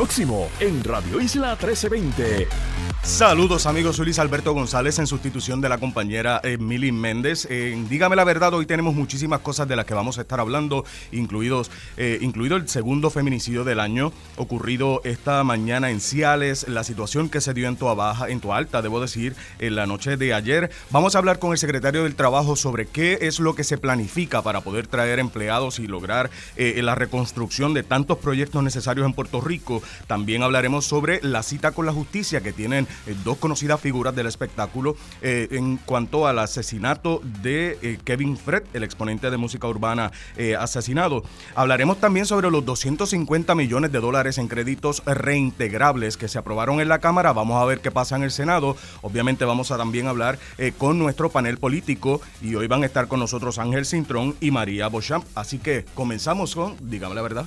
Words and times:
próximo 0.00 0.48
en 0.60 0.82
Radio 0.82 1.20
Isla 1.20 1.58
1320. 1.60 2.48
Saludos 3.02 3.64
amigos, 3.64 3.96
soy 3.96 4.06
Luis 4.06 4.18
Alberto 4.18 4.52
González 4.52 4.98
en 4.98 5.06
sustitución 5.06 5.62
de 5.62 5.70
la 5.70 5.78
compañera 5.78 6.38
Emily 6.44 6.92
Méndez. 6.92 7.46
Eh, 7.50 7.74
dígame 7.88 8.14
la 8.14 8.24
verdad, 8.24 8.52
hoy 8.52 8.66
tenemos 8.66 8.94
muchísimas 8.94 9.40
cosas 9.40 9.66
de 9.66 9.74
las 9.74 9.86
que 9.86 9.94
vamos 9.94 10.18
a 10.18 10.20
estar 10.20 10.38
hablando, 10.38 10.84
incluidos, 11.10 11.70
eh, 11.96 12.18
incluido 12.20 12.56
el 12.56 12.68
segundo 12.68 13.08
feminicidio 13.08 13.64
del 13.64 13.80
año 13.80 14.12
ocurrido 14.36 15.00
esta 15.04 15.42
mañana 15.44 15.90
en 15.90 16.00
Ciales, 16.00 16.68
la 16.68 16.84
situación 16.84 17.30
que 17.30 17.40
se 17.40 17.54
dio 17.54 17.68
en 17.68 17.76
Toa 17.76 17.94
Baja, 17.94 18.28
en 18.28 18.40
Toa 18.40 18.58
Alta, 18.58 18.82
debo 18.82 19.00
decir, 19.00 19.34
en 19.58 19.76
la 19.76 19.86
noche 19.86 20.18
de 20.18 20.34
ayer. 20.34 20.70
Vamos 20.90 21.14
a 21.14 21.18
hablar 21.18 21.38
con 21.38 21.52
el 21.52 21.58
secretario 21.58 22.04
del 22.04 22.14
Trabajo 22.14 22.54
sobre 22.54 22.86
qué 22.86 23.18
es 23.22 23.40
lo 23.40 23.54
que 23.54 23.64
se 23.64 23.78
planifica 23.78 24.42
para 24.42 24.60
poder 24.60 24.86
traer 24.86 25.20
empleados 25.20 25.78
y 25.78 25.86
lograr 25.86 26.30
eh, 26.56 26.78
la 26.82 26.94
reconstrucción 26.94 27.72
de 27.72 27.82
tantos 27.82 28.18
proyectos 28.18 28.62
necesarios 28.62 29.06
en 29.06 29.14
Puerto 29.14 29.40
Rico. 29.40 29.82
También 30.06 30.42
hablaremos 30.42 30.84
sobre 30.84 31.20
la 31.22 31.42
cita 31.42 31.72
con 31.72 31.86
la 31.86 31.92
justicia 31.92 32.42
que 32.42 32.52
tienen 32.52 32.86
eh, 32.86 32.89
dos 33.24 33.38
conocidas 33.38 33.80
figuras 33.80 34.14
del 34.14 34.26
espectáculo 34.26 34.96
eh, 35.22 35.48
en 35.52 35.76
cuanto 35.78 36.26
al 36.26 36.38
asesinato 36.38 37.20
de 37.42 37.78
eh, 37.82 37.98
Kevin 38.04 38.36
Fred, 38.36 38.62
el 38.72 38.84
exponente 38.84 39.30
de 39.30 39.36
música 39.36 39.68
urbana 39.68 40.12
asesinado. 40.58 41.22
Hablaremos 41.54 41.98
también 42.00 42.26
sobre 42.26 42.50
los 42.50 42.64
250 42.64 43.54
millones 43.54 43.92
de 43.92 44.00
dólares 44.00 44.38
en 44.38 44.48
créditos 44.48 45.02
reintegrables 45.04 46.16
que 46.16 46.28
se 46.28 46.38
aprobaron 46.38 46.80
en 46.80 46.88
la 46.88 46.98
Cámara. 46.98 47.32
Vamos 47.32 47.60
a 47.60 47.64
ver 47.66 47.80
qué 47.80 47.90
pasa 47.90 48.16
en 48.16 48.22
el 48.22 48.30
Senado. 48.30 48.76
Obviamente 49.02 49.44
vamos 49.44 49.70
a 49.70 49.76
también 49.76 50.06
hablar 50.06 50.38
con 50.78 50.98
nuestro 50.98 51.30
panel 51.30 51.58
político 51.58 52.20
y 52.40 52.54
hoy 52.54 52.66
van 52.66 52.82
a 52.82 52.86
estar 52.86 53.08
con 53.08 53.20
nosotros 53.20 53.58
Ángel 53.58 53.86
Cintrón 53.86 54.36
y 54.40 54.50
María 54.50 54.88
Beauchamp. 54.88 55.24
Así 55.34 55.58
que 55.58 55.84
comenzamos 55.94 56.54
con, 56.54 56.76
dígame 56.80 57.14
la 57.14 57.22
verdad. 57.22 57.46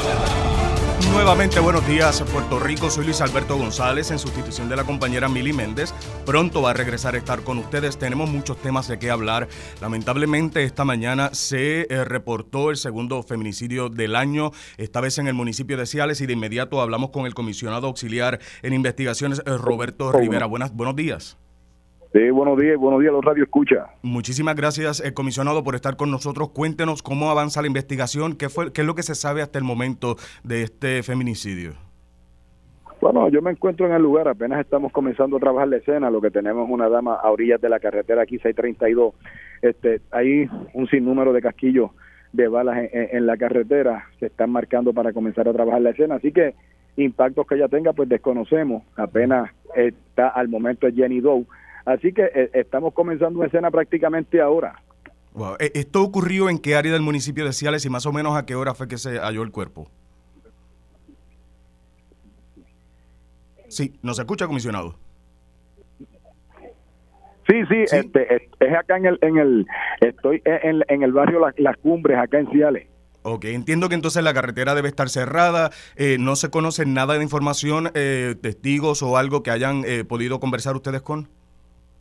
Nuevamente 1.13 1.59
buenos 1.59 1.85
días 1.85 2.21
Puerto 2.31 2.57
Rico, 2.57 2.89
soy 2.89 3.03
Luis 3.03 3.19
Alberto 3.19 3.57
González 3.57 4.11
en 4.11 4.19
sustitución 4.19 4.69
de 4.69 4.77
la 4.77 4.85
compañera 4.85 5.27
Mili 5.27 5.51
Méndez. 5.51 5.93
Pronto 6.25 6.61
va 6.61 6.71
a 6.71 6.73
regresar 6.73 7.15
a 7.15 7.17
estar 7.17 7.43
con 7.43 7.57
ustedes, 7.57 7.97
tenemos 7.97 8.29
muchos 8.29 8.57
temas 8.57 8.87
de 8.87 8.97
qué 8.97 9.11
hablar. 9.11 9.49
Lamentablemente 9.81 10.63
esta 10.63 10.85
mañana 10.85 11.29
se 11.33 11.81
eh, 11.81 12.05
reportó 12.05 12.71
el 12.71 12.77
segundo 12.77 13.21
feminicidio 13.23 13.89
del 13.89 14.15
año, 14.15 14.51
esta 14.77 15.01
vez 15.01 15.17
en 15.17 15.27
el 15.27 15.33
municipio 15.33 15.75
de 15.75 15.85
Ciales 15.85 16.21
y 16.21 16.27
de 16.27 16.33
inmediato 16.33 16.81
hablamos 16.81 17.09
con 17.09 17.25
el 17.25 17.33
comisionado 17.33 17.87
auxiliar 17.87 18.39
en 18.61 18.73
investigaciones 18.73 19.41
eh, 19.45 19.57
Roberto 19.57 20.13
Rivera. 20.13 20.45
Buenas, 20.45 20.73
buenos 20.73 20.95
días. 20.95 21.37
Sí, 22.13 22.29
buenos 22.29 22.59
días, 22.59 22.77
buenos 22.77 22.99
días 22.99 23.13
los 23.13 23.23
Radio 23.23 23.45
Escucha. 23.45 23.85
Muchísimas 24.01 24.55
gracias, 24.55 24.99
eh, 24.99 25.13
comisionado, 25.13 25.63
por 25.63 25.75
estar 25.75 25.95
con 25.95 26.11
nosotros. 26.11 26.49
Cuéntenos 26.49 27.01
cómo 27.01 27.31
avanza 27.31 27.61
la 27.61 27.67
investigación, 27.67 28.35
qué, 28.35 28.49
fue, 28.49 28.73
qué 28.73 28.81
es 28.81 28.87
lo 28.87 28.95
que 28.95 29.03
se 29.03 29.15
sabe 29.15 29.41
hasta 29.41 29.57
el 29.57 29.63
momento 29.63 30.17
de 30.43 30.63
este 30.63 31.03
feminicidio. 31.03 31.71
Bueno, 32.99 33.29
yo 33.29 33.41
me 33.41 33.51
encuentro 33.51 33.85
en 33.87 33.93
el 33.93 34.01
lugar, 34.01 34.27
apenas 34.27 34.59
estamos 34.59 34.91
comenzando 34.91 35.37
a 35.37 35.39
trabajar 35.39 35.69
la 35.69 35.77
escena, 35.77 36.11
lo 36.11 36.19
que 36.19 36.31
tenemos 36.31 36.69
una 36.69 36.89
dama 36.89 37.15
a 37.15 37.31
orillas 37.31 37.61
de 37.61 37.69
la 37.69 37.79
carretera 37.79 38.23
aquí 38.23 38.39
632. 38.39 39.15
Este, 39.61 40.01
hay 40.11 40.49
un 40.73 40.87
sinnúmero 40.89 41.31
de 41.31 41.41
casquillos 41.41 41.91
de 42.33 42.49
balas 42.49 42.89
en, 42.91 43.25
la 43.25 43.37
carretera, 43.37 44.05
se 44.19 44.25
están 44.25 44.51
marcando 44.51 44.93
para 44.93 45.13
comenzar 45.13 45.47
a 45.47 45.53
trabajar 45.53 45.81
la 45.81 45.89
escena, 45.91 46.15
así 46.15 46.31
que 46.31 46.55
impactos 46.97 47.47
que 47.47 47.55
ella 47.55 47.69
tenga 47.69 47.93
pues 47.93 48.07
desconocemos, 48.07 48.83
apenas 48.97 49.49
está 49.75 50.27
al 50.27 50.49
momento 50.49 50.87
Jenny 50.93 51.21
Doe 51.21 51.45
Así 51.85 52.13
que 52.13 52.23
eh, 52.23 52.49
estamos 52.53 52.93
comenzando 52.93 53.39
una 53.39 53.47
escena 53.47 53.71
prácticamente 53.71 54.41
ahora. 54.41 54.81
Eh, 55.59 55.71
¿Esto 55.75 56.03
ocurrió 56.03 56.49
en 56.49 56.59
qué 56.59 56.75
área 56.75 56.91
del 56.91 57.01
municipio 57.01 57.45
de 57.45 57.53
Ciales 57.53 57.85
y 57.85 57.89
más 57.89 58.05
o 58.05 58.13
menos 58.13 58.35
a 58.35 58.45
qué 58.45 58.55
hora 58.55 58.73
fue 58.73 58.87
que 58.87 58.97
se 58.97 59.17
halló 59.17 59.43
el 59.43 59.51
cuerpo? 59.51 59.89
Sí, 63.67 63.97
¿nos 64.01 64.19
escucha, 64.19 64.47
comisionado? 64.47 64.95
Sí, 67.47 67.65
sí, 67.69 67.83
Este, 67.91 68.35
es, 68.59 68.73
acá 68.77 68.97
en 68.97 69.05
el, 69.05 69.17
en 69.21 69.37
el 69.37 69.67
estoy 69.99 70.41
en, 70.45 71.03
el 71.03 71.11
barrio 71.11 71.39
Las, 71.57 71.77
Cumbres, 71.77 72.17
acá 72.17 72.39
en 72.39 72.49
Ciales. 72.51 72.87
Ok, 73.23 73.45
entiendo 73.45 73.89
que 73.89 73.95
entonces 73.95 74.23
la 74.23 74.33
carretera 74.33 74.75
debe 74.75 74.87
estar 74.89 75.09
cerrada, 75.09 75.71
eh, 75.95 76.17
no 76.19 76.35
se 76.35 76.49
conoce 76.49 76.85
nada 76.85 77.15
de 77.15 77.23
información, 77.23 77.91
testigos 77.93 79.01
o 79.03 79.17
algo 79.17 79.43
que 79.43 79.51
hayan 79.51 79.83
podido 80.07 80.39
conversar 80.39 80.75
ustedes 80.75 81.01
con. 81.01 81.29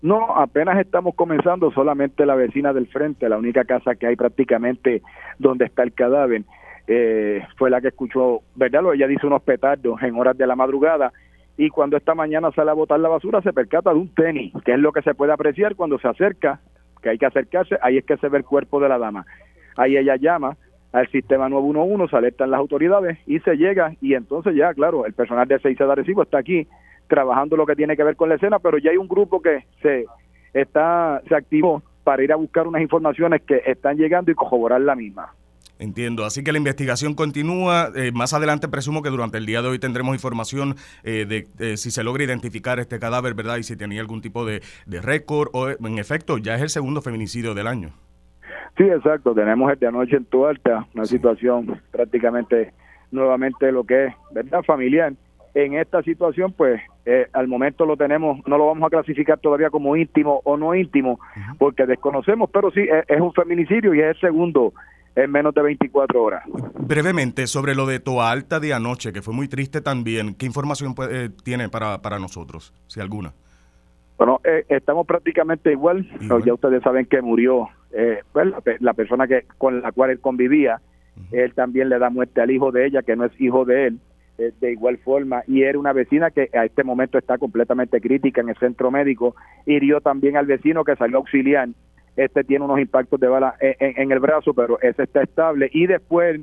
No, 0.03 0.37
apenas 0.37 0.79
estamos 0.79 1.15
comenzando, 1.15 1.71
solamente 1.73 2.25
la 2.25 2.35
vecina 2.35 2.73
del 2.73 2.87
frente, 2.87 3.29
la 3.29 3.37
única 3.37 3.65
casa 3.65 3.95
que 3.95 4.07
hay 4.07 4.17
prácticamente 4.17 5.03
donde 5.39 5.67
está 5.67 5.83
el 5.83 5.93
cadáver, 5.93 6.43
eh, 6.87 7.43
fue 7.57 7.71
la 7.71 7.81
que 7.81 7.89
escuchó, 7.89 8.41
¿verdad? 8.55 8.83
Ella 8.95 9.07
dice 9.07 9.27
unos 9.27 9.43
petardos 9.43 10.03
en 10.03 10.17
horas 10.17 10.37
de 10.39 10.47
la 10.47 10.57
madrugada 10.57 11.13
y 11.57 11.69
cuando 11.69 11.99
esta 11.99 12.15
mañana 12.15 12.51
sale 12.53 12.71
a 12.71 12.75
botar 12.75 12.99
la 12.99 13.11
basura 13.11 13.43
se 13.43 13.53
percata 13.53 13.93
de 13.93 13.99
un 13.99 14.09
tenis, 14.15 14.53
que 14.65 14.73
es 14.73 14.79
lo 14.79 14.93
que 14.93 15.03
se 15.03 15.15
puede 15.15 15.33
apreciar 15.33 15.77
cuando 15.77 15.99
se 15.99 16.09
acerca, 16.09 16.61
que 17.03 17.11
hay 17.11 17.19
que 17.19 17.27
acercarse, 17.27 17.77
ahí 17.83 17.99
es 17.99 18.05
que 18.05 18.17
se 18.17 18.29
ve 18.29 18.39
el 18.39 18.45
cuerpo 18.45 18.81
de 18.81 18.89
la 18.89 18.99
dama. 18.99 19.27
Ahí 19.77 19.97
ella 19.97 20.17
llama 20.17 20.57
al 20.93 21.07
sistema 21.09 21.49
911, 21.49 22.11
se 22.11 22.17
alertan 22.17 22.51
las 22.51 22.59
autoridades 22.59 23.19
y 23.27 23.39
se 23.41 23.57
llega 23.57 23.95
y 24.01 24.15
entonces 24.15 24.55
ya, 24.57 24.73
claro, 24.73 25.05
el 25.05 25.13
personal 25.13 25.47
de 25.47 25.59
seis 25.59 25.77
de 25.77 25.85
Arecibo 25.85 26.23
está 26.23 26.39
aquí 26.39 26.67
trabajando 27.11 27.57
lo 27.57 27.67
que 27.67 27.77
tiene 27.77 27.97
que 27.97 28.05
ver 28.05 28.17
con 28.17 28.31
la 28.31 28.37
escena, 28.37 28.59
pero 28.59 28.79
ya 28.79 28.91
hay 28.93 28.97
un 28.97 29.09
grupo 29.09 29.43
que 29.43 29.67
se 29.83 30.07
está 30.55 31.21
se 31.29 31.35
activó 31.35 31.83
para 32.05 32.25
ir 32.25 32.33
a 32.33 32.37
buscar 32.37 32.67
unas 32.67 32.81
informaciones 32.81 33.43
que 33.43 33.61
están 33.67 33.99
llegando 33.99 34.31
y 34.31 34.35
corroborar 34.35 34.81
la 34.81 34.95
misma. 34.95 35.35
Entiendo, 35.79 36.27
así 36.27 36.45
que 36.45 36.53
la 36.53 36.59
investigación 36.59 37.15
continúa. 37.15 37.89
Eh, 37.97 38.13
más 38.13 38.35
adelante 38.35 38.69
presumo 38.69 39.03
que 39.03 39.09
durante 39.09 39.39
el 39.39 39.47
día 39.47 39.63
de 39.63 39.69
hoy 39.69 39.79
tendremos 39.79 40.15
información 40.15 40.77
eh, 41.05 41.25
de, 41.27 41.77
si 41.79 41.91
se 41.91 42.05
logra 42.05 42.23
identificar 42.23 42.79
este 42.79 42.99
cadáver, 42.99 43.33
¿verdad? 43.35 43.57
Y 43.57 43.63
si 43.63 43.77
tenía 43.77 44.03
algún 44.03 44.21
tipo 44.21 44.45
de, 44.45 44.61
récord 44.87 45.49
o 45.55 45.71
en 45.71 45.99
efecto 45.99 46.37
ya 46.37 46.55
es 46.55 46.63
el 46.63 46.69
segundo 46.69 47.01
feminicidio 47.01 47.55
del 47.55 47.67
año. 47.67 47.91
Sí, 48.77 48.85
exacto. 48.85 49.35
Tenemos 49.35 49.73
el 49.73 49.79
de 49.79 49.87
anoche 49.87 50.17
en 50.17 50.27
Tualta, 50.27 50.87
una 50.95 51.07
situación 51.07 51.81
prácticamente 51.91 52.75
nuevamente 53.11 53.73
lo 53.73 53.85
que 53.85 54.07
es, 54.07 54.15
¿verdad? 54.33 54.63
Familiar 54.63 55.15
en 55.55 55.75
esta 55.75 56.03
situación, 56.03 56.53
pues 56.53 56.81
eh, 57.13 57.27
al 57.33 57.49
momento 57.49 57.85
lo 57.85 57.97
tenemos, 57.97 58.39
no 58.47 58.57
lo 58.57 58.69
vamos 58.69 58.87
a 58.87 58.91
clasificar 58.91 59.41
todavía 59.41 59.69
como 59.69 59.97
íntimo 59.97 60.43
o 60.45 60.57
no 60.57 60.77
íntimo, 60.77 61.19
porque 61.59 61.85
desconocemos, 61.85 62.49
pero 62.53 62.71
sí 62.71 62.87
es, 63.09 63.21
un 63.21 63.33
feminicidio 63.33 63.93
y 63.93 63.99
es 63.99 64.15
el 64.15 64.21
segundo 64.21 64.73
en 65.17 65.29
menos 65.29 65.53
de 65.53 65.61
24 65.61 66.23
horas. 66.23 66.45
Brevemente, 66.79 67.49
sobre 67.49 67.75
lo 67.75 67.85
de 67.87 67.99
Toa 67.99 68.31
Alta 68.31 68.61
de 68.61 68.73
anoche, 68.73 69.13
que 69.13 69.23
fue 69.23 69.35
muy 69.35 69.49
triste 69.49 69.81
también, 69.81 70.37
¿qué 70.37 70.47
información 70.47 70.95
eh, 71.11 71.31
tiene 71.43 71.69
para, 71.69 72.01
para 72.01 72.21
nosotros, 72.21 72.73
si 72.87 73.01
alguna? 73.01 73.33
Bueno, 74.17 74.41
eh, 74.45 74.65
estamos 74.69 75.05
prácticamente 75.05 75.73
igual. 75.73 76.07
Ya 76.47 76.55
ustedes 76.55 76.81
saben 76.85 77.07
que 77.07 77.21
murió 77.23 77.71
pues, 78.33 78.47
la, 78.79 78.95
persona 78.95 79.27
que 79.27 79.47
con 79.59 79.83
la 79.83 79.91
cual 79.91 80.11
él 80.11 80.21
convivía. 80.21 80.81
Él 81.33 81.55
también 81.55 81.89
le 81.89 81.99
da 81.99 82.09
muerte 82.09 82.41
al 82.41 82.53
hijo 82.53 82.71
de 82.71 82.87
ella, 82.87 83.03
que 83.03 83.17
no 83.17 83.25
es 83.25 83.33
hijo 83.41 83.65
de 83.65 83.89
él. 83.89 83.99
Eh, 84.41 84.55
de 84.59 84.73
igual 84.73 84.97
forma. 84.97 85.43
Y 85.47 85.65
era 85.65 85.79
una 85.79 85.93
vecina 85.93 86.31
que 86.31 86.49
a 86.55 86.65
este 86.65 86.83
momento 86.83 87.19
está 87.19 87.37
completamente 87.37 88.01
crítica 88.01 88.41
en 88.41 88.49
el 88.49 88.57
centro 88.57 88.91
médico, 88.91 89.37
hirió 89.67 90.01
también 90.01 90.39
al 90.39 90.47
vecino 90.47 90.83
que 90.83 90.97
salió 90.97 91.19
auxiliar, 91.19 91.69
este 92.17 92.43
tiene 92.45 92.65
unos 92.65 92.81
impactos 92.81 93.21
de 93.21 93.29
bala 93.29 93.55
en, 93.61 94.11
el 94.11 94.19
brazo, 94.19 94.55
pero 94.55 94.81
ese 94.81 95.03
está 95.03 95.23
estable. 95.23 95.69
Y 95.75 95.87
después 95.87 96.41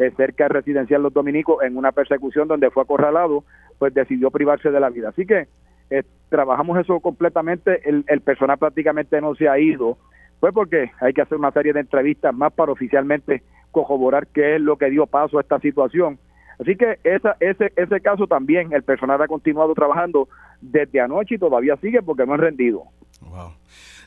eh, 0.00 0.10
cerca 0.16 0.44
del 0.44 0.54
residencial 0.54 1.04
Los 1.04 1.12
Dominicos 1.12 1.62
en 1.62 1.76
una 1.76 1.92
persecución 1.92 2.48
donde 2.48 2.72
fue 2.72 2.82
acorralado, 2.82 3.44
pues 3.78 3.94
decidió 3.94 4.32
privarse 4.32 4.72
de 4.72 4.80
la 4.80 4.90
vida. 4.90 5.10
Así 5.10 5.24
que 5.24 5.46
eh, 5.90 6.02
trabajamos 6.28 6.80
eso 6.80 6.98
completamente, 6.98 7.88
el, 7.88 8.04
el 8.08 8.22
personal 8.22 8.58
prácticamente 8.58 9.20
no 9.20 9.36
se 9.36 9.48
ha 9.48 9.56
ido, 9.56 9.98
pues 10.40 10.52
porque 10.52 10.90
hay 11.00 11.12
que 11.12 11.22
hacer 11.22 11.38
una 11.38 11.52
serie 11.52 11.72
de 11.72 11.80
entrevistas 11.80 12.34
más 12.34 12.52
para 12.52 12.72
oficialmente 12.72 13.44
corroborar 13.70 14.26
qué 14.26 14.56
es 14.56 14.60
lo 14.60 14.76
que 14.76 14.90
dio 14.90 15.06
paso 15.06 15.38
a 15.38 15.42
esta 15.42 15.60
situación 15.60 16.18
Así 16.60 16.76
que 16.76 16.98
esa, 17.04 17.36
ese, 17.40 17.72
ese 17.76 18.00
caso 18.00 18.26
también 18.26 18.72
el 18.72 18.82
personal 18.82 19.20
ha 19.20 19.28
continuado 19.28 19.74
trabajando 19.74 20.28
desde 20.60 21.00
anoche 21.00 21.34
y 21.34 21.38
todavía 21.38 21.76
sigue 21.76 22.02
porque 22.02 22.26
no 22.26 22.34
han 22.34 22.40
rendido. 22.40 22.84
Wow. 23.20 23.52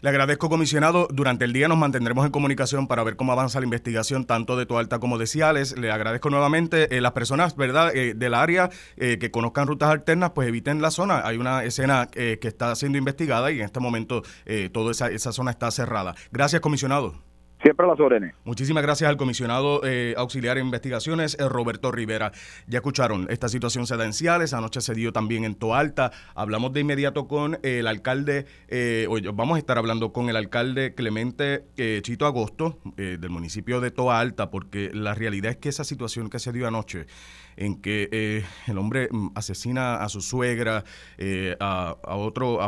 Le 0.01 0.09
agradezco, 0.09 0.49
comisionado. 0.49 1.07
Durante 1.11 1.43
el 1.43 1.51
día 1.51 1.67
nos 1.67 1.77
mantendremos 1.77 2.25
en 2.25 2.31
comunicación 2.31 2.87
para 2.87 3.03
ver 3.03 3.17
cómo 3.17 3.33
avanza 3.33 3.59
la 3.59 3.65
investigación, 3.65 4.23
tanto 4.25 4.55
de 4.55 4.65
Toalta 4.65 4.99
como 4.99 5.17
de 5.17 5.27
Ciales. 5.27 5.77
Le 5.77 5.91
agradezco 5.91 6.29
nuevamente. 6.29 6.95
Eh, 6.95 7.01
las 7.01 7.11
personas, 7.11 7.57
¿verdad?, 7.57 7.93
eh, 7.93 8.13
del 8.15 8.33
área 8.33 8.69
eh, 8.95 9.17
que 9.19 9.29
conozcan 9.29 9.67
rutas 9.67 9.89
alternas, 9.89 10.31
pues 10.31 10.47
eviten 10.47 10.81
la 10.81 10.91
zona. 10.91 11.21
Hay 11.25 11.37
una 11.37 11.65
escena 11.65 12.07
que 12.09 12.39
está 12.41 12.73
siendo 12.75 12.97
investigada 12.97 13.51
y 13.51 13.59
en 13.59 13.65
este 13.65 13.79
momento 13.79 14.23
toda 14.71 14.91
esa, 14.91 15.09
esa 15.09 15.31
zona 15.31 15.51
está 15.51 15.69
cerrada. 15.71 16.15
Gracias, 16.31 16.61
comisionado. 16.61 17.28
Siempre 17.61 17.85
las 17.85 17.99
órdenes. 17.99 18.33
Muchísimas 18.45 18.83
gracias 18.83 19.09
al 19.09 19.17
comisionado 19.17 19.81
eh, 19.83 20.13
auxiliar 20.15 20.55
de 20.55 20.61
investigaciones, 20.61 21.35
eh, 21.39 21.49
Roberto 21.49 21.91
Rivera. 21.91 22.31
Ya 22.67 22.77
escucharon, 22.77 23.27
esta 23.29 23.49
situación 23.49 23.85
se 23.85 23.97
da 23.97 24.05
en 24.05 24.13
Ciales, 24.13 24.53
anoche 24.53 24.79
se 24.79 24.93
dio 24.93 25.11
también 25.11 25.43
en 25.43 25.55
Toalta. 25.55 26.11
Hablamos 26.35 26.71
de 26.71 26.79
inmediato 26.79 27.27
con 27.27 27.59
el 27.63 27.87
alcalde, 27.87 28.45
eh, 28.69 29.07
vamos 29.33 29.57
a 29.57 29.59
estar 29.59 29.77
hablando 29.77 30.13
con 30.13 30.29
el 30.29 30.37
alcalde 30.37 30.95
Clemente 30.95 31.65
Chito 32.01 32.25
Agosto 32.25 32.79
del 32.95 33.29
municipio 33.29 33.81
de 33.81 33.91
Toalta, 33.91 34.49
porque 34.49 34.91
la 34.93 35.13
realidad 35.13 35.51
es 35.51 35.57
que 35.57 35.69
esa 35.69 35.83
situación 35.83 36.29
que 36.29 36.39
se 36.39 36.53
dio 36.53 36.67
anoche, 36.67 37.07
en 37.57 37.81
que 37.81 38.45
el 38.67 38.77
hombre 38.77 39.09
mm, 39.11 39.31
asesina 39.35 39.97
a 39.97 40.07
su 40.07 40.21
suegra, 40.21 40.85
a, 41.59 41.95
otro 42.03 42.59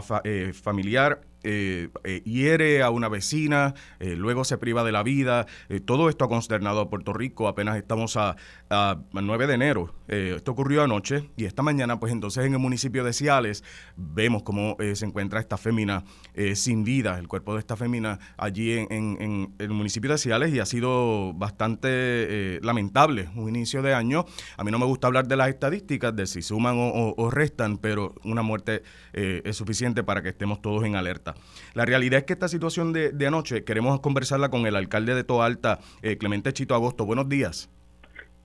familiar, 0.53 1.21
eh, 1.43 1.89
eh, 2.03 2.21
hiere 2.23 2.83
a 2.83 2.91
una 2.91 3.09
vecina, 3.09 3.73
eh, 3.99 4.15
luego 4.15 4.43
se 4.43 4.57
priva 4.57 4.83
de 4.83 4.91
la 4.91 5.03
vida. 5.03 5.47
todo 5.85 6.09
esto 6.09 6.25
ha 6.25 6.29
consternado 6.29 6.81
a 6.81 6.89
Puerto 6.89 7.13
Rico. 7.13 7.47
Apenas 7.47 7.77
estamos 7.77 8.17
a, 8.17 8.35
a 8.69 8.99
9 9.11 9.47
de 9.47 9.53
enero. 9.53 9.93
esto 10.07 10.51
ocurrió 10.51 10.83
anoche 10.83 11.29
y 11.37 11.45
esta 11.45 11.63
mañana, 11.63 11.99
pues 11.99 12.11
entonces 12.11 12.45
en 12.45 12.53
el 12.53 12.59
municipio 12.59 13.03
de 13.03 13.13
Ciales 13.13 13.63
vemos 13.95 14.43
cómo 14.43 14.75
se 14.93 15.05
encuentra 15.05 15.39
esta 15.39 15.57
fémina 15.57 16.03
sin 16.53 16.83
vida, 16.83 17.17
el 17.17 17.27
cuerpo 17.27 17.53
de 17.53 17.59
esta 17.59 17.75
fémina 17.75 18.19
allí 18.37 18.73
en, 18.73 19.55
el 19.57 19.69
municipio 19.69 20.11
de 20.11 20.17
Ciales 20.17 20.53
y 20.53 20.59
ha 20.59 20.65
sido 20.65 21.33
bastante 21.33 22.59
lamentable 22.61 23.29
un 23.35 23.49
inicio 23.49 23.81
de 23.81 23.93
año. 23.93 24.25
A 24.57 24.63
mí 24.63 24.71
no 24.71 24.79
me 24.79 24.85
gusta 24.85 25.07
hablar 25.07 25.27
de 25.27 25.37
las 25.37 25.49
estadísticas, 25.49 26.15
de 26.15 26.27
si 26.27 26.41
suman 26.41 26.75
o 26.77 27.31
restan, 27.31 27.77
pero 27.77 28.15
una 28.23 28.41
muerte 28.41 28.83
es 29.13 29.55
suficiente 29.55 30.03
para 30.03 30.21
que 30.21 30.29
estemos 30.29 30.61
todos 30.61 30.83
en 30.83 30.95
alerta. 30.95 31.30
La 31.73 31.85
realidad 31.85 32.19
es 32.19 32.23
que 32.25 32.33
esta 32.33 32.47
situación 32.47 32.93
de, 32.93 33.27
anoche 33.27 33.63
queremos 33.63 33.99
conversarla 33.99 34.49
con 34.49 34.65
el 34.65 34.75
alcalde 34.75 35.15
de 35.15 35.23
Toalta, 35.23 35.79
eh, 36.01 36.17
Clemente 36.17 36.53
Chito 36.53 36.75
Agosto. 36.75 37.05
Buenos 37.05 37.29
días. 37.29 37.69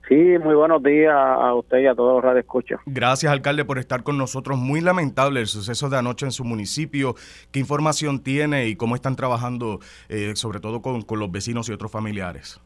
Sí, 0.07 0.15
muy 0.41 0.55
buenos 0.55 0.81
días 0.83 1.13
a 1.13 1.53
usted 1.53 1.79
y 1.79 1.87
a 1.87 1.93
todos 1.93 2.15
los 2.15 2.23
Radio 2.23 2.39
Escucha. 2.39 2.79
Gracias, 2.85 3.29
alcalde, 3.29 3.65
por 3.65 3.77
estar 3.77 4.03
con 4.03 4.17
nosotros. 4.17 4.57
Muy 4.57 4.79
lamentable 4.79 5.41
el 5.41 5.47
suceso 5.47 5.89
de 5.89 5.97
anoche 5.97 6.25
en 6.25 6.31
su 6.31 6.45
municipio. 6.45 7.15
¿Qué 7.51 7.59
información 7.59 8.23
tiene 8.23 8.67
y 8.67 8.77
cómo 8.77 8.95
están 8.95 9.17
trabajando, 9.17 9.79
eh, 10.07 10.31
sobre 10.35 10.61
todo 10.61 10.81
con, 10.81 11.03
los 11.19 11.31
vecinos 11.31 11.67
y 11.67 11.73
otros 11.73 11.91
familiares? 11.91 12.61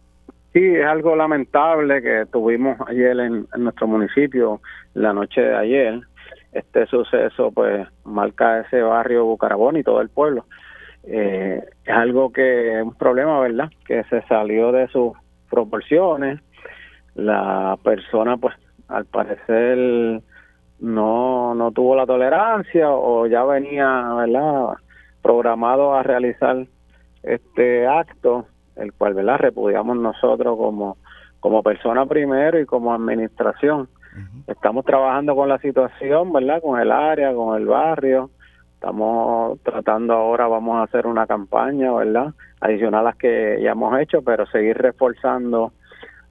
Sí, 0.53 0.63
es 0.63 0.85
algo 0.85 1.15
lamentable 1.15 2.01
que 2.03 2.25
tuvimos 2.31 2.77
ayer 2.87 3.19
en 3.19 3.47
nuestro 3.57 3.87
municipio, 3.87 4.61
la 4.93 5.13
noche 5.13 5.41
de 5.41 5.55
ayer 5.55 6.01
este 6.51 6.85
suceso 6.87 7.51
pues 7.51 7.87
marca 8.03 8.59
ese 8.61 8.81
barrio 8.81 9.25
Bucarabón 9.25 9.77
y 9.77 9.83
todo 9.83 10.01
el 10.01 10.09
pueblo. 10.09 10.45
Eh, 11.03 11.63
es 11.83 11.93
algo 11.93 12.31
que 12.31 12.77
es 12.77 12.83
un 12.83 12.93
problema, 12.93 13.39
¿verdad? 13.39 13.69
Que 13.85 14.03
se 14.05 14.21
salió 14.23 14.71
de 14.71 14.87
sus 14.89 15.13
proporciones. 15.49 16.39
La 17.15 17.77
persona 17.83 18.37
pues 18.37 18.55
al 18.87 19.05
parecer 19.05 20.21
no, 20.79 21.55
no 21.55 21.71
tuvo 21.71 21.95
la 21.95 22.05
tolerancia 22.05 22.89
o 22.91 23.27
ya 23.27 23.43
venía, 23.43 24.13
¿verdad? 24.13 24.73
Programado 25.21 25.93
a 25.93 26.03
realizar 26.03 26.65
este 27.23 27.87
acto, 27.87 28.45
el 28.75 28.91
cual, 28.93 29.13
¿verdad? 29.13 29.37
Repudiamos 29.37 29.97
nosotros 29.97 30.57
como, 30.57 30.97
como 31.39 31.63
persona 31.63 32.05
primero 32.05 32.59
y 32.59 32.65
como 32.65 32.93
administración 32.93 33.87
Estamos 34.47 34.85
trabajando 34.85 35.35
con 35.35 35.47
la 35.47 35.57
situación, 35.59 36.33
¿verdad? 36.33 36.61
Con 36.61 36.79
el 36.79 36.91
área, 36.91 37.33
con 37.33 37.59
el 37.59 37.65
barrio. 37.65 38.29
Estamos 38.73 39.59
tratando 39.61 40.13
ahora, 40.13 40.47
vamos 40.47 40.77
a 40.77 40.83
hacer 40.83 41.05
una 41.05 41.27
campaña, 41.27 41.91
¿verdad? 41.93 42.33
Adicional 42.59 43.01
a 43.01 43.03
las 43.03 43.15
que 43.15 43.59
ya 43.61 43.71
hemos 43.71 43.99
hecho, 43.99 44.21
pero 44.23 44.45
seguir 44.47 44.77
reforzando 44.77 45.71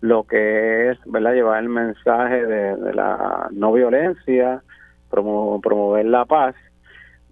lo 0.00 0.24
que 0.24 0.90
es, 0.90 0.98
¿verdad? 1.06 1.34
Llevar 1.34 1.62
el 1.62 1.68
mensaje 1.68 2.44
de, 2.44 2.94
la 2.94 3.48
no 3.52 3.72
violencia, 3.72 4.62
promover 5.10 6.06
la 6.06 6.24
paz. 6.24 6.54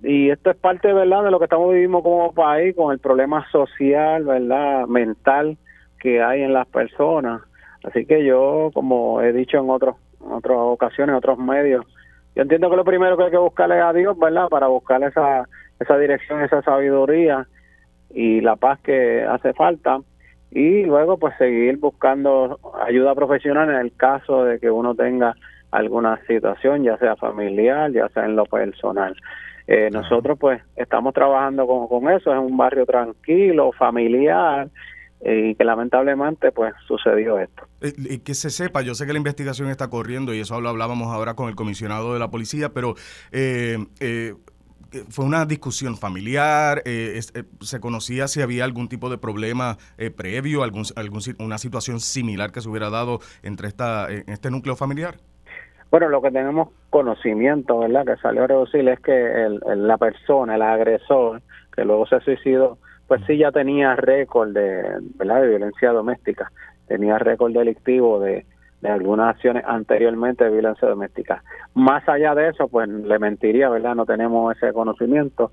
Y 0.02 0.30
esto 0.30 0.50
es 0.50 0.56
parte, 0.56 0.92
¿verdad?, 0.92 1.24
de 1.24 1.30
lo 1.30 1.38
que 1.38 1.46
estamos 1.46 1.72
viviendo 1.72 2.02
como 2.02 2.32
país, 2.32 2.76
con 2.76 2.92
el 2.92 3.00
problema 3.00 3.44
social, 3.50 4.24
¿verdad?, 4.24 4.86
mental 4.86 5.58
que 5.98 6.22
hay 6.22 6.42
en 6.42 6.52
las 6.52 6.68
personas. 6.68 7.42
Así 7.82 8.06
que 8.06 8.24
yo, 8.24 8.70
como 8.72 9.20
he 9.20 9.32
dicho 9.32 9.58
en 9.58 9.70
otros 9.70 9.96
en 10.24 10.32
otras 10.32 10.58
ocasiones, 10.58 11.12
en 11.12 11.16
otros 11.16 11.38
medios. 11.38 11.86
Yo 12.34 12.42
entiendo 12.42 12.70
que 12.70 12.76
lo 12.76 12.84
primero 12.84 13.16
que 13.16 13.24
hay 13.24 13.30
que 13.30 13.38
buscarle 13.38 13.80
a 13.80 13.92
Dios, 13.92 14.18
¿verdad? 14.18 14.48
Para 14.48 14.68
buscar 14.68 15.02
esa, 15.02 15.48
esa 15.80 15.98
dirección, 15.98 16.42
esa 16.42 16.62
sabiduría 16.62 17.46
y 18.10 18.40
la 18.40 18.56
paz 18.56 18.78
que 18.80 19.24
hace 19.24 19.52
falta. 19.54 19.98
Y 20.50 20.84
luego, 20.84 21.18
pues, 21.18 21.36
seguir 21.36 21.78
buscando 21.78 22.58
ayuda 22.86 23.14
profesional 23.14 23.68
en 23.70 23.76
el 23.76 23.92
caso 23.94 24.44
de 24.44 24.58
que 24.58 24.70
uno 24.70 24.94
tenga 24.94 25.34
alguna 25.70 26.18
situación, 26.26 26.84
ya 26.84 26.96
sea 26.98 27.16
familiar, 27.16 27.90
ya 27.92 28.08
sea 28.10 28.24
en 28.24 28.36
lo 28.36 28.44
personal. 28.46 29.14
Eh, 29.66 29.90
nosotros, 29.92 30.38
pues, 30.38 30.62
estamos 30.76 31.12
trabajando 31.12 31.66
con, 31.66 31.88
con 31.88 32.10
eso. 32.10 32.32
Es 32.32 32.38
un 32.38 32.56
barrio 32.56 32.86
tranquilo, 32.86 33.72
familiar 33.72 34.68
y 35.20 35.54
que 35.54 35.64
lamentablemente 35.64 36.52
pues 36.52 36.74
sucedió 36.86 37.38
esto. 37.38 37.64
Eh, 37.80 37.92
y 37.96 38.18
que 38.18 38.34
se 38.34 38.50
sepa, 38.50 38.82
yo 38.82 38.94
sé 38.94 39.06
que 39.06 39.12
la 39.12 39.18
investigación 39.18 39.68
está 39.68 39.88
corriendo 39.88 40.34
y 40.34 40.40
eso 40.40 40.60
lo 40.60 40.68
hablábamos 40.68 41.08
ahora 41.08 41.34
con 41.34 41.48
el 41.48 41.56
comisionado 41.56 42.12
de 42.12 42.20
la 42.20 42.30
policía, 42.30 42.70
pero 42.72 42.94
eh, 43.32 43.78
eh, 44.00 44.34
fue 45.10 45.24
una 45.24 45.44
discusión 45.44 45.96
familiar, 45.96 46.82
se 46.84 47.80
conocía 47.80 48.26
si 48.26 48.40
había 48.40 48.64
algún 48.64 48.88
tipo 48.88 49.10
de 49.10 49.18
problema 49.18 49.76
previo, 50.16 50.62
algún, 50.62 50.84
algún, 50.96 51.20
una 51.40 51.58
situación 51.58 52.00
similar 52.00 52.52
que 52.52 52.62
se 52.62 52.70
hubiera 52.70 52.88
dado 52.88 53.18
entre 53.42 53.68
esta, 53.68 54.08
este 54.10 54.50
núcleo 54.50 54.76
familiar. 54.76 55.16
Bueno, 55.90 56.08
lo 56.08 56.22
que 56.22 56.30
tenemos 56.30 56.68
conocimiento, 56.88 57.78
¿verdad? 57.78 58.06
Que 58.06 58.16
salió 58.16 58.44
a 58.44 58.46
reducir 58.46 58.88
es 58.88 59.00
que 59.00 59.12
el, 59.12 59.60
la 59.86 59.98
persona, 59.98 60.54
el 60.54 60.62
agresor, 60.62 61.42
que 61.74 61.84
luego 61.84 62.06
se 62.06 62.20
suicidó, 62.20 62.78
pues 63.08 63.22
sí 63.26 63.38
ya 63.38 63.50
tenía 63.50 63.96
récord 63.96 64.52
de, 64.52 64.84
¿verdad? 65.16 65.40
de 65.40 65.49
violencia 65.49 65.90
doméstica, 65.90 66.52
tenía 66.87 67.19
récord 67.19 67.52
delictivo 67.52 68.20
de, 68.20 68.44
de 68.82 68.88
algunas 68.88 69.34
acciones 69.34 69.64
anteriormente 69.66 70.44
de 70.44 70.50
violencia 70.50 70.87
doméstica. 70.87 71.43
Más 71.75 72.06
allá 72.08 72.34
de 72.34 72.50
eso, 72.50 72.69
pues 72.69 72.88
le 72.88 73.19
mentiría, 73.19 73.70
¿verdad? 73.70 73.94
No 73.94 74.05
tenemos 74.05 74.55
ese 74.56 74.72
conocimiento. 74.72 75.52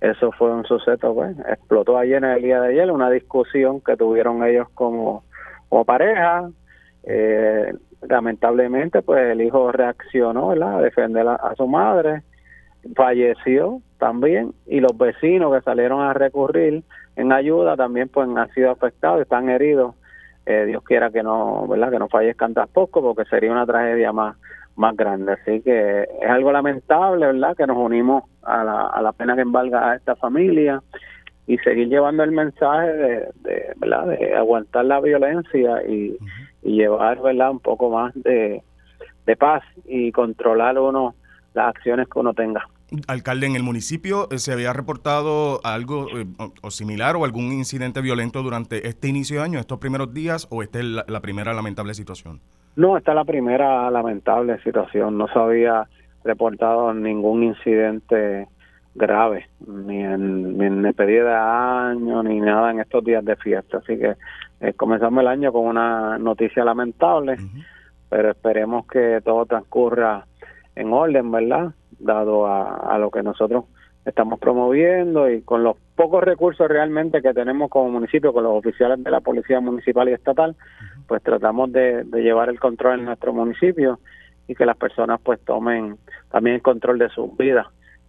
Eso 0.00 0.30
fue 0.32 0.52
un 0.52 0.64
suceso, 0.64 1.14
pues, 1.14 1.36
explotó 1.48 1.96
ayer 1.96 2.18
en 2.18 2.30
el 2.30 2.42
día 2.42 2.60
de 2.60 2.68
ayer 2.68 2.90
una 2.90 3.08
discusión 3.08 3.80
que 3.80 3.96
tuvieron 3.96 4.44
ellos 4.44 4.68
como, 4.74 5.24
como 5.68 5.84
pareja. 5.84 6.50
Eh, 7.04 7.72
lamentablemente, 8.06 9.00
pues 9.00 9.30
el 9.30 9.40
hijo 9.40 9.70
reaccionó, 9.70 10.48
¿verdad? 10.48 10.78
A 10.78 10.82
defender 10.82 11.26
a 11.28 11.54
su 11.56 11.66
madre 11.68 12.22
falleció 12.94 13.80
también 13.98 14.52
y 14.66 14.80
los 14.80 14.96
vecinos 14.96 15.54
que 15.54 15.62
salieron 15.62 16.00
a 16.02 16.12
recurrir 16.12 16.82
en 17.16 17.32
ayuda 17.32 17.76
también 17.76 18.08
pues 18.08 18.28
han 18.28 18.50
sido 18.52 18.70
afectados, 18.70 19.22
están 19.22 19.48
heridos. 19.48 19.94
Eh, 20.44 20.64
Dios 20.66 20.82
quiera 20.84 21.10
que 21.10 21.22
no, 21.22 21.66
¿verdad? 21.66 21.90
Que 21.90 21.98
no 21.98 22.08
fallezcan 22.08 22.54
tampoco 22.54 23.02
porque 23.02 23.28
sería 23.28 23.50
una 23.50 23.66
tragedia 23.66 24.12
más 24.12 24.36
más 24.76 24.94
grande. 24.94 25.32
Así 25.32 25.60
que 25.62 26.02
es 26.02 26.30
algo 26.30 26.52
lamentable, 26.52 27.26
¿verdad? 27.26 27.56
Que 27.56 27.66
nos 27.66 27.78
unimos 27.78 28.24
a 28.42 28.62
la, 28.62 28.86
a 28.86 29.02
la 29.02 29.12
pena 29.12 29.34
que 29.34 29.40
embarga 29.42 29.90
a 29.90 29.96
esta 29.96 30.14
familia 30.16 30.82
y 31.46 31.58
seguir 31.58 31.88
llevando 31.88 32.22
el 32.22 32.32
mensaje 32.32 32.92
de, 32.92 33.28
de 33.42 33.72
¿verdad? 33.76 34.06
De 34.06 34.34
aguantar 34.34 34.84
la 34.84 35.00
violencia 35.00 35.82
y, 35.88 36.16
y 36.62 36.76
llevar, 36.76 37.20
¿verdad? 37.20 37.50
Un 37.50 37.60
poco 37.60 37.90
más 37.90 38.12
de, 38.14 38.62
de 39.24 39.36
paz 39.36 39.62
y 39.86 40.12
controlar 40.12 40.78
uno 40.78 41.14
las 41.54 41.68
acciones 41.68 42.08
que 42.08 42.18
uno 42.18 42.34
tenga. 42.34 42.68
Alcalde, 43.08 43.46
en 43.46 43.56
el 43.56 43.64
municipio 43.64 44.28
eh, 44.30 44.38
se 44.38 44.52
había 44.52 44.72
reportado 44.72 45.60
algo 45.64 46.06
eh, 46.16 46.26
o 46.62 46.70
similar 46.70 47.16
o 47.16 47.24
algún 47.24 47.52
incidente 47.52 48.00
violento 48.00 48.42
durante 48.42 48.86
este 48.86 49.08
inicio 49.08 49.38
de 49.38 49.44
año, 49.44 49.58
estos 49.58 49.78
primeros 49.78 50.14
días, 50.14 50.46
o 50.50 50.62
esta 50.62 50.78
es 50.78 50.84
la, 50.84 51.20
primera 51.20 51.52
lamentable 51.52 51.94
situación? 51.94 52.40
No, 52.76 52.96
esta 52.96 53.10
es 53.12 53.16
la 53.16 53.24
primera 53.24 53.90
lamentable 53.90 54.60
situación. 54.62 55.18
No 55.18 55.26
se 55.28 55.38
había 55.38 55.88
reportado 56.24 56.94
ningún 56.94 57.42
incidente 57.42 58.46
grave, 58.94 59.48
ni 59.66 60.02
en, 60.02 60.56
ni 60.56 60.66
en 60.66 60.82
despedida 60.82 61.24
de 61.24 61.90
año, 61.90 62.22
ni 62.22 62.40
nada 62.40 62.70
en 62.70 62.80
estos 62.80 63.04
días 63.04 63.24
de 63.24 63.36
fiesta. 63.36 63.78
Así 63.78 63.98
que 63.98 64.14
eh, 64.60 64.72
comenzamos 64.74 65.22
el 65.22 65.28
año 65.28 65.52
con 65.52 65.66
una 65.66 66.18
noticia 66.18 66.64
lamentable, 66.64 67.36
pero 68.08 68.30
esperemos 68.30 68.86
que 68.86 69.20
todo 69.24 69.44
transcurra 69.44 70.24
en 70.74 70.92
orden, 70.92 71.30
¿verdad? 71.30 71.72
Dado 71.98 72.46
a, 72.46 72.96
lo 72.98 73.10
que 73.10 73.22
nosotros 73.22 73.64
estamos 74.04 74.38
promoviendo 74.38 75.28
y 75.30 75.42
con 75.42 75.64
los 75.64 75.76
pocos 75.96 76.22
recursos 76.22 76.68
realmente 76.68 77.22
que 77.22 77.34
tenemos 77.34 77.70
como 77.70 77.90
municipio 77.90 78.32
con 78.32 78.44
los 78.44 78.52
oficiales 78.52 79.02
de 79.02 79.10
la 79.10 79.20
policía 79.20 79.60
municipal 79.60 80.08
y 80.08 80.12
estatal, 80.12 80.56
pues 81.08 81.22
tratamos 81.22 81.72
de, 81.72 82.04
llevar 82.12 82.48
el 82.48 82.60
control 82.60 83.00
en 83.00 83.06
nuestro 83.06 83.32
municipio 83.32 83.98
y 84.46 84.54
que 84.54 84.64
las 84.64 84.76
personas 84.76 85.20
pues 85.22 85.40
tomen 85.40 85.98
también 86.30 86.56
el 86.56 86.62
control 86.62 86.98
de 86.98 87.08
sus 87.08 87.36
vidas 87.36 87.66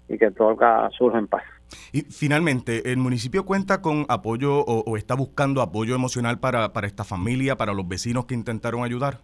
y 0.07 0.17
que 0.17 0.31
todo 0.31 0.55
surja 0.91 1.17
en 1.17 1.27
paz. 1.27 1.43
Y 1.91 2.01
finalmente, 2.01 2.91
¿el 2.91 2.97
municipio 2.97 3.45
cuenta 3.45 3.81
con 3.81 4.05
apoyo 4.07 4.63
o, 4.63 4.97
está 4.97 5.15
buscando 5.15 5.61
apoyo 5.61 5.95
emocional 5.95 6.39
para, 6.39 6.71
para 6.71 6.87
esta 6.87 7.03
familia, 7.03 7.57
para 7.57 7.73
los 7.73 7.87
vecinos 7.87 8.25
que 8.25 8.35
intentaron 8.35 8.83
ayudar? 8.83 9.19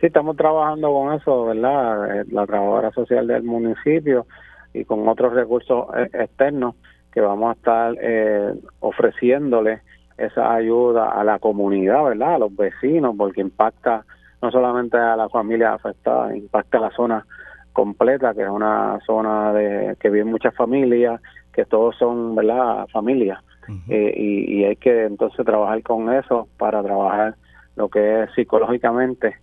Sí, 0.00 0.06
estamos 0.06 0.34
trabajando 0.34 0.90
con 0.94 1.12
eso, 1.12 1.44
¿verdad? 1.44 2.20
Eh, 2.20 2.24
la 2.30 2.46
trabajadora 2.46 2.90
social 2.92 3.26
del 3.26 3.42
municipio 3.42 4.26
y 4.72 4.86
con 4.86 5.06
otros 5.06 5.34
recursos 5.34 5.88
eh, 5.94 6.08
externos 6.14 6.74
que 7.12 7.20
vamos 7.20 7.50
a 7.50 7.52
estar 7.52 7.94
eh, 8.00 8.54
ofreciéndole 8.78 9.82
esa 10.16 10.54
ayuda 10.54 11.10
a 11.10 11.22
la 11.22 11.38
comunidad, 11.38 12.02
¿verdad? 12.04 12.36
A 12.36 12.38
los 12.38 12.56
vecinos, 12.56 13.14
porque 13.18 13.42
impacta 13.42 14.06
no 14.40 14.50
solamente 14.50 14.96
a 14.96 15.16
la 15.16 15.28
familia 15.28 15.74
afectada, 15.74 16.34
impacta 16.34 16.78
a 16.78 16.82
la 16.82 16.90
zona 16.92 17.26
completa, 17.74 18.32
que 18.32 18.42
es 18.42 18.48
una 18.48 19.00
zona 19.04 19.52
de 19.52 19.96
que 20.00 20.08
viven 20.08 20.30
muchas 20.30 20.54
familias, 20.54 21.20
que 21.52 21.66
todos 21.66 21.94
son, 21.98 22.34
¿verdad? 22.34 22.86
Familias. 22.90 23.38
y, 23.86 24.60
y 24.60 24.64
hay 24.64 24.76
que 24.76 25.04
entonces 25.04 25.44
trabajar 25.44 25.82
con 25.82 26.10
eso 26.12 26.48
para 26.56 26.82
trabajar 26.82 27.34
lo 27.76 27.88
que 27.88 28.22
es 28.22 28.30
psicológicamente 28.34 29.36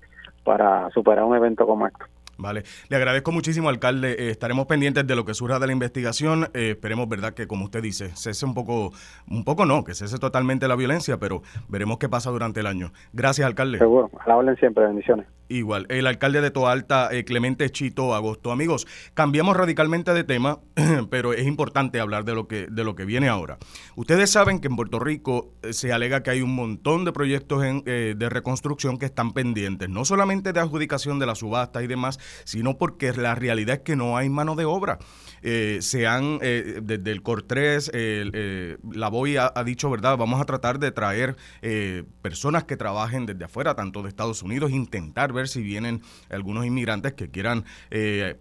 para 0.48 0.90
superar 0.92 1.26
un 1.26 1.36
evento 1.36 1.68
como 1.68 1.86
este. 1.86 2.06
Vale, 2.38 2.64
le 2.88 2.96
agradezco 2.96 3.32
muchísimo, 3.34 3.68
alcalde. 3.68 4.12
Eh, 4.14 4.30
estaremos 4.30 4.66
pendientes 4.66 5.06
de 5.06 5.16
lo 5.16 5.26
que 5.26 5.34
surja 5.34 5.60
de 5.60 5.68
la 5.68 5.74
investigación. 5.74 6.46
Eh, 6.54 6.72
esperemos, 6.72 7.10
verdad, 7.10 7.34
que 7.34 7.48
como 7.48 7.66
usted 7.66 7.82
dice, 7.82 8.12
cese 8.16 8.46
un 8.46 8.54
poco, 8.54 8.92
un 9.30 9.44
poco 9.44 9.66
no, 9.66 9.84
que 9.84 9.94
cese 9.94 10.20
totalmente 10.20 10.68
la 10.70 10.76
violencia, 10.76 11.18
pero 11.18 11.42
veremos 11.68 11.98
qué 11.98 12.08
pasa 12.08 12.30
durante 12.30 12.62
el 12.62 12.68
año. 12.68 12.92
Gracias, 13.12 13.46
alcalde. 13.46 13.80
Seguro, 13.80 14.10
a 14.20 14.30
la 14.30 14.38
orden 14.38 14.56
siempre, 14.56 14.86
bendiciones. 14.86 15.28
Igual, 15.50 15.86
el 15.90 16.08
alcalde 16.08 16.42
de 16.42 16.52
Toalta, 16.52 17.10
eh, 17.12 17.24
Clemente 17.24 17.70
Chito 17.70 18.14
Agosto. 18.14 18.52
Amigos, 18.52 18.86
cambiamos 19.14 19.56
radicalmente 19.56 20.14
de 20.14 20.26
tema, 20.26 20.60
pero 21.10 21.32
es 21.32 21.48
importante 21.48 22.02
hablar 22.02 22.26
de 22.26 22.36
lo 22.36 22.48
que 22.50 22.68
de 22.68 22.84
lo 22.84 22.96
que 22.96 23.06
viene 23.06 23.30
ahora. 23.30 23.58
Ustedes 23.96 24.30
saben 24.30 24.60
que 24.60 24.68
en 24.68 24.76
Puerto 24.76 25.00
Rico 25.00 25.54
eh, 25.62 25.72
se 25.72 25.94
alega 25.94 26.22
que 26.22 26.32
hay 26.32 26.42
un 26.42 26.54
montón 26.54 27.06
de 27.06 27.14
proyectos 27.14 27.64
eh, 27.64 28.16
de 28.18 28.30
reconstrucción 28.30 28.98
que 28.98 29.06
están 29.06 29.32
pendientes, 29.32 29.88
no 29.88 30.04
solamente 30.04 30.52
de 30.52 30.60
adjudicación 30.60 31.18
de 31.18 31.28
la 31.28 31.36
subasta 31.36 31.82
y 31.82 31.88
demás, 31.88 32.20
sino 32.44 32.78
porque 32.78 33.14
la 33.14 33.34
realidad 33.34 33.78
es 33.78 33.82
que 33.84 33.96
no 33.96 34.18
hay 34.18 34.30
mano 34.30 34.56
de 34.56 34.66
obra. 34.66 35.00
se 35.42 36.08
han, 36.08 36.40
desde 36.40 37.12
el 37.12 37.24
COR3, 37.24 38.78
la 38.92 39.10
BOI 39.10 39.38
ha, 39.38 39.52
ha, 39.56 39.64
dicho, 39.64 39.90
¿verdad? 39.90 40.18
Vamos 40.18 40.42
a 40.42 40.46
tratar 40.46 40.80
de 40.80 40.92
traer 40.92 41.38
personas 42.22 42.66
que 42.66 42.76
trabajen 42.76 43.26
desde 43.26 43.46
afuera, 43.46 43.76
tanto 43.76 44.02
de 44.02 44.10
Estados 44.10 44.42
Unidos, 44.44 44.72
intentar 44.72 45.32
ver 45.38 45.48
si 45.48 45.62
vienen 45.62 46.02
algunos 46.30 46.66
inmigrantes 46.66 47.14
que 47.14 47.30
quieran 47.30 47.66
eh, 47.90 48.36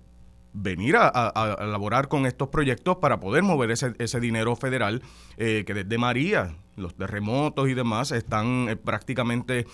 venir 0.52 0.96
a, 0.96 1.10
a, 1.12 1.64
elaborar 1.64 2.08
con 2.08 2.26
estos 2.26 2.48
proyectos 2.48 2.96
para 2.96 3.20
poder 3.20 3.42
mover 3.42 3.70
ese, 3.70 3.94
ese 3.98 4.20
dinero 4.20 4.56
federal 4.56 5.02
eh, 5.36 5.64
que 5.66 5.74
desde 5.74 5.98
María, 5.98 6.56
los 6.76 6.94
terremotos 6.94 7.68
y 7.68 7.74
demás 7.74 8.10
están 8.12 8.68
eh, 8.68 8.76
prácticamente 8.76 9.66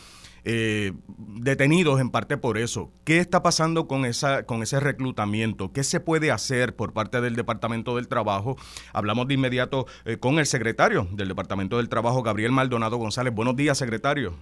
detenidos 0.45 2.01
en 2.01 2.11
parte 2.11 2.37
por 2.37 2.59
eso. 2.59 2.91
¿Qué 3.05 3.19
está 3.19 3.45
pasando 3.45 3.87
con, 3.87 4.05
esa, 4.05 4.45
con 4.45 4.65
ese 4.65 4.81
reclutamiento? 4.81 5.71
¿Qué 5.71 5.85
se 5.85 6.01
puede 6.01 6.33
hacer 6.33 6.75
por 6.75 6.93
parte 6.93 7.21
del 7.21 7.37
Departamento 7.37 7.95
del 7.95 8.09
Trabajo? 8.09 8.57
Hablamos 8.93 9.29
de 9.29 9.35
inmediato 9.35 9.87
con 10.19 10.41
el 10.41 10.47
secretario 10.47 11.07
del 11.13 11.29
Departamento 11.29 11.77
del 11.77 11.89
Trabajo, 11.89 12.25
Gabriel 12.25 12.51
Maldonado 12.51 12.97
González. 12.97 13.33
Buenos 13.33 13.55
días, 13.55 13.79
secretario. 13.79 14.35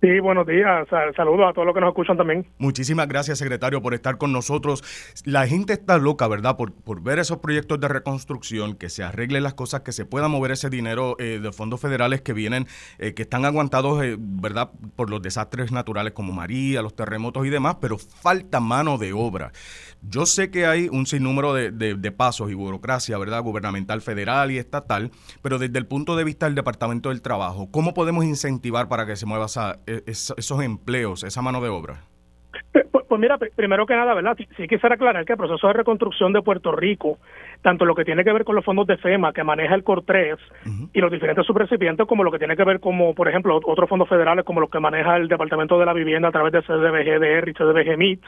Sí, 0.00 0.18
buenos 0.18 0.46
días. 0.46 0.88
Saludos 1.14 1.50
a 1.50 1.52
todos 1.52 1.66
los 1.66 1.74
que 1.74 1.80
nos 1.82 1.88
escuchan 1.88 2.16
también. 2.16 2.46
Muchísimas 2.56 3.06
gracias, 3.06 3.38
secretario, 3.38 3.82
por 3.82 3.92
estar 3.92 4.16
con 4.16 4.32
nosotros. 4.32 4.82
La 5.26 5.46
gente 5.46 5.74
está 5.74 5.98
loca, 5.98 6.26
¿verdad? 6.26 6.56
Por, 6.56 6.72
por 6.72 7.02
ver 7.02 7.18
esos 7.18 7.38
proyectos 7.38 7.78
de 7.80 7.88
reconstrucción, 7.88 8.76
que 8.76 8.88
se 8.88 9.02
arreglen 9.02 9.42
las 9.42 9.52
cosas, 9.52 9.82
que 9.82 9.92
se 9.92 10.06
pueda 10.06 10.28
mover 10.28 10.52
ese 10.52 10.70
dinero 10.70 11.16
eh, 11.18 11.38
de 11.42 11.52
fondos 11.52 11.82
federales 11.82 12.22
que 12.22 12.32
vienen, 12.32 12.66
eh, 12.98 13.12
que 13.12 13.22
están 13.22 13.44
aguantados, 13.44 14.02
eh, 14.02 14.16
¿verdad? 14.18 14.70
Por 14.96 15.10
los 15.10 15.20
desastres 15.20 15.70
naturales 15.70 16.14
como 16.14 16.32
María, 16.32 16.80
los 16.80 16.96
terremotos 16.96 17.44
y 17.44 17.50
demás, 17.50 17.76
pero 17.78 17.98
falta 17.98 18.58
mano 18.58 18.96
de 18.96 19.12
obra. 19.12 19.52
Yo 20.02 20.24
sé 20.26 20.50
que 20.50 20.66
hay 20.66 20.88
un 20.88 21.06
sinnúmero 21.06 21.52
de, 21.52 21.70
de, 21.70 22.12
pasos 22.12 22.50
y 22.50 22.54
burocracia, 22.54 23.18
¿verdad? 23.18 23.42
Gubernamental, 23.42 24.00
federal 24.00 24.50
y 24.50 24.58
estatal, 24.58 25.10
pero 25.42 25.58
desde 25.58 25.78
el 25.78 25.86
punto 25.86 26.16
de 26.16 26.24
vista 26.24 26.46
del 26.46 26.54
Departamento 26.54 27.10
del 27.10 27.20
Trabajo, 27.20 27.70
¿cómo 27.70 27.92
podemos 27.92 28.24
incentivar 28.24 28.88
para 28.88 29.06
que 29.06 29.16
se 29.16 29.26
mueva 29.26 29.46
esa, 29.46 29.78
e, 29.86 30.02
esos 30.06 30.62
empleos, 30.62 31.22
esa 31.22 31.42
mano 31.42 31.60
de 31.60 31.68
obra? 31.68 32.09
Pues, 33.10 33.20
mira, 33.20 33.38
primero 33.56 33.86
que 33.86 33.96
nada, 33.96 34.14
¿verdad? 34.14 34.36
Sí, 34.36 34.68
quisiera 34.68 34.94
aclarar 34.94 35.24
que 35.24 35.32
el 35.32 35.38
proceso 35.38 35.66
de 35.66 35.72
reconstrucción 35.72 36.32
de 36.32 36.42
Puerto 36.42 36.70
Rico, 36.70 37.18
tanto 37.60 37.84
lo 37.84 37.94
que 37.96 38.04
tiene 38.04 38.22
que 38.22 38.32
ver 38.32 38.44
con 38.44 38.54
los 38.54 38.64
fondos 38.64 38.86
de 38.86 38.96
FEMA 38.98 39.32
que 39.32 39.42
maneja 39.42 39.74
el 39.74 39.84
COR3 39.84 40.38
y 40.92 41.00
los 41.00 41.10
diferentes 41.10 41.44
subrecipientes, 41.44 42.06
como 42.06 42.22
lo 42.22 42.30
que 42.30 42.38
tiene 42.38 42.56
que 42.56 42.64
ver 42.64 42.78
como, 42.78 43.14
por 43.14 43.28
ejemplo, 43.28 43.58
otros 43.64 43.88
fondos 43.88 44.08
federales 44.08 44.44
como 44.44 44.60
los 44.60 44.70
que 44.70 44.78
maneja 44.78 45.16
el 45.16 45.26
Departamento 45.26 45.78
de 45.78 45.86
la 45.86 45.92
Vivienda 45.92 46.28
a 46.28 46.32
través 46.32 46.52
de 46.52 46.62
CDBGDR 46.62 47.48
y 47.48 47.54
CDBG 47.54 48.20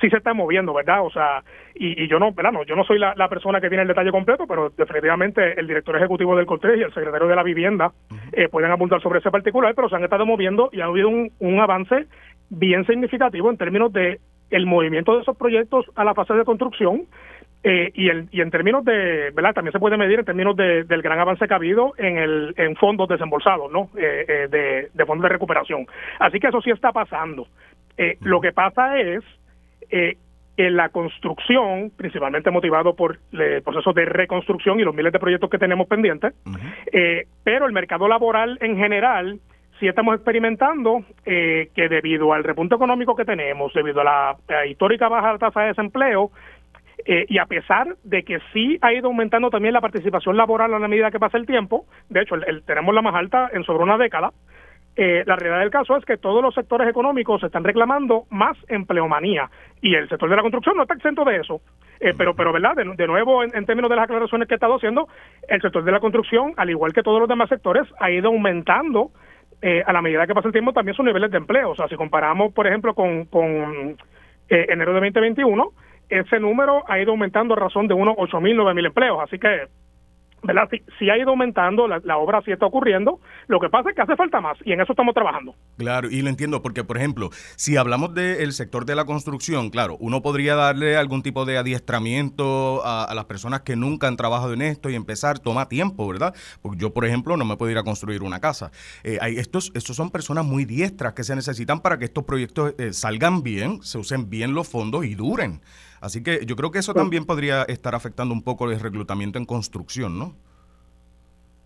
sí 0.00 0.10
se 0.10 0.16
está 0.16 0.34
moviendo, 0.34 0.74
¿verdad? 0.74 1.04
O 1.04 1.10
sea, 1.10 1.42
y, 1.74 2.06
yo 2.08 2.18
no, 2.18 2.32
¿verdad? 2.32 2.52
No, 2.52 2.64
yo 2.64 2.76
no 2.76 2.84
soy 2.84 2.98
la, 2.98 3.14
persona 3.28 3.60
que 3.60 3.68
tiene 3.68 3.82
el 3.82 3.88
detalle 3.88 4.10
completo, 4.10 4.46
pero 4.46 4.70
definitivamente 4.70 5.58
el 5.58 5.66
director 5.66 5.96
ejecutivo 5.96 6.36
del 6.36 6.46
COR3 6.46 6.78
y 6.78 6.82
el 6.82 6.94
secretario 6.94 7.26
de 7.26 7.36
la 7.36 7.42
Vivienda 7.42 7.92
eh, 8.32 8.48
pueden 8.48 8.70
apuntar 8.70 9.00
sobre 9.00 9.18
ese 9.18 9.30
particular, 9.30 9.74
pero 9.74 9.88
se 9.88 9.96
han 9.96 10.04
estado 10.04 10.24
moviendo 10.24 10.68
y 10.72 10.80
ha 10.80 10.86
habido 10.86 11.08
un, 11.08 11.30
un 11.38 11.60
avance 11.60 12.06
bien 12.50 12.86
significativo 12.86 13.50
en 13.50 13.56
términos 13.56 13.92
de 13.92 14.20
el 14.50 14.66
movimiento 14.66 15.14
de 15.14 15.22
esos 15.22 15.36
proyectos 15.36 15.86
a 15.96 16.04
la 16.04 16.14
fase 16.14 16.34
de 16.34 16.44
construcción 16.44 17.06
eh, 17.68 17.90
y, 17.94 18.08
el, 18.08 18.28
y 18.30 18.42
en 18.42 18.50
términos 18.50 18.84
de, 18.84 19.32
¿verdad? 19.34 19.52
También 19.54 19.72
se 19.72 19.80
puede 19.80 19.96
medir 19.96 20.20
en 20.20 20.24
términos 20.24 20.54
de, 20.54 20.84
del 20.84 21.02
gran 21.02 21.18
avance 21.18 21.48
que 21.48 21.52
ha 21.52 21.56
habido 21.56 21.94
en, 21.98 22.16
el, 22.16 22.54
en 22.56 22.76
fondos 22.76 23.08
desembolsados, 23.08 23.72
¿no? 23.72 23.90
Eh, 23.96 24.24
eh, 24.28 24.48
de, 24.48 24.90
de, 24.94 25.04
fondos 25.04 25.24
de 25.24 25.30
recuperación. 25.30 25.84
Así 26.20 26.38
que 26.38 26.46
eso 26.46 26.60
sí 26.60 26.70
está 26.70 26.92
pasando. 26.92 27.48
lo 28.20 28.40
que 28.40 28.52
pasa 28.52 28.98
es 29.00 29.24
que 29.90 30.16
la 30.58 30.90
construcción, 30.90 31.90
principalmente 31.96 32.50
motivado 32.50 32.94
por 32.94 33.18
el 33.32 33.62
proceso 33.62 33.92
de 33.92 34.04
reconstrucción 34.04 34.78
y 34.78 34.84
los 34.84 34.94
miles 34.94 35.12
de 35.12 35.18
proyectos 35.18 35.50
que 35.50 35.58
tenemos 35.58 35.88
pendientes, 35.88 36.34
pero 37.42 37.66
el 37.66 37.72
mercado 37.72 38.06
laboral 38.06 38.58
en 38.60 38.76
general 38.76 39.40
sí 39.78 39.88
estamos 39.88 40.14
experimentando 40.14 41.04
eh, 41.24 41.70
que 41.74 41.88
debido 41.88 42.32
al 42.32 42.44
repunte 42.44 42.74
económico 42.74 43.14
que 43.14 43.24
tenemos, 43.24 43.72
debido 43.74 44.00
a 44.00 44.04
la, 44.48 44.66
histórica 44.66 45.08
baja 45.08 45.38
tasa 45.38 45.62
de 45.62 45.68
desempleo, 45.68 46.30
eh, 47.04 47.26
y 47.28 47.38
a 47.38 47.46
pesar 47.46 47.94
de 48.02 48.22
que 48.22 48.38
sí 48.52 48.78
ha 48.80 48.92
ido 48.92 49.08
aumentando 49.08 49.50
también 49.50 49.74
la 49.74 49.80
participación 49.80 50.36
laboral 50.36 50.72
a 50.74 50.78
la 50.78 50.88
medida 50.88 51.10
que 51.10 51.20
pasa 51.20 51.36
el 51.36 51.46
tiempo, 51.46 51.86
de 52.08 52.22
hecho 52.22 52.36
tenemos 52.64 52.94
la 52.94 53.02
más 53.02 53.14
alta 53.14 53.50
en 53.52 53.64
sobre 53.64 53.84
una 53.84 53.98
década, 53.98 54.32
eh, 54.98 55.22
la 55.26 55.36
realidad 55.36 55.60
del 55.60 55.70
caso 55.70 55.94
es 55.98 56.06
que 56.06 56.16
todos 56.16 56.42
los 56.42 56.54
sectores 56.54 56.88
económicos 56.88 57.42
están 57.42 57.64
reclamando 57.64 58.24
más 58.30 58.56
empleomanía 58.68 59.50
y 59.82 59.94
el 59.94 60.08
sector 60.08 60.30
de 60.30 60.36
la 60.36 60.42
construcción 60.42 60.74
no 60.74 60.84
está 60.84 60.94
exento 60.94 61.22
de 61.22 61.36
eso. 61.36 61.60
pero, 62.16 62.34
pero 62.34 62.50
verdad, 62.50 62.74
de, 62.76 63.06
nuevo, 63.06 63.44
en, 63.44 63.54
en, 63.54 63.66
términos 63.66 63.90
de 63.90 63.96
las 63.96 64.04
aclaraciones 64.04 64.48
que 64.48 64.54
he 64.54 64.56
estado 64.56 64.76
haciendo, 64.76 65.06
el 65.48 65.60
sector 65.60 65.84
de 65.84 65.92
la 65.92 66.00
construcción, 66.00 66.54
al 66.56 66.70
igual 66.70 66.94
que 66.94 67.02
todos 67.02 67.20
los 67.20 67.28
demás 67.28 67.50
sectores, 67.50 67.86
ha 68.00 68.10
ido 68.10 68.28
aumentando 68.28 69.10
eh, 69.62 69.82
a 69.86 69.92
la 69.92 70.02
medida 70.02 70.26
que 70.26 70.34
pasa 70.34 70.48
el 70.48 70.52
tiempo 70.52 70.72
también 70.72 70.94
sus 70.94 71.04
niveles 71.04 71.30
de 71.30 71.38
empleo. 71.38 71.70
O 71.70 71.74
sea, 71.76 71.88
si 71.88 71.96
comparamos, 71.96 72.52
por 72.52 72.66
ejemplo, 72.66 72.94
con, 72.94 73.24
con 73.26 73.96
eh, 74.48 74.66
enero 74.68 74.92
de 74.92 75.00
2021, 75.00 75.72
ese 76.08 76.38
número 76.38 76.84
ha 76.88 77.00
ido 77.00 77.12
aumentando 77.12 77.54
a 77.54 77.58
razón 77.58 77.88
de 77.88 77.94
unos 77.94 78.16
8.000, 78.16 78.54
9.000 78.54 78.86
empleos. 78.86 79.18
Así 79.22 79.38
que 79.38 79.68
¿verdad? 80.42 80.68
Sí, 80.98 81.10
ha 81.10 81.18
ido 81.18 81.30
aumentando, 81.30 81.88
la, 81.88 82.16
obra 82.18 82.40
sí 82.44 82.52
está 82.52 82.66
ocurriendo, 82.66 83.20
lo 83.48 83.60
que 83.60 83.68
pasa 83.68 83.90
es 83.90 83.96
que 83.96 84.02
hace 84.02 84.16
falta 84.16 84.40
más 84.40 84.56
y 84.64 84.72
en 84.72 84.80
eso 84.80 84.92
estamos 84.92 85.14
trabajando. 85.14 85.54
Claro, 85.76 86.08
y 86.10 86.22
lo 86.22 86.28
entiendo 86.28 86.62
porque, 86.62 86.84
por 86.84 86.96
ejemplo, 86.96 87.30
si 87.56 87.76
hablamos 87.76 88.14
del 88.14 88.52
sector 88.52 88.84
de 88.84 88.94
la 88.94 89.04
construcción, 89.04 89.70
claro, 89.70 89.96
uno 90.00 90.22
podría 90.22 90.54
darle 90.54 90.96
algún 90.96 91.22
tipo 91.22 91.44
de 91.44 91.58
adiestramiento 91.58 92.82
a, 92.84 93.12
las 93.14 93.24
personas 93.24 93.62
que 93.62 93.76
nunca 93.76 94.08
han 94.08 94.16
trabajado 94.16 94.52
en 94.52 94.62
esto 94.62 94.90
y 94.90 94.94
empezar, 94.94 95.38
toma 95.38 95.68
tiempo, 95.68 96.06
¿verdad? 96.06 96.34
Porque 96.60 96.78
yo, 96.78 96.92
por 96.92 97.04
ejemplo, 97.04 97.36
no 97.36 97.44
me 97.44 97.56
puedo 97.56 97.72
ir 97.72 97.78
a 97.78 97.82
construir 97.82 98.22
una 98.22 98.40
casa. 98.40 98.70
Eh, 99.04 99.18
hay, 99.20 99.36
estos, 99.36 99.72
estos 99.74 99.96
son 99.96 100.10
personas 100.10 100.44
muy 100.44 100.64
diestras 100.64 101.14
que 101.14 101.24
se 101.24 101.34
necesitan 101.34 101.80
para 101.80 101.98
que 101.98 102.04
estos 102.04 102.24
proyectos 102.24 102.74
eh, 102.78 102.92
salgan 102.92 103.42
bien, 103.42 103.82
se 103.82 103.98
usen 103.98 104.28
bien 104.28 104.54
los 104.54 104.68
fondos 104.68 105.04
y 105.04 105.14
duren. 105.14 105.60
Así 106.00 106.22
que 106.22 106.44
yo 106.46 106.56
creo 106.56 106.70
que 106.70 106.78
eso 106.78 106.94
también 106.94 107.24
podría 107.24 107.62
estar 107.64 107.94
afectando 107.94 108.34
un 108.34 108.42
poco 108.42 108.70
el 108.70 108.78
reclutamiento 108.80 109.38
en 109.38 109.44
construcción, 109.44 110.18
¿no? 110.18 110.36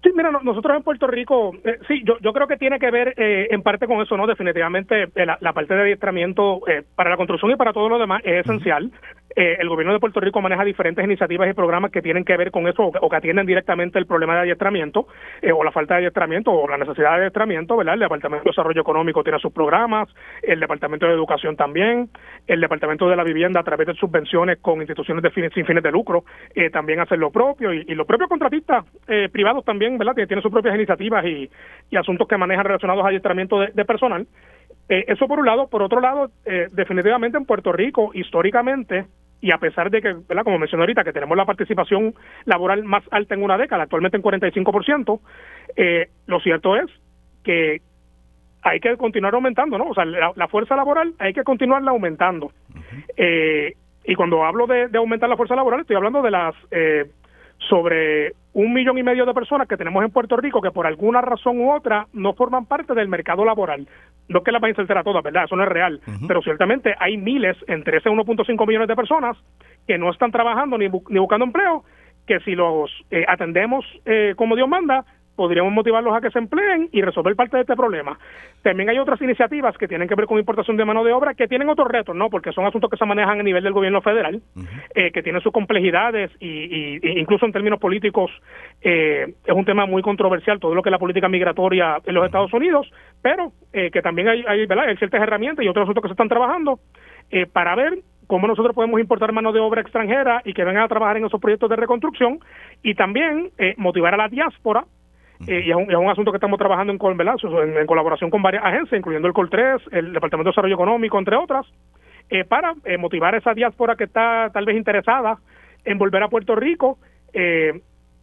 Sí, 0.02 0.10
mira, 0.14 0.30
nosotros 0.30 0.76
en 0.76 0.82
Puerto 0.82 1.06
Rico, 1.06 1.52
eh, 1.62 1.78
sí, 1.86 2.02
yo, 2.04 2.16
yo 2.20 2.32
creo 2.32 2.46
que 2.46 2.56
tiene 2.56 2.78
que 2.78 2.90
ver 2.90 3.12
eh, 3.18 3.48
en 3.50 3.62
parte 3.62 3.86
con 3.86 4.00
eso, 4.00 4.16
¿no? 4.16 4.26
Definitivamente 4.26 5.02
eh, 5.14 5.26
la, 5.26 5.52
parte 5.52 5.74
de 5.74 5.82
adiestramiento 5.82 6.62
para 6.94 7.10
la 7.10 7.18
construcción 7.18 7.50
y 7.50 7.56
para 7.56 7.74
todo 7.74 7.88
lo 7.90 7.98
demás 7.98 8.22
es 8.24 8.46
esencial. 8.46 8.90
el 9.36 9.68
gobierno 9.68 9.92
de 9.92 10.00
Puerto 10.00 10.20
Rico 10.20 10.40
maneja 10.40 10.64
diferentes 10.64 11.04
iniciativas 11.04 11.50
y 11.50 11.52
programas 11.52 11.90
que 11.90 12.00
tienen 12.00 12.24
que 12.24 12.36
ver 12.36 12.50
con 12.50 12.66
eso 12.66 12.84
o, 12.84 13.10
que 13.10 13.16
atienden 13.16 13.44
directamente 13.44 13.98
el 13.98 14.06
problema 14.06 14.34
de 14.34 14.40
adiestramiento 14.40 15.06
o 15.52 15.64
la 15.64 15.70
falta 15.70 15.94
de 15.94 15.98
adiestramiento 15.98 16.50
o 16.50 16.66
la 16.66 16.78
necesidad 16.78 17.10
de 17.10 17.16
adiestramiento, 17.16 17.76
¿verdad? 17.76 17.94
El 17.94 18.00
Departamento 18.00 18.44
de 18.44 18.50
Desarrollo 18.50 18.80
Económico 18.80 19.22
tiene 19.22 19.38
sus 19.38 19.52
programas, 19.52 20.08
el 20.42 20.60
Departamento 20.60 21.06
de 21.06 21.12
Educación 21.12 21.56
también, 21.56 22.08
el 22.46 22.60
Departamento 22.60 23.08
de 23.08 23.16
la 23.16 23.24
Vivienda 23.24 23.60
a 23.60 23.64
través 23.64 23.86
de 23.86 23.94
subvenciones 23.94 24.58
con 24.62 24.80
instituciones 24.80 25.22
de 25.22 25.50
sin 25.50 25.66
fines 25.66 25.82
de 25.82 25.92
lucro 25.92 26.24
también 26.72 27.00
hacen 27.00 27.20
lo 27.20 27.30
propio 27.30 27.74
y, 27.74 27.84
y 27.86 27.94
los 27.94 28.06
propios 28.06 28.28
contratistas 28.30 28.84
privados 29.32 29.64
también, 29.64 29.89
¿verdad? 29.98 30.14
Que 30.14 30.26
tienen 30.26 30.42
sus 30.42 30.52
propias 30.52 30.74
iniciativas 30.74 31.24
y, 31.24 31.50
asuntos 31.96 32.26
que 32.28 32.36
manejan 32.36 32.64
relacionados 32.64 33.04
a 33.04 33.08
adiestramiento 33.08 33.60
de, 33.60 33.84
personal. 33.84 34.26
Eh, 34.88 35.04
eso 35.08 35.28
por 35.28 35.38
un 35.38 35.46
lado. 35.46 35.68
Por 35.68 35.82
otro 35.82 36.00
lado, 36.00 36.30
eh, 36.44 36.66
definitivamente 36.72 37.38
en 37.38 37.44
Puerto 37.44 37.72
Rico, 37.72 38.10
históricamente, 38.14 39.06
y 39.40 39.52
a 39.52 39.58
pesar 39.58 39.90
de 39.90 40.02
que, 40.02 40.12
¿verdad? 40.28 40.44
como 40.44 40.58
mencioné 40.58 40.82
ahorita, 40.82 41.04
que 41.04 41.12
tenemos 41.12 41.36
la 41.36 41.46
participación 41.46 42.14
laboral 42.44 42.84
más 42.84 43.02
alta 43.10 43.34
en 43.34 43.42
una 43.42 43.56
década, 43.56 43.84
actualmente 43.84 44.16
en 44.16 44.22
45%, 44.22 45.20
eh, 45.76 46.08
lo 46.26 46.40
cierto 46.40 46.76
es 46.76 46.86
que 47.42 47.80
hay 48.62 48.80
que 48.80 48.96
continuar 48.96 49.34
aumentando, 49.34 49.78
¿no? 49.78 49.84
O 49.84 49.94
sea, 49.94 50.04
la, 50.04 50.48
fuerza 50.48 50.76
laboral 50.76 51.14
hay 51.18 51.32
que 51.32 51.44
continuarla 51.44 51.92
aumentando. 51.92 52.52
eh, 53.16 53.74
y 54.04 54.14
cuando 54.14 54.44
hablo 54.44 54.66
de, 54.66 54.88
de, 54.88 54.98
aumentar 54.98 55.28
la 55.28 55.36
fuerza 55.36 55.54
laboral, 55.54 55.80
estoy 55.80 55.96
hablando 55.96 56.22
de 56.22 56.30
las 56.30 56.54
eh, 56.70 57.10
sobre 57.68 58.32
un 58.52 58.72
millón 58.72 58.98
y 58.98 59.02
medio 59.02 59.24
de 59.24 59.34
personas 59.34 59.68
que 59.68 59.76
tenemos 59.76 60.04
en 60.04 60.10
Puerto 60.10 60.36
Rico 60.36 60.60
que 60.60 60.70
por 60.70 60.86
alguna 60.86 61.20
razón 61.20 61.60
u 61.60 61.72
otra 61.72 62.06
no 62.12 62.34
forman 62.34 62.66
parte 62.66 62.94
del 62.94 63.08
mercado 63.08 63.44
laboral. 63.44 63.86
No 64.28 64.38
es 64.38 64.44
que 64.44 64.52
las 64.52 64.60
vayan 64.60 64.76
a 64.76 64.80
insertar 64.80 64.98
a 64.98 65.04
todas, 65.04 65.22
¿verdad? 65.22 65.44
Eso 65.44 65.56
no 65.56 65.62
es 65.62 65.68
real. 65.68 66.00
Pero 66.26 66.42
ciertamente 66.42 66.94
hay 66.98 67.16
miles, 67.16 67.56
entre 67.66 67.98
ese 67.98 68.08
1.5 68.08 68.66
millones 68.66 68.88
de 68.88 68.96
personas, 68.96 69.36
que 69.86 69.98
no 69.98 70.10
están 70.10 70.30
trabajando 70.30 70.78
ni, 70.78 70.88
ni 70.88 71.18
buscando 71.18 71.44
empleo, 71.44 71.84
que 72.26 72.40
si 72.40 72.54
los 72.54 72.90
eh, 73.10 73.24
atendemos 73.26 73.84
eh, 74.04 74.34
como 74.36 74.54
Dios 74.54 74.68
manda, 74.68 75.04
podríamos 75.40 75.72
motivarlos 75.72 76.14
a 76.14 76.20
que 76.20 76.30
se 76.30 76.38
empleen 76.38 76.90
y 76.92 77.00
resolver 77.00 77.34
parte 77.34 77.56
de 77.56 77.62
este 77.62 77.74
problema. 77.74 78.18
También 78.62 78.90
hay 78.90 78.98
otras 78.98 79.18
iniciativas 79.22 79.74
que 79.78 79.88
tienen 79.88 80.06
que 80.06 80.14
ver 80.14 80.26
con 80.26 80.38
importación 80.38 80.76
de 80.76 80.84
mano 80.84 81.02
de 81.02 81.14
obra 81.14 81.32
que 81.32 81.48
tienen 81.48 81.70
otros 81.70 81.88
retos, 81.88 82.14
¿no? 82.14 82.28
Porque 82.28 82.52
son 82.52 82.66
asuntos 82.66 82.90
que 82.90 82.98
se 82.98 83.06
manejan 83.06 83.40
a 83.40 83.42
nivel 83.42 83.64
del 83.64 83.72
gobierno 83.72 84.02
federal, 84.02 84.42
eh, 84.94 85.10
que 85.10 85.22
tienen 85.22 85.40
sus 85.40 85.50
complejidades 85.50 86.30
y, 86.40 87.18
incluso 87.18 87.46
en 87.46 87.52
términos 87.52 87.80
políticos 87.80 88.30
eh, 88.82 89.32
es 89.46 89.54
un 89.54 89.64
tema 89.64 89.86
muy 89.86 90.02
controversial 90.02 90.60
todo 90.60 90.74
lo 90.74 90.82
que 90.82 90.90
es 90.90 90.92
la 90.92 90.98
política 90.98 91.30
migratoria 91.30 91.96
en 92.04 92.14
los 92.14 92.26
Estados 92.26 92.52
Unidos, 92.52 92.92
pero 93.22 93.52
eh, 93.72 93.90
que 93.90 94.02
también 94.02 94.28
hay, 94.28 94.44
hay, 94.46 94.66
hay 94.68 94.96
ciertas 94.98 95.22
herramientas 95.22 95.64
y 95.64 95.68
otros 95.68 95.84
asuntos 95.84 96.02
que 96.02 96.08
se 96.08 96.12
están 96.12 96.28
trabajando 96.28 96.80
para 97.54 97.76
ver 97.76 98.00
cómo 98.26 98.46
nosotros 98.46 98.74
podemos 98.74 99.00
importar 99.00 99.32
mano 99.32 99.52
de 99.52 99.60
obra 99.60 99.80
extranjera 99.80 100.42
y 100.44 100.52
que 100.52 100.64
vengan 100.64 100.82
a 100.82 100.88
trabajar 100.88 101.16
en 101.16 101.24
esos 101.24 101.40
proyectos 101.40 101.70
de 101.70 101.76
reconstrucción 101.76 102.40
y 102.82 102.94
también 102.94 103.52
motivar 103.78 104.12
a 104.14 104.16
la 104.18 104.28
diáspora 104.28 104.84
eh, 105.46 105.62
y 105.64 105.70
es 105.70 105.76
un, 105.76 106.08
asunto 106.08 106.32
que 106.32 106.36
estamos 106.36 106.58
trabajando 106.58 106.92
en, 106.92 106.98
en, 107.00 107.78
en, 107.78 107.86
colaboración 107.86 108.30
con 108.30 108.42
varias 108.42 108.64
agencias, 108.64 108.98
incluyendo 108.98 109.26
el 109.26 109.34
COL3, 109.34 109.80
el 109.92 110.12
Departamento 110.12 110.48
de 110.48 110.52
Desarrollo 110.52 110.74
Económico, 110.74 111.18
entre 111.18 111.36
otras, 111.36 111.66
eh, 112.28 112.44
para 112.44 112.74
eh, 112.84 112.98
motivar 112.98 113.34
a 113.34 113.38
esa 113.38 113.54
diáspora 113.54 113.96
que 113.96 114.04
está 114.04 114.50
tal 114.52 114.66
vez 114.66 114.76
interesada 114.76 115.38
en 115.84 115.98
volver 115.98 116.22
a 116.22 116.28
Puerto 116.28 116.54
Rico 116.54 116.98
y, 117.32 117.72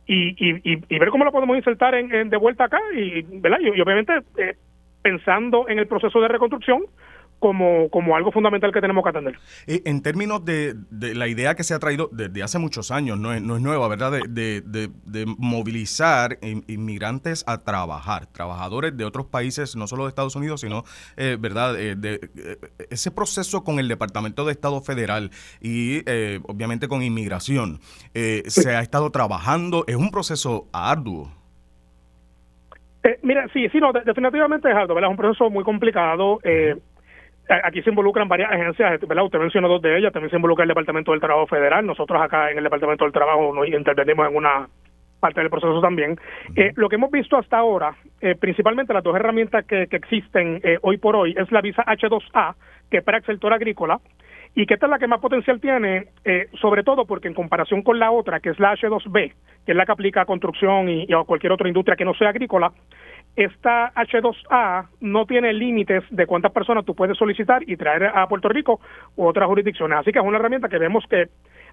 y, 0.08 0.62
y, 0.64 1.00
ver 1.00 1.10
cómo 1.10 1.26
lo 1.26 1.32
podemos 1.32 1.58
insertar 1.58 1.96
en, 1.96 2.30
de 2.30 2.38
vuelta 2.38 2.66
acá 2.66 2.80
y, 2.94 3.22
¿verdad? 3.40 3.60
y 3.62 3.82
obviamente 3.82 4.14
pensando 5.02 5.68
en 5.70 5.80
el 5.80 5.88
proceso 5.88 6.22
de 6.22 6.28
reconstrucción 6.28 6.84
como, 7.40 7.90
como 7.90 8.16
algo 8.16 8.32
fundamental 8.32 8.72
que 8.72 8.82
tenemos 8.82 9.04
que 9.04 9.10
atender. 9.10 9.40
en 9.68 10.02
términos 10.02 10.44
de, 10.44 10.76
de, 10.90 11.14
la 11.14 11.28
idea 11.28 11.56
que 11.56 11.64
se 11.64 11.74
ha 11.74 11.80
traído 11.80 12.10
desde 12.12 12.44
hace 12.44 12.60
muchos 12.60 12.92
años, 12.92 13.20
no 13.20 13.34
es, 13.34 13.42
no 13.42 13.56
es 13.56 13.62
nueva, 13.62 13.88
¿verdad? 13.88 14.12
De, 14.12 14.62
de, 14.62 15.26
movilizar 15.38 16.40
inmigrantes 16.42 17.44
a 17.48 17.64
trabajar, 17.64 18.28
trabajadores 18.28 18.96
de 18.98 19.06
otros 19.06 19.28
países, 19.28 19.76
no 19.76 19.88
solo 19.88 20.04
de 20.04 20.10
Estados 20.10 20.36
Unidos, 20.36 20.62
sino, 20.62 20.84
eh, 21.16 21.38
¿verdad? 21.40 21.80
Eh, 21.80 21.96
de, 21.96 22.16
eh, 22.38 22.58
ese 22.90 23.12
proceso 23.12 23.64
con 23.64 23.80
el 23.80 23.88
Departamento 23.88 24.46
de 24.46 24.52
Estado 24.52 24.82
Federal 24.82 25.32
y 25.62 26.00
obviamente 26.48 26.88
con 26.88 27.04
inmigración, 27.04 27.80
se 28.14 28.76
ha 28.76 28.82
estado 28.82 29.12
trabajando, 29.12 29.84
es 29.88 29.96
un 29.96 30.10
proceso 30.12 30.68
arduo. 30.72 31.32
mira, 33.22 33.48
sí, 33.54 33.68
sí, 33.70 33.80
no, 33.80 33.92
definitivamente 33.94 34.70
es 34.70 34.76
arduo, 34.76 34.96
¿verdad? 34.96 35.10
Es 35.10 35.12
un 35.12 35.18
proceso 35.18 35.50
muy 35.50 35.64
complicado. 35.64 36.40
Eh, 36.44 36.76
aquí 37.64 37.82
se 37.82 37.90
involucran 37.90 38.28
varias 38.28 38.52
agencias, 38.52 39.00
¿verdad? 39.08 39.26
Usted 39.26 39.40
mencionó 39.40 39.68
dos 39.68 39.82
de 39.82 39.98
ellas, 39.98 40.14
también 40.14 40.30
se 40.30 40.36
involucra 40.36 40.64
el 40.64 40.70
Departamento 40.70 41.12
del 41.12 41.22
Trabajo 41.22 41.48
Federal, 41.48 41.86
nosotros 41.86 42.22
acá 42.22 42.52
en 42.52 42.58
el 42.58 42.64
Departamento 42.64 43.06
del 43.06 43.14
Trabajo 43.14 43.54
nos 43.54 43.68
intervenimos 43.68 44.30
en 44.30 44.36
una 44.36 44.68
parte 45.20 45.42
del 45.42 45.50
proceso 45.50 45.82
también. 45.82 46.18
Eh, 46.56 46.72
lo 46.76 46.90
que 46.90 46.96
hemos 46.96 47.12
visto 47.12 47.38
hasta 47.38 47.58
ahora, 47.58 47.96
eh, 48.22 48.36
principalmente 48.36 48.94
las 48.94 49.04
dos 49.04 49.16
herramientas 49.16 49.66
que, 49.66 49.88
existen 49.92 50.62
eh, 50.64 50.78
hoy 50.82 50.98
por 50.98 51.16
hoy, 51.16 51.36
es 51.38 51.52
la 51.52 51.62
visa 51.62 51.84
H2A, 51.86 52.56
que 52.90 52.98
es 52.98 53.04
para 53.04 53.18
el 53.18 53.26
sector 53.26 53.54
agrícola, 53.54 54.00
y 54.56 54.66
que 54.66 54.76
esta 54.76 54.88
es 54.88 54.90
la 54.90 55.00
que 55.00 55.08
más 55.08 55.20
potencial 55.20 55.60
tiene, 55.62 56.08
sobre 56.60 56.82
todo 56.82 57.06
porque 57.06 57.28
en 57.28 57.36
comparación 57.36 57.84
con 57.84 58.00
la 58.00 58.10
otra, 58.10 58.40
que 58.40 58.50
es 58.50 58.60
la 58.60 58.74
H2B, 58.74 59.34
que 59.66 59.72
es 59.72 59.76
la 59.76 59.86
que 59.86 59.92
aplica 59.92 60.22
a 60.22 60.26
construcción 60.26 60.90
y 60.90 61.06
a 61.14 61.24
cualquier 61.26 61.52
otra 61.52 61.68
industria 61.68 61.96
que 61.96 62.06
no 62.06 62.16
sea 62.16 62.30
agrícola, 62.30 62.72
esta 63.38 63.94
H2A 63.94 64.88
no 65.02 65.26
tiene 65.28 65.54
límites 65.54 66.04
de 66.10 66.26
cuántas 66.26 66.52
personas 66.52 66.84
tú 66.84 66.96
puedes 66.96 67.16
solicitar 67.16 67.62
y 67.70 67.78
traer 67.78 68.06
a 68.06 68.28
Puerto 68.28 68.50
Rico 68.50 68.82
u 69.16 69.26
otras 69.26 69.48
jurisdicciones. 69.48 70.00
Así 70.00 70.12
que 70.12 70.18
es 70.18 70.26
una 70.26 70.40
herramienta 70.40 70.68
que 70.68 70.80
vemos 70.80 71.06
que 71.08 71.30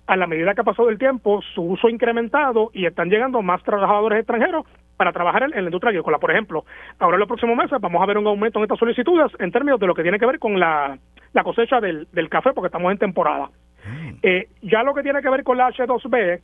a 0.07 0.17
la 0.17 0.27
medida 0.27 0.55
que 0.55 0.61
ha 0.61 0.65
pasado 0.65 0.91
el 0.91 0.99
tiempo, 0.99 1.41
su 1.55 1.63
uso 1.63 1.87
ha 1.87 1.91
incrementado 1.91 2.71
y 2.75 2.85
están 2.85 3.09
llegando 3.09 3.41
más 3.41 3.63
trabajadores 3.63 4.19
extranjeros 4.19 4.67
para 4.99 5.13
trabajar 5.13 5.45
en, 5.45 5.53
la 5.53 5.63
industria 5.63 5.89
agrícola. 5.89 6.19
Por 6.19 6.33
ejemplo, 6.33 6.67
ahora 6.99 7.17
en 7.17 7.21
los 7.21 7.29
próximos 7.29 7.57
meses 7.57 7.81
vamos 7.81 8.03
a 8.03 8.07
ver 8.07 8.19
un 8.19 8.27
aumento 8.27 8.59
en 8.59 8.65
estas 8.65 8.79
solicitudes 8.79 9.33
en 9.39 9.51
términos 9.51 9.81
de 9.81 9.87
lo 9.87 9.95
que 9.95 10.03
tiene 10.03 10.19
que 10.19 10.27
ver 10.27 10.39
con 10.39 10.61
la, 10.61 10.99
cosecha 11.43 11.81
del, 11.81 12.29
café, 12.29 12.53
porque 12.53 12.67
estamos 12.67 12.93
en 12.93 12.99
temporada. 12.99 13.49
Mm. 13.87 14.17
Eh, 14.23 14.49
ya 14.61 14.83
lo 14.83 14.93
que 14.93 15.03
tiene 15.03 15.23
que 15.23 15.31
ver 15.31 15.43
con 15.43 15.57
la 15.57 15.71
H2B, 15.71 16.41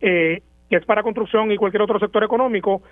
eh, 0.00 0.42
que 0.68 0.76
es 0.76 0.84
para 0.84 1.02
construcción 1.02 1.50
y 1.50 1.56
cualquier 1.56 1.82
otro 1.82 1.98
sector 1.98 2.22
económico, 2.24 2.82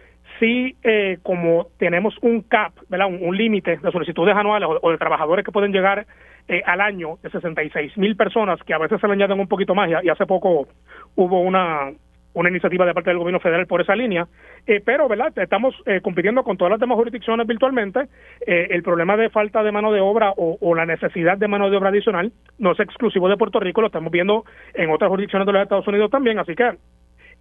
sí, 0.41 0.77
eh, 0.83 1.19
como 1.23 1.69
tenemos 1.79 2.15
un 2.23 2.43
cap, 2.43 2.73
¿verdad? 2.89 3.07
un, 3.07 3.37
límite 3.37 3.77
de 3.77 3.93
solicitudes 3.93 4.35
anuales 4.35 4.69
o, 4.81 4.91
de 4.91 4.99
trabajadores 4.99 5.45
que 5.45 5.53
pueden 5.53 5.73
llegar 5.73 6.07
eh, 6.49 6.63
al 6.65 6.81
año 6.81 7.19
de 7.23 7.31
66 7.31 7.99
mil 7.99 8.17
personas, 8.17 8.63
que 8.63 8.73
a 8.73 8.79
veces 8.79 9.01
se 9.01 9.07
le 9.07 9.13
añaden 9.13 9.39
un 9.39 9.49
poquito 9.49 9.75
más, 9.75 9.91
y, 9.91 10.09
hace 10.09 10.25
poco 10.25 10.69
hubo 11.17 11.41
una, 11.41 11.93
una 12.33 12.49
iniciativa 12.49 12.87
de 12.87 12.95
parte 12.95 13.11
del 13.11 13.19
gobierno 13.19 13.41
federal 13.41 13.67
por 13.67 13.83
esa 13.83 13.95
línea, 13.95 14.27
eh, 14.67 14.81
pero 14.83 15.07
verdad 15.07 15.37
estamos 15.37 15.75
compitiendo 16.03 16.43
con 16.45 16.57
todas 16.57 16.71
las 16.71 16.81
demás 16.81 16.97
jurisdicciones 16.97 17.47
virtualmente. 17.47 18.09
el 18.47 18.83
problema 18.83 19.19
de 19.19 19.29
falta 19.29 19.63
de 19.63 19.73
mano 19.73 19.93
de 19.93 20.01
obra 20.01 20.33
o, 20.37 20.57
o, 20.61 20.75
la 20.75 20.87
necesidad 20.87 21.37
de 21.37 21.47
mano 21.47 21.69
de 21.69 21.77
obra 21.77 21.91
adicional 21.91 22.33
no 22.59 22.73
es 22.73 22.81
exclusivo 22.81 23.29
de 23.29 23.37
Puerto 23.37 23.61
Rico, 23.61 23.83
lo 23.83 23.89
estamos 23.89 24.11
viendo 24.11 24.45
en 24.73 24.91
otras 24.91 25.11
jurisdicciones 25.11 25.45
de 25.45 25.53
los 25.53 25.63
Estados 25.63 25.87
Unidos 25.87 26.11
también, 26.11 26.39
así 26.39 26.55
que 26.55 26.73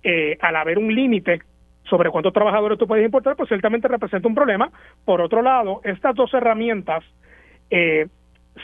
eh, 0.08 0.38
al 0.40 0.56
haber 0.56 0.78
un 0.78 0.94
límite 0.94 1.42
sobre 1.90 2.12
cuántos 2.12 2.32
trabajadores 2.32 2.78
tú 2.78 2.86
puedes 2.86 3.04
importar, 3.04 3.36
pues 3.36 3.48
ciertamente 3.48 3.88
representa 3.88 4.28
un 4.28 4.36
problema. 4.36 4.70
Por 5.04 5.20
otro 5.20 5.42
lado, 5.42 5.82
estas 5.84 6.14
dos 6.14 6.32
herramientas, 6.36 7.04
eh, 7.72 8.06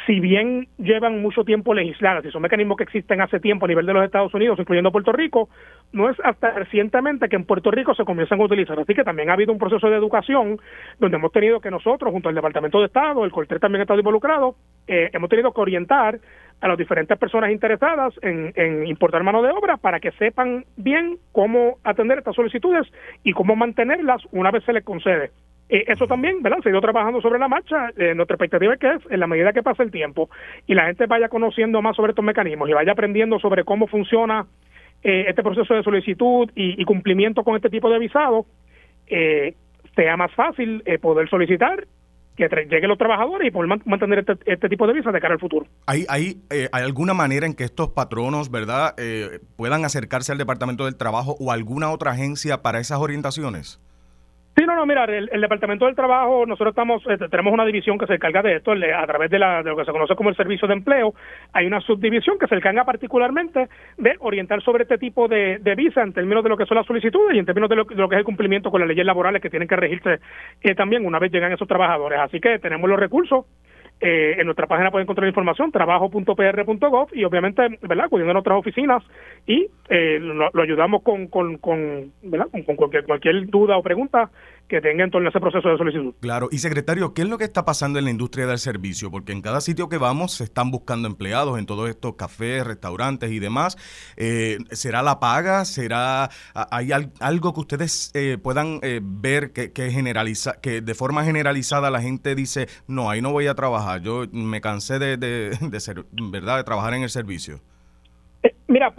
si 0.05 0.19
bien 0.19 0.67
llevan 0.77 1.19
mucho 1.19 1.43
tiempo 1.43 1.73
legisladas 1.73 2.23
y 2.23 2.29
son 2.29 2.43
mecanismos 2.43 2.77
que 2.77 2.83
existen 2.83 3.21
hace 3.21 3.39
tiempo 3.39 3.65
a 3.65 3.69
nivel 3.69 3.87
de 3.87 3.93
los 3.93 4.05
Estados 4.05 4.31
Unidos, 4.35 4.59
incluyendo 4.59 4.91
Puerto 4.91 5.11
Rico, 5.11 5.49
no 5.93 6.11
es 6.11 6.17
hasta 6.23 6.51
recientemente 6.51 7.27
que 7.27 7.37
en 7.37 7.45
Puerto 7.45 7.71
Rico 7.71 7.95
se 7.95 8.05
comienzan 8.05 8.39
a 8.39 8.45
utilizar. 8.45 8.79
Así 8.79 8.93
que 8.93 9.03
también 9.03 9.31
ha 9.31 9.33
habido 9.33 9.51
un 9.51 9.57
proceso 9.57 9.89
de 9.89 9.97
educación 9.97 10.59
donde 10.99 11.17
hemos 11.17 11.31
tenido 11.31 11.59
que 11.59 11.71
nosotros, 11.71 12.11
junto 12.11 12.29
al 12.29 12.35
Departamento 12.35 12.79
de 12.79 12.85
Estado, 12.85 13.25
el 13.25 13.31
COLTRE 13.31 13.59
también 13.59 13.81
ha 13.81 13.83
estado 13.83 13.99
involucrado, 13.99 14.55
eh, 14.87 15.09
hemos 15.11 15.29
tenido 15.29 15.51
que 15.51 15.61
orientar 15.61 16.19
a 16.61 16.67
las 16.67 16.77
diferentes 16.77 17.17
personas 17.17 17.51
interesadas 17.51 18.13
en, 18.21 18.85
importar 18.85 19.23
mano 19.23 19.41
de 19.41 19.49
obra 19.49 19.77
para 19.77 19.99
que 19.99 20.11
sepan 20.11 20.63
bien 20.77 21.17
cómo 21.31 21.79
atender 21.83 22.19
estas 22.19 22.35
solicitudes 22.35 22.87
y 23.23 23.33
cómo 23.33 23.55
mantenerlas 23.55 24.21
una 24.31 24.51
vez 24.51 24.63
se 24.63 24.73
les 24.73 24.83
concede. 24.83 25.31
Eh, 25.69 25.85
eso 25.87 26.05
también, 26.05 26.43
¿verdad? 26.43 26.59
Se 26.61 26.69
ha 26.69 26.71
ido 26.71 26.81
trabajando 26.81 27.19
sobre 27.21 27.39
la 27.39 27.47
marcha. 27.47 27.89
Eh, 27.97 28.13
nuestra 28.13 28.35
expectativa 28.35 28.73
es 28.73 28.79
que 28.79 28.91
es, 28.91 29.01
en 29.09 29.19
la 29.19 29.27
medida 29.27 29.53
que 29.53 29.63
pase 29.63 29.81
el 29.83 29.91
tiempo 29.91 30.29
y 30.67 30.75
la 30.75 30.85
gente 30.85 31.07
vaya 31.07 31.29
conociendo 31.29 31.81
más 31.81 31.95
sobre 31.95 32.11
estos 32.11 32.25
mecanismos 32.25 32.69
y 32.69 32.73
vaya 32.73 32.91
aprendiendo 32.91 33.39
sobre 33.39 33.63
cómo 33.63 33.87
funciona 33.87 34.45
eh, 35.03 35.25
este 35.27 35.41
proceso 35.41 35.73
de 35.73 35.81
solicitud 35.81 36.51
y, 36.55 36.83
cumplimiento 36.85 37.43
con 37.43 37.55
este 37.55 37.69
tipo 37.69 37.89
de 37.89 37.97
visado, 37.97 38.45
sea 39.95 40.15
más 40.15 40.31
fácil 40.33 40.83
poder 41.01 41.27
solicitar 41.27 41.85
que 42.49 42.65
lleguen 42.65 42.89
los 42.89 42.97
trabajadores 42.97 43.47
y 43.47 43.51
poder 43.51 43.79
mantener 43.85 44.19
este, 44.19 44.33
este, 44.45 44.69
tipo 44.69 44.87
de 44.87 44.93
visas 44.93 45.13
de 45.13 45.19
cara 45.19 45.33
al 45.33 45.39
futuro. 45.39 45.67
¿Hay, 45.85 46.05
hay, 46.09 46.41
eh, 46.49 46.69
¿hay 46.71 46.83
alguna 46.83 47.13
manera 47.13 47.45
en 47.45 47.53
que 47.53 47.63
estos 47.63 47.89
patronos, 47.89 48.51
verdad, 48.51 48.95
eh, 48.97 49.39
puedan 49.55 49.85
acercarse 49.85 50.31
al 50.31 50.37
Departamento 50.37 50.85
del 50.85 50.95
Trabajo 50.95 51.35
o 51.39 51.51
alguna 51.51 51.91
otra 51.91 52.11
agencia 52.11 52.61
para 52.61 52.79
esas 52.79 52.99
orientaciones? 52.99 53.79
Sí, 54.61 54.67
no, 54.67 54.75
no, 54.75 54.85
mira, 54.85 55.05
el, 55.05 55.41
Departamento 55.41 55.87
del 55.87 55.95
Trabajo, 55.95 56.45
nosotros 56.45 56.73
estamos, 56.73 57.01
eh, 57.09 57.17
tenemos 57.31 57.51
una 57.51 57.65
división 57.65 57.97
que 57.97 58.05
se 58.05 58.13
encarga 58.13 58.43
de 58.43 58.57
esto, 58.57 58.73
a 58.73 59.07
través 59.07 59.31
de, 59.31 59.39
la, 59.39 59.63
de, 59.63 59.71
lo 59.71 59.75
que 59.75 59.85
se 59.85 59.91
conoce 59.91 60.15
como 60.15 60.29
el 60.29 60.35
Servicio 60.35 60.67
de 60.67 60.75
Empleo, 60.75 61.15
hay 61.51 61.65
una 61.65 61.81
subdivisión 61.81 62.37
que 62.37 62.45
se 62.45 62.53
encarga 62.53 62.85
particularmente 62.85 63.69
de 63.97 64.15
orientar 64.19 64.61
sobre 64.61 64.83
este 64.83 64.99
tipo 64.99 65.27
de, 65.27 65.57
visa 65.75 66.03
en 66.03 66.13
términos 66.13 66.43
de 66.43 66.49
lo 66.49 66.57
que 66.57 66.67
son 66.67 66.77
las 66.77 66.85
solicitudes 66.85 67.35
y 67.35 67.39
en 67.39 67.45
términos 67.47 67.71
de 67.71 67.75
lo, 67.75 67.87
que 67.87 67.95
es 67.95 68.19
el 68.19 68.23
cumplimiento 68.23 68.69
con 68.69 68.81
las 68.81 68.87
leyes 68.87 69.03
laborales 69.03 69.41
que 69.41 69.49
tienen 69.49 69.67
que 69.67 69.77
regirse 69.77 70.19
eh, 70.61 70.75
también 70.75 71.07
una 71.07 71.17
vez 71.17 71.31
llegan 71.31 71.51
esos 71.51 71.67
trabajadores. 71.67 72.19
Así 72.19 72.39
que 72.39 72.59
tenemos 72.59 72.87
los 72.87 72.99
recursos 72.99 73.45
eh, 74.01 74.35
en 74.39 74.45
nuestra 74.45 74.65
página 74.65 74.89
pueden 74.89 75.05
encontrar 75.05 75.27
información, 75.27 75.71
trabajo.pr.gov 75.71 77.09
y 77.13 77.23
obviamente, 77.23 77.61
¿verdad? 77.83 78.05
Acudiendo 78.05 78.31
a 78.31 78.33
nuestras 78.33 78.57
oficinas 78.57 79.03
y 79.45 79.67
eh, 79.89 80.19
lo, 80.19 80.49
ayudamos 80.61 81.03
con, 81.03 81.27
con, 81.27 81.57
con, 81.57 82.11
¿verdad? 82.23 82.47
con, 82.51 82.75
cualquier, 82.75 83.05
cualquier 83.05 83.47
duda 83.47 83.77
o 83.77 83.83
pregunta 83.83 84.31
que 84.71 84.79
tenga 84.79 85.03
en 85.03 85.11
torno 85.11 85.27
a 85.27 85.29
ese 85.31 85.39
proceso 85.41 85.67
de 85.67 85.77
solicitud. 85.77 86.13
Claro, 86.21 86.47
y 86.49 86.59
secretario, 86.59 87.13
¿qué 87.13 87.23
es 87.23 87.27
lo 87.27 87.37
que 87.37 87.43
está 87.43 87.65
pasando 87.65 87.99
en 87.99 88.05
la 88.05 88.11
industria 88.11 88.47
del 88.47 88.57
servicio? 88.57 89.11
Porque 89.11 89.33
en 89.33 89.41
cada 89.41 89.59
sitio 89.59 89.89
que 89.89 89.97
vamos 89.97 90.31
se 90.31 90.45
están 90.45 90.71
buscando 90.71 91.09
empleados 91.09 91.59
en 91.59 91.65
todos 91.65 91.89
estos 91.89 92.15
cafés, 92.15 92.65
restaurantes 92.65 93.31
y 93.31 93.39
demás. 93.39 93.77
Eh, 94.15 94.59
¿Será 94.71 95.01
la 95.03 95.19
paga? 95.19 95.65
¿Será 95.65 96.29
hay 96.53 96.91
algo 97.19 97.53
que 97.53 97.59
ustedes 97.59 98.11
eh, 98.13 98.37
puedan 98.41 98.79
eh, 98.81 99.01
ver 99.03 99.51
que, 99.51 99.73
que 99.73 99.91
generaliza, 99.91 100.61
que 100.61 100.79
de 100.79 100.95
forma 100.95 101.25
generalizada 101.25 101.91
la 101.91 102.01
gente 102.01 102.33
dice, 102.33 102.67
no, 102.87 103.09
ahí 103.09 103.21
no 103.21 103.33
voy 103.33 103.47
a 103.47 103.55
trabajar, 103.55 104.01
yo 104.01 104.23
me 104.31 104.61
cansé 104.61 104.99
de, 104.99 105.17
de, 105.17 105.57
de 105.59 105.79
ser, 105.81 106.05
¿verdad?, 106.13 106.57
de 106.57 106.63
trabajar 106.63 106.93
en 106.93 107.03
el 107.03 107.09
servicio. 107.09 107.59
mira, 108.67 108.93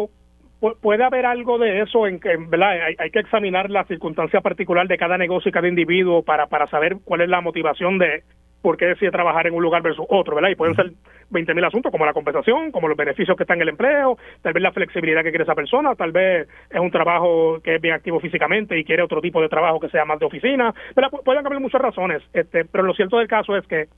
puede 0.81 1.05
haber 1.05 1.27
algo 1.27 1.59
de 1.59 1.81
eso 1.81 2.07
en 2.07 2.21
que 2.21 2.37
¿verdad? 2.37 2.79
Hay, 2.99 3.11
que 3.11 3.19
examinar 3.19 3.71
la 3.71 3.85
circunstancia 3.85 4.41
particular 4.41 4.87
de 4.87 4.97
cada 4.97 5.19
negocio 5.19 5.49
y 5.49 5.53
cada 5.53 5.69
individuo 5.69 6.23
para, 6.23 6.47
para 6.47 6.69
saber 6.69 6.99
cuál 7.05 7.23
es 7.23 7.29
la 7.29 7.41
motivación 7.41 7.99
de 7.99 8.23
por 8.63 8.77
qué 8.77 8.87
decide 8.87 9.11
trabajar 9.11 9.49
en 9.49 9.55
un 9.55 9.63
lugar 9.63 9.83
versus 9.83 10.07
otro, 10.09 10.37
¿verdad? 10.37 10.51
Y 10.51 10.55
pueden 10.55 10.77
ser 10.77 10.93
20.000 11.33 11.67
asuntos 11.67 11.91
como 11.91 12.07
la 12.07 12.13
compensación, 12.13 12.71
como 12.71 12.87
los 12.87 12.97
beneficios 12.97 13.37
que 13.37 13.43
están 13.43 13.57
en 13.57 13.63
el 13.63 13.69
empleo, 13.71 14.17
tal 14.41 14.53
vez 14.53 14.63
la 14.63 14.71
flexibilidad 14.71 15.25
que 15.25 15.31
quiere 15.31 15.43
esa 15.43 15.57
persona, 15.57 15.97
tal 15.97 16.13
vez 16.13 16.49
es 16.71 16.81
un 16.81 16.93
trabajo 16.93 17.59
que 17.63 17.75
es 17.75 17.81
bien 17.81 17.95
activo 17.95 18.21
físicamente 18.21 18.79
y 18.79 18.85
quiere 18.85 19.03
otro 19.03 19.21
tipo 19.21 19.43
de 19.43 19.49
trabajo 19.49 19.81
que 19.81 19.89
sea 19.89 20.05
más 20.05 20.21
de 20.21 20.27
oficina, 20.27 20.73
¿verdad? 20.95 21.11
Pueden 21.25 21.45
haber 21.45 21.59
muchas 21.59 21.81
razones, 21.81 22.23
este, 22.33 22.65
pero 22.65 22.85
lo 22.85 22.95
cierto 22.95 23.19
del 23.19 23.27
caso 23.27 23.57
es 23.57 23.67
que 23.67 23.89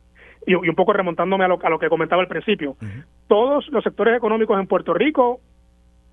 y, 0.46 0.54
un 0.54 0.74
poco 0.74 0.94
remontándome 0.94 1.44
a 1.44 1.48
lo, 1.48 1.58
a 1.62 1.68
lo 1.68 1.78
que 1.78 1.88
comentaba 1.88 2.22
al 2.22 2.28
principio, 2.28 2.76
todos 3.28 3.68
los 3.68 3.84
sectores 3.84 4.16
económicos 4.16 4.58
en 4.58 4.66
Puerto 4.66 4.94
Rico 4.94 5.40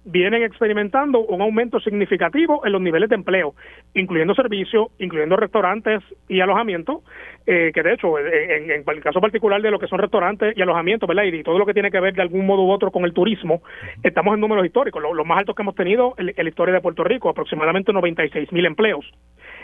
vienen 0.04 0.44
experimentando 0.44 1.20
un 1.20 1.42
aumento 1.42 1.80
significativo 1.80 2.66
en 2.66 2.72
los 2.72 2.82
niveles 2.82 3.10
de 3.10 3.16
empleo, 3.16 3.54
incluyendo 3.94 4.34
servicios, 4.34 4.88
incluyendo 4.98 5.36
restaurantes 5.36 6.02
y 6.28 6.42
alojamiento, 6.42 7.04
eh, 7.46 7.72
que 7.74 7.84
de 7.84 7.94
hecho, 7.94 8.18
en, 8.18 8.72
el 8.72 9.02
caso 9.02 9.22
particular 9.22 9.62
de 9.62 9.72
lo 9.72 9.80
que 9.80 9.88
son 9.88 10.00
restaurantes 10.00 10.58
y 10.58 10.62
alojamiento, 10.62 11.08
¿verdad? 11.08 11.24
Y 11.24 11.44
todo 11.44 11.60
lo 11.60 11.66
que 11.66 11.74
tiene 11.74 11.92
que 11.92 12.00
ver 12.00 12.14
de 12.14 12.22
algún 12.22 12.46
modo 12.46 12.64
u 12.64 12.72
otro 12.72 12.92
con 12.92 13.06
el 13.06 13.14
turismo, 13.14 13.62
estamos 14.04 14.34
en 14.34 14.40
números 14.40 14.66
históricos, 14.66 15.02
los 15.02 15.26
más 15.26 15.40
altos 15.40 15.56
que 15.56 15.62
hemos 15.62 15.76
tenido 15.76 16.16
en, 16.18 16.34
la 16.36 16.50
historia 16.50 16.74
de 16.74 16.82
Puerto 16.82 17.04
Rico, 17.04 17.30
aproximadamente 17.30 17.94
96 17.94 18.52
mil 18.52 18.66
empleos. 18.66 19.06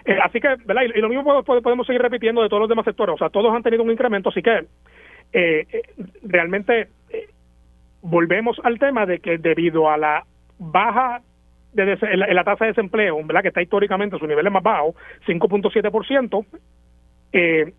Eh, 0.05 0.17
así 0.23 0.39
que, 0.39 0.49
¿verdad? 0.65 0.83
Y, 0.83 1.01
lo 1.01 1.09
mismo 1.09 1.43
podemos 1.43 1.87
seguir 1.87 2.01
repitiendo 2.01 2.43
de 2.43 2.49
todos 2.49 2.61
los 2.61 2.69
demás 2.69 2.85
sectores, 2.85 3.15
o 3.15 3.17
sea, 3.17 3.29
todos 3.29 3.53
han 3.53 3.63
tenido 3.63 3.83
un 3.83 3.91
incremento, 3.91 4.29
así 4.29 4.41
que 4.41 4.65
eh, 5.33 5.65
realmente 6.23 6.89
volvemos 8.01 8.59
al 8.63 8.79
tema 8.79 9.05
de 9.05 9.19
que 9.19 9.37
debido 9.37 9.89
a 9.89 9.97
la 9.97 10.25
baja 10.59 11.21
de 11.73 11.97
la, 12.33 12.43
tasa 12.43 12.65
de 12.65 12.71
desempleo, 12.71 13.17
que 13.41 13.47
está 13.47 13.61
históricamente 13.61 14.15
a 14.15 14.19
su 14.19 14.27
nivel 14.27 14.49
más 14.49 14.63
bajo, 14.63 14.95
5.7%, 15.27 16.45
eh, 17.33 17.73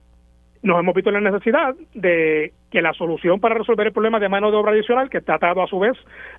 nos 0.63 0.79
hemos 0.79 0.95
visto 0.95 1.11
en 1.11 1.23
la 1.23 1.31
necesidad 1.31 1.75
de 1.95 2.53
que 2.71 2.83
la 2.83 2.93
solución 2.93 3.41
para 3.41 3.57
resolver 3.57 3.87
el 3.87 3.93
problema 3.93 4.21
de 4.21 4.29
mano 4.29 4.51
de 4.51 4.57
obra 4.57 4.73
adicional, 4.73 5.11
que 5.11 5.19
está 5.19 5.35
atado 5.35 5.63
a 5.63 5.67
su 5.67 5.79
vez 5.79 5.97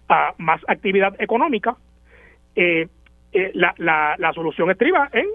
a 0.07 0.33
más 0.37 0.61
actividad 0.67 1.15
económica, 1.19 1.75
eh, 2.55 2.87
eh, 3.31 3.51
la, 3.53 3.73
la, 3.77 4.15
la 4.17 4.33
solución 4.33 4.71
estriba 4.71 5.09
en 5.13 5.27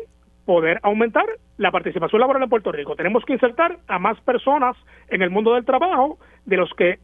poder 0.44 0.80
aumentar 0.82 1.24
la 1.56 1.70
participación 1.70 2.20
laboral 2.20 2.42
en 2.42 2.50
Puerto 2.50 2.72
Rico. 2.72 2.96
Tenemos 2.96 3.24
que 3.24 3.32
insertar 3.32 3.78
a 3.86 3.98
más 3.98 4.20
personas 4.20 4.76
en 5.08 5.22
el 5.22 5.30
mundo 5.30 5.54
del 5.54 5.64
trabajo 5.64 6.18
de 6.44 6.56
los 6.56 6.70
que 6.74 6.98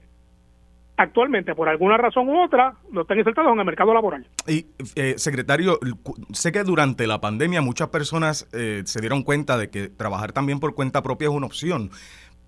actualmente, 1.00 1.54
por 1.54 1.68
alguna 1.68 1.96
razón 1.96 2.28
u 2.28 2.42
otra, 2.42 2.74
no 2.90 3.02
están 3.02 3.18
insertados 3.18 3.52
en 3.52 3.58
el 3.58 3.64
mercado 3.64 3.94
laboral. 3.94 4.26
Y, 4.46 4.66
eh, 4.94 5.14
secretario, 5.16 5.78
sé 6.32 6.52
que 6.52 6.62
durante 6.62 7.06
la 7.06 7.20
pandemia 7.20 7.62
muchas 7.62 7.88
personas 7.88 8.48
eh, 8.52 8.82
se 8.84 9.00
dieron 9.00 9.22
cuenta 9.22 9.56
de 9.56 9.70
que 9.70 9.88
trabajar 9.88 10.32
también 10.32 10.60
por 10.60 10.74
cuenta 10.74 11.02
propia 11.02 11.28
es 11.28 11.34
una 11.34 11.46
opción 11.46 11.90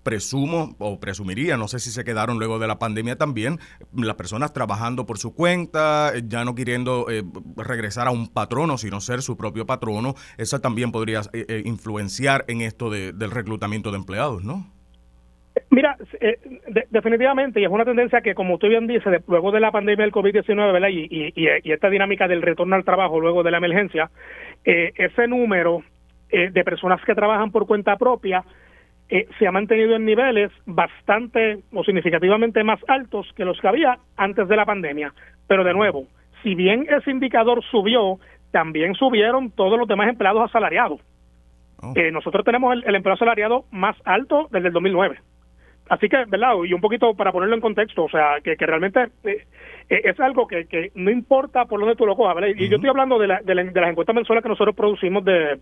presumo 0.03 0.75
o 0.79 0.99
presumiría, 0.99 1.55
no 1.55 1.69
sé 1.69 1.79
si 1.79 1.89
se 1.89 2.03
quedaron 2.03 2.37
luego 2.37 2.59
de 2.59 2.67
la 2.67 2.77
pandemia 2.77 3.17
también, 3.17 3.61
las 3.93 4.15
personas 4.17 4.51
trabajando 4.51 5.05
por 5.05 5.17
su 5.17 5.33
cuenta, 5.33 6.11
ya 6.27 6.43
no 6.43 6.55
queriendo 6.55 7.09
eh, 7.09 7.23
regresar 7.55 8.09
a 8.09 8.11
un 8.11 8.27
patrono, 8.27 8.77
sino 8.77 8.99
ser 8.99 9.21
su 9.21 9.37
propio 9.37 9.65
patrono, 9.65 10.15
eso 10.37 10.59
también 10.59 10.91
podría 10.91 11.21
influenciar 11.63 12.43
en 12.49 12.59
esto 12.59 12.89
del 12.89 13.31
reclutamiento 13.31 13.91
de 13.91 13.97
empleados, 13.97 14.43
¿no? 14.43 14.73
Mira, 15.69 15.97
eh, 16.21 16.37
definitivamente, 16.91 17.59
y 17.59 17.65
es 17.65 17.71
una 17.71 17.85
tendencia 17.85 18.21
que, 18.21 18.35
como 18.35 18.55
usted 18.55 18.69
bien 18.69 18.87
dice, 18.87 19.09
luego 19.27 19.51
de 19.51 19.59
la 19.59 19.71
pandemia 19.71 20.05
del 20.05 20.13
COVID-19 20.13 20.71
¿verdad? 20.71 20.89
Y, 20.89 21.33
y, 21.35 21.71
esta 21.71 21.89
dinámica 21.89 22.27
del 22.27 22.41
retorno 22.41 22.75
al 22.75 22.85
trabajo 22.85 23.19
luego 23.19 23.43
de 23.43 23.51
la 23.51 23.57
emergencia, 23.57 24.09
eh, 24.65 24.91
ese 24.95 25.27
número 25.27 25.83
eh, 26.29 26.49
de 26.51 26.63
personas 26.63 27.03
que 27.05 27.15
trabajan 27.15 27.51
por 27.51 27.65
cuenta 27.65 27.97
propia 27.97 28.43
se 29.37 29.45
ha 29.45 29.51
mantenido 29.51 29.95
en 29.95 30.05
niveles 30.05 30.51
bastante 30.65 31.59
o 31.71 31.83
significativamente 31.83 32.63
más 32.63 32.79
altos 32.87 33.31
que 33.35 33.45
los 33.45 33.59
que 33.59 33.67
había 33.67 33.99
antes 34.17 34.47
de 34.47 34.55
la 34.55 34.65
pandemia. 34.65 35.13
Pero 35.47 35.63
de 35.63 35.73
nuevo, 35.73 36.07
si 36.41 36.55
bien 36.55 36.87
ese 36.89 37.11
indicador 37.11 37.63
subió, 37.69 38.17
también 38.49 38.95
subieron 38.95 39.51
todos 39.51 39.77
los 39.77 39.87
demás 39.87 40.09
empleados 40.09 40.49
asalariados. 40.49 40.99
Oh. 41.79 41.93
nosotros 42.11 42.43
tenemos 42.43 42.73
el, 42.73 42.83
el 42.87 42.95
empleo 42.95 43.13
asalariado 43.13 43.65
más 43.69 43.95
alto 44.03 44.47
desde 44.51 44.69
el 44.69 44.73
2009. 44.73 45.19
Así 45.89 46.07
que, 46.07 46.25
¿verdad? 46.27 46.53
Y 46.65 46.73
un 46.73 46.81
poquito 46.81 47.13
para 47.13 47.31
ponerlo 47.31 47.55
en 47.55 47.61
contexto, 47.61 48.05
o 48.05 48.09
sea, 48.09 48.37
que, 48.43 48.55
que 48.55 48.65
realmente 48.65 49.01
eh, 49.23 49.45
eh, 49.89 50.01
es 50.05 50.19
algo 50.19 50.47
que, 50.47 50.65
que 50.65 50.91
no 50.95 51.11
importa 51.11 51.65
por 51.65 51.79
dónde 51.79 51.95
tú 51.95 52.05
lo 52.05 52.15
cojas, 52.15 52.35
¿verdad? 52.35 52.49
Y 52.55 52.69
yo 52.69 52.77
estoy 52.77 52.89
hablando 52.89 53.19
de, 53.19 53.27
la, 53.27 53.41
de, 53.41 53.53
de 53.53 53.81
las 53.81 53.89
encuestas 53.89 54.15
mensuales 54.15 54.43
que 54.43 54.49
nosotros 54.49 54.75
producimos 54.75 55.25
de 55.25 55.59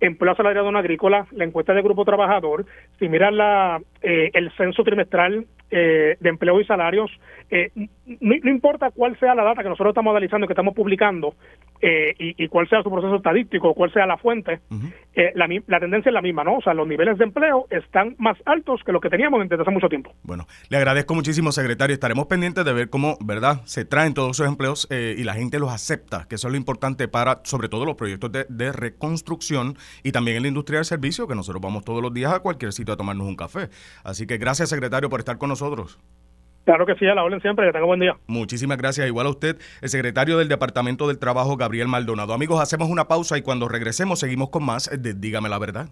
empleo 0.00 0.32
asalariado 0.32 0.68
en 0.70 0.76
agrícola, 0.76 1.26
la 1.32 1.44
encuesta 1.44 1.74
de 1.74 1.82
grupo 1.82 2.04
trabajador, 2.04 2.64
si 2.98 3.08
miras 3.08 3.32
la, 3.34 3.80
eh, 4.02 4.30
el 4.32 4.50
censo 4.52 4.82
trimestral 4.82 5.46
eh, 5.70 6.16
de 6.18 6.28
empleo 6.28 6.60
y 6.60 6.64
salarios, 6.64 7.10
eh, 8.10 8.18
no, 8.20 8.50
importa 8.50 8.90
cuál 8.90 9.18
sea 9.18 9.34
la 9.34 9.44
data 9.44 9.62
que 9.62 9.68
nosotros 9.68 9.92
estamos 9.92 10.10
analizando, 10.10 10.46
que 10.46 10.52
estamos 10.52 10.74
publicando, 10.74 11.34
eh, 11.80 12.14
y, 12.18 12.48
cuál 12.48 12.68
sea 12.68 12.82
su 12.82 12.90
proceso 12.90 13.16
estadístico, 13.16 13.72
cuál 13.74 13.92
sea 13.92 14.06
la 14.06 14.18
fuente, 14.18 14.60
la, 15.34 15.48
la, 15.66 15.80
tendencia 15.80 16.10
es 16.10 16.14
la 16.14 16.20
misma, 16.20 16.44
¿no? 16.44 16.56
O 16.56 16.60
sea, 16.60 16.74
los 16.74 16.86
niveles 16.86 17.16
de 17.16 17.24
empleo 17.24 17.66
están 17.70 18.16
más 18.18 18.36
altos 18.44 18.82
que 18.84 18.92
los 18.92 19.00
que 19.00 19.08
teníamos 19.08 19.40
desde 19.48 19.62
hace 19.62 19.70
mucho 19.70 19.88
tiempo. 19.88 20.12
Bueno, 20.22 20.46
le 20.68 20.76
agradezco 20.76 21.14
muchísimo, 21.14 21.52
secretario. 21.52 21.94
Estaremos 21.94 22.26
pendientes 22.26 22.64
de 22.64 22.72
ver 22.72 22.90
cómo, 22.90 23.16
¿verdad?, 23.24 23.62
se 23.64 23.84
traen 23.84 24.12
todos 24.12 24.36
esos 24.36 24.48
empleos 24.48 24.88
y 24.90 25.22
la 25.24 25.34
gente 25.34 25.58
los 25.58 25.70
acepta, 25.72 26.26
que 26.28 26.34
eso 26.34 26.48
es 26.48 26.52
lo 26.52 26.58
importante 26.58 27.08
para, 27.08 27.40
sobre 27.44 27.68
todo, 27.68 27.86
los 27.86 27.94
proyectos 27.94 28.30
de, 28.32 28.46
de 28.48 28.72
reconstrucción 28.72 29.76
y 30.02 30.12
también 30.12 30.36
en 30.36 30.42
la 30.42 30.48
industria 30.48 30.78
del 30.78 30.84
servicio, 30.84 31.26
que 31.26 31.34
nosotros 31.34 31.62
vamos 31.62 31.84
todos 31.84 32.02
los 32.02 32.12
días 32.12 32.32
a 32.32 32.40
cualquier 32.40 32.72
sitio 32.72 32.94
a 32.94 32.96
tomarnos 32.96 33.26
un 33.26 33.36
café. 33.36 33.68
Así 34.04 34.26
que 34.26 34.38
gracias, 34.38 34.68
secretario, 34.68 35.08
por 35.08 35.20
estar 35.20 35.38
con 35.38 35.48
nosotros. 35.48 35.98
Claro 36.64 36.86
que 36.86 36.94
sí, 36.96 37.06
a 37.06 37.14
la 37.14 37.24
orden 37.24 37.40
siempre, 37.40 37.66
que 37.66 37.72
tenga 37.72 37.86
buen 37.86 38.00
día. 38.00 38.16
Muchísimas 38.26 38.78
gracias, 38.78 39.06
igual 39.06 39.26
a 39.26 39.30
usted, 39.30 39.58
el 39.80 39.88
secretario 39.88 40.38
del 40.38 40.48
Departamento 40.48 41.08
del 41.08 41.18
Trabajo, 41.18 41.56
Gabriel 41.56 41.88
Maldonado. 41.88 42.34
Amigos, 42.34 42.60
hacemos 42.60 42.88
una 42.88 43.08
pausa 43.08 43.38
y 43.38 43.42
cuando 43.42 43.68
regresemos 43.68 44.20
seguimos 44.20 44.50
con 44.50 44.64
más 44.64 44.90
de 44.92 45.14
Dígame 45.14 45.48
la 45.48 45.58
Verdad. 45.58 45.88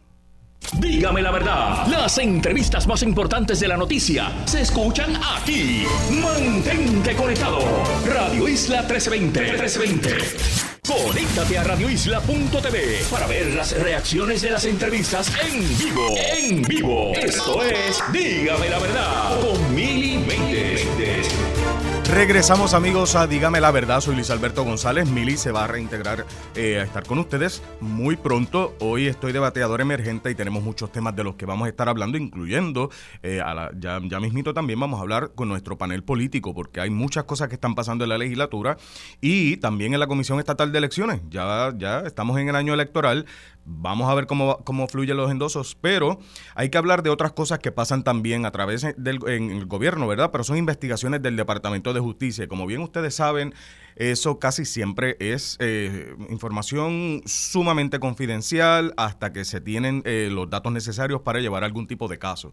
Dígame 0.81 1.23
la 1.23 1.31
verdad, 1.31 1.87
las 1.87 2.19
entrevistas 2.19 2.87
más 2.87 3.03
importantes 3.03 3.59
de 3.61 3.69
la 3.69 3.77
noticia 3.77 4.31
se 4.45 4.61
escuchan 4.61 5.15
aquí. 5.17 5.85
Mantente 6.11 7.15
conectado. 7.15 7.61
Radio 8.07 8.47
Isla 8.47 8.83
1320. 8.83 9.41
1320. 9.41 10.69
Conéctate 10.89 11.59
a 11.59 11.65
radioisla.tv 11.65 13.01
para 13.11 13.27
ver 13.27 13.55
las 13.55 13.79
reacciones 13.79 14.43
de 14.43 14.51
las 14.51 14.65
entrevistas 14.65 15.31
en 15.45 15.61
vivo. 15.79 16.15
En 16.17 16.63
vivo. 16.63 17.13
Esto 17.15 17.63
es 17.63 18.03
Dígame 18.13 18.71
la 18.71 18.79
verdad 18.79 19.41
con 19.41 19.75
Mili 19.75 20.08
Méndez. 20.08 20.08
Regresamos 22.11 22.73
amigos 22.73 23.15
a 23.17 23.27
Dígame 23.27 23.61
la 23.61 23.71
verdad, 23.71 24.01
soy 24.01 24.15
Luis 24.15 24.31
Alberto 24.31 24.65
González, 24.65 25.11
Mili 25.11 25.37
se 25.37 25.53
va 25.53 25.65
a 25.65 25.67
reintegrar 25.67 26.25
eh, 26.57 26.79
a 26.79 26.83
estar 26.83 27.05
con 27.05 27.19
ustedes 27.19 27.63
muy 27.81 28.17
pronto. 28.17 28.75
Hoy 28.81 29.09
estoy 29.09 29.33
de 29.33 29.39
bateador 29.39 29.83
emergente 29.83 30.31
y 30.31 30.35
tenemos 30.35 30.63
muchos 30.63 30.91
temas 30.91 31.15
de 31.15 31.23
los 31.23 31.35
que 31.35 31.45
vamos 31.45 31.67
a 31.67 31.69
estar 31.69 31.87
hablando, 31.87 32.17
incluyendo, 32.17 32.91
eh, 33.23 33.43
a 33.45 33.53
la, 33.53 33.71
ya, 33.79 34.01
ya 34.03 34.21
mismito 34.21 34.55
también 34.55 34.81
vamos 34.81 34.99
a 34.99 35.03
hablar 35.03 35.33
con 35.35 35.51
nuestro 35.51 35.77
panel 35.77 36.03
político, 36.03 36.55
porque 36.55 36.81
hay 36.81 36.89
muchas 36.89 37.25
cosas 37.25 37.49
que 37.49 37.57
están 37.57 37.75
pasando 37.75 38.05
en 38.05 38.09
la 38.09 38.17
legislatura 38.17 38.79
y 39.21 39.59
también 39.59 39.93
en 39.93 40.01
la 40.01 40.07
Comisión 40.07 40.39
Estatal 40.39 40.73
de 40.73 40.79
Elecciones. 40.79 41.21
Ya, 41.29 41.75
ya 41.77 42.01
estamos 42.01 42.39
en 42.39 42.49
el 42.49 42.57
año 42.57 42.73
electoral, 42.73 43.27
Vamos 43.71 44.09
a 44.09 44.15
ver 44.15 44.27
cómo, 44.27 44.59
cómo 44.65 44.89
fluyen 44.89 45.19
los 45.19 45.31
endosos, 45.31 45.77
pero 45.79 46.19
hay 46.55 46.71
que 46.71 46.79
hablar 46.79 47.03
de 47.03 47.11
otras 47.11 47.33
cosas 47.33 47.59
que 47.59 47.71
pasan 47.71 48.03
también 48.03 48.47
a 48.47 48.51
través 48.51 48.87
del 48.97 49.67
gobierno, 49.67 50.09
¿verdad? 50.09 50.31
Pero 50.33 50.43
son 50.43 50.57
investigaciones 50.57 51.21
del 51.21 51.37
Departamento 51.37 51.93
de 51.93 52.01
Justicia. 52.01 52.49
Como 52.49 52.67
bien 52.67 52.81
ustedes 52.81 53.15
saben, 53.15 53.55
eso 53.97 54.39
casi 54.39 54.65
siempre 54.65 55.17
es 55.21 55.57
eh, 55.61 56.15
información 56.31 57.21
sumamente 57.27 57.99
confidencial 57.99 58.95
hasta 58.97 59.33
que 59.33 59.45
se 59.45 59.61
tienen 59.61 60.03
eh, 60.07 60.29
los 60.33 60.49
datos 60.49 60.73
necesarios 60.73 61.21
para 61.21 61.41
llevar 61.41 61.63
algún 61.63 61.87
tipo 61.87 62.09
de 62.09 62.19
caso. 62.19 62.53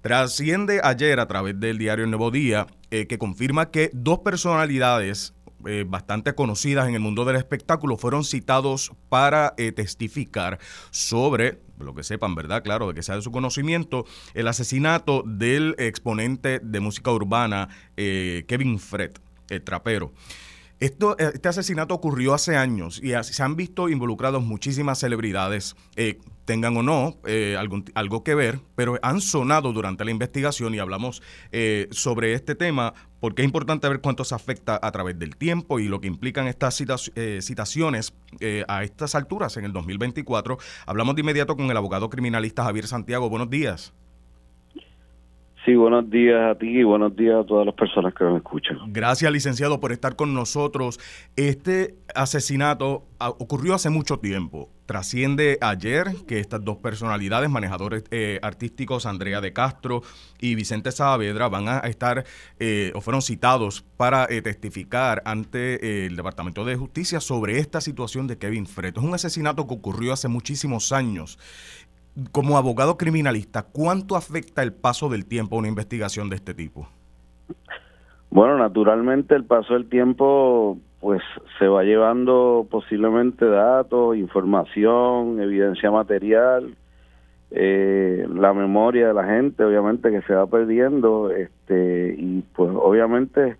Trasciende 0.00 0.80
ayer 0.84 1.18
a 1.18 1.26
través 1.26 1.58
del 1.58 1.78
diario 1.78 2.04
El 2.04 2.10
Nuevo 2.10 2.30
Día 2.30 2.66
eh, 2.90 3.06
que 3.08 3.18
confirma 3.18 3.70
que 3.70 3.90
dos 3.92 4.20
personalidades 4.20 5.34
eh, 5.64 5.84
bastante 5.86 6.34
conocidas 6.34 6.88
en 6.88 6.94
el 6.94 7.00
mundo 7.00 7.24
del 7.24 7.36
espectáculo 7.36 7.96
fueron 7.96 8.24
citados 8.24 8.92
para 9.08 9.54
eh, 9.56 9.72
testificar 9.72 10.58
sobre 10.90 11.60
lo 11.78 11.94
que 11.94 12.02
sepan, 12.02 12.34
¿verdad? 12.34 12.62
Claro, 12.62 12.88
de 12.88 12.94
que 12.94 13.02
sea 13.02 13.16
de 13.16 13.22
su 13.22 13.30
conocimiento, 13.30 14.04
el 14.34 14.48
asesinato 14.48 15.22
del 15.26 15.74
exponente 15.78 16.60
de 16.62 16.80
música 16.80 17.10
urbana 17.10 17.68
eh, 17.96 18.44
Kevin 18.48 18.78
Fred, 18.78 19.12
el 19.48 19.62
trapero. 19.62 20.12
Esto, 20.78 21.16
este 21.18 21.48
asesinato 21.48 21.94
ocurrió 21.94 22.34
hace 22.34 22.56
años 22.56 23.00
y 23.02 23.12
se 23.22 23.42
han 23.42 23.56
visto 23.56 23.88
involucrados 23.88 24.44
muchísimas 24.44 24.98
celebridades, 24.98 25.74
tengan 26.46 26.76
o 26.78 26.82
no 26.82 27.18
algo 27.94 28.24
que 28.24 28.34
ver, 28.34 28.60
pero 28.74 28.98
han 29.02 29.20
sonado 29.20 29.72
durante 29.72 30.04
la 30.04 30.10
investigación 30.10 30.74
y 30.74 30.78
hablamos 30.78 31.22
sobre 31.90 32.32
este 32.32 32.54
tema 32.54 32.94
porque 33.20 33.42
es 33.42 33.46
importante 33.46 33.88
ver 33.88 34.00
cuánto 34.00 34.24
se 34.24 34.34
afecta 34.34 34.78
a 34.80 34.92
través 34.92 35.18
del 35.18 35.36
tiempo 35.36 35.80
y 35.80 35.88
lo 35.88 36.00
que 36.00 36.06
implican 36.06 36.46
estas 36.46 36.80
eh, 37.14 37.40
citaciones 37.42 38.14
eh, 38.40 38.64
a 38.68 38.84
estas 38.84 39.14
alturas 39.14 39.56
en 39.56 39.64
el 39.64 39.72
2024. 39.72 40.58
Hablamos 40.86 41.14
de 41.14 41.22
inmediato 41.22 41.56
con 41.56 41.70
el 41.70 41.76
abogado 41.76 42.10
criminalista 42.10 42.64
Javier 42.64 42.86
Santiago. 42.86 43.28
Buenos 43.28 43.50
días. 43.50 43.92
Sí, 45.66 45.74
buenos 45.74 46.08
días 46.08 46.48
a 46.48 46.56
ti 46.56 46.68
y 46.68 46.84
buenos 46.84 47.16
días 47.16 47.40
a 47.40 47.44
todas 47.44 47.66
las 47.66 47.74
personas 47.74 48.14
que 48.14 48.22
nos 48.22 48.36
escuchan. 48.36 48.78
Gracias, 48.86 49.32
licenciado, 49.32 49.80
por 49.80 49.90
estar 49.90 50.14
con 50.14 50.32
nosotros. 50.32 51.00
Este 51.34 51.96
asesinato 52.14 53.02
ah, 53.18 53.30
ocurrió 53.30 53.74
hace 53.74 53.90
mucho 53.90 54.20
tiempo. 54.20 54.70
Trasciende 54.86 55.58
ayer 55.60 56.06
que 56.28 56.38
estas 56.38 56.64
dos 56.64 56.76
personalidades, 56.76 57.50
manejadores 57.50 58.04
eh, 58.12 58.38
artísticos, 58.42 59.06
Andrea 59.06 59.40
de 59.40 59.52
Castro 59.52 60.02
y 60.38 60.54
Vicente 60.54 60.92
Saavedra, 60.92 61.48
van 61.48 61.68
a 61.68 61.78
estar 61.80 62.24
eh, 62.60 62.92
o 62.94 63.00
fueron 63.00 63.20
citados 63.20 63.84
para 63.96 64.26
eh, 64.30 64.42
testificar 64.42 65.20
ante 65.24 66.06
el 66.06 66.14
Departamento 66.14 66.64
de 66.64 66.76
Justicia 66.76 67.18
sobre 67.18 67.58
esta 67.58 67.80
situación 67.80 68.28
de 68.28 68.38
Kevin 68.38 68.66
Fred. 68.66 68.96
Es 68.96 69.02
un 69.02 69.14
asesinato 69.14 69.66
que 69.66 69.74
ocurrió 69.74 70.12
hace 70.12 70.28
muchísimos 70.28 70.92
años 70.92 71.40
como 72.32 72.56
abogado 72.56 72.96
criminalista, 72.96 73.62
¿cuánto 73.62 74.16
afecta 74.16 74.62
el 74.62 74.72
paso 74.72 75.08
del 75.08 75.26
tiempo 75.26 75.56
a 75.56 75.58
una 75.58 75.68
investigación 75.68 76.30
de 76.30 76.36
este 76.36 76.54
tipo? 76.54 76.88
Bueno, 78.30 78.58
naturalmente 78.58 79.34
el 79.34 79.44
paso 79.44 79.74
del 79.74 79.88
tiempo 79.88 80.78
pues 81.00 81.22
se 81.58 81.68
va 81.68 81.84
llevando 81.84 82.66
posiblemente 82.70 83.44
datos, 83.44 84.16
información, 84.16 85.40
evidencia 85.40 85.90
material, 85.90 86.74
eh, 87.50 88.26
la 88.34 88.52
memoria 88.52 89.08
de 89.08 89.14
la 89.14 89.24
gente 89.24 89.62
obviamente 89.62 90.10
que 90.10 90.22
se 90.22 90.34
va 90.34 90.46
perdiendo 90.46 91.30
este 91.30 92.16
y 92.18 92.42
pues 92.54 92.70
obviamente 92.74 93.56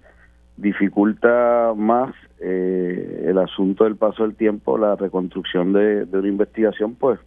dificulta 0.57 1.73
más 1.77 2.12
eh, 2.40 3.27
el 3.29 3.38
asunto 3.38 3.85
del 3.85 3.97
paso 3.97 4.25
del 4.25 4.35
tiempo, 4.35 4.77
la 4.77 4.97
reconstrucción 4.97 5.73
de, 5.73 6.07
de 6.07 6.19
una 6.19 6.29
investigación 6.29 6.97
pues 6.97 7.21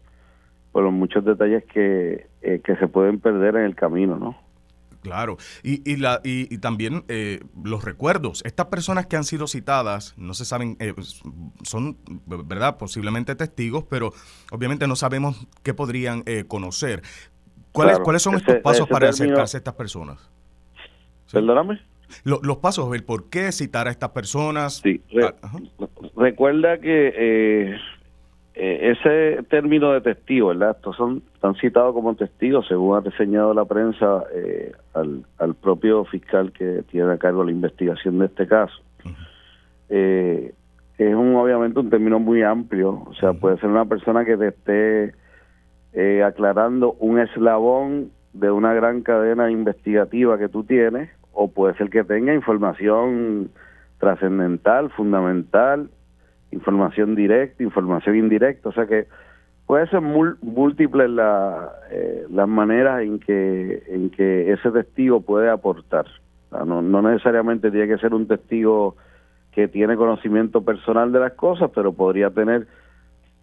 por 0.72 0.84
los 0.84 0.94
muchos 0.94 1.26
detalles 1.26 1.64
que, 1.66 2.28
eh, 2.42 2.62
que 2.64 2.76
se 2.76 2.88
pueden 2.88 3.20
perder 3.20 3.56
en 3.56 3.64
el 3.64 3.76
camino, 3.76 4.18
¿no? 4.18 4.38
Claro, 5.02 5.38
y, 5.64 5.90
y, 5.90 5.96
la, 5.96 6.20
y, 6.26 6.58
también 6.58 7.06
eh, 7.08 7.40
los 7.64 7.86
recuerdos. 7.86 8.44
Estas 8.46 8.66
personas 8.66 9.08
que 9.08 9.16
han 9.16 9.24
sido 9.24 9.48
citadas, 9.48 10.14
no 10.18 10.34
se 10.34 10.44
saben, 10.44 10.76
eh, 10.82 10.94
son, 11.64 11.98
¿verdad? 12.26 12.78
Posiblemente 12.78 13.34
testigos, 13.36 13.86
pero 13.90 14.12
obviamente 14.52 14.88
no 14.88 14.98
sabemos 14.98 15.48
qué 15.64 15.74
podrían 15.74 16.24
conocer. 16.50 17.02
¿Cuáles, 17.72 18.00
¿Cuáles 18.00 18.22
son 18.22 18.36
estos 18.36 18.58
pasos 18.58 18.90
para 18.90 19.10
acercarse 19.10 19.56
a 19.56 19.60
estas 19.60 19.76
personas? 19.76 20.30
Perdóname. 21.32 21.80
los 22.26 22.58
pasos, 22.58 22.94
el 22.94 23.06
por 23.06 23.30
qué 23.30 23.54
citar 23.54 23.88
a 23.88 23.92
estas 23.92 24.10
personas. 24.10 24.82
Sí, 24.84 25.02
ah, 25.24 25.34
recuerda 26.18 26.78
que 26.80 27.78
eh, 28.62 28.92
ese 28.92 29.44
término 29.44 29.94
de 29.94 30.02
testigo, 30.02 30.50
¿verdad? 30.50 30.76
Estos 30.76 30.98
son, 30.98 31.24
están 31.34 31.56
citados 31.56 31.94
como 31.94 32.14
testigos, 32.16 32.68
según 32.68 32.98
ha 32.98 33.00
reseñado 33.00 33.54
la 33.54 33.64
prensa 33.64 34.26
eh, 34.36 34.74
al, 34.94 35.56
propio 35.56 36.04
fiscal 36.04 36.52
que 36.52 36.84
tiene 36.92 37.14
a 37.14 37.18
cargo 37.18 37.46
la 37.46 37.52
investigación 37.52 38.20
de 38.20 38.26
este 38.26 38.48
caso. 38.48 38.76
Eh, 39.88 40.54
es 40.98 41.16
un 41.16 41.38
obviamente 41.38 41.80
un 41.80 41.90
término 41.90 42.20
muy 42.20 42.44
amplio, 42.44 43.06
o 43.08 43.14
sea, 43.14 43.32
puede 43.32 43.58
ser 43.60 43.70
una 43.70 43.86
persona 43.86 44.26
que 44.26 44.36
te 44.36 44.48
esté 44.50 46.22
aclarando 46.22 46.98
un 47.00 47.18
eslabón 47.18 48.12
de 48.34 48.52
una 48.52 48.74
gran 48.74 49.04
cadena 49.04 49.50
investigativa 49.50 50.38
que 50.38 50.50
tú 50.50 50.66
tienes, 50.66 51.10
o 51.32 51.48
puede 51.48 51.76
ser 51.76 51.90
que 51.90 52.04
tenga 52.04 52.34
información 52.34 53.52
trascendental, 54.00 54.90
fundamental, 54.90 55.90
información 56.52 57.16
directa, 57.16 57.64
información 57.64 58.16
indirecta, 58.16 58.70
o 58.70 58.72
sea 58.72 58.86
que 58.88 59.08
puede 59.66 59.88
ser 59.88 60.02
múltiples 60.02 61.10
la, 61.10 61.70
eh, 61.92 62.26
las 62.32 62.48
maneras 62.48 63.04
en 63.04 63.20
que, 63.20 63.84
en 63.88 64.10
que 64.10 64.52
ese 64.52 64.72
testigo 64.72 65.22
puede 65.22 65.50
aportar. 65.50 66.06
no, 66.52 66.82
no 66.82 67.02
necesariamente 67.02 67.70
tiene 67.70 67.88
que 67.88 68.00
ser 68.00 68.14
un 68.14 68.28
testigo 68.28 68.96
que 69.52 69.68
tiene 69.68 69.96
conocimiento 69.96 70.64
personal 70.64 71.12
de 71.12 71.20
las 71.20 71.34
cosas, 71.34 71.70
pero 71.74 71.94
podría 71.94 72.30
tener 72.30 72.68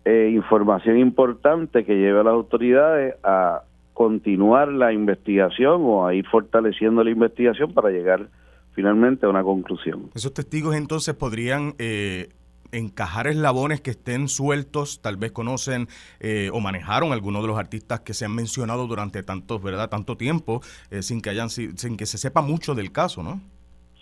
eh, 0.05 0.31
información 0.33 0.99
importante 0.99 1.85
que 1.85 1.97
lleve 1.97 2.21
a 2.21 2.25
las 2.25 2.33
autoridades 2.33 3.16
a 3.25 3.62
continuar 3.92 4.69
la 4.69 4.92
investigación 4.92 5.81
o 5.85 6.07
a 6.07 6.14
ir 6.14 6.27
fortaleciendo 6.27 7.03
la 7.03 7.11
investigación 7.11 7.73
para 7.73 7.90
llegar 7.90 8.29
finalmente 8.73 9.27
a 9.27 9.29
una 9.29 9.42
conclusión. 9.42 10.11
Esos 10.14 10.35
testigos 10.35 10.77
entonces 10.77 11.14
podrían 11.14 11.75
eh, 11.79 12.29
encajar 12.76 13.26
eslabones 13.26 13.80
que 13.80 13.90
estén 13.90 14.28
sueltos, 14.28 15.00
tal 15.00 15.16
vez 15.16 15.32
conocen 15.32 15.88
eh, 16.20 16.50
o 16.52 16.60
manejaron 16.60 17.12
algunos 17.12 17.42
de 17.42 17.48
los 17.48 17.58
artistas 17.58 18.00
que 18.00 18.14
se 18.14 18.24
han 18.24 18.34
mencionado 18.34 18.86
durante 18.86 19.22
tanto, 19.22 19.58
¿verdad? 19.58 19.88
tanto 19.88 20.16
tiempo, 20.16 20.60
eh, 20.90 21.02
sin 21.02 21.22
que 21.22 21.30
hayan 21.30 21.48
sin 21.48 21.96
que 21.96 22.06
se 22.06 22.18
sepa 22.18 22.42
mucho 22.42 22.74
del 22.74 22.92
caso, 22.92 23.22
¿no? 23.22 23.40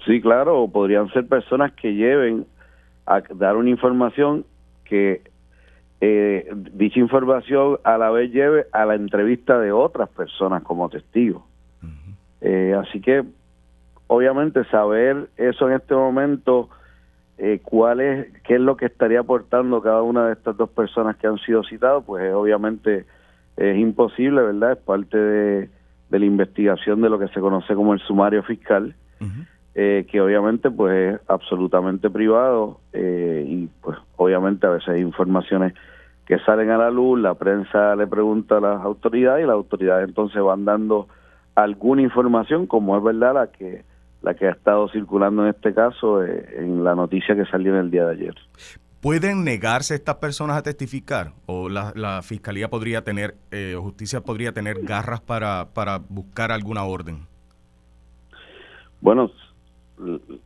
Sí, 0.04 0.20
claro, 0.20 0.68
podrían 0.68 1.08
ser 1.12 1.26
personas 1.26 1.72
que 1.72 1.94
lleven 1.94 2.46
a 3.06 3.20
dar 3.34 3.56
una 3.56 3.70
información 3.70 4.44
que 4.84 5.22
eh, 6.00 6.50
dicha 6.72 6.98
información 6.98 7.78
a 7.84 7.96
la 7.96 8.10
vez 8.10 8.30
lleve 8.30 8.66
a 8.72 8.84
la 8.84 8.96
entrevista 8.96 9.58
de 9.58 9.72
otras 9.72 10.08
personas 10.10 10.62
como 10.62 10.88
testigos. 10.88 11.42
así 12.78 13.00
que, 13.00 13.24
obviamente, 14.08 14.64
saber 14.66 15.30
eso 15.36 15.68
en 15.68 15.76
este 15.76 15.94
momento 15.94 16.68
eh, 17.38 17.60
cuál 17.62 18.00
es, 18.00 18.26
qué 18.44 18.54
es 18.54 18.60
lo 18.60 18.76
que 18.76 18.86
estaría 18.86 19.20
aportando 19.20 19.82
cada 19.82 20.02
una 20.02 20.26
de 20.26 20.34
estas 20.34 20.56
dos 20.56 20.70
personas 20.70 21.16
que 21.16 21.26
han 21.26 21.38
sido 21.38 21.64
citadas, 21.64 22.04
pues 22.06 22.32
obviamente 22.32 23.06
es 23.56 23.76
imposible, 23.76 24.42
¿verdad? 24.42 24.72
Es 24.72 24.78
parte 24.78 25.18
de, 25.18 25.68
la 26.10 26.24
investigación 26.24 27.00
de 27.00 27.10
lo 27.10 27.18
que 27.18 27.26
se 27.28 27.40
conoce 27.40 27.74
como 27.74 27.92
el 27.92 28.00
sumario 28.00 28.44
fiscal, 28.44 28.94
eh, 29.74 30.06
que 30.08 30.20
obviamente 30.20 30.70
pues 30.70 31.14
es 31.14 31.20
absolutamente 31.28 32.08
privado 32.08 32.78
eh, 32.92 33.44
y 33.44 33.68
pues 33.82 33.98
obviamente 34.14 34.68
a 34.68 34.70
veces 34.70 34.90
hay 34.90 35.00
informaciones 35.00 35.74
que 36.26 36.38
salen 36.40 36.70
a 36.70 36.78
la 36.78 36.90
luz, 36.92 37.18
la 37.18 37.34
prensa 37.34 37.96
le 37.96 38.06
pregunta 38.06 38.58
a 38.58 38.60
las 38.60 38.82
autoridades 38.82 39.42
y 39.42 39.48
las 39.48 39.54
autoridades 39.54 40.08
entonces 40.08 40.40
van 40.40 40.64
dando 40.64 41.08
alguna 41.56 42.02
información 42.02 42.68
como 42.68 42.96
es 42.96 43.02
verdad 43.02 43.34
la 43.34 43.46
que 43.48 43.82
la 44.24 44.34
que 44.34 44.46
ha 44.46 44.52
estado 44.52 44.88
circulando 44.88 45.42
en 45.44 45.50
este 45.50 45.74
caso 45.74 46.24
eh, 46.24 46.56
en 46.56 46.82
la 46.82 46.94
noticia 46.94 47.36
que 47.36 47.44
salió 47.44 47.74
en 47.74 47.80
el 47.80 47.90
día 47.90 48.06
de 48.06 48.12
ayer. 48.12 48.34
¿Pueden 49.02 49.44
negarse 49.44 49.94
estas 49.94 50.14
personas 50.16 50.56
a 50.56 50.62
testificar? 50.62 51.32
¿O 51.44 51.68
la, 51.68 52.22
fiscalía 52.22 52.68
podría 52.68 53.04
tener, 53.04 53.34
eh, 53.50 53.74
o 53.76 53.82
justicia 53.82 54.22
podría 54.22 54.52
tener 54.52 54.80
garras 54.82 55.20
para, 55.20 55.66
para 55.74 55.98
buscar 55.98 56.50
alguna 56.50 56.84
orden? 56.84 57.26
Bueno, 59.02 59.30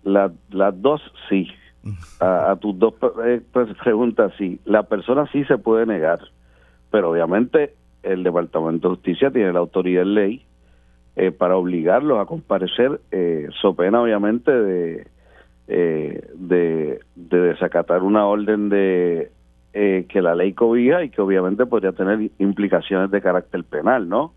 las 0.02 0.82
dos 0.82 1.00
sí. 1.28 1.46
A, 2.20 2.56
tus 2.56 2.76
dos 2.76 2.94
eh, 3.24 3.40
pues, 3.52 3.68
preguntas 3.84 4.32
sí. 4.36 4.58
La 4.64 4.82
persona 4.82 5.30
sí 5.30 5.44
se 5.44 5.56
puede 5.56 5.86
negar, 5.86 6.18
pero 6.90 7.12
obviamente 7.12 7.76
el 8.02 8.24
Departamento 8.24 8.88
de 8.88 8.94
Justicia 8.96 9.30
tiene 9.30 9.52
la 9.52 9.60
autoridad 9.60 10.02
en 10.02 10.14
ley 10.14 10.47
eh, 11.18 11.32
para 11.32 11.56
obligarlos 11.56 12.20
a 12.20 12.26
comparecer, 12.26 13.00
eh, 13.10 13.48
so 13.60 13.74
pena 13.74 14.00
obviamente 14.00 14.52
de, 14.52 15.06
eh, 15.66 16.30
de, 16.34 17.00
de 17.16 17.40
desacatar 17.40 18.04
una 18.04 18.24
orden 18.24 18.68
de 18.68 19.32
eh, 19.74 20.06
que 20.08 20.22
la 20.22 20.36
ley 20.36 20.52
cobija 20.52 21.02
y 21.02 21.10
que 21.10 21.20
obviamente 21.20 21.66
podría 21.66 21.90
tener 21.90 22.30
implicaciones 22.38 23.10
de 23.10 23.20
carácter 23.20 23.64
penal, 23.64 24.08
¿no? 24.08 24.32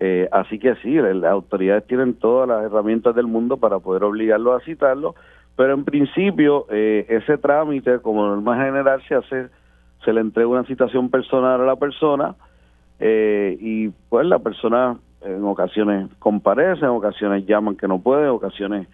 Eh, 0.00 0.28
así 0.32 0.58
que 0.58 0.74
sí, 0.76 0.94
las 0.94 1.30
autoridades 1.30 1.86
tienen 1.86 2.14
todas 2.14 2.48
las 2.48 2.64
herramientas 2.64 3.14
del 3.14 3.26
mundo 3.28 3.58
para 3.58 3.78
poder 3.78 4.02
obligarlo 4.02 4.54
a 4.54 4.60
citarlo, 4.60 5.14
pero 5.54 5.74
en 5.74 5.84
principio 5.84 6.66
eh, 6.70 7.06
ese 7.08 7.38
trámite, 7.38 8.00
como 8.00 8.26
norma 8.26 8.56
general, 8.64 9.00
se 9.06 9.14
hace, 9.14 9.48
se 10.04 10.12
le 10.12 10.22
entrega 10.22 10.48
una 10.48 10.64
citación 10.64 11.08
personal 11.08 11.60
a 11.60 11.66
la 11.66 11.76
persona 11.76 12.34
eh, 12.98 13.56
y 13.60 13.90
pues 14.08 14.26
la 14.26 14.40
persona 14.40 14.96
en 15.22 15.44
ocasiones 15.44 16.08
comparece, 16.18 16.84
en 16.84 16.90
ocasiones 16.90 17.46
llaman 17.46 17.76
que 17.76 17.88
no 17.88 18.00
puede, 18.00 18.24
en 18.24 18.30
ocasiones 18.30 18.88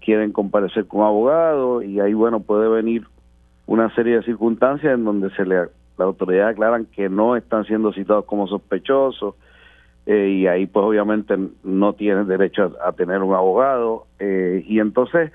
quieren 0.00 0.32
comparecer 0.32 0.86
con 0.86 1.02
abogado 1.02 1.80
y 1.80 2.00
ahí 2.00 2.12
bueno 2.12 2.40
puede 2.40 2.68
venir 2.68 3.06
una 3.66 3.94
serie 3.94 4.16
de 4.16 4.24
circunstancias 4.24 4.94
en 4.94 5.04
donde 5.04 5.30
se 5.30 5.46
le 5.46 5.68
las 5.96 6.06
autoridades 6.06 6.54
aclaran 6.54 6.86
que 6.86 7.08
no 7.08 7.36
están 7.36 7.64
siendo 7.64 7.92
citados 7.92 8.24
como 8.24 8.46
sospechosos 8.46 9.34
eh, 10.06 10.28
y 10.28 10.46
ahí 10.46 10.66
pues 10.66 10.84
obviamente 10.84 11.36
no 11.62 11.92
tienen 11.94 12.26
derecho 12.26 12.76
a, 12.84 12.92
tener 12.92 13.22
un 13.22 13.34
abogado 13.34 14.06
eh, 14.18 14.64
y 14.66 14.80
entonces 14.80 15.32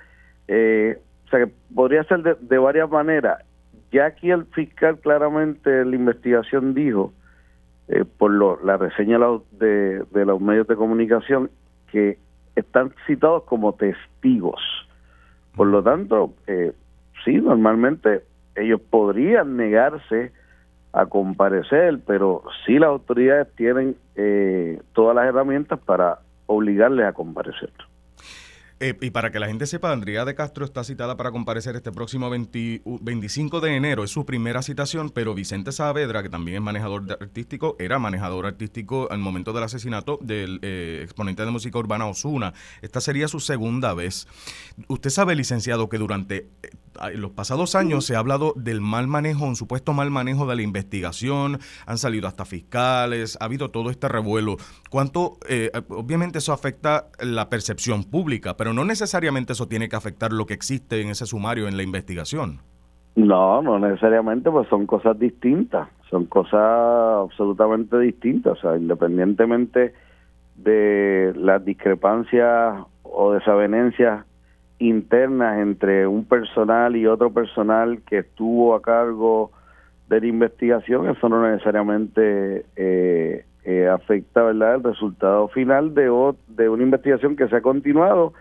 eh, 0.48 1.00
o 1.26 1.30
sea 1.30 1.46
que 1.46 1.52
podría 1.74 2.04
ser 2.04 2.38
de, 2.40 2.58
varias 2.58 2.90
maneras. 2.90 3.44
Ya 3.92 4.06
aquí 4.06 4.30
el 4.30 4.46
fiscal 4.46 5.00
claramente 5.00 5.82
en 5.82 5.92
la 5.92 5.96
investigación 5.96 6.74
dijo 6.74 7.14
por 8.18 8.32
lo, 8.32 8.60
la 8.64 8.78
reseña 8.78 9.18
de, 9.52 10.04
de 10.12 10.26
los 10.26 10.40
medios 10.42 10.68
de 10.68 10.76
comunicación 10.76 11.50
que 11.92 12.18
están 12.56 12.94
citados 13.08 13.44
como 13.44 13.74
testigos 13.74 14.62
por 15.56 15.68
lo 15.68 15.82
tanto 15.82 16.34
sí 17.26 17.34
normalmente 17.36 18.22
ellos 18.56 18.82
podrían 18.82 19.58
negarse 19.58 20.32
a 20.94 21.06
comparecer, 21.06 22.00
pero 22.06 22.44
sí 22.66 22.80
las 22.80 22.90
autoridades 22.90 23.48
tienen 23.56 23.96
eh, 24.16 24.82
todas 24.94 25.16
las 25.16 25.28
herramientas 25.28 25.80
para 25.80 26.20
obligarles 26.48 27.06
a 27.06 27.14
comparecer. 27.14 27.72
Eh, 28.82 28.98
y 29.02 29.10
para 29.10 29.32
que 29.32 29.40
la 29.40 29.48
gente 29.48 29.66
sepa, 29.66 29.92
Andrea 29.92 30.24
de 30.24 30.36
Castro 30.36 30.64
está 30.64 30.86
citada 30.86 31.18
para 31.18 31.32
comparecer 31.32 31.76
este 31.76 31.92
próximo 31.92 32.30
25 32.30 33.60
de 33.60 33.76
enero. 33.76 34.06
Es 34.06 34.12
su 34.12 34.26
primera 34.26 34.62
citación, 34.62 35.10
pero 35.10 35.34
Vicente 35.34 35.74
Saavedra, 35.74 36.24
que 36.24 36.30
también 36.30 36.58
es 36.58 36.62
manejador 36.62 37.18
artístico, 37.20 37.76
era 37.78 38.00
manejador 38.00 38.46
artístico 38.46 39.08
al 39.12 39.20
momento 39.20 39.52
del 39.52 39.64
asesinato 39.64 40.18
del 40.22 40.60
eh, 40.62 41.02
exponente 41.04 41.44
de 41.44 41.52
música 41.52 41.78
urbana 41.78 42.06
Osuna. 42.06 42.54
Esta 42.82 43.02
sería 43.02 43.28
su 43.28 43.42
segunda 43.42 43.94
vez. 43.94 44.28
Usted 44.88 45.10
sabe, 45.10 45.36
licenciado, 45.36 45.90
que 45.90 45.98
durante 45.98 46.48
eh, 47.08 47.18
los 47.18 47.32
pasados 47.32 47.76
años 47.76 48.06
se 48.06 48.16
ha 48.16 48.20
hablado 48.20 48.54
del 48.56 48.82
mal 48.82 49.08
manejo, 49.08 49.46
un 49.46 49.56
supuesto 49.56 49.94
mal 49.94 50.12
manejo 50.12 50.46
de 50.46 50.56
la 50.56 50.62
investigación, 50.62 51.60
han 51.86 51.98
salido 51.98 52.28
hasta 52.28 52.46
fiscales, 52.46 53.38
ha 53.40 53.46
habido 53.46 53.72
todo 53.72 53.90
este 53.90 54.08
revuelo. 54.08 54.58
¿Cuánto, 54.90 55.38
obviamente 55.90 56.40
eso 56.40 56.54
afecta 56.54 57.08
la 57.22 57.50
percepción 57.50 58.04
pública, 58.04 58.56
pero 58.58 58.74
no 58.74 58.86
necesariamente 58.86 59.54
eso 59.54 59.68
tiene 59.68 59.90
que 59.90 59.96
afectar 59.96 60.32
lo 60.32 60.46
que 60.46 60.54
existe 60.54 61.02
en 61.02 61.10
ese 61.10 61.26
sumario 61.26 61.68
en 61.68 61.78
la 61.78 61.84
investigación. 61.84 62.60
No, 63.16 63.62
no 63.62 63.80
necesariamente, 63.80 64.50
pues 64.50 64.68
son 64.70 64.86
cosas 64.86 65.18
distintas, 65.20 65.90
son 66.10 66.26
cosas 66.26 66.62
absolutamente 66.62 68.00
distintas, 68.00 68.58
o 68.58 68.62
sea, 68.62 68.78
independientemente 68.78 69.94
de 70.56 71.34
las 71.36 71.64
discrepancias 71.64 72.84
o 73.04 73.34
desavenencias 73.34 74.26
internas 74.80 75.60
entre 75.60 76.08
un 76.08 76.26
personal 76.26 76.96
y 76.96 77.06
otro 77.06 77.32
personal 77.32 78.02
que 78.08 78.20
estuvo 78.20 78.74
a 78.76 78.82
cargo 78.82 79.52
de 80.08 80.22
la 80.22 80.28
investigación, 80.28 81.08
eso 81.10 81.30
no 81.30 81.48
necesariamente 81.50 82.66
eh, 82.76 83.46
eh, 83.64 83.88
afecta 83.88 84.44
¿verdad? 84.44 84.76
el 84.76 84.84
resultado 84.84 85.48
final 85.50 85.94
de, 85.94 86.34
de 86.48 86.70
una 86.70 86.84
investigación 86.84 87.36
que 87.36 87.48
se 87.48 87.58
ha 87.58 87.62
continuado 87.62 88.34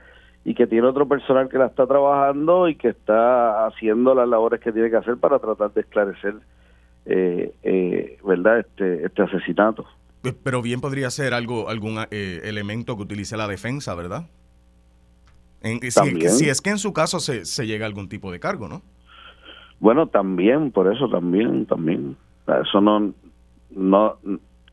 y 0.44 0.55
que 0.55 0.66
tiene 0.66 0.87
otro 0.87 1.07
personal 1.07 1.48
que 1.48 1.59
la 1.59 1.66
está 1.66 1.87
trabajando 1.87 2.68
y 2.68 2.77
que 2.77 2.88
está 2.88 3.66
haciendo 3.66 4.14
las 4.14 4.27
labores 4.27 4.61
que 4.61 4.72
tiene 4.72 4.88
que 4.88 4.96
hacer 4.96 5.18
para 5.18 5.38
tratar 5.38 5.72
de 5.74 5.83
esclarecer 5.83 6.37
eh, 7.05 7.53
eh, 7.62 8.18
verdad 8.24 8.61
este 8.61 9.05
este 9.05 9.22
asesinato. 9.22 9.87
Eh, 10.24 10.33
pero 10.42 10.62
bien 10.62 10.81
podría 10.81 11.11
ser 11.11 11.35
algo 11.35 11.68
algún 11.68 11.98
elemento 12.11 12.96
que 12.96 13.03
utilice 13.03 13.37
la 13.37 13.46
defensa 13.46 13.94
verdad 13.94 14.27
si, 15.62 16.48
es 16.48 16.60
que 16.60 16.70
en 16.70 16.78
su 16.78 16.92
caso 16.92 17.20
se, 17.20 17.44
se 17.44 17.66
llega 17.66 17.84
a 17.84 17.88
algún 17.88 18.08
tipo 18.08 18.30
de 18.32 18.40
cargo 18.40 18.68
no 18.68 18.82
bueno 19.80 20.06
también 20.06 20.70
por 20.70 20.92
eso 20.92 21.08
también 21.08 21.66
también 21.66 22.16
eso 22.64 22.80
no 22.80 23.12
no 23.70 24.18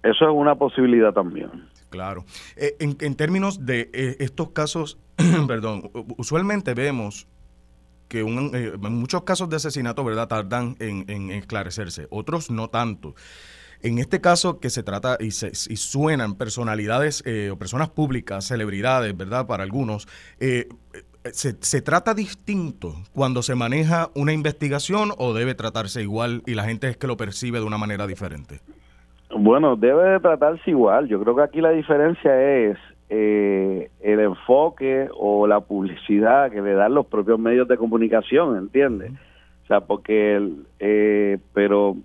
eso 0.03 0.25
es 0.25 0.31
una 0.31 0.55
posibilidad 0.55 1.13
también 1.13 1.49
Claro. 1.89 2.25
en, 2.57 2.97
en, 2.99 3.15
términos 3.15 3.65
de 3.65 3.89
estos 4.19 4.49
casos 4.49 4.99
perdón, 5.47 5.91
usualmente 6.17 6.73
vemos 6.73 7.25
que 8.07 8.21
eh, 8.21 8.73
en 8.81 8.93
muchos 8.93 9.23
casos 9.23 9.49
de 9.49 9.55
asesinato, 9.57 10.03
¿verdad?, 10.03 10.27
tardan 10.27 10.75
en, 10.79 11.31
esclarecerse, 11.31 12.07
otros 12.09 12.51
no 12.51 12.69
tanto. 12.69 13.15
En 13.81 13.97
este 13.99 14.21
caso 14.21 14.59
que 14.59 14.69
se 14.69 14.83
trata 14.83 15.17
y, 15.19 15.31
se, 15.31 15.47
y 15.47 15.77
suenan 15.77 16.35
personalidades 16.35 17.23
eh, 17.25 17.49
o 17.51 17.57
personas 17.57 17.89
públicas, 17.89 18.45
celebridades, 18.45 19.15
¿verdad?, 19.15 19.47
para 19.47 19.63
algunos, 19.63 20.07
eh, 20.39 20.67
se, 21.25 21.55
¿se 21.59 21.81
trata 21.81 22.13
distinto 22.13 22.93
cuando 23.13 23.41
se 23.41 23.55
maneja 23.55 24.09
una 24.15 24.33
investigación 24.33 25.09
o 25.17 25.33
debe 25.33 25.55
tratarse 25.55 26.01
igual 26.01 26.43
y 26.45 26.53
la 26.53 26.63
gente 26.63 26.88
es 26.88 26.97
que 26.97 27.07
lo 27.07 27.17
percibe 27.17 27.59
de 27.59 27.65
una 27.65 27.77
manera 27.77 28.07
diferente? 28.07 28.59
Bueno, 29.35 29.75
debe 29.75 30.03
de 30.11 30.19
tratarse 30.19 30.69
igual. 30.69 31.07
Yo 31.07 31.21
creo 31.21 31.35
que 31.35 31.41
aquí 31.41 31.61
la 31.61 31.71
diferencia 31.71 32.41
es 32.41 32.77
eh, 33.09 33.89
el 34.01 34.19
enfoque 34.19 35.09
o 35.17 35.45
la 35.47 35.59
publicidad 35.59 36.51
que 36.51 36.61
le 36.61 36.73
dan 36.73 36.93
los 36.93 37.05
propios 37.07 37.39
medios 37.39 37.67
de 37.67 37.77
comunicación, 37.77 38.57
¿entiendes? 38.57 39.11
O 39.63 39.67
sea, 39.67 39.81
porque, 39.81 40.53
eh, 40.79 41.38
pero 41.53 41.97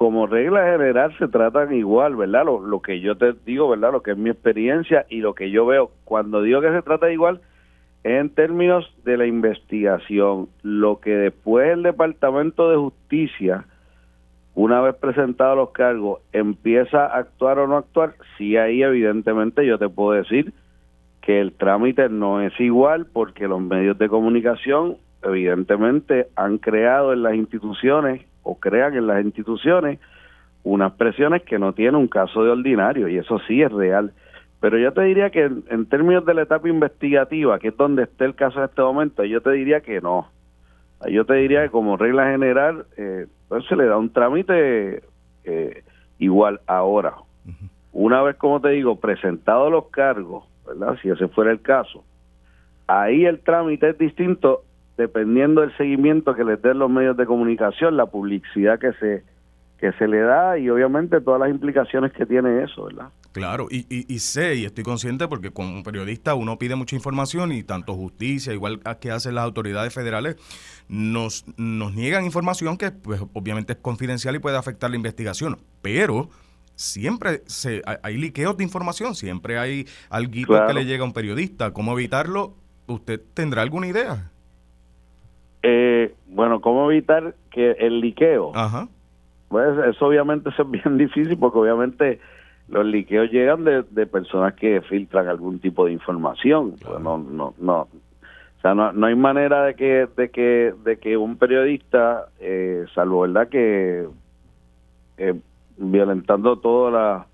como 0.00 0.26
regla 0.26 0.64
general 0.64 1.14
se 1.18 1.28
tratan 1.28 1.74
igual, 1.74 2.16
¿verdad? 2.16 2.46
Lo, 2.46 2.80
que 2.80 3.02
yo 3.02 3.18
te 3.18 3.34
digo, 3.44 3.68
¿verdad? 3.68 3.92
Lo 3.92 4.02
que 4.02 4.12
es 4.12 4.16
mi 4.16 4.30
experiencia 4.30 5.04
y 5.10 5.18
lo 5.18 5.34
que 5.34 5.50
yo 5.50 5.66
veo, 5.66 5.90
cuando 6.04 6.40
digo 6.40 6.62
que 6.62 6.72
se 6.72 6.80
trata 6.80 7.12
igual, 7.12 7.42
en 8.02 8.30
términos 8.30 8.90
de 9.04 9.18
la 9.18 9.26
investigación, 9.26 10.48
lo 10.62 11.00
que 11.00 11.10
después 11.10 11.68
el 11.68 11.82
Departamento 11.82 12.70
de 12.70 12.78
Justicia 12.78 13.66
una 14.54 14.80
vez 14.80 14.94
presentados 14.94 15.54
los 15.58 15.70
cargos, 15.72 16.20
empieza 16.32 17.04
a 17.04 17.18
actuar 17.18 17.58
o 17.58 17.66
no 17.66 17.76
actuar, 17.76 18.14
sí 18.38 18.56
ahí 18.56 18.82
evidentemente 18.82 19.66
yo 19.66 19.78
te 19.78 19.90
puedo 19.90 20.12
decir 20.12 20.54
que 21.20 21.42
el 21.42 21.52
trámite 21.52 22.08
no 22.08 22.40
es 22.40 22.58
igual 22.58 23.06
porque 23.12 23.46
los 23.46 23.60
medios 23.60 23.98
de 23.98 24.08
comunicación 24.08 24.96
evidentemente 25.22 26.28
han 26.36 26.56
creado 26.56 27.12
en 27.12 27.22
las 27.22 27.34
instituciones 27.34 28.29
o 28.42 28.58
crean 28.58 28.94
en 28.94 29.06
las 29.06 29.24
instituciones 29.24 29.98
unas 30.62 30.92
presiones 30.92 31.42
que 31.42 31.58
no 31.58 31.72
tienen 31.72 31.96
un 31.96 32.08
caso 32.08 32.44
de 32.44 32.50
ordinario 32.50 33.08
y 33.08 33.16
eso 33.16 33.38
sí 33.46 33.62
es 33.62 33.72
real. 33.72 34.12
Pero 34.60 34.78
yo 34.78 34.92
te 34.92 35.02
diría 35.02 35.30
que 35.30 35.44
en, 35.44 35.86
términos 35.86 36.24
de 36.26 36.34
la 36.34 36.42
etapa 36.42 36.68
investigativa, 36.68 37.58
que 37.58 37.68
es 37.68 37.76
donde 37.76 38.02
esté 38.02 38.26
el 38.26 38.34
caso 38.34 38.58
en 38.58 38.66
este 38.66 38.82
momento, 38.82 39.24
yo 39.24 39.40
te 39.40 39.50
diría 39.52 39.80
que 39.80 40.00
no. 40.00 40.28
Yo 41.10 41.24
te 41.24 41.34
diría 41.34 41.62
que 41.62 41.70
como 41.70 41.96
regla 41.96 42.30
general, 42.30 42.84
eh, 42.98 43.26
pues 43.48 43.64
se 43.66 43.76
le 43.76 43.86
da 43.86 43.96
un 43.96 44.12
trámite 44.12 45.02
eh, 45.44 45.82
igual 46.18 46.60
ahora. 46.66 47.14
Una 47.92 48.22
vez, 48.22 48.36
como 48.36 48.60
te 48.60 48.68
digo, 48.68 49.00
presentados 49.00 49.72
los 49.72 49.86
cargos, 49.86 50.44
¿verdad? 50.66 50.98
Si 51.00 51.08
ese 51.08 51.28
fuera 51.28 51.50
el 51.50 51.62
caso, 51.62 52.04
ahí 52.86 53.24
el 53.24 53.40
trámite 53.40 53.88
es 53.88 53.98
distinto 53.98 54.62
dependiendo 55.00 55.62
del 55.62 55.74
seguimiento 55.78 56.34
que 56.34 56.44
les 56.44 56.60
den 56.60 56.78
los 56.78 56.90
medios 56.90 57.16
de 57.16 57.24
comunicación, 57.24 57.96
la 57.96 58.06
publicidad 58.06 58.78
que 58.78 58.92
se 58.94 59.24
que 59.78 59.92
se 59.92 60.06
le 60.06 60.20
da 60.20 60.58
y 60.58 60.68
obviamente 60.68 61.22
todas 61.22 61.40
las 61.40 61.48
implicaciones 61.48 62.12
que 62.12 62.26
tiene 62.26 62.62
eso, 62.62 62.84
¿verdad? 62.84 63.08
Claro, 63.32 63.66
y, 63.70 63.86
y, 63.88 64.18
sé 64.18 64.56
y 64.56 64.66
estoy 64.66 64.84
consciente 64.84 65.26
porque 65.26 65.52
como 65.52 65.82
periodista 65.82 66.34
uno 66.34 66.58
pide 66.58 66.74
mucha 66.74 66.96
información 66.96 67.50
y 67.50 67.62
tanto 67.62 67.94
justicia, 67.94 68.52
igual 68.52 68.80
que 69.00 69.10
hacen 69.10 69.36
las 69.36 69.44
autoridades 69.44 69.94
federales, 69.94 70.36
nos, 70.88 71.46
nos 71.56 71.94
niegan 71.94 72.26
información 72.26 72.76
que 72.76 72.90
pues 72.90 73.22
obviamente 73.32 73.72
es 73.72 73.78
confidencial 73.78 74.34
y 74.34 74.38
puede 74.38 74.58
afectar 74.58 74.90
la 74.90 74.96
investigación, 74.96 75.56
pero 75.80 76.28
siempre 76.74 77.42
se, 77.46 77.80
hay 78.02 78.18
liqueos 78.18 78.58
de 78.58 78.64
información, 78.64 79.14
siempre 79.14 79.58
hay 79.58 79.86
algo 80.10 80.30
que 80.66 80.74
le 80.74 80.84
llega 80.84 81.04
a 81.04 81.06
un 81.06 81.14
periodista, 81.14 81.72
cómo 81.72 81.92
evitarlo 81.92 82.54
¿usted 82.90 83.20
tendrá 83.34 83.62
alguna 83.62 83.86
idea? 83.86 84.30
Eh, 85.62 86.14
bueno, 86.28 86.60
¿cómo 86.60 86.90
evitar 86.90 87.34
que 87.50 87.72
el 87.72 88.00
liqueo? 88.00 88.52
Ajá. 88.54 88.88
Pues 89.48 89.76
eso 89.88 90.06
obviamente 90.06 90.50
es 90.58 90.70
bien 90.70 90.96
difícil 90.96 91.36
porque 91.38 91.58
obviamente 91.58 92.20
los 92.68 92.86
liqueos 92.86 93.30
llegan 93.30 93.64
de, 93.64 94.06
personas 94.06 94.54
que 94.54 94.80
filtran 94.82 95.28
algún 95.28 95.58
tipo 95.58 95.86
de 95.86 95.92
información. 95.92 96.76
Pues 96.80 97.00
no, 97.00 97.18
no, 97.18 97.54
no. 97.58 97.80
O 97.80 98.60
sea, 98.62 98.74
no, 98.74 98.92
no 98.92 99.06
hay 99.06 99.16
manera 99.16 99.64
de 99.64 99.74
que, 99.74 100.06
de 100.16 100.30
que, 100.30 100.74
de 100.84 100.98
que 100.98 101.16
un 101.16 101.36
periodista, 101.36 102.26
eh, 102.38 102.84
salvo 102.94 103.22
verdad 103.22 103.48
que 103.48 104.06
eh, 105.16 105.34
violentando 105.78 106.58
todos 106.58 107.24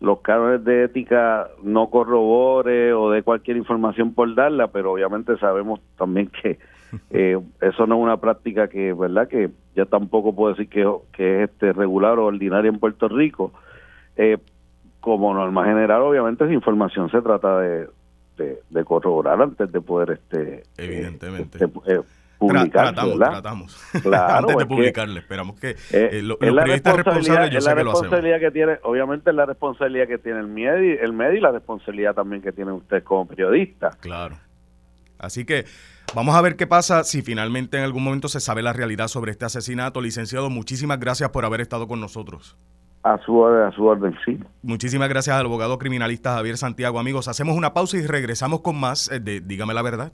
los 0.00 0.20
cánones 0.20 0.64
de 0.64 0.84
ética, 0.84 1.48
no 1.62 1.90
corrobore 1.90 2.94
o 2.94 3.10
de 3.10 3.22
cualquier 3.22 3.56
información 3.56 4.14
por 4.14 4.34
darla, 4.34 4.68
pero 4.68 4.92
obviamente 4.92 5.36
sabemos 5.38 5.80
también 5.98 6.30
que 6.42 6.58
eh, 7.10 7.38
eso 7.60 7.86
no 7.86 7.96
es 7.96 8.02
una 8.02 8.16
práctica 8.18 8.68
que, 8.68 8.92
¿verdad? 8.92 9.28
Que 9.28 9.50
ya 9.74 9.86
tampoco 9.86 10.34
puedo 10.34 10.54
decir 10.54 10.68
que, 10.68 10.88
que 11.12 11.42
es 11.42 11.50
este 11.50 11.72
regular 11.72 12.18
o 12.18 12.26
ordinaria 12.26 12.68
en 12.68 12.78
Puerto 12.78 13.08
Rico. 13.08 13.52
Eh, 14.16 14.38
como 15.00 15.34
norma 15.34 15.64
general, 15.64 16.02
obviamente 16.02 16.44
esa 16.44 16.52
información 16.52 17.10
se 17.10 17.20
trata 17.22 17.58
de, 17.58 17.88
de, 18.36 18.84
corroborar 18.84 19.40
antes 19.40 19.70
de 19.70 19.80
poder 19.80 20.10
este 20.12 20.62
evidentemente 20.76 21.58
este, 21.64 21.68
publicar 22.38 22.94
tratamos, 22.94 23.18
tratamos. 23.18 23.94
antes 24.04 24.56
de 24.56 24.66
publicarle 24.66 25.20
esperamos 25.20 25.60
que 25.60 25.76
eh, 25.92 26.20
los 26.22 26.38
periodistas 26.38 26.96
responsables 26.96 27.50
yo 27.50 27.60
sé 27.60 27.74
que 27.74 27.84
lo 27.84 27.92
responsabilidad 27.92 28.40
que 28.40 28.50
tiene 28.50 28.78
obviamente 28.82 29.32
la 29.32 29.46
responsabilidad 29.46 30.08
que 30.08 30.18
tiene 30.18 30.40
el 30.40 30.48
medio 30.48 31.00
el 31.00 31.12
medio 31.12 31.38
y 31.38 31.40
la 31.40 31.52
responsabilidad 31.52 32.14
también 32.14 32.42
que 32.42 32.52
tiene 32.52 32.72
usted 32.72 33.02
como 33.04 33.26
periodista 33.26 33.90
claro 34.00 34.36
así 35.22 35.44
que 35.44 35.64
Vamos 36.14 36.36
a 36.36 36.42
ver 36.42 36.56
qué 36.56 36.66
pasa 36.66 37.04
si 37.04 37.22
finalmente 37.22 37.78
en 37.78 37.84
algún 37.84 38.04
momento 38.04 38.28
se 38.28 38.38
sabe 38.38 38.60
la 38.62 38.74
realidad 38.74 39.08
sobre 39.08 39.32
este 39.32 39.46
asesinato. 39.46 40.02
Licenciado, 40.02 40.50
muchísimas 40.50 41.00
gracias 41.00 41.30
por 41.30 41.46
haber 41.46 41.62
estado 41.62 41.88
con 41.88 42.00
nosotros. 42.00 42.56
A 43.02 43.18
su 43.24 43.36
orden, 43.36 43.66
a 43.66 43.72
su 43.72 43.84
orden, 43.84 44.14
sí. 44.24 44.38
Muchísimas 44.62 45.08
gracias 45.08 45.34
al 45.34 45.46
abogado 45.46 45.78
criminalista 45.78 46.34
Javier 46.34 46.58
Santiago. 46.58 47.00
Amigos, 47.00 47.28
hacemos 47.28 47.56
una 47.56 47.72
pausa 47.72 47.96
y 47.96 48.06
regresamos 48.06 48.60
con 48.60 48.78
más 48.78 49.10
eh, 49.10 49.20
de 49.20 49.40
Dígame 49.40 49.72
la 49.72 49.82
verdad. 49.82 50.12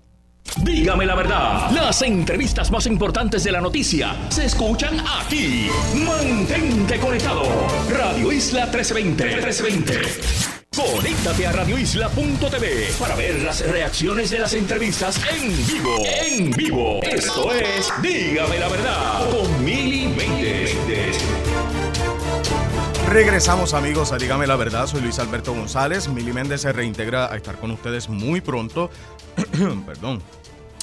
Dígame 0.62 1.04
la 1.04 1.16
verdad. 1.16 1.70
Las 1.72 2.00
entrevistas 2.02 2.70
más 2.70 2.86
importantes 2.86 3.42
de 3.42 3.52
la 3.52 3.60
noticia 3.60 4.14
se 4.30 4.44
escuchan 4.44 4.94
aquí. 5.20 5.68
Mantente 6.06 7.00
conectado. 7.00 7.42
Radio 7.90 8.30
Isla 8.30 8.66
1320. 8.66 9.24
1320. 9.24 10.47
Conéctate 10.78 11.44
a 11.44 11.50
radioisla.tv 11.50 12.92
para 13.00 13.16
ver 13.16 13.42
las 13.42 13.68
reacciones 13.68 14.30
de 14.30 14.38
las 14.38 14.52
entrevistas 14.52 15.20
en 15.28 15.48
vivo. 15.66 15.96
En 16.06 16.50
vivo. 16.52 17.00
Esto 17.02 17.52
es 17.52 17.92
Dígame 18.00 18.60
la 18.60 18.68
verdad 18.68 19.28
con 19.28 19.64
Mili 19.64 20.14
Regresamos 23.08 23.74
amigos 23.74 24.12
a 24.12 24.18
Dígame 24.18 24.46
la 24.46 24.54
Verdad, 24.54 24.86
soy 24.86 25.00
Luis 25.00 25.18
Alberto 25.18 25.52
González, 25.52 26.08
Mili 26.08 26.32
Méndez 26.32 26.60
se 26.60 26.72
reintegra 26.72 27.26
a 27.26 27.36
estar 27.36 27.56
con 27.56 27.72
ustedes 27.72 28.08
muy 28.08 28.40
pronto. 28.40 28.88
Perdón. 29.84 30.22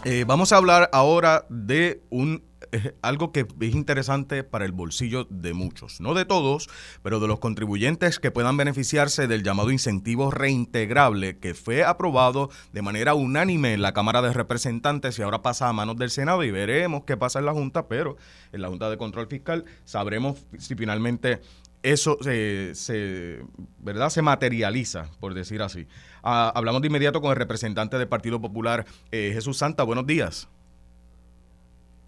Eh, 0.03 0.25
vamos 0.27 0.51
a 0.51 0.57
hablar 0.57 0.89
ahora 0.91 1.45
de 1.47 2.01
un 2.09 2.43
eh, 2.75 2.95
algo 3.01 3.31
que 3.31 3.47
es 3.61 3.73
interesante 3.73 4.43
para 4.43 4.65
el 4.65 4.73
bolsillo 4.73 5.25
de 5.29 5.53
muchos, 5.53 6.01
no 6.01 6.13
de 6.13 6.25
todos, 6.25 6.67
pero 7.03 7.19
de 7.19 7.27
los 7.27 7.39
contribuyentes 7.39 8.19
que 8.19 8.31
puedan 8.31 8.57
beneficiarse 8.57 9.27
del 9.27 9.43
llamado 9.43 9.71
incentivo 9.71 10.29
reintegrable 10.29 11.37
que 11.37 11.53
fue 11.53 11.83
aprobado 11.83 12.49
de 12.73 12.81
manera 12.81 13.13
unánime 13.13 13.73
en 13.73 13.81
la 13.81 13.93
Cámara 13.93 14.21
de 14.21 14.33
Representantes 14.33 15.17
y 15.17 15.21
ahora 15.21 15.41
pasa 15.41 15.69
a 15.69 15.73
manos 15.73 15.95
del 15.95 16.09
Senado 16.09 16.43
y 16.43 16.51
veremos 16.51 17.03
qué 17.05 17.15
pasa 17.15 17.39
en 17.39 17.45
la 17.45 17.53
Junta, 17.53 17.87
pero 17.87 18.17
en 18.51 18.61
la 18.61 18.67
Junta 18.67 18.89
de 18.89 18.97
Control 18.97 19.27
Fiscal 19.27 19.63
sabremos 19.85 20.45
si 20.57 20.75
finalmente 20.75 21.39
eso 21.81 22.17
se, 22.21 23.43
¿verdad? 23.77 24.09
se 24.09 24.21
materializa, 24.21 25.11
por 25.19 25.33
decir 25.33 25.61
así. 25.61 25.87
Ah, 26.23 26.51
hablamos 26.55 26.81
de 26.81 26.87
inmediato 26.87 27.21
con 27.21 27.29
el 27.29 27.37
representante 27.37 27.97
del 27.97 28.07
Partido 28.07 28.41
Popular, 28.41 28.85
eh, 29.11 29.31
Jesús 29.33 29.57
Santa. 29.57 29.83
Buenos 29.83 30.07
días. 30.07 30.49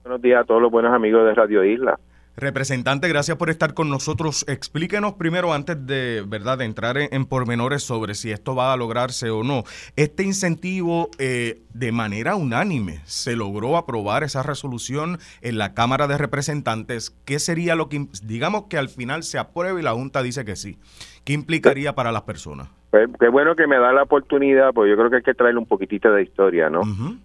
Buenos 0.08 0.22
días 0.22 0.40
a 0.40 0.46
todos 0.46 0.62
los 0.62 0.72
buenos 0.72 0.94
amigos 0.94 1.26
de 1.26 1.34
Radio 1.34 1.66
Isla. 1.66 2.00
Representante, 2.40 3.10
gracias 3.10 3.36
por 3.36 3.50
estar 3.50 3.74
con 3.74 3.90
nosotros. 3.90 4.46
Explíquenos 4.48 5.14
primero, 5.14 5.54
antes 5.54 5.88
de 5.88 6.24
verdad 6.28 6.60
de 6.60 6.66
entrar 6.66 6.96
en, 7.00 7.26
pormenores 7.26 7.82
sobre 7.82 8.14
si 8.14 8.30
esto 8.30 8.54
va 8.54 8.72
a 8.72 8.78
lograrse 8.78 9.32
o 9.32 9.44
no. 9.44 9.64
Este 9.96 10.22
incentivo, 10.22 11.10
eh, 11.18 11.64
de 11.74 11.92
manera 11.92 12.36
unánime, 12.36 13.00
se 13.06 13.36
logró 13.36 13.76
aprobar 13.76 14.22
esa 14.22 14.44
resolución 14.44 15.18
en 15.42 15.58
la 15.58 15.74
Cámara 15.74 16.06
de 16.06 16.20
Representantes. 16.20 17.10
¿Qué 17.26 17.40
sería 17.40 17.74
lo 17.76 17.90
que, 17.90 18.06
digamos 18.24 18.66
que 18.70 18.78
al 18.78 18.90
final 18.90 19.24
se 19.24 19.40
apruebe 19.40 19.80
y 19.80 19.84
la 19.84 19.94
Junta 19.94 20.22
dice 20.22 20.46
que 20.46 20.56
sí? 20.56 20.78
¿Qué 21.26 21.34
implicaría 21.34 21.96
para 21.96 22.12
las 22.12 22.22
personas? 22.22 22.70
Pues, 22.92 23.10
qué 23.20 23.30
bueno 23.30 23.56
que 23.56 23.66
me 23.66 23.80
da 23.80 23.92
la 23.94 24.04
oportunidad, 24.04 24.74
porque 24.76 24.92
yo 24.92 24.96
creo 24.96 25.10
que 25.10 25.16
hay 25.18 25.24
que 25.24 25.34
traerle 25.34 25.60
un 25.60 25.66
poquitito 25.66 26.12
de 26.12 26.22
historia, 26.22 26.70
¿no? 26.70 26.82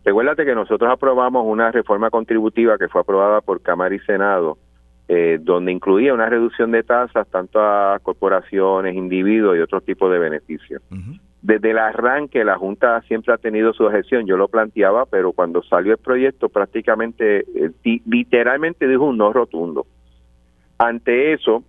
Recuérdate 0.06 0.46
que 0.46 0.54
nosotros 0.54 0.90
aprobamos 0.90 1.44
una 1.46 1.70
reforma 1.70 2.08
contributiva 2.08 2.78
que 2.78 2.88
fue 2.88 3.02
aprobada 3.02 3.42
por 3.42 3.60
Cámara 3.60 3.94
y 3.94 3.98
Senado 4.00 4.56
eh, 5.14 5.38
donde 5.42 5.72
incluía 5.72 6.14
una 6.14 6.24
reducción 6.24 6.70
de 6.70 6.82
tasas 6.84 7.28
tanto 7.28 7.60
a 7.60 7.98
corporaciones, 8.02 8.96
individuos 8.96 9.58
y 9.58 9.60
otros 9.60 9.84
tipos 9.84 10.10
de 10.10 10.18
beneficios. 10.18 10.80
Desde 11.42 11.72
el 11.72 11.78
arranque 11.78 12.42
la 12.46 12.56
Junta 12.56 13.02
siempre 13.02 13.34
ha 13.34 13.36
tenido 13.36 13.74
su 13.74 13.84
objeción, 13.84 14.26
yo 14.26 14.38
lo 14.38 14.48
planteaba, 14.48 15.04
pero 15.04 15.32
cuando 15.32 15.62
salió 15.64 15.92
el 15.92 15.98
proyecto 15.98 16.48
prácticamente, 16.48 17.40
eh, 17.40 18.00
literalmente 18.06 18.88
dijo 18.88 19.04
un 19.04 19.18
no 19.18 19.34
rotundo. 19.34 19.84
Ante 20.78 21.34
eso, 21.34 21.62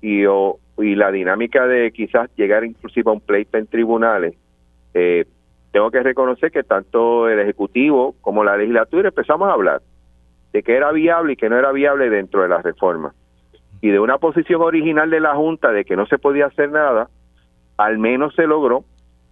y, 0.00 0.22
y 0.22 0.94
la 0.94 1.12
dinámica 1.12 1.66
de 1.66 1.92
quizás 1.92 2.30
llegar 2.34 2.64
inclusive 2.64 3.10
a 3.10 3.12
un 3.12 3.20
pleito 3.20 3.58
en 3.58 3.66
tribunales, 3.66 4.36
eh, 4.94 5.26
tengo 5.70 5.90
que 5.90 6.02
reconocer 6.02 6.50
que 6.50 6.62
tanto 6.62 7.28
el 7.28 7.40
Ejecutivo 7.40 8.14
como 8.22 8.42
la 8.42 8.56
legislatura 8.56 9.08
empezamos 9.08 9.50
a 9.50 9.52
hablar 9.52 9.82
de 10.52 10.62
que 10.62 10.76
era 10.76 10.92
viable 10.92 11.34
y 11.34 11.36
que 11.36 11.48
no 11.48 11.58
era 11.58 11.72
viable 11.72 12.10
dentro 12.10 12.42
de 12.42 12.48
la 12.48 12.62
reforma. 12.62 13.12
Y 13.80 13.90
de 13.90 14.00
una 14.00 14.18
posición 14.18 14.62
original 14.62 15.10
de 15.10 15.20
la 15.20 15.34
Junta 15.34 15.70
de 15.70 15.84
que 15.84 15.96
no 15.96 16.06
se 16.06 16.18
podía 16.18 16.46
hacer 16.46 16.70
nada, 16.70 17.08
al 17.76 17.98
menos 17.98 18.34
se 18.34 18.46
logró 18.46 18.84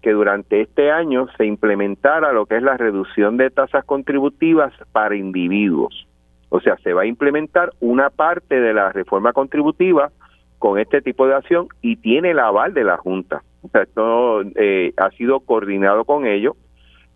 que 0.02 0.12
durante 0.12 0.60
este 0.60 0.90
año 0.90 1.28
se 1.38 1.46
implementara 1.46 2.32
lo 2.32 2.44
que 2.44 2.56
es 2.56 2.62
la 2.62 2.76
reducción 2.76 3.38
de 3.38 3.50
tasas 3.50 3.84
contributivas 3.86 4.72
para 4.92 5.16
individuos. 5.16 6.06
O 6.50 6.60
sea, 6.60 6.76
se 6.84 6.92
va 6.92 7.02
a 7.02 7.06
implementar 7.06 7.70
una 7.80 8.10
parte 8.10 8.60
de 8.60 8.74
la 8.74 8.92
reforma 8.92 9.32
contributiva 9.32 10.10
con 10.58 10.78
este 10.78 11.00
tipo 11.00 11.26
de 11.26 11.34
acción 11.34 11.68
y 11.80 11.96
tiene 11.96 12.32
el 12.32 12.38
aval 12.38 12.74
de 12.74 12.84
la 12.84 12.98
Junta. 12.98 13.42
O 13.62 13.68
sea, 13.68 13.82
esto 13.82 14.42
eh, 14.56 14.92
ha 14.98 15.10
sido 15.12 15.40
coordinado 15.40 16.04
con 16.04 16.26
ellos 16.26 16.54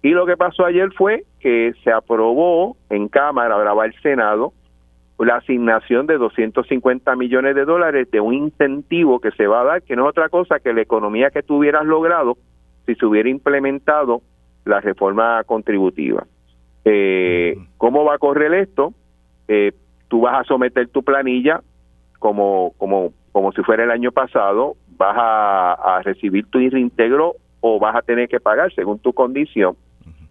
y 0.03 0.11
lo 0.11 0.27
que 0.27 0.37
pasó 0.37 0.65
ayer 0.65 0.91
fue 0.93 1.25
que 1.41 1.73
se 1.85 1.93
aprobó 1.93 2.77
en 2.91 3.09
Cámara, 3.09 3.55
ahora 3.55 3.75
va 3.75 3.87
el 3.87 3.95
Senado, 4.01 4.53
la 5.19 5.37
asignación 5.37 6.07
de 6.07 6.17
250 6.17 7.17
millones 7.17 7.55
de 7.55 7.65
dólares 7.65 8.11
de 8.11 8.21
un 8.21 8.35
incentivo 8.35 9.21
que 9.21 9.33
se 9.33 9.47
va 9.47 9.63
a 9.63 9.65
dar, 9.65 9.83
que 9.83 9.97
no 9.97 10.05
es 10.05 10.11
otra 10.11 10.29
cosa 10.29 10.61
que 10.61 10.73
la 10.73 10.83
economía 10.83 11.31
que 11.31 11.43
tú 11.43 11.57
hubieras 11.57 11.85
logrado 11.85 12.37
si 12.87 12.95
se 12.95 13.05
hubiera 13.05 13.29
implementado 13.29 14.23
la 14.65 14.81
reforma 14.81 15.43
contributiva. 15.45 16.25
Eh, 16.85 17.57
¿Cómo 17.77 18.05
va 18.05 18.15
a 18.15 18.19
correr 18.19 18.55
esto? 18.55 18.95
Eh, 19.49 19.73
tú 20.09 20.21
vas 20.23 20.41
a 20.41 20.45
someter 20.45 20.89
tu 20.89 21.03
planilla 21.03 21.63
como, 22.19 22.73
como, 22.79 23.13
como 23.33 23.53
si 23.53 23.63
fuera 23.63 23.85
el 23.85 23.91
año 23.91 24.13
pasado, 24.13 24.77
vas 24.97 25.17
a, 25.19 25.97
a 25.97 26.03
recibir 26.03 26.47
tu 26.47 26.59
reintegro 26.59 27.35
o 27.61 27.81
vas 27.81 27.97
a 27.97 28.03
tener 28.03 28.29
que 28.29 28.41
pagar 28.41 28.73
según 28.73 29.01
tu 29.01 29.13
condición 29.13 29.77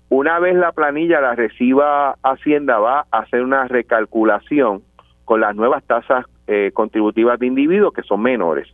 una 0.09 0.39
vez 0.39 0.55
la 0.55 0.71
planilla 0.71 1.19
la 1.19 1.35
reciba 1.35 2.15
Hacienda, 2.23 2.79
va 2.79 3.05
a 3.11 3.19
hacer 3.19 3.41
una 3.41 3.67
recalculación 3.67 4.81
con 5.25 5.41
las 5.41 5.55
nuevas 5.55 5.83
tasas 5.83 6.25
eh, 6.47 6.71
contributivas 6.73 7.37
de 7.39 7.47
individuos 7.47 7.93
que 7.93 8.03
son 8.03 8.21
menores. 8.21 8.69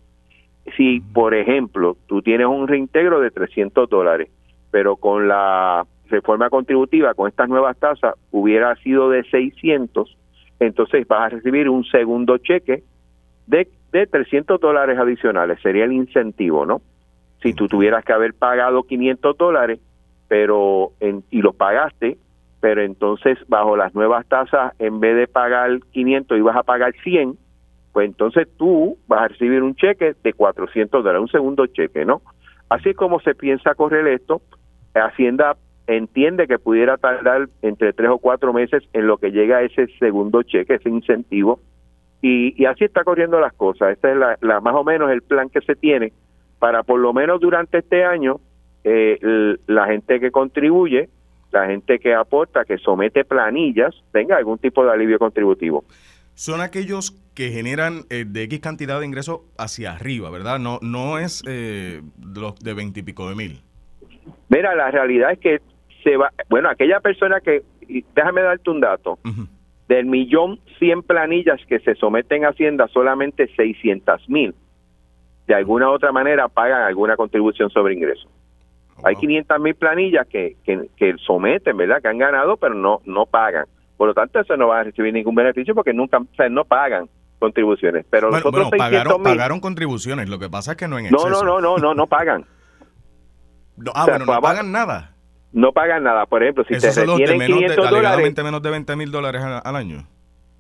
Si, 0.78 1.00
por 1.00 1.34
ejemplo, 1.34 1.98
tú 2.08 2.22
tienes 2.22 2.48
un 2.48 2.68
reintegro 2.68 3.20
de 3.20 3.32
300 3.32 3.90
dólares, 3.90 4.30
pero 4.70 4.96
con 4.96 5.28
la 5.28 5.86
reforma 6.08 6.52
contributiva, 6.52 7.16
con 7.16 7.28
estas 7.28 7.50
nuevas 7.50 7.78
tasas, 7.78 8.14
hubiera 8.32 8.76
sido 8.76 9.10
de 9.10 9.24
600, 9.24 10.16
entonces 10.60 11.08
vas 11.08 11.22
a 11.22 11.30
recibir 11.30 11.68
un 11.68 11.84
segundo 11.86 12.38
cheque 12.38 12.84
de, 13.48 13.68
de 13.92 14.06
300 14.06 14.62
dólares 14.62 15.00
adicionales. 15.00 15.60
Sería 15.62 15.86
el 15.86 15.94
incentivo, 15.94 16.66
¿no? 16.68 16.82
Si 17.42 17.54
tú 17.54 17.68
tuvieras 17.68 18.06
que 18.06 18.14
haber 18.14 18.36
pagado 18.36 18.84
500 18.84 19.38
dólares, 19.38 19.80
pero 20.34 20.94
en, 21.00 21.24
y 21.30 21.44
lo 21.44 21.54
pagaste, 21.54 22.18
pero 22.60 22.82
entonces 22.82 23.38
bajo 23.50 23.78
las 23.78 23.94
nuevas 23.94 24.26
tasas, 24.26 24.74
en 24.80 25.00
vez 25.00 25.16
de 25.16 25.28
pagar 25.28 25.80
500 25.92 26.40
ibas 26.40 26.56
a 26.56 26.64
pagar 26.64 26.92
100, 27.04 27.38
pues 27.92 28.08
entonces 28.08 28.48
tú 28.58 28.98
vas 29.06 29.22
a 29.22 29.28
recibir 29.28 29.62
un 29.62 29.76
cheque 29.76 30.16
de 30.24 30.34
400 30.34 31.04
dólares, 31.04 31.22
un 31.22 31.28
segundo 31.28 31.68
cheque, 31.68 32.04
¿no? 32.04 32.24
Así 32.68 32.90
es 32.90 32.96
como 32.96 33.20
se 33.20 33.36
piensa 33.36 33.76
correr 33.76 34.08
esto. 34.08 34.42
Hacienda 34.96 35.56
entiende 35.86 36.48
que 36.48 36.58
pudiera 36.58 36.98
tardar 36.98 37.48
entre 37.62 37.94
tres 37.94 38.10
o 38.10 38.18
cuatro 38.18 38.54
meses 38.54 38.82
en 38.94 39.06
lo 39.06 39.18
que 39.18 39.30
llega 39.30 39.62
ese 39.62 39.86
segundo 40.00 40.42
cheque, 40.42 40.74
ese 40.74 40.90
incentivo, 40.90 41.60
y, 42.24 42.66
así 42.66 42.86
está 42.86 43.04
corriendo 43.04 43.40
las 43.40 43.54
cosas. 43.54 43.92
Este 43.92 44.14
es 44.14 44.18
la, 44.18 44.62
más 44.62 44.74
o 44.74 44.84
menos 44.84 45.12
el 45.12 45.22
plan 45.22 45.50
que 45.50 45.62
se 45.62 45.76
tiene 45.76 46.12
para 46.58 46.82
por 46.82 47.00
lo 47.00 47.14
menos 47.14 47.40
durante 47.40 47.78
este 47.78 48.04
año 48.04 48.40
eh, 48.84 49.58
la 49.68 49.88
gente 49.88 50.20
que 50.20 50.32
contribuye, 50.32 51.10
la 51.52 51.68
gente 51.68 52.00
que 52.00 52.14
aporta, 52.14 52.66
que 52.66 52.78
somete 52.78 53.24
planillas, 53.26 53.96
tenga 54.12 54.38
algún 54.38 54.58
tipo 54.58 54.84
de 54.84 54.92
alivio 54.92 55.20
contributivo. 55.20 55.84
Son 56.36 56.62
aquellos 56.62 57.12
que 57.36 57.50
generan 57.50 58.06
eh, 58.10 58.26
de 58.28 58.44
X 58.44 58.60
cantidad 58.60 59.00
de 59.00 59.06
ingresos 59.06 59.42
hacia 59.58 59.92
arriba, 59.92 60.32
¿verdad? 60.32 60.58
No, 60.60 60.80
no 60.82 61.20
es 61.20 61.44
eh, 61.48 62.02
los 62.36 62.60
de 62.60 62.74
veintipico 62.74 63.30
de 63.30 63.36
mil. 63.36 63.62
Mira, 64.50 64.76
la 64.76 64.90
realidad 64.90 65.32
es 65.32 65.40
que 65.40 65.62
se 66.04 66.18
va, 66.18 66.32
bueno, 66.50 66.70
aquella 66.70 67.00
persona 67.00 67.40
que, 67.40 67.64
déjame 68.16 68.42
darte 68.42 68.70
un 68.70 68.82
dato, 68.82 69.20
del 69.88 70.06
millón 70.06 70.60
cien 70.80 71.04
planillas 71.04 71.60
que 71.68 71.80
se 71.80 71.96
someten 71.96 72.46
a 72.46 72.50
Hacienda, 72.50 72.88
solamente 72.88 73.48
seiscientas 73.56 74.28
mil, 74.28 74.56
de 75.48 75.54
alguna 75.54 75.90
u 75.90 75.94
otra 75.94 76.12
manera 76.12 76.48
pagan 76.48 76.82
alguna 76.82 77.16
contribución 77.16 77.70
sobre 77.70 77.94
ingresos. 77.94 78.28
Hay 79.04 79.16
500 79.16 79.60
mil 79.60 79.76
planillas 79.76 80.28
que, 80.28 80.56
que, 80.64 81.16
someten, 81.26 81.76
¿verdad? 81.76 82.02
Que 82.02 82.08
han 82.08 82.18
ganado, 82.18 82.58
pero 82.58 82.74
no, 82.74 83.02
no 83.06 83.26
pagan. 83.26 83.66
Por 83.98 84.08
lo 84.08 84.14
tanto, 84.14 84.40
eso 84.40 84.56
no 84.58 84.68
va 84.68 84.80
a 84.80 84.84
recibir 84.84 85.14
ningún 85.14 85.36
beneficio 85.36 85.74
porque 85.74 85.94
nunca, 85.94 86.18
o 86.18 86.50
no 86.50 86.66
pagan 86.66 87.10
contribuciones. 87.40 88.06
Pero 88.10 88.30
los 88.30 88.46
otros 88.46 88.70
pagaron, 88.78 89.22
pagaron 89.22 89.60
contribuciones. 89.60 90.30
Lo 90.30 90.40
que 90.40 90.50
pasa 90.50 90.72
es 90.72 90.78
que 90.78 90.88
no 90.88 90.98
en 90.98 91.08
exceso. 91.08 91.30
No, 91.30 91.44
no, 91.44 91.60
no, 91.60 91.78
no, 91.78 91.94
no, 91.94 92.08
pagan. 92.08 92.46
ah, 93.94 94.06
bueno, 94.08 94.26
no 94.26 94.42
pagan 94.42 94.72
nada. 94.72 95.16
No 95.52 95.72
pagan 95.72 96.04
nada. 96.04 96.26
Por 96.26 96.42
ejemplo, 96.42 96.64
si 96.64 96.78
te 96.78 96.92
retienen 96.92 97.40
de, 97.40 97.46
500 97.46 97.90
dólares... 97.90 98.44
menos 98.44 98.62
de 98.62 98.70
20 98.70 98.96
mil 98.96 99.12
dólares 99.12 99.42
al 99.42 99.76
año. 99.76 100.08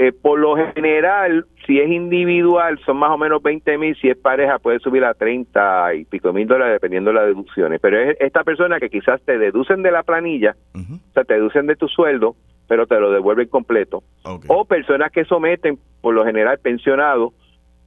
Eh, 0.04 0.12
por 0.12 0.38
lo 0.38 0.58
general, 0.74 1.45
si 1.66 1.80
es 1.80 1.89
individual, 1.89 2.78
son 2.86 2.97
más 2.97 3.12
o 3.12 3.18
menos 3.18 3.41
20 3.41 3.78
mil. 3.78 3.95
Si 3.95 4.10
es 4.10 4.18
pareja, 4.18 4.60
puede 4.60 4.80
subir 4.80 5.06
a 5.06 5.14
30 5.14 5.95
y 5.95 6.04
pico 6.04 6.34
mil 6.34 6.45
dólares 6.45 6.74
dependiendo 6.74 7.12
de 7.12 7.16
las 7.16 7.26
deducciones. 7.28 7.80
Pero 7.80 7.99
es 7.99 8.18
esta 8.20 8.43
persona 8.43 8.82
que 8.82 8.89
quizás 8.89 9.22
te 9.22 9.38
deducen 9.38 9.82
de 9.82 9.91
la 9.91 10.04
planilla, 10.04 10.58
o 10.76 11.14
sea, 11.14 11.24
te 11.24 11.36
deducen 11.36 11.68
de 11.68 11.78
tu 11.78 11.88
sueldo, 11.88 12.36
pero 12.68 12.86
te 12.86 12.99
lo 12.99 13.12
devuelven 13.12 13.47
completo. 13.47 14.04
O 14.47 14.66
personas 14.66 15.10
que 15.12 15.24
someten, 15.24 15.80
por 16.01 16.14
lo 16.14 16.26
general, 16.26 16.58
pensionados, 16.58 17.32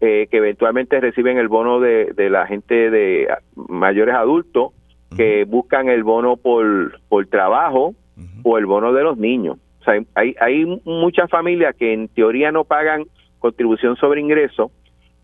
eh, 0.00 0.26
que 0.30 0.38
eventualmente 0.38 0.98
reciben 0.98 1.36
el 1.36 1.48
bono 1.48 1.80
de, 1.80 2.14
de 2.14 2.30
la 2.30 2.46
gente 2.46 2.90
de 2.90 3.28
mayores 3.68 4.14
adultos, 4.14 4.72
que 5.14 5.44
buscan 5.44 5.90
el 5.90 6.02
bono 6.02 6.36
por, 6.38 6.98
por 7.08 7.26
trabajo 7.26 7.94
o 8.42 8.56
el 8.56 8.64
bono 8.64 8.94
de 8.94 9.02
los 9.02 9.18
niños. 9.18 9.58
Sea, 9.86 10.02
hay, 10.14 10.34
hay 10.40 10.66
muchas 10.84 11.30
familias 11.30 11.74
que 11.76 11.94
en 11.94 12.08
teoría 12.08 12.52
no 12.52 12.64
pagan 12.64 13.06
contribución 13.38 13.96
sobre 13.96 14.20
ingreso, 14.20 14.70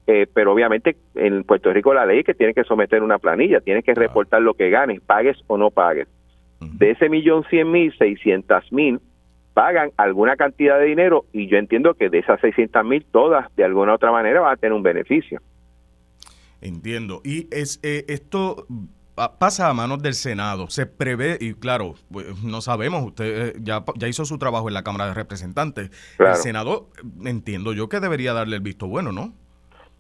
eh, 0.06 0.26
pero 0.32 0.52
obviamente 0.52 0.96
en 1.14 1.44
Puerto 1.44 1.72
Rico 1.72 1.92
la 1.92 2.06
ley 2.06 2.20
es 2.20 2.24
que 2.24 2.34
tiene 2.34 2.54
que 2.54 2.64
someter 2.64 3.02
una 3.02 3.18
planilla, 3.18 3.60
tiene 3.60 3.82
que 3.82 3.94
reportar 3.94 4.40
lo 4.40 4.54
que 4.54 4.70
ganes, 4.70 5.00
pagues 5.00 5.36
o 5.46 5.58
no 5.58 5.70
pagues. 5.70 6.08
De 6.60 6.92
ese 6.92 7.08
millón 7.08 7.44
cien 7.50 7.70
mil, 7.70 7.92
seiscientas 7.98 8.70
mil 8.72 9.00
pagan 9.52 9.90
alguna 9.96 10.36
cantidad 10.36 10.78
de 10.78 10.86
dinero 10.86 11.26
y 11.32 11.48
yo 11.48 11.58
entiendo 11.58 11.94
que 11.94 12.08
de 12.08 12.18
esas 12.20 12.40
600 12.40 12.84
mil 12.84 13.04
todas 13.04 13.54
de 13.56 13.64
alguna 13.64 13.94
otra 13.94 14.10
manera 14.10 14.40
van 14.40 14.54
a 14.54 14.56
tener 14.56 14.72
un 14.72 14.82
beneficio. 14.82 15.40
Entiendo. 16.60 17.20
Y 17.24 17.48
es 17.50 17.80
eh, 17.82 18.04
esto 18.08 18.66
pasa 19.38 19.68
a 19.68 19.74
manos 19.74 20.02
del 20.02 20.14
Senado. 20.14 20.68
Se 20.68 20.86
prevé, 20.86 21.36
y 21.40 21.54
claro, 21.54 21.94
pues, 22.10 22.42
no 22.42 22.60
sabemos, 22.60 23.04
usted 23.04 23.48
eh, 23.48 23.52
ya, 23.60 23.84
ya 23.96 24.08
hizo 24.08 24.24
su 24.24 24.38
trabajo 24.38 24.68
en 24.68 24.74
la 24.74 24.82
Cámara 24.82 25.06
de 25.06 25.14
Representantes. 25.14 25.90
El 26.18 26.34
Senado, 26.36 26.88
entiendo 27.24 27.72
yo 27.72 27.88
que 27.88 28.00
debería 28.00 28.32
darle 28.32 28.56
el 28.56 28.62
visto 28.62 28.86
bueno, 28.86 29.12
¿no? 29.12 29.32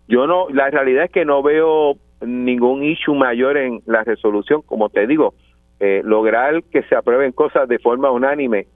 Yo 0.08 0.26
no, 0.26 0.48
la 0.50 0.70
realidad 0.70 1.04
es 1.04 1.10
que 1.10 1.24
no 1.24 1.42
veo 1.42 1.96
ningún 2.20 2.82
issue 2.82 3.14
mayor 3.14 3.56
en 3.56 3.82
la 3.86 4.04
resolución. 4.04 4.62
Como 4.62 4.88
te 4.88 5.06
digo, 5.06 5.34
eh, 5.80 6.02
lograr 6.04 6.62
que 6.64 6.82
se 6.84 6.94
aprueben 6.94 7.32
cosas 7.32 7.68
de 7.68 7.78
forma 7.78 8.10
unánime 8.10 8.66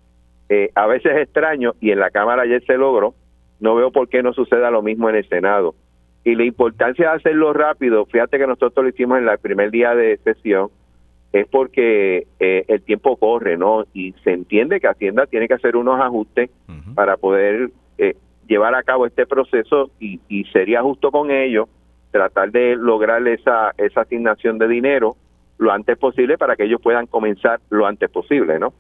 eh, 0.49 0.71
a 0.75 0.87
veces 0.87 1.13
es 1.13 1.23
extraño 1.23 1.75
y 1.81 1.91
en 1.91 1.99
la 1.99 2.11
Cámara 2.11 2.43
ayer 2.43 2.63
se 2.65 2.77
logró, 2.77 3.15
no 3.59 3.75
veo 3.75 3.91
por 3.91 4.09
qué 4.09 4.23
no 4.23 4.33
suceda 4.33 4.71
lo 4.71 4.83
mismo 4.83 5.11
en 5.11 5.17
el 5.17 5.29
Senado. 5.29 5.75
Y 6.27 6.35
la 6.35 6.43
importancia 6.43 7.11
de 7.11 7.17
hacerlo 7.19 7.53
rápido, 7.53 8.05
fíjate 8.05 8.37
que 8.37 8.49
nosotros 8.49 8.85
lo 8.85 8.89
hicimos 8.89 9.19
en 9.19 9.29
el 9.29 9.39
primer 9.39 9.71
día 9.71 9.95
de 9.95 10.17
sesión, 10.25 10.71
es 11.33 11.47
porque 11.47 12.27
eh, 12.41 12.65
el 12.67 12.83
tiempo 12.83 13.17
corre, 13.17 13.57
¿no? 13.57 13.85
Y 13.95 14.13
se 14.25 14.33
entiende 14.33 14.81
que 14.81 14.89
Hacienda 14.89 15.27
tiene 15.27 15.47
que 15.47 15.55
hacer 15.55 15.77
unos 15.77 16.01
ajustes 16.01 16.51
para 16.97 17.17
poder 17.17 17.71
eh, 17.99 18.17
llevar 18.49 18.75
a 18.75 18.83
cabo 18.83 19.07
este 19.07 19.25
proceso 19.25 19.93
y, 20.01 20.19
y 20.29 20.43
sería 20.47 20.83
justo 20.83 21.13
con 21.13 21.31
ellos 21.31 21.69
tratar 22.11 22.51
de 22.51 22.75
lograr 22.75 23.25
esa, 23.29 23.73
esa 23.79 24.01
asignación 24.01 24.59
de 24.59 24.67
dinero 24.67 25.15
lo 25.59 25.71
antes 25.71 25.97
posible 25.97 26.37
para 26.37 26.57
que 26.57 26.65
ellos 26.65 26.81
puedan 26.83 27.07
comenzar 27.07 27.61
lo 27.71 27.87
antes 27.87 28.11
posible, 28.11 28.59
¿no? 28.59 28.75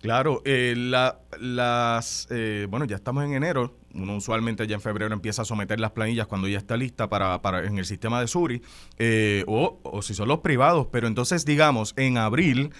Claro, 0.00 0.42
eh, 0.44 0.74
la, 0.76 1.20
las, 1.40 2.28
eh, 2.30 2.66
bueno, 2.68 2.84
ya 2.84 2.96
estamos 2.96 3.24
en 3.24 3.32
enero, 3.32 3.72
uno 3.96 4.16
usualmente 4.16 4.66
ya 4.66 4.74
en 4.76 4.80
febrero 4.80 5.14
empieza 5.14 5.42
a 5.42 5.44
someter 5.44 5.80
las 5.80 5.92
planillas 5.92 6.26
cuando 6.26 6.48
ya 6.48 6.58
está 6.58 6.76
lista 6.76 7.08
para, 7.08 7.40
para 7.42 7.64
en 7.64 7.78
el 7.78 7.84
sistema 7.84 8.20
de 8.20 8.28
Suri, 8.28 8.62
eh, 8.98 9.44
o, 9.46 9.80
o 9.82 10.02
si 10.02 10.14
son 10.14 10.28
los 10.28 10.38
privados, 10.38 10.88
pero 10.90 11.06
entonces 11.06 11.44
digamos, 11.44 11.94
en 11.96 12.18
abril 12.18 12.70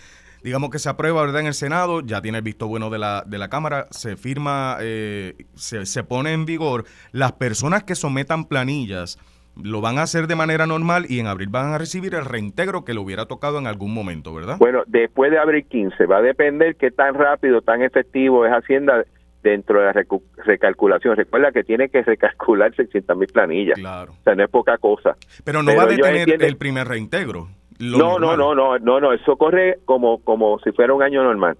digamos 0.42 0.70
que 0.70 0.78
se 0.78 0.88
aprueba 0.88 1.22
¿verdad? 1.22 1.40
en 1.40 1.48
el 1.48 1.54
Senado, 1.54 2.02
ya 2.02 2.22
tiene 2.22 2.38
el 2.38 2.44
visto 2.44 2.68
bueno 2.68 2.88
de 2.88 2.98
la, 2.98 3.24
de 3.26 3.36
la 3.36 3.48
Cámara, 3.48 3.88
se 3.90 4.16
firma, 4.16 4.76
se, 4.78 5.86
se, 5.86 6.04
pone 6.04 6.32
en 6.32 6.46
vigor, 6.46 6.84
las 7.10 7.32
personas 7.32 7.82
que 7.82 7.96
sometan 7.96 8.44
planillas 8.44 9.18
lo 9.62 9.80
van 9.80 9.98
a 9.98 10.02
hacer 10.02 10.26
de 10.26 10.36
manera 10.36 10.66
normal 10.66 11.06
y 11.08 11.18
en 11.18 11.26
abril 11.26 11.48
van 11.48 11.72
a 11.72 11.78
recibir 11.78 12.14
el 12.14 12.24
reintegro 12.24 12.84
que 12.84 12.94
le 12.94 13.00
hubiera 13.00 13.26
tocado 13.26 13.58
en 13.58 13.66
algún 13.66 13.92
momento, 13.92 14.34
¿verdad? 14.34 14.56
Bueno, 14.58 14.82
después 14.86 15.30
de 15.30 15.38
abril 15.38 15.64
15 15.66 16.06
va 16.06 16.18
a 16.18 16.22
depender 16.22 16.76
qué 16.76 16.90
tan 16.90 17.14
rápido, 17.14 17.62
tan 17.62 17.82
efectivo 17.82 18.44
es 18.46 18.52
Hacienda 18.52 19.04
dentro 19.50 19.80
de 19.80 19.86
la 19.86 20.06
recalculación. 20.44 21.16
Recuerda 21.16 21.52
que 21.52 21.62
tiene 21.62 21.88
que 21.88 22.02
recalcular 22.02 22.74
600 22.74 23.16
mil 23.16 23.28
planillas. 23.28 23.78
Claro. 23.78 24.12
O 24.12 24.22
sea, 24.24 24.34
no 24.34 24.44
es 24.44 24.50
poca 24.50 24.76
cosa. 24.78 25.16
Pero 25.44 25.62
no 25.62 25.74
va 25.76 25.84
a 25.84 25.86
detener 25.86 26.42
el 26.42 26.56
primer 26.56 26.88
reintegro. 26.88 27.48
No, 27.78 28.18
no, 28.18 28.36
no, 28.36 28.54
no, 28.54 28.78
no, 28.78 29.00
no, 29.00 29.12
eso 29.12 29.36
corre 29.36 29.78
como, 29.84 30.18
como 30.22 30.58
si 30.60 30.72
fuera 30.72 30.94
un 30.94 31.02
año 31.02 31.22
normal. 31.22 31.56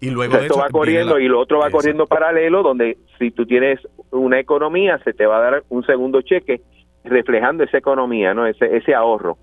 Y 0.00 0.10
luego 0.10 0.36
esto 0.36 0.58
va 0.58 0.68
corriendo 0.68 1.18
y 1.18 1.28
lo 1.28 1.40
otro 1.40 1.58
va 1.58 1.70
corriendo 1.70 2.06
paralelo, 2.06 2.62
donde 2.62 2.98
si 3.18 3.30
tú 3.30 3.46
tienes 3.46 3.80
una 4.10 4.38
economía, 4.38 4.98
se 5.04 5.12
te 5.12 5.26
va 5.26 5.38
a 5.38 5.50
dar 5.50 5.64
un 5.68 5.84
segundo 5.84 6.20
cheque 6.22 6.62
reflejando 7.04 7.64
esa 7.64 7.78
economía, 7.78 8.34
¿no? 8.34 8.46
Ese, 8.46 8.76
ese 8.76 8.94
ahorro. 8.94 9.36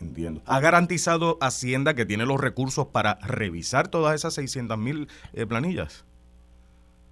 Entiendo. 0.00 0.42
¿Ha 0.46 0.60
garantizado 0.60 1.38
Hacienda 1.40 1.94
que 1.94 2.04
tiene 2.04 2.26
los 2.26 2.40
recursos 2.40 2.86
para 2.86 3.18
revisar 3.26 3.88
todas 3.88 4.14
esas 4.14 4.34
600 4.34 4.78
mil 4.78 5.08
eh, 5.32 5.46
planillas? 5.46 6.04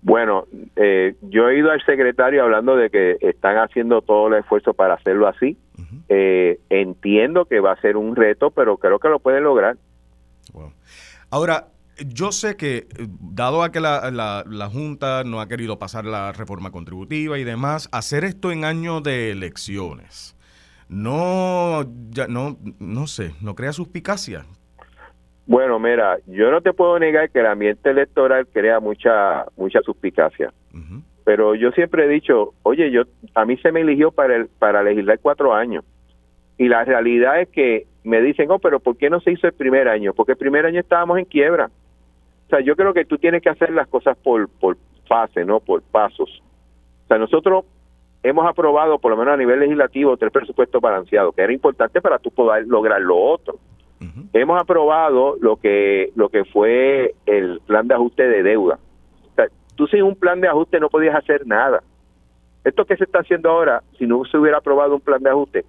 Bueno, 0.02 0.46
eh, 0.74 1.14
yo 1.22 1.48
he 1.48 1.58
ido 1.58 1.70
al 1.70 1.80
secretario 1.84 2.42
hablando 2.42 2.76
de 2.76 2.90
que 2.90 3.16
están 3.20 3.56
haciendo 3.58 4.02
todo 4.02 4.28
el 4.28 4.34
esfuerzo 4.34 4.74
para 4.74 4.94
hacerlo 4.94 5.28
así. 5.28 5.56
Eh, 6.08 6.58
entiendo 6.70 7.44
que 7.44 7.60
va 7.60 7.72
a 7.72 7.80
ser 7.80 7.96
un 7.96 8.16
reto, 8.16 8.50
pero 8.50 8.76
creo 8.78 8.98
que 8.98 9.08
lo 9.08 9.20
pueden 9.20 9.44
lograr. 9.44 9.76
Ahora, 11.30 11.68
yo 12.04 12.32
sé 12.32 12.56
que, 12.56 12.76
eh, 12.76 12.86
dado 13.20 13.62
a 13.62 13.70
que 13.70 13.78
la, 13.80 14.10
la, 14.10 14.68
Junta 14.68 15.22
no 15.24 15.40
ha 15.40 15.46
querido 15.46 15.78
pasar 15.78 16.04
la 16.04 16.32
reforma 16.32 16.72
contributiva 16.72 17.38
y 17.38 17.44
demás, 17.44 17.88
hacer 17.92 18.24
esto 18.24 18.50
en 18.50 18.64
año 18.64 19.00
de 19.00 19.30
elecciones, 19.30 20.36
no, 20.88 21.84
ya, 22.10 22.26
no, 22.26 22.58
no 22.80 23.06
sé, 23.06 23.34
no 23.40 23.54
crea 23.54 23.72
suspicacia. 23.72 24.46
Bueno, 25.52 25.78
mira, 25.78 26.16
yo 26.26 26.50
no 26.50 26.60
te 26.62 26.72
puedo 26.72 26.98
negar 26.98 27.30
que 27.30 27.40
el 27.40 27.46
ambiente 27.46 27.90
electoral 27.90 28.46
crea 28.46 28.80
mucha, 28.80 29.44
mucha 29.56 29.80
suspicacia. 29.82 30.52
Pero 31.24 31.54
yo 31.54 31.70
siempre 31.72 32.04
he 32.04 32.08
dicho, 32.08 32.54
oye, 32.62 32.90
yo 32.90 33.02
a 33.34 33.44
mí 33.44 33.56
se 33.58 33.70
me 33.70 33.82
eligió 33.82 34.10
para 34.10 34.34
el, 34.34 34.48
para 34.58 34.82
legislar 34.82 35.18
cuatro 35.20 35.54
años. 35.54 35.84
Y 36.56 36.68
la 36.68 36.84
realidad 36.84 37.40
es 37.40 37.48
que 37.50 37.86
me 38.02 38.20
dicen, 38.22 38.50
oh, 38.50 38.58
pero 38.58 38.80
¿por 38.80 38.96
qué 38.96 39.10
no 39.10 39.20
se 39.20 39.32
hizo 39.32 39.46
el 39.46 39.52
primer 39.52 39.88
año? 39.88 40.14
Porque 40.14 40.32
el 40.32 40.38
primer 40.38 40.66
año 40.66 40.80
estábamos 40.80 41.18
en 41.18 41.26
quiebra 41.26 41.70
sea, 42.52 42.60
yo 42.60 42.76
creo 42.76 42.92
que 42.92 43.06
tú 43.06 43.16
tienes 43.18 43.42
que 43.42 43.48
hacer 43.48 43.70
las 43.70 43.88
cosas 43.88 44.16
por, 44.18 44.48
por 44.48 44.76
fase, 45.08 45.44
¿no? 45.44 45.60
Por 45.60 45.82
pasos. 45.82 46.42
O 47.04 47.08
sea, 47.08 47.16
nosotros 47.16 47.64
hemos 48.22 48.46
aprobado, 48.46 48.98
por 48.98 49.10
lo 49.10 49.16
menos 49.16 49.34
a 49.34 49.38
nivel 49.38 49.60
legislativo, 49.60 50.16
tres 50.18 50.30
presupuestos 50.30 50.80
balanceados, 50.80 51.34
que 51.34 51.42
era 51.42 51.52
importante 51.52 52.00
para 52.00 52.18
tú 52.18 52.30
poder 52.30 52.66
lograr 52.66 53.00
lo 53.00 53.16
otro. 53.16 53.58
Hemos 54.32 54.60
aprobado 54.60 55.36
lo 55.40 55.56
que 55.56 56.10
lo 56.16 56.28
que 56.28 56.44
fue 56.44 57.14
el 57.26 57.60
plan 57.66 57.88
de 57.88 57.94
ajuste 57.94 58.28
de 58.28 58.42
deuda. 58.42 58.78
O 59.30 59.34
sea, 59.34 59.46
tú 59.76 59.86
sin 59.86 60.02
un 60.02 60.16
plan 60.16 60.40
de 60.40 60.48
ajuste 60.48 60.80
no 60.80 60.88
podías 60.88 61.14
hacer 61.14 61.46
nada. 61.46 61.82
Esto 62.64 62.84
que 62.84 62.96
se 62.96 63.04
está 63.04 63.20
haciendo 63.20 63.50
ahora, 63.50 63.82
si 63.98 64.06
no 64.06 64.24
se 64.24 64.38
hubiera 64.38 64.58
aprobado 64.58 64.94
un 64.94 65.00
plan 65.00 65.22
de 65.22 65.30
ajuste, 65.30 65.64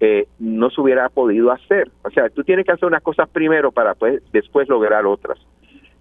eh, 0.00 0.26
no 0.38 0.70
se 0.70 0.80
hubiera 0.80 1.08
podido 1.08 1.50
hacer. 1.52 1.90
O 2.02 2.10
sea, 2.10 2.28
tú 2.28 2.42
tienes 2.44 2.66
que 2.66 2.72
hacer 2.72 2.86
unas 2.86 3.02
cosas 3.02 3.28
primero 3.28 3.72
para 3.72 3.94
pues, 3.94 4.22
después 4.32 4.68
lograr 4.68 5.06
otras. 5.06 5.38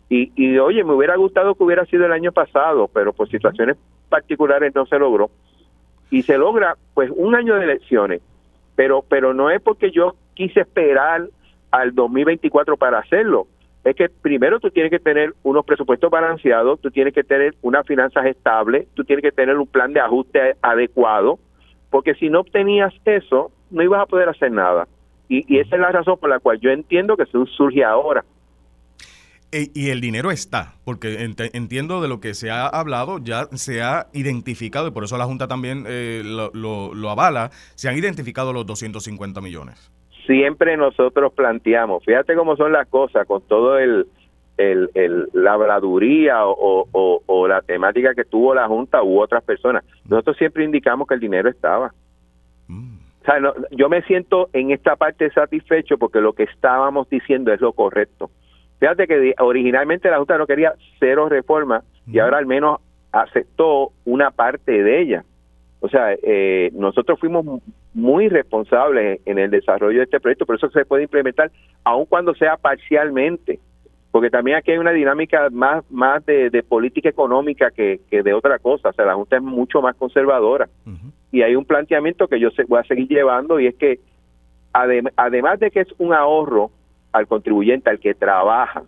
Y, 0.10 0.32
y 0.36 0.58
oye, 0.58 0.84
me 0.84 0.94
hubiera 0.94 1.16
gustado 1.16 1.56
que 1.56 1.64
hubiera 1.64 1.86
sido 1.86 2.06
el 2.06 2.12
año 2.12 2.32
pasado, 2.32 2.90
pero 2.94 3.14
por 3.14 3.30
situaciones 3.30 3.78
particulares 4.10 4.74
no 4.76 4.86
se 4.86 5.00
logró. 5.00 5.30
Y 6.12 6.24
se 6.24 6.38
logra 6.38 6.76
pues 6.94 7.10
un 7.16 7.36
año 7.36 7.56
de 7.56 7.64
elecciones, 7.64 8.22
pero, 8.76 9.04
pero 9.08 9.34
no 9.34 9.50
es 9.50 9.62
porque 9.62 9.92
yo 9.92 10.16
quise 10.34 10.62
esperar 10.62 11.28
al 11.72 11.94
2024 11.94 12.78
para 12.78 13.00
hacerlo. 13.00 13.48
Es 13.84 13.96
que 13.96 14.10
primero 14.10 14.60
tú 14.60 14.72
tienes 14.72 14.92
que 14.92 15.00
tener 15.00 15.34
unos 15.44 15.66
presupuestos 15.66 16.10
balanceados, 16.10 16.82
tú 16.82 16.90
tienes 16.90 17.14
que 17.14 17.24
tener 17.24 17.56
unas 17.62 17.86
finanzas 17.86 18.26
estables, 18.26 18.88
tú 18.96 19.04
tienes 19.04 19.24
que 19.24 19.32
tener 19.32 19.58
un 19.58 19.68
plan 19.68 19.94
de 19.94 20.00
ajuste 20.00 20.56
adecuado, 20.62 21.38
porque 21.92 22.16
si 22.16 22.30
no 22.30 22.40
obtenías 22.40 22.94
eso, 23.06 23.52
no 23.70 23.84
ibas 23.84 24.02
a 24.02 24.06
poder 24.08 24.30
hacer 24.30 24.52
nada. 24.52 24.88
Y, 25.30 25.46
y 25.54 25.60
esa 25.60 25.76
es 25.76 25.82
la 25.82 25.92
razón 25.92 26.18
por 26.20 26.30
la 26.30 26.40
cual 26.40 26.60
yo 26.60 26.72
entiendo 26.72 27.16
que 27.16 27.26
surge 27.26 27.84
ahora. 27.84 28.24
E, 29.52 29.72
y 29.74 29.90
el 29.90 30.02
dinero 30.02 30.32
está, 30.32 30.74
porque 30.84 31.32
entiendo 31.54 32.02
de 32.02 32.10
lo 32.10 32.20
que 32.20 32.34
se 32.34 32.50
ha 32.50 32.68
hablado, 32.68 33.20
ya 33.20 33.48
se 33.54 33.82
ha 33.82 34.08
identificado, 34.12 34.88
y 34.88 34.92
por 34.92 35.06
eso 35.06 35.18
la 35.18 35.24
Junta 35.24 35.48
también 35.48 35.86
eh, 35.88 36.24
lo, 36.26 36.52
lo, 36.94 37.10
avala, 37.10 37.52
se 37.76 37.88
han 37.88 37.98
identificado 37.98 38.52
los 38.52 38.66
250 38.66 39.40
millones. 39.40 39.92
Siempre 40.26 40.78
nosotros 40.78 41.34
planteamos, 41.34 42.04
fíjate 42.04 42.36
cómo 42.36 42.56
son 42.56 42.72
las 42.72 42.88
cosas, 42.88 43.28
con 43.28 43.42
todo 43.44 43.78
el, 43.78 44.08
el, 44.58 44.90
la 45.34 45.54
habladuría 45.54 46.46
o, 46.46 46.88
o, 46.92 47.22
o, 47.26 47.48
la 47.48 47.62
temática 47.62 48.14
que 48.16 48.24
tuvo 48.24 48.56
la 48.56 48.68
Junta 48.68 49.04
u 49.04 49.20
otras 49.20 49.44
personas. 49.44 49.84
Nosotros 50.08 50.38
siempre 50.38 50.64
indicamos 50.64 51.08
que 51.08 51.14
el 51.14 51.20
dinero 51.20 51.50
estaba. 51.50 51.94
Mm. 52.68 52.96
O 53.22 53.26
sea, 53.26 53.36
yo 53.72 53.90
me 53.90 54.02
siento 54.04 54.50
en 54.54 54.72
esta 54.72 54.96
parte 54.96 55.30
satisfecho 55.32 55.98
porque 55.98 56.22
lo 56.22 56.34
que 56.34 56.44
estábamos 56.44 57.10
diciendo 57.10 57.52
es 57.52 57.60
lo 57.60 57.74
correcto. 57.74 58.30
Fíjate 58.80 59.08
que 59.08 59.34
originalmente 59.40 60.10
la 60.10 60.18
Junta 60.18 60.38
no 60.38 60.46
quería 60.46 60.74
cero 61.00 61.28
reformas 61.30 61.84
y 62.08 62.20
ahora 62.20 62.38
al 62.38 62.46
menos 62.46 62.80
aceptó 63.12 63.92
una 64.04 64.32
parte 64.32 64.84
de 64.84 65.02
ella. 65.02 65.24
O 65.80 65.90
sea, 65.90 66.14
eh, 66.22 66.72
nosotros 66.74 67.20
fuimos 67.20 67.62
muy 67.96 68.28
responsables 68.28 69.22
en 69.26 69.40
el 69.40 69.50
desarrollo 69.50 70.00
de 70.00 70.04
este 70.04 70.20
proyecto, 70.20 70.46
por 70.46 70.58
eso 70.58 70.70
se 70.70 70.86
puede 70.86 71.04
implementar, 71.04 71.50
aun 71.86 72.06
cuando 72.06 72.36
sea 72.36 72.58
parcialmente, 72.58 73.58
porque 74.12 74.30
también 74.30 74.58
aquí 74.58 74.72
hay 74.72 74.78
una 74.78 74.92
dinámica 74.92 75.50
más, 75.50 75.90
más 75.90 76.26
de, 76.26 76.64
política 76.68 77.10
económica 77.10 77.72
que, 77.72 78.00
de 78.10 78.34
otra 78.34 78.60
cosa. 78.60 78.90
O 78.90 78.94
sea, 78.94 79.06
la 79.06 79.16
Junta 79.16 79.38
es 79.38 79.42
mucho 79.42 79.82
más 79.82 79.96
conservadora. 79.98 80.70
Y 81.34 81.42
hay 81.42 81.56
un 81.56 81.66
planteamiento 81.66 82.30
que 82.30 82.40
yo 82.40 82.50
se, 82.52 82.64
voy 82.64 82.80
a 82.80 82.84
seguir 82.84 83.10
llevando 83.10 83.60
y 83.60 83.68
es 83.68 83.76
que 83.76 84.00
además 84.72 85.60
de 85.60 85.70
que 85.70 85.82
es 85.82 85.88
un 85.98 86.14
ahorro 86.14 86.72
al 87.12 87.28
contribuyente, 87.28 87.90
al 87.90 88.00
que 88.00 88.14
trabaja, 88.14 88.84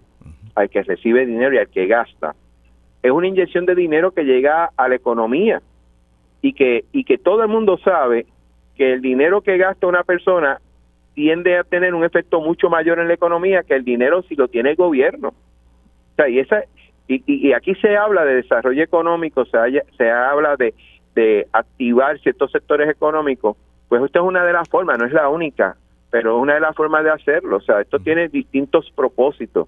al 0.56 0.70
que 0.70 0.84
recibe 0.84 1.26
dinero 1.26 1.56
y 1.56 1.58
al 1.58 1.68
que 1.68 1.88
gasta. 1.88 2.34
Es 3.04 3.12
una 3.12 3.28
inyección 3.28 3.66
de 3.66 3.76
dinero 3.76 4.12
que 4.12 4.24
llega 4.24 4.72
a 4.78 4.88
la 4.88 4.96
economía 4.96 5.62
y 6.42 6.54
que, 6.54 6.86
y 6.94 7.04
que 7.04 7.18
todo 7.18 7.42
el 7.42 7.50
mundo 7.50 7.78
sabe 7.80 8.28
que 8.78 8.94
el 8.94 9.02
dinero 9.02 9.42
que 9.42 9.58
gasta 9.58 9.88
una 9.88 10.04
persona 10.04 10.60
tiende 11.14 11.58
a 11.58 11.64
tener 11.64 11.96
un 11.96 12.06
efecto 12.06 12.42
mucho 12.42 12.70
mayor 12.70 13.00
en 13.00 13.08
la 13.08 13.16
economía 13.16 13.64
que 13.64 13.74
el 13.74 13.84
dinero 13.84 14.22
si 14.24 14.36
lo 14.36 14.48
tiene 14.48 14.72
el 14.72 14.76
gobierno. 14.76 15.30
O 15.30 16.16
sea, 16.16 16.30
y, 16.30 16.40
esa, 16.40 16.64
y, 17.08 17.24
y, 17.26 17.54
aquí 17.54 17.76
se 17.76 17.98
habla 17.98 18.24
de 18.24 18.36
desarrollo 18.36 18.84
económico, 18.84 19.46
se, 19.46 19.58
se 19.98 20.12
habla 20.12 20.56
de, 20.56 20.74
de 21.16 21.48
activar 21.52 22.20
ciertos 22.20 22.52
sectores 22.52 22.90
económicos, 22.90 23.58
pues 23.90 24.04
esta 24.04 24.20
es 24.20 24.26
una 24.26 24.46
de 24.46 24.54
las 24.54 24.70
formas, 24.70 24.98
no 24.98 25.06
es 25.06 25.14
la 25.14 25.30
única 25.30 25.76
pero 26.10 26.38
es 26.38 26.42
una 26.42 26.56
de 26.56 26.60
las 26.62 26.76
formas 26.76 27.04
de 27.04 27.12
hacerlo. 27.12 27.58
O 27.58 27.62
sea, 27.62 27.82
esto 27.82 28.00
tiene 28.00 28.28
distintos 28.30 28.92
propósitos 28.96 29.68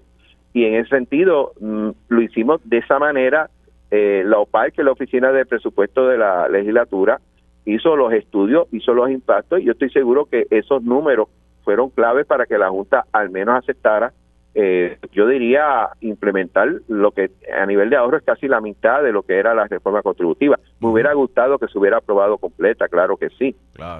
y 0.52 0.64
en 0.64 0.74
ese 0.74 0.90
sentido 0.90 1.52
mm, 1.60 1.90
lo 2.08 2.22
hicimos 2.22 2.60
de 2.64 2.78
esa 2.78 2.98
manera. 2.98 3.50
Eh, 3.92 4.22
la 4.24 4.38
OPAL, 4.38 4.72
que 4.72 4.82
es 4.82 4.84
la 4.84 4.92
Oficina 4.92 5.32
de 5.32 5.44
Presupuesto 5.44 6.06
de 6.06 6.16
la 6.16 6.48
Legislatura, 6.48 7.20
hizo 7.64 7.96
los 7.96 8.12
estudios, 8.12 8.66
hizo 8.72 8.94
los 8.94 9.10
impactos 9.10 9.60
y 9.60 9.64
yo 9.64 9.72
estoy 9.72 9.90
seguro 9.90 10.26
que 10.26 10.46
esos 10.50 10.82
números 10.82 11.28
fueron 11.64 11.90
claves 11.90 12.26
para 12.26 12.46
que 12.46 12.58
la 12.58 12.70
Junta 12.70 13.04
al 13.12 13.30
menos 13.30 13.56
aceptara 13.56 14.12
eh, 14.52 14.98
yo 15.12 15.28
diría 15.28 15.90
implementar 16.00 16.68
lo 16.88 17.12
que 17.12 17.30
a 17.56 17.66
nivel 17.66 17.88
de 17.88 17.96
ahorro 17.96 18.16
es 18.16 18.24
casi 18.24 18.48
la 18.48 18.60
mitad 18.60 19.00
de 19.02 19.12
lo 19.12 19.22
que 19.22 19.38
era 19.38 19.54
la 19.54 19.68
reforma 19.68 20.02
contributiva. 20.02 20.58
Me 20.80 20.88
hubiera 20.88 21.12
gustado 21.12 21.58
que 21.58 21.68
se 21.68 21.78
hubiera 21.78 21.98
aprobado 21.98 22.36
completa, 22.38 22.88
claro 22.88 23.16
que 23.16 23.28
sí, 23.30 23.54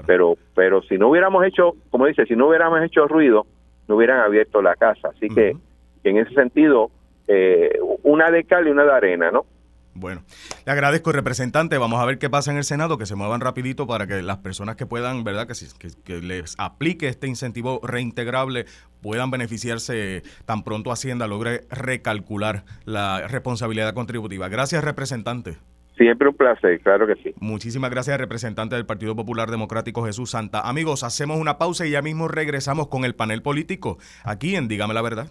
pero 0.07 0.37
pero 0.55 0.83
si 0.83 0.99
no 0.99 1.09
hubiéramos 1.09 1.45
hecho, 1.45 1.75
como 1.91 2.07
dice, 2.07 2.27
si 2.27 2.35
no 2.35 2.49
hubiéramos 2.49 2.83
hecho 2.83 3.07
ruido, 3.07 3.47
no 3.87 3.95
hubieran 3.97 4.21
abierto 4.21 4.61
la 4.61 4.75
casa. 4.75 5.11
Así 5.17 5.29
que 5.29 5.57
en 6.03 6.17
ese 6.17 6.35
sentido, 6.35 6.91
eh, 7.29 7.79
una 8.03 8.33
de 8.33 8.43
cal 8.43 8.67
y 8.67 8.71
una 8.71 8.85
de 8.85 8.93
arena, 8.93 9.31
¿no? 9.31 9.45
Bueno, 9.95 10.23
le 10.65 10.73
agradezco, 10.73 11.13
representante. 11.13 11.77
Vamos 11.79 12.01
a 12.01 12.05
ver 12.05 12.19
qué 12.19 12.31
pasa 12.31 12.51
en 12.51 12.57
el 12.57 12.65
Senado, 12.65 12.97
que 12.97 13.07
se 13.07 13.17
muevan 13.17 13.41
rapidito 13.41 13.87
para 13.87 14.07
que 14.07 14.23
las 14.23 14.39
personas 14.39 14.77
que 14.77 14.87
puedan, 14.87 15.25
¿verdad? 15.25 15.49
Que, 15.49 15.55
que, 16.05 16.21
les 16.21 16.55
aplique 16.59 17.09
este 17.09 17.27
incentivo 17.27 17.81
reintegrable 17.83 18.67
puedan 19.03 19.31
beneficiarse 19.31 20.23
tan 20.45 20.63
pronto 20.63 20.93
Hacienda 20.93 21.27
logre 21.27 21.63
recalcular 21.71 22.65
la 22.85 23.27
responsabilidad 23.27 23.93
contributiva. 23.95 24.49
Gracias, 24.49 24.85
representante. 24.85 25.57
Siempre 25.97 26.29
un 26.29 26.35
placer, 26.35 26.81
claro 26.81 27.07
que 27.07 27.17
sí. 27.17 27.35
Muchísimas 27.41 27.91
gracias, 27.91 28.17
representante 28.17 28.75
del 28.75 28.87
Partido 28.87 29.15
Popular 29.15 29.51
Democrático 29.51 30.05
Jesús 30.05 30.31
Santa. 30.31 30.61
Amigos, 30.61 31.03
hacemos 31.03 31.39
una 31.39 31.59
pausa 31.59 31.87
y 31.87 31.91
ya 31.91 32.01
mismo 32.01 32.27
regresamos 32.27 32.89
con 32.89 33.05
el 33.05 33.15
panel 33.15 33.43
político 33.43 33.99
aquí 34.25 34.57
en 34.57 34.67
Dígame 34.67 34.95
la 34.95 35.03
Verdad. 35.03 35.31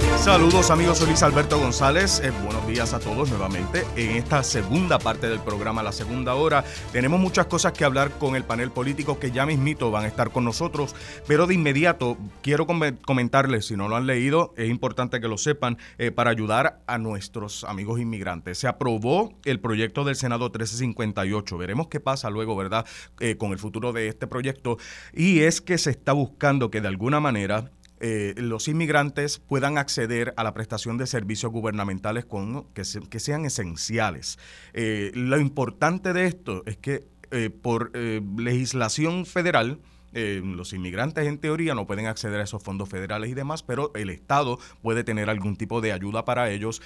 Saludos 0.21 0.69
amigos, 0.69 0.99
soy 0.99 1.07
Luis 1.07 1.23
Alberto 1.23 1.57
González. 1.57 2.21
Eh, 2.23 2.29
buenos 2.43 2.67
días 2.67 2.93
a 2.93 2.99
todos 2.99 3.27
nuevamente. 3.31 3.83
En 3.95 4.11
esta 4.11 4.43
segunda 4.43 4.99
parte 4.99 5.27
del 5.27 5.39
programa, 5.39 5.81
la 5.81 5.91
segunda 5.91 6.35
hora, 6.35 6.63
tenemos 6.91 7.19
muchas 7.19 7.47
cosas 7.47 7.73
que 7.73 7.85
hablar 7.85 8.11
con 8.19 8.35
el 8.35 8.43
panel 8.43 8.69
político 8.69 9.17
que 9.17 9.31
ya 9.31 9.47
mismito 9.47 9.89
van 9.89 10.05
a 10.05 10.07
estar 10.07 10.29
con 10.29 10.43
nosotros, 10.43 10.95
pero 11.25 11.47
de 11.47 11.55
inmediato 11.55 12.19
quiero 12.43 12.67
comentarles, 12.67 13.65
si 13.65 13.75
no 13.75 13.87
lo 13.87 13.95
han 13.95 14.05
leído, 14.05 14.53
es 14.57 14.69
importante 14.69 15.19
que 15.21 15.27
lo 15.27 15.39
sepan, 15.39 15.79
eh, 15.97 16.11
para 16.11 16.29
ayudar 16.29 16.83
a 16.85 16.99
nuestros 16.99 17.63
amigos 17.63 17.99
inmigrantes. 17.99 18.59
Se 18.59 18.67
aprobó 18.67 19.33
el 19.43 19.59
proyecto 19.59 20.03
del 20.03 20.15
Senado 20.15 20.45
1358. 20.45 21.57
Veremos 21.57 21.87
qué 21.87 21.99
pasa 21.99 22.29
luego, 22.29 22.55
¿verdad?, 22.55 22.85
eh, 23.19 23.37
con 23.37 23.53
el 23.53 23.57
futuro 23.57 23.91
de 23.91 24.07
este 24.07 24.27
proyecto. 24.27 24.77
Y 25.13 25.39
es 25.39 25.61
que 25.61 25.79
se 25.79 25.89
está 25.89 26.13
buscando 26.13 26.69
que 26.69 26.79
de 26.79 26.89
alguna 26.89 27.19
manera 27.19 27.71
eh, 28.03 28.33
los 28.37 28.67
inmigrantes 28.67 29.37
puedan 29.37 29.77
acceder 29.77 30.33
a 30.35 30.43
la 30.43 30.55
prestación 30.55 30.97
de 30.97 31.05
servicios 31.05 31.51
gubernamentales 31.51 32.25
con, 32.25 32.65
que, 32.73 32.83
sean 32.83 33.45
esenciales. 33.45 34.39
Eh, 34.73 35.11
lo 35.13 35.39
importante 35.39 36.11
de 36.11 36.25
esto 36.25 36.63
es 36.65 36.77
que 36.77 37.05
eh, 37.29 37.51
por 37.51 37.95
legislación 37.95 39.27
federal, 39.27 39.79
los 40.13 40.73
inmigrantes 40.73 41.25
en 41.25 41.37
teoría 41.37 41.73
no 41.73 41.87
pueden 41.87 42.07
acceder 42.07 42.41
a 42.41 42.43
esos 42.43 42.61
fondos 42.61 42.89
federales 42.89 43.29
y 43.29 43.33
demás, 43.33 43.63
pero 43.63 43.91
el 43.95 44.09
Estado 44.09 44.59
puede 44.81 45.05
tener 45.05 45.29
algún 45.29 45.55
tipo 45.55 45.79
de 45.79 45.93
ayuda 45.93 46.25
para 46.25 46.49
ellos, 46.49 46.81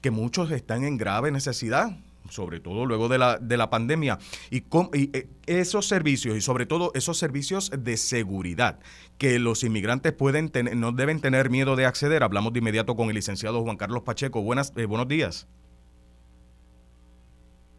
que 0.00 0.10
muchos 0.10 0.50
están 0.50 0.84
en 0.84 0.96
grave 0.96 1.30
necesidad 1.30 1.98
sobre 2.30 2.60
todo 2.60 2.86
luego 2.86 3.08
de 3.08 3.18
la, 3.18 3.38
de 3.38 3.56
la 3.56 3.70
pandemia, 3.70 4.18
y, 4.50 4.64
eh, 4.92 5.28
esos 5.46 5.86
servicios, 5.86 6.36
y 6.36 6.40
sobre 6.40 6.66
todo 6.66 6.90
esos 6.94 7.18
servicios 7.18 7.70
de 7.76 7.96
seguridad 7.96 8.78
que 9.18 9.38
los 9.38 9.64
inmigrantes 9.64 10.12
pueden 10.12 10.48
tener, 10.48 10.76
no 10.76 10.92
deben 10.92 11.20
tener 11.20 11.50
miedo 11.50 11.76
de 11.76 11.86
acceder. 11.86 12.22
Hablamos 12.22 12.52
de 12.52 12.60
inmediato 12.60 12.96
con 12.96 13.08
el 13.08 13.14
licenciado 13.14 13.62
Juan 13.62 13.76
Carlos 13.76 14.02
Pacheco. 14.02 14.42
Buenas, 14.42 14.72
eh, 14.76 14.86
buenos 14.86 15.08
días. 15.08 15.48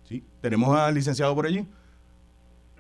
Sí, 0.04 0.24
tenemos 0.42 0.78
al 0.78 0.94
licenciado 0.94 1.34
por 1.34 1.46
allí. 1.46 1.66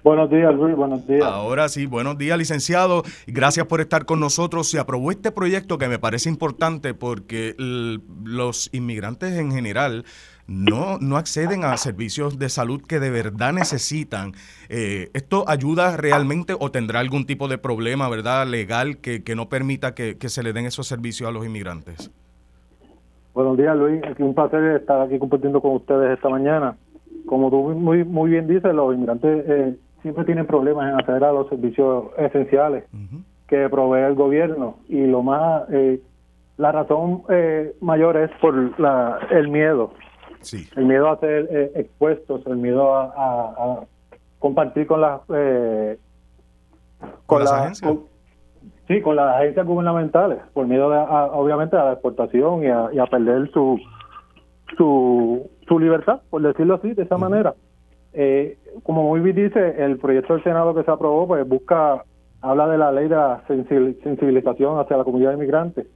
Buenos 0.04 0.32
días, 0.32 0.54
Luis, 0.56 0.76
buenos 0.76 1.06
días. 1.06 1.24
Ahora 1.24 1.70
sí, 1.70 1.86
buenos 1.86 2.18
días, 2.18 2.36
licenciado. 2.36 3.04
Gracias 3.28 3.68
por 3.68 3.82
estar 3.82 4.06
con 4.06 4.20
nosotros. 4.20 4.68
Se 4.68 4.80
aprobó 4.80 5.12
este 5.12 5.32
proyecto 5.32 5.78
que 5.78 5.88
me 5.88 6.00
parece 6.00 6.28
importante 6.28 6.96
porque 6.96 7.54
los 7.58 8.70
inmigrantes 8.74 9.38
en 9.38 9.52
general 9.52 10.06
no, 10.52 10.98
no 11.00 11.16
acceden 11.18 11.64
a 11.64 11.78
servicios 11.78 12.38
de 12.38 12.50
salud 12.50 12.82
que 12.82 13.00
de 13.00 13.10
verdad 13.10 13.54
necesitan. 13.54 14.34
Eh, 14.70 15.10
¿Esto 15.14 15.46
ayuda 15.48 15.96
realmente 15.96 16.54
o 16.60 16.72
tendrá 16.72 17.00
algún 17.00 17.26
tipo 17.26 17.48
de 17.48 17.58
problema, 17.58 18.10
verdad, 18.10 18.46
legal 18.46 18.98
que, 18.98 19.24
no 19.36 19.48
permita 19.48 19.96
que, 19.96 20.18
se 20.20 20.44
le 20.44 20.52
den 20.54 20.66
esos 20.66 20.88
servicios 20.88 21.30
a 21.30 21.32
los 21.32 21.46
inmigrantes? 21.46 22.12
Buenos 23.34 23.58
días, 23.58 23.78
Luis. 23.78 24.04
Aquí 24.04 24.24
un 24.24 24.36
placer 24.36 24.76
estar 24.76 25.02
aquí 25.02 25.18
compartiendo 25.18 25.62
con 25.62 25.76
ustedes 25.76 26.12
esta 26.12 26.28
mañana. 26.28 26.76
como 27.26 27.50
tú 27.50 27.70
muy, 27.70 28.04
muy 28.04 28.32
bien 28.32 28.48
dices, 28.48 28.74
los 28.74 28.94
inmigrantes 28.94 29.46
eh, 29.48 29.76
siempre 30.02 30.26
tienen 30.26 30.46
problemas 30.46 30.90
en 30.90 30.96
acceder 30.96 31.24
a 31.24 31.32
los 31.32 31.48
servicios 31.48 32.08
esenciales 32.18 32.84
que 33.48 33.70
provee 33.70 34.02
el 34.02 34.16
gobierno 34.16 34.78
y 34.90 35.06
lo 35.06 35.24
más 35.24 35.64
eh, 35.72 36.02
la 36.58 36.72
razón 36.72 37.24
eh, 37.30 37.74
mayor 37.82 38.18
es 38.18 38.32
por 38.40 38.80
la, 38.80 39.20
el 39.30 39.50
miedo 39.50 39.94
sí. 40.42 40.68
el 40.76 40.86
miedo 40.86 41.10
a 41.10 41.20
ser 41.20 41.48
eh, 41.52 41.72
expuestos 41.76 42.46
el 42.48 42.58
miedo 42.58 42.96
a, 42.96 43.86
compartir 44.40 44.88
con 44.88 45.02
las 45.02 45.22
con, 47.26 47.40
las 47.40 47.52
agencias 47.52 47.94
sí 48.88 49.02
con 49.02 49.16
las 49.16 49.36
agencias 49.38 49.66
gubernamentales 49.66 50.40
por 50.54 50.68
miedo 50.68 50.88
obviamente 51.34 51.78
a 51.78 51.86
la 51.86 51.94
exportación 51.94 52.64
y 52.64 52.68
a, 52.68 53.06
perder 53.06 53.50
su 53.52 53.80
su 54.78 55.50
su 55.68 55.80
libertad 55.80 56.22
por 56.30 56.42
decirlo 56.42 56.76
así 56.76 56.94
de 56.94 57.04
esa 57.04 57.18
manera 57.18 57.54
eh, 58.14 58.58
como 58.84 59.04
muy 59.04 59.22
bien 59.22 59.36
dice, 59.36 59.84
el 59.84 59.98
proyecto 59.98 60.34
del 60.34 60.44
Senado 60.44 60.76
que 60.76 60.84
se 60.84 60.92
aprobó, 60.92 61.28
pues 61.28 61.48
busca, 61.48 62.04
habla 62.42 62.68
de 62.68 62.78
la 62.78 62.92
ley 62.92 63.08
de 63.08 63.16
la 63.16 63.44
sensibilización 63.48 64.80
hacia 64.80 64.98
la 64.98 65.04
comunidad 65.04 65.34
inmigrante, 65.34 65.88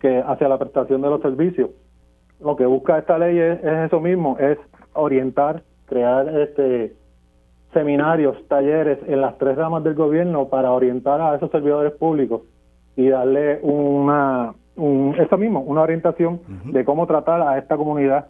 que 0.00 0.22
hacia 0.26 0.48
la 0.48 0.58
prestación 0.58 1.02
de 1.02 1.08
los 1.08 1.22
servicios. 1.22 1.70
Lo 2.42 2.56
que 2.56 2.66
busca 2.66 2.98
esta 2.98 3.18
ley 3.18 3.38
es, 3.38 3.62
eso 3.62 4.00
mismo, 4.00 4.36
es 4.38 4.58
orientar, 4.94 5.62
crear 5.86 6.28
este 6.28 6.94
seminarios, 7.72 8.36
talleres 8.48 8.98
en 9.06 9.20
las 9.20 9.38
tres 9.38 9.56
ramas 9.56 9.82
del 9.82 9.94
gobierno 9.94 10.48
para 10.48 10.72
orientar 10.72 11.20
a 11.20 11.34
esos 11.36 11.50
servidores 11.50 11.92
públicos 11.94 12.42
y 12.96 13.08
darle 13.08 13.60
una, 13.62 14.52
un, 14.76 15.14
eso 15.18 15.38
mismo, 15.38 15.60
una 15.60 15.80
orientación 15.80 16.40
de 16.66 16.84
cómo 16.84 17.06
tratar 17.06 17.40
a 17.40 17.56
esta 17.56 17.78
comunidad 17.78 18.28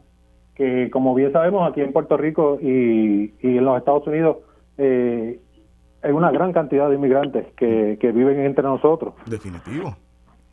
que 0.54 0.90
como 0.90 1.14
bien 1.14 1.32
sabemos 1.32 1.68
aquí 1.68 1.80
en 1.80 1.92
Puerto 1.92 2.16
Rico 2.16 2.58
y, 2.60 3.32
en 3.42 3.64
los 3.64 3.78
Estados 3.78 4.06
Unidos 4.06 4.36
eh, 4.78 5.40
hay 6.02 6.12
una 6.12 6.30
gran 6.30 6.52
cantidad 6.52 6.88
de 6.88 6.96
inmigrantes 6.96 7.46
que, 7.56 7.96
viven 8.14 8.40
entre 8.40 8.64
nosotros. 8.64 9.14
Definitivo. 9.26 9.96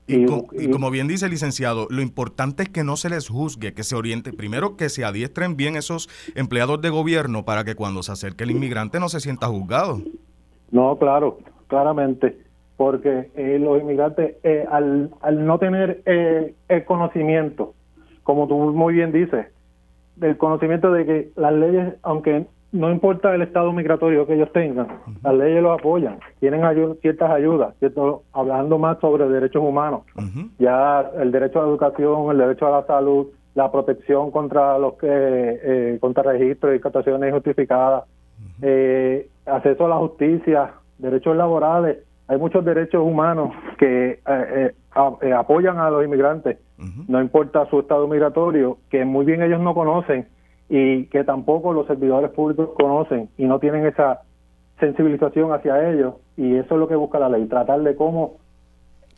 Y, 0.10 0.70
como 0.72 0.89
bien 0.89 1.07
dice 1.07 1.26
el 1.26 1.32
licenciado, 1.32 1.88
lo 1.91 2.01
importante 2.01 2.64
es 2.64 2.70
que 2.70 2.84
no 2.84 2.95
se 2.95 3.10
les 3.10 3.30
juzgue, 3.30 3.74
que 3.74 3.84
se 3.84 3.95
oriente, 3.95 4.34
primero 4.34 4.76
que 4.76 4.89
se 4.89 5.05
adiestren 5.05 5.55
bien 5.55 5.76
esos 5.76 6.10
empleados 6.36 6.82
de 6.82 6.89
gobierno 6.89 7.45
para 7.45 7.64
que 7.64 7.76
cuando 7.76 8.01
se 8.01 8.12
acerque 8.12 8.43
el 8.43 8.51
inmigrante 8.51 8.99
no 8.99 9.07
se 9.10 9.20
sienta 9.20 9.47
juzgado. 9.47 10.01
No, 10.72 10.97
claro, 10.97 11.38
claramente, 11.68 12.38
porque 12.76 13.30
eh, 13.36 13.60
los 13.60 13.80
inmigrantes 13.82 14.38
eh, 14.43 14.66
al, 14.72 15.12
al 15.22 15.45
no 15.45 15.60
tener 15.60 16.01
el 16.05 16.86
conocimiento, 16.86 17.76
como 18.24 18.47
tú 18.47 18.57
muy 18.57 18.95
bien 18.95 19.12
dices, 19.12 19.47
del 20.16 20.38
conocimiento 20.38 20.91
de 20.91 21.05
que 21.05 21.32
las 21.36 21.53
leyes, 21.53 21.93
aunque 22.01 22.47
no 22.72 22.91
importa 22.91 23.34
el 23.34 23.41
estado 23.41 23.72
migratorio 23.74 24.28
que 24.28 24.36
ellos 24.36 24.51
tengan, 24.53 24.88
las 25.24 25.34
leyes 25.34 25.63
los 25.63 25.80
apoyan, 25.80 26.20
tienen 26.39 26.61
ciertas 27.01 27.32
ayudas, 27.32 27.76
¿cierto? 27.80 28.24
hablando 28.32 28.78
más 28.78 28.99
sobre 28.99 29.28
derechos 29.28 29.63
humanos, 29.63 30.03
ya 30.59 31.01
el 31.20 31.32
derecho 31.32 31.59
a 31.59 31.63
la 31.63 31.70
educación, 31.70 32.32
el 32.32 32.38
derecho 32.38 32.67
a 32.67 32.82
la 32.82 32.88
salud, 32.88 33.28
la 33.55 33.72
protección 33.72 34.30
contra 34.32 34.78
los 34.78 34.93
que 34.93 35.07
eh, 35.09 35.97
contra 35.99 36.24
registros 36.24 36.76
y 36.76 36.80
captaciones 36.80 37.30
injustificadas, 37.30 38.03
eh, 38.61 39.28
acceso 39.45 39.86
a 39.86 39.89
la 39.89 39.97
justicia, 39.97 40.74
derechos 40.99 41.36
laborales, 41.36 41.97
hay 42.28 42.38
muchos 42.38 42.63
derechos 42.63 43.01
humanos 43.03 43.51
que 43.80 44.20
eh, 44.28 44.76
apoyan 44.95 45.80
a 45.80 45.89
los 45.89 46.05
inmigrantes. 46.05 46.59
No 47.07 47.20
importa 47.20 47.65
su 47.70 47.80
estado 47.80 48.07
migratorio, 48.07 48.78
que 48.89 49.03
muy 49.03 49.26
bien 49.26 49.41
ellos 49.41 49.59
no 49.59 49.74
conocen 49.74 50.28
y 50.70 51.05
que 51.05 51.24
tampoco 51.24 51.74
los 51.74 51.88
servidores 51.88 52.32
públicos 52.32 52.70
conocen 52.76 53.30
y 53.38 53.45
no 53.45 53.59
tienen 53.59 53.86
esa 53.86 54.22
sensibilización 54.80 55.51
hacia 55.51 55.91
ellos 55.91 56.15
y 56.38 56.55
eso 56.55 56.76
es 56.76 56.80
lo 56.80 56.88
que 56.88 56.95
busca 56.95 57.20
la 57.20 57.30
ley, 57.30 57.45
tratar 57.47 57.82
de 57.82 57.95
cómo 57.95 58.38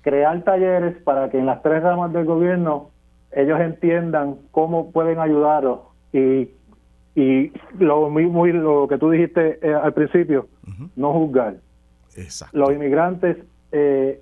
crear 0.02 0.42
talleres 0.44 0.96
para 1.04 1.30
que 1.30 1.38
en 1.38 1.46
las 1.46 1.62
tres 1.62 1.84
ramas 1.84 2.14
del 2.14 2.26
gobierno 2.26 2.90
ellos 3.32 3.60
entiendan 3.60 4.38
cómo 4.52 4.92
pueden 4.92 5.20
ayudarlos 5.20 5.80
y, 6.14 6.50
y 7.16 7.52
lo, 7.78 8.10
muy, 8.10 8.52
lo 8.54 8.88
que 8.88 8.98
tú 8.98 9.12
dijiste 9.12 9.60
eh, 9.62 9.74
al 9.74 9.94
principio, 9.94 10.48
no 10.96 11.14
juzgar. 11.14 11.56
Los 12.54 12.72
inmigrantes 12.72 13.38
eh, 13.72 14.22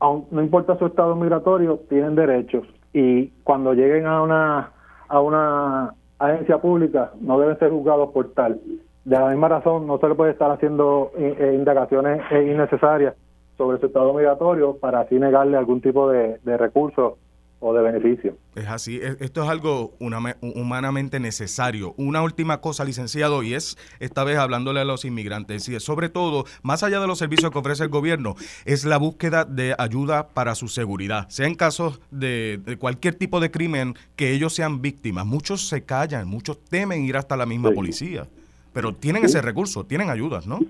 no 0.00 0.42
importa 0.42 0.78
su 0.78 0.86
estado 0.86 1.14
migratorio, 1.16 1.80
tienen 1.88 2.14
derechos 2.14 2.66
y 2.92 3.28
cuando 3.42 3.74
lleguen 3.74 4.06
a 4.06 4.22
una 4.22 4.72
a 5.08 5.20
una 5.20 5.94
agencia 6.18 6.58
pública 6.58 7.12
no 7.20 7.38
deben 7.38 7.58
ser 7.58 7.70
juzgados 7.70 8.10
por 8.10 8.32
tal. 8.32 8.60
De 9.04 9.18
la 9.18 9.28
misma 9.28 9.48
razón, 9.48 9.86
no 9.86 9.98
se 9.98 10.08
le 10.08 10.14
puede 10.14 10.32
estar 10.32 10.50
haciendo 10.50 11.12
eh, 11.16 11.36
eh, 11.38 11.54
indagaciones 11.54 12.20
eh, 12.30 12.50
innecesarias 12.50 13.14
sobre 13.56 13.78
su 13.78 13.86
estado 13.86 14.12
migratorio 14.12 14.76
para 14.76 15.00
así 15.00 15.18
negarle 15.18 15.56
algún 15.56 15.80
tipo 15.80 16.10
de, 16.10 16.38
de 16.44 16.56
recurso 16.56 17.18
o 17.60 17.74
de 17.74 17.82
beneficio. 17.82 18.36
Es 18.54 18.68
así, 18.68 19.00
esto 19.02 19.42
es 19.42 19.48
algo 19.48 19.92
humanamente 19.98 21.18
necesario. 21.18 21.94
Una 21.96 22.22
última 22.22 22.60
cosa, 22.60 22.84
licenciado, 22.84 23.42
y 23.42 23.54
es 23.54 23.76
esta 23.98 24.24
vez 24.24 24.38
hablándole 24.38 24.80
a 24.80 24.84
los 24.84 25.04
inmigrantes, 25.04 25.68
y 25.68 25.74
es 25.74 25.82
sobre 25.82 26.08
todo, 26.08 26.44
más 26.62 26.82
allá 26.82 27.00
de 27.00 27.06
los 27.06 27.18
servicios 27.18 27.50
que 27.50 27.58
ofrece 27.58 27.84
el 27.84 27.88
gobierno, 27.88 28.36
es 28.64 28.84
la 28.84 28.96
búsqueda 28.96 29.44
de 29.44 29.74
ayuda 29.78 30.28
para 30.28 30.54
su 30.54 30.68
seguridad, 30.68 31.28
sea 31.28 31.46
en 31.46 31.54
casos 31.54 32.00
de, 32.10 32.60
cualquier 32.78 33.14
tipo 33.14 33.40
de 33.40 33.50
crimen 33.50 33.94
que 34.14 34.32
ellos 34.32 34.54
sean 34.54 34.80
víctimas. 34.80 35.26
Muchos 35.26 35.68
se 35.68 35.82
callan, 35.82 36.28
muchos 36.28 36.58
temen 36.64 37.04
ir 37.04 37.16
hasta 37.16 37.36
la 37.36 37.46
misma 37.46 37.72
policía, 37.72 38.26
pero 38.72 38.94
tienen 38.94 39.24
ese 39.24 39.42
recurso, 39.42 39.84
tienen 39.84 40.10
ayudas, 40.10 40.46
¿no? 40.46 40.60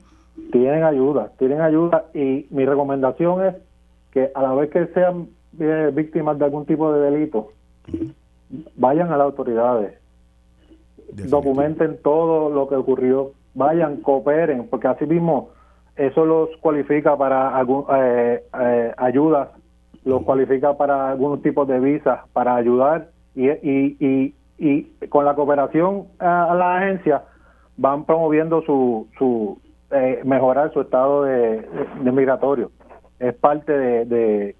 Tienen 0.52 0.84
ayuda, 0.84 1.32
tienen 1.38 1.60
ayuda, 1.60 2.06
y 2.14 2.46
mi 2.50 2.64
recomendación 2.64 3.44
es 3.44 3.54
que 4.12 4.30
a 4.34 4.42
la 4.42 4.54
vez 4.54 4.70
que 4.70 4.86
sean 4.94 5.28
víctimas 5.92 6.38
de 6.38 6.44
algún 6.44 6.66
tipo 6.66 6.92
de 6.92 7.10
delito, 7.10 7.48
vayan 8.76 9.12
a 9.12 9.16
las 9.16 9.26
autoridades, 9.26 9.98
documenten 11.12 11.98
todo 12.02 12.50
lo 12.50 12.68
que 12.68 12.76
ocurrió, 12.76 13.32
vayan, 13.54 13.96
cooperen, 14.02 14.68
porque 14.68 14.88
así 14.88 15.06
mismo 15.06 15.50
eso 15.98 16.24
los 16.24 16.48
cualifica 16.60 17.16
para 17.16 17.56
algún, 17.56 17.84
eh, 17.92 18.44
eh, 18.60 18.92
ayudas, 18.96 19.48
los 20.04 20.22
cualifica 20.22 20.76
para 20.76 21.10
algún 21.10 21.42
tipo 21.42 21.66
de 21.66 21.80
visas, 21.80 22.20
para 22.32 22.54
ayudar 22.54 23.08
y, 23.34 23.48
y, 23.50 24.34
y, 24.58 24.82
con 25.08 25.24
la 25.24 25.34
cooperación 25.34 26.06
a, 26.18 26.54
la 26.54 26.78
agencia 26.78 27.24
van 27.76 28.04
promoviendo 28.04 28.62
su, 28.62 29.08
su 29.18 29.58
eh, 29.90 30.20
mejorar 30.24 30.72
su 30.72 30.80
estado 30.80 31.24
de, 31.24 31.66
migratorio. 32.02 32.70
Es 33.18 33.34
parte 33.34 33.72
de, 33.72 34.04
de 34.04 34.56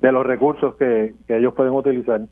los 0.00 0.26
recursos 0.26 0.74
que, 0.76 1.14
ellos 1.28 1.54
pueden 1.54 1.72
utilizar. 1.72 2.22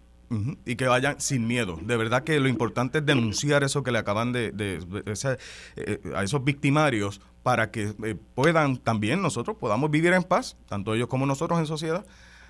Y 0.65 0.77
que 0.77 0.89
vayan 0.89 1.21
sin 1.21 1.47
miedo. 1.47 1.77
De 1.81 1.97
verdad 1.97 2.25
que 2.25 2.41
lo 2.41 2.49
importante 2.49 2.99
es 2.99 3.07
denunciar 3.07 3.62
eso 3.62 3.83
que 3.83 3.93
le 3.93 3.99
acaban 3.99 4.33
de, 4.33 4.53
eh, 4.57 5.99
a 6.15 6.23
esos 6.25 6.43
victimarios 6.43 7.21
para 7.43 7.71
que 7.71 7.93
eh, 8.05 8.17
puedan 8.35 8.79
también 8.79 9.23
nosotros 9.23 9.57
podamos 9.57 9.91
vivir 9.91 10.12
en 10.12 10.25
paz, 10.25 10.57
tanto 10.69 10.95
ellos 10.95 11.09
como 11.09 11.27
nosotros 11.27 11.59
en 11.61 11.67
sociedad. 11.67 12.05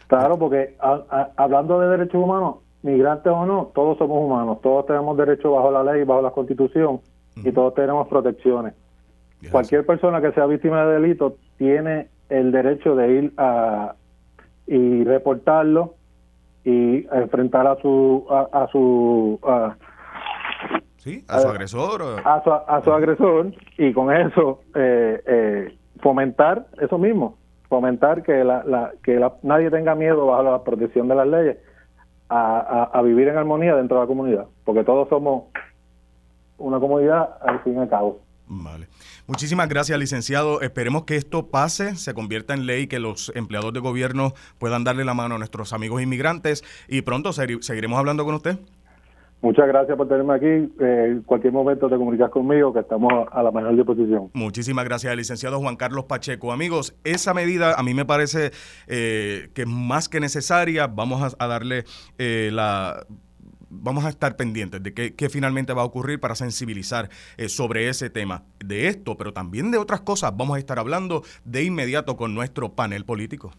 Claro, 0.07 0.39
porque 0.39 0.77
hablando 1.37 1.81
de 1.81 1.89
derechos 1.89 2.23
humanos, 2.23 2.57
migrantes 2.83 3.33
o 3.33 3.45
no, 3.45 3.73
todos 3.75 3.99
somos 3.99 4.19
humanos, 4.25 4.61
todos 4.62 4.87
tenemos 4.87 5.17
derechos 5.17 5.53
bajo 5.53 5.71
la 5.71 5.83
ley, 5.83 6.05
bajo 6.05 6.23
la 6.23 6.31
constitución 6.31 7.01
y 7.37 7.51
todos 7.53 7.75
tenemos 7.75 8.07
protecciones. 8.09 8.75
Cualquier 9.51 9.85
persona 9.85 10.23
que 10.23 10.33
sea 10.33 10.47
víctima 10.47 10.87
de 10.87 11.01
delito 11.01 11.37
tiene 11.59 12.09
el 12.29 12.53
derecho 12.53 12.95
de 12.95 13.12
ir 13.12 13.33
a, 13.37 13.95
y 14.67 15.05
reportarlo 15.05 15.95
y 16.65 17.07
enfrentar 17.12 17.67
a 17.67 17.77
su 17.81 18.27
a, 18.31 18.67
su 18.73 19.39
a, 19.43 19.77
sí 20.97 21.25
a 21.29 21.41
su 21.41 21.49
agresor 21.49 22.03
a 22.25 22.43
su, 22.43 22.51
a 22.51 22.81
su 22.83 22.93
agresor 22.93 23.53
y 23.77 23.93
con 23.93 24.15
eso 24.15 24.61
eh, 24.75 25.23
eh, 25.27 25.79
fomentar 26.01 26.67
eso 26.81 26.99
mismo 26.99 27.37
fomentar 27.69 28.23
que 28.23 28.45
la, 28.45 28.65
la 28.65 28.93
que 29.03 29.21
nadie 29.43 29.71
tenga 29.71 29.95
miedo 29.95 30.27
bajo 30.27 30.43
la 30.43 30.62
protección 30.62 31.09
de 31.09 31.15
las 31.15 31.27
leyes 31.27 31.59
a, 32.31 32.91
a, 32.93 33.03
vivir 33.03 33.29
en 33.29 33.37
armonía 33.37 33.77
dentro 33.77 33.99
de 33.99 34.03
la 34.05 34.07
comunidad 34.07 34.47
porque 34.65 34.85
todos 34.85 35.09
somos 35.09 35.45
una 36.57 36.81
comunidad 36.81 37.37
al 37.43 37.61
fin 37.61 37.75
y 37.75 37.79
al 37.79 37.89
cabo. 37.89 38.21
Vale 38.47 38.87
Muchísimas 39.27 39.68
gracias, 39.68 39.99
licenciado. 39.99 40.61
Esperemos 40.61 41.05
que 41.05 41.16
esto 41.16 41.47
pase, 41.47 41.97
se 41.97 42.12
convierta 42.12 42.53
en 42.53 42.66
ley, 42.66 42.87
que 42.87 42.99
los 42.99 43.33
empleados 43.35 43.72
de 43.72 43.81
gobierno 43.81 44.35
puedan 44.59 44.85
darle 44.85 45.05
la 45.05 45.14
mano 45.14 45.37
a 45.37 45.39
nuestros 45.39 45.72
amigos 45.72 46.03
inmigrantes 46.03 46.62
y 46.89 47.03
pronto 47.03 47.33
seguiremos 47.33 47.99
hablando 47.99 48.25
con 48.27 48.35
usted. 48.35 48.59
Muchas 49.45 49.66
gracias 49.68 49.95
por 49.99 50.09
tenerme 50.09 50.35
aquí. 50.35 50.47
en 50.47 50.72
eh, 50.81 51.20
cualquier 51.27 51.53
momento 51.53 51.89
te 51.91 51.97
comunicas 51.97 52.31
conmigo, 52.31 52.72
que 52.72 52.81
estamos 52.81 53.12
a 53.31 53.43
la 53.43 53.51
mejor 53.51 53.77
disposición. 53.77 54.31
Muchísimas 54.33 54.87
gracias, 54.87 55.14
licenciado 55.14 55.61
Juan 55.61 55.77
Carlos 55.77 56.05
Pacheco. 56.05 56.51
Amigos, 56.51 56.95
esa 57.05 57.35
medida 57.35 57.75
a 57.75 57.83
mí 57.83 57.93
me 57.93 58.07
parece 58.07 58.53
eh, 58.87 59.51
que 59.55 59.62
es 59.62 59.68
más 59.68 60.09
que 60.09 60.18
necesaria. 60.18 60.87
Vamos 60.87 61.37
a, 61.39 61.47
darle 61.47 61.85
eh, 62.16 62.49
la 62.55 63.07
vamos 63.75 64.05
a 64.05 64.09
estar 64.09 64.37
pendientes 64.37 64.83
de 64.83 64.95
qué, 64.95 65.29
finalmente 65.29 65.72
va 65.72 65.83
a 65.83 65.85
ocurrir 65.85 66.20
para 66.20 66.35
sensibilizar 66.35 67.11
eh, 67.37 67.49
sobre 67.49 67.89
ese 67.89 68.11
tema 68.11 68.45
de 68.64 68.89
esto, 68.89 69.16
pero 69.16 69.33
también 69.33 69.70
de 69.70 69.79
otras 69.79 70.01
cosas. 70.01 70.37
Vamos 70.37 70.57
a 70.57 70.59
estar 70.59 70.79
hablando 70.79 71.22
de 71.45 71.64
inmediato 71.64 72.16
con 72.16 72.35
nuestro 72.35 72.72
panel 72.75 73.05
político. 73.05 73.53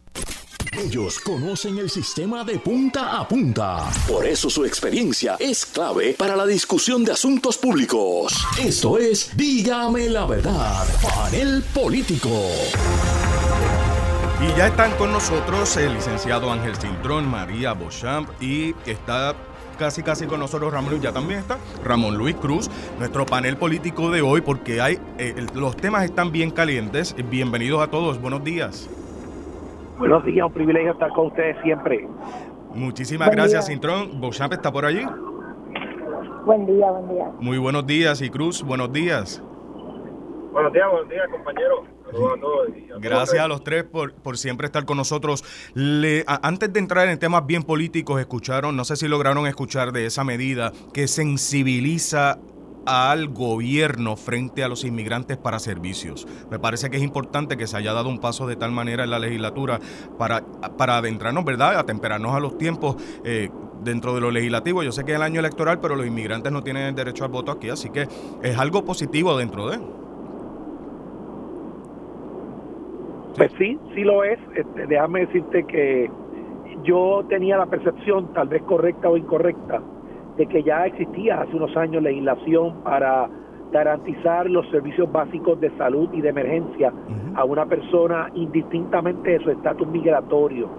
Ellos 0.77 1.19
conocen 1.19 1.77
el 1.77 1.89
sistema 1.89 2.43
de 2.43 2.59
punta 2.59 3.17
a 3.17 3.27
punta. 3.27 3.89
Por 4.07 4.25
eso 4.25 4.49
su 4.49 4.65
experiencia 4.65 5.37
es 5.39 5.65
clave 5.65 6.15
para 6.17 6.35
la 6.35 6.45
discusión 6.45 7.05
de 7.05 7.13
asuntos 7.13 7.57
públicos. 7.57 8.45
Esto 8.59 8.97
es 8.97 9.35
Dígame 9.37 10.09
la 10.09 10.25
verdad, 10.25 10.85
panel 11.01 11.63
político. 11.73 12.29
Y 14.41 14.57
ya 14.57 14.67
están 14.67 14.91
con 14.97 15.13
nosotros 15.13 15.77
el 15.77 15.93
licenciado 15.93 16.51
Ángel 16.51 16.75
Cintrón, 16.75 17.25
María 17.25 17.73
Beauchamp 17.73 18.29
y 18.41 18.75
está 18.85 19.33
casi 19.75 20.03
casi 20.03 20.25
con 20.25 20.39
nosotros 20.39 20.73
Ramón 20.73 20.91
Luis, 20.91 21.03
ya 21.03 21.11
también 21.11 21.39
está 21.39 21.57
Ramón 21.83 22.17
Luis 22.17 22.35
Cruz, 22.35 22.69
nuestro 22.99 23.25
panel 23.25 23.57
político 23.57 24.09
de 24.09 24.21
hoy, 24.21 24.41
porque 24.41 24.81
hay 24.81 24.97
eh, 25.17 25.45
los 25.53 25.75
temas 25.75 26.03
están 26.03 26.31
bien 26.31 26.51
calientes. 26.51 27.15
Bienvenidos 27.29 27.81
a 27.81 27.87
todos, 27.89 28.21
buenos 28.21 28.43
días. 28.43 28.89
Buenos 29.97 30.25
días, 30.25 30.45
un 30.45 30.53
privilegio 30.53 30.91
estar 30.91 31.09
con 31.11 31.27
ustedes 31.27 31.55
siempre. 31.63 32.07
Muchísimas 32.73 33.29
gracias, 33.31 33.67
Cintrón. 33.67 34.11
Está 34.51 34.71
por 34.71 34.85
allí. 34.85 35.05
Buen 36.45 36.65
día, 36.65 36.91
buen 36.91 37.07
día. 37.09 37.31
Muy 37.39 37.57
buenos 37.57 37.87
días, 37.87 38.21
y 38.21 38.29
Cruz, 38.29 38.61
buenos 38.61 38.91
días. 38.91 39.41
Buenos 40.51 40.73
días, 40.73 40.87
buenos 40.91 41.09
días, 41.09 41.27
compañeros. 41.31 41.94
Gracias 42.99 43.43
a 43.43 43.47
los 43.47 43.63
tres 43.63 43.83
por, 43.83 44.13
por 44.13 44.37
siempre 44.37 44.67
estar 44.67 44.85
con 44.85 44.97
nosotros. 44.97 45.43
Le, 45.73 46.23
antes 46.27 46.71
de 46.71 46.79
entrar 46.79 47.07
en 47.07 47.19
temas 47.19 47.45
bien 47.45 47.63
políticos, 47.63 48.19
escucharon, 48.19 48.75
no 48.75 48.85
sé 48.85 48.95
si 48.95 49.07
lograron 49.07 49.47
escuchar 49.47 49.91
de 49.91 50.05
esa 50.05 50.23
medida 50.23 50.71
que 50.93 51.07
sensibiliza 51.07 52.39
al 52.85 53.29
gobierno 53.29 54.15
frente 54.15 54.63
a 54.63 54.67
los 54.67 54.83
inmigrantes 54.83 55.37
para 55.37 55.57
servicios. 55.59 56.27
Me 56.51 56.59
parece 56.59 56.89
que 56.89 56.97
es 56.97 57.03
importante 57.03 57.57
que 57.57 57.65
se 57.65 57.77
haya 57.77 57.93
dado 57.93 58.09
un 58.09 58.19
paso 58.19 58.45
de 58.45 58.55
tal 58.55 58.71
manera 58.71 59.03
en 59.03 59.09
la 59.09 59.17
legislatura 59.17 59.79
para, 60.19 60.45
para 60.77 60.97
adentrarnos, 60.97 61.43
¿verdad?, 61.45 61.79
atemperarnos 61.79 62.35
a 62.35 62.39
los 62.39 62.57
tiempos 62.57 62.95
eh, 63.23 63.49
dentro 63.83 64.13
de 64.13 64.21
lo 64.21 64.29
legislativo. 64.29 64.83
Yo 64.83 64.91
sé 64.91 65.03
que 65.03 65.13
es 65.13 65.15
el 65.15 65.23
año 65.23 65.39
electoral, 65.39 65.79
pero 65.79 65.95
los 65.95 66.05
inmigrantes 66.05 66.51
no 66.51 66.63
tienen 66.63 66.83
el 66.83 66.95
derecho 66.95 67.25
al 67.25 67.31
voto 67.31 67.51
aquí, 67.51 67.69
así 67.69 67.89
que 67.89 68.07
es 68.43 68.57
algo 68.57 68.85
positivo 68.85 69.35
dentro 69.35 69.67
de... 69.69 70.04
Pues 73.37 73.51
sí, 73.57 73.77
sí 73.93 74.03
lo 74.03 74.23
es. 74.23 74.39
Este, 74.55 74.87
déjame 74.87 75.21
decirte 75.21 75.63
que 75.65 76.09
yo 76.83 77.25
tenía 77.27 77.57
la 77.57 77.65
percepción, 77.65 78.33
tal 78.33 78.47
vez 78.47 78.61
correcta 78.63 79.09
o 79.09 79.17
incorrecta, 79.17 79.81
de 80.37 80.45
que 80.47 80.63
ya 80.63 80.85
existía 80.85 81.41
hace 81.41 81.55
unos 81.55 81.75
años 81.75 82.03
legislación 82.03 82.81
para 82.83 83.29
garantizar 83.71 84.49
los 84.49 84.69
servicios 84.69 85.11
básicos 85.11 85.59
de 85.59 85.69
salud 85.77 86.09
y 86.13 86.21
de 86.21 86.29
emergencia 86.29 86.93
a 87.35 87.43
una 87.43 87.65
persona 87.65 88.29
indistintamente 88.35 89.31
de 89.31 89.39
su 89.39 89.51
estatus 89.51 89.87
migratorio. 89.87 90.69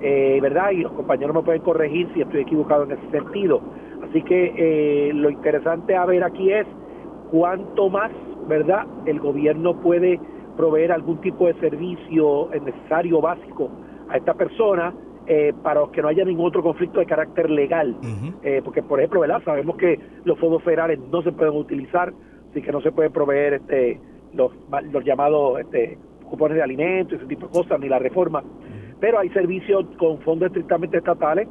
Eh, 0.00 0.40
¿Verdad? 0.42 0.70
Y 0.72 0.78
los 0.78 0.90
compañeros 0.92 1.36
me 1.36 1.42
pueden 1.42 1.62
corregir 1.62 2.08
si 2.12 2.22
estoy 2.22 2.40
equivocado 2.40 2.82
en 2.82 2.92
ese 2.92 3.10
sentido. 3.12 3.60
Así 4.02 4.22
que 4.22 4.52
eh, 4.56 5.12
lo 5.12 5.30
interesante 5.30 5.94
a 5.94 6.04
ver 6.04 6.24
aquí 6.24 6.50
es 6.50 6.66
cuánto 7.30 7.88
más, 7.88 8.10
¿verdad? 8.48 8.84
El 9.06 9.20
gobierno 9.20 9.80
puede 9.80 10.18
proveer 10.56 10.92
algún 10.92 11.20
tipo 11.20 11.46
de 11.46 11.54
servicio 11.54 12.50
necesario 12.64 13.20
básico 13.20 13.70
a 14.08 14.16
esta 14.16 14.34
persona 14.34 14.92
eh, 15.26 15.52
para 15.62 15.80
que 15.92 16.02
no 16.02 16.08
haya 16.08 16.24
ningún 16.24 16.46
otro 16.46 16.62
conflicto 16.62 16.98
de 16.98 17.06
carácter 17.06 17.48
legal. 17.48 17.96
Eh, 18.42 18.60
porque, 18.64 18.82
por 18.82 18.98
ejemplo, 18.98 19.20
¿verdad? 19.20 19.40
sabemos 19.44 19.76
que 19.76 19.98
los 20.24 20.38
fondos 20.38 20.62
federales 20.62 20.98
no 21.10 21.22
se 21.22 21.32
pueden 21.32 21.56
utilizar, 21.56 22.12
así 22.50 22.60
que 22.60 22.72
no 22.72 22.80
se 22.80 22.92
puede 22.92 23.10
proveer 23.10 23.54
este 23.54 24.00
los, 24.34 24.50
los 24.90 25.04
llamados 25.04 25.60
este, 25.60 25.98
cupones 26.28 26.56
de 26.56 26.62
alimentos, 26.62 27.18
ese 27.18 27.26
tipo 27.26 27.46
de 27.46 27.52
cosas, 27.52 27.78
ni 27.78 27.88
la 27.88 27.98
reforma. 27.98 28.42
Pero 28.98 29.18
hay 29.18 29.28
servicios 29.30 29.84
con 29.98 30.18
fondos 30.20 30.46
estrictamente 30.46 30.98
estatales 30.98 31.48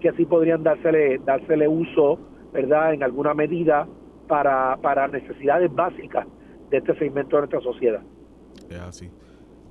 que 0.00 0.08
así 0.08 0.24
podrían 0.24 0.62
dársele, 0.62 1.18
dársele 1.24 1.68
uso, 1.68 2.18
¿verdad?, 2.52 2.94
en 2.94 3.02
alguna 3.02 3.32
medida 3.34 3.86
para, 4.26 4.76
para 4.82 5.08
necesidades 5.08 5.72
básicas 5.74 6.26
de 6.70 6.78
este 6.78 6.94
segmento 6.96 7.36
de 7.36 7.42
nuestra 7.42 7.60
sociedad. 7.60 8.02
Es 8.74 8.80
así. 8.80 9.10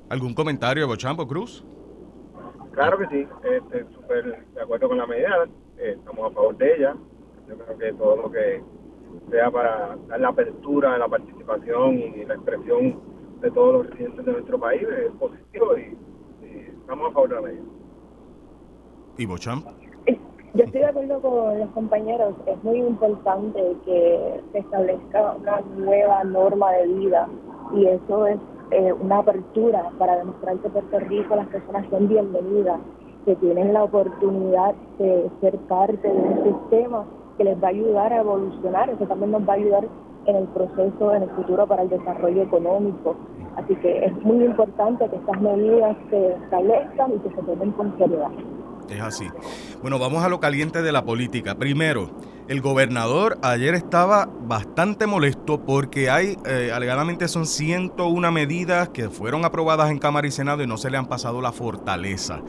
¿Algún 0.09 0.33
comentario, 0.33 0.87
Bochampo 0.87 1.27
Cruz? 1.27 1.65
Claro 2.71 2.97
que 2.97 3.07
sí, 3.07 3.27
este, 3.43 3.85
súper 3.93 4.45
de 4.53 4.61
acuerdo 4.61 4.87
con 4.87 4.97
la 4.97 5.05
medida, 5.05 5.45
eh, 5.77 5.95
estamos 5.97 6.31
a 6.31 6.33
favor 6.33 6.57
de 6.57 6.75
ella. 6.75 6.95
Yo 7.47 7.57
creo 7.57 7.77
que 7.77 7.93
todo 7.93 8.15
lo 8.15 8.31
que 8.31 8.63
sea 9.29 9.51
para 9.51 9.97
dar 10.07 10.19
la 10.21 10.29
apertura, 10.29 10.97
la 10.97 11.07
participación 11.07 11.99
y 11.99 12.25
la 12.25 12.35
expresión 12.35 12.99
de 13.41 13.51
todos 13.51 13.73
los 13.73 13.89
residentes 13.89 14.25
de 14.25 14.31
nuestro 14.31 14.59
país 14.59 14.81
es 14.83 15.11
positivo 15.19 15.77
y, 15.77 15.97
estamos 16.79 17.11
a 17.11 17.13
favor 17.13 17.29
de 17.29 17.35
la 17.35 17.41
medida. 17.41 17.63
¿Y 19.17 19.25
Bocham? 19.25 19.63
Yo 20.55 20.65
estoy 20.65 20.81
de 20.81 20.85
acuerdo 20.85 21.19
con 21.19 21.59
los 21.59 21.69
compañeros, 21.71 22.35
es 22.45 22.63
muy 22.63 22.77
importante 22.77 23.59
que 23.85 24.39
se 24.51 24.59
establezca 24.59 25.33
una 25.33 25.61
nueva 25.75 26.23
norma 26.25 26.71
de 26.73 26.87
vida 26.87 27.27
y 27.73 27.87
eso 27.87 28.27
es 28.27 28.37
eh, 28.71 28.93
una 28.93 29.19
apertura 29.19 29.89
para 29.97 30.17
demostrar 30.17 30.57
que 30.57 30.69
Puerto 30.69 30.99
Rico 30.99 31.35
las 31.35 31.47
personas 31.47 31.85
son 31.89 32.07
bienvenidas, 32.07 32.79
que 33.25 33.35
tienen 33.35 33.73
la 33.73 33.83
oportunidad 33.83 34.75
de 34.99 35.29
ser 35.41 35.57
parte 35.67 36.07
de 36.07 36.13
un 36.13 36.43
sistema 36.43 37.05
que 37.37 37.43
les 37.45 37.61
va 37.61 37.67
a 37.67 37.71
ayudar 37.71 38.13
a 38.13 38.21
evolucionar, 38.21 38.89
eso 38.89 39.05
también 39.05 39.31
nos 39.31 39.47
va 39.47 39.53
a 39.53 39.55
ayudar 39.55 39.87
en 40.25 40.35
el 40.35 40.47
proceso, 40.47 41.13
en 41.13 41.23
el 41.23 41.29
futuro 41.31 41.67
para 41.67 41.83
el 41.83 41.89
desarrollo 41.89 42.43
económico. 42.43 43.15
Así 43.55 43.75
que 43.75 44.05
es 44.05 44.13
muy 44.23 44.43
importante 44.43 45.07
que 45.09 45.15
estas 45.15 45.41
medidas 45.41 45.95
se 46.09 46.33
establezcan 46.33 47.13
y 47.13 47.19
que 47.19 47.29
se 47.29 47.41
tomen 47.43 47.71
con 47.71 47.97
seriedad. 47.97 48.31
Es 48.89 49.01
así. 49.01 49.27
Bueno, 49.81 49.99
vamos 49.99 50.23
a 50.23 50.29
lo 50.29 50.39
caliente 50.39 50.81
de 50.81 50.91
la 50.91 51.03
política. 51.03 51.55
Primero, 51.55 52.11
el 52.47 52.61
gobernador 52.61 53.37
ayer 53.41 53.73
estaba 53.73 54.29
bastante 54.41 55.07
molesto 55.07 55.63
porque 55.65 56.09
hay, 56.09 56.37
eh, 56.45 56.71
alegadamente 56.73 57.27
son 57.27 57.45
101 57.45 58.31
medidas 58.31 58.89
que 58.89 59.09
fueron 59.09 59.45
aprobadas 59.45 59.89
en 59.89 59.97
Cámara 59.97 60.27
y 60.27 60.31
Senado 60.31 60.61
y 60.61 60.67
no 60.67 60.77
se 60.77 60.89
le 60.89 60.97
han 60.97 61.07
pasado 61.07 61.41
la 61.41 61.53
fortaleza. 61.53 62.41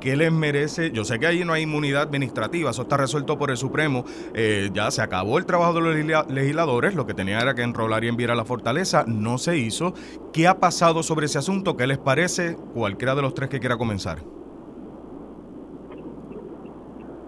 ¿Qué 0.00 0.14
les 0.14 0.30
merece? 0.30 0.90
Yo 0.90 1.04
sé 1.04 1.18
que 1.18 1.26
ahí 1.26 1.44
no 1.44 1.52
hay 1.52 1.62
inmunidad 1.62 2.02
administrativa, 2.02 2.70
eso 2.70 2.82
está 2.82 2.96
resuelto 2.96 3.38
por 3.38 3.50
el 3.50 3.56
Supremo. 3.56 4.04
Eh, 4.34 4.70
ya 4.74 4.90
se 4.90 5.00
acabó 5.00 5.38
el 5.38 5.46
trabajo 5.46 5.72
de 5.74 5.80
los 5.80 6.28
legisladores, 6.28 6.94
lo 6.94 7.06
que 7.06 7.14
tenía 7.14 7.40
era 7.40 7.54
que 7.54 7.62
enrolar 7.62 8.04
y 8.04 8.08
enviar 8.08 8.32
a 8.32 8.34
la 8.34 8.44
fortaleza, 8.44 9.04
no 9.06 9.38
se 9.38 9.56
hizo. 9.56 9.94
¿Qué 10.32 10.48
ha 10.48 10.58
pasado 10.58 11.02
sobre 11.02 11.26
ese 11.26 11.38
asunto? 11.38 11.76
¿Qué 11.76 11.86
les 11.86 11.98
parece? 11.98 12.56
Cualquiera 12.74 13.14
de 13.14 13.22
los 13.22 13.32
tres 13.34 13.48
que 13.48 13.58
quiera 13.58 13.78
comenzar. 13.78 14.18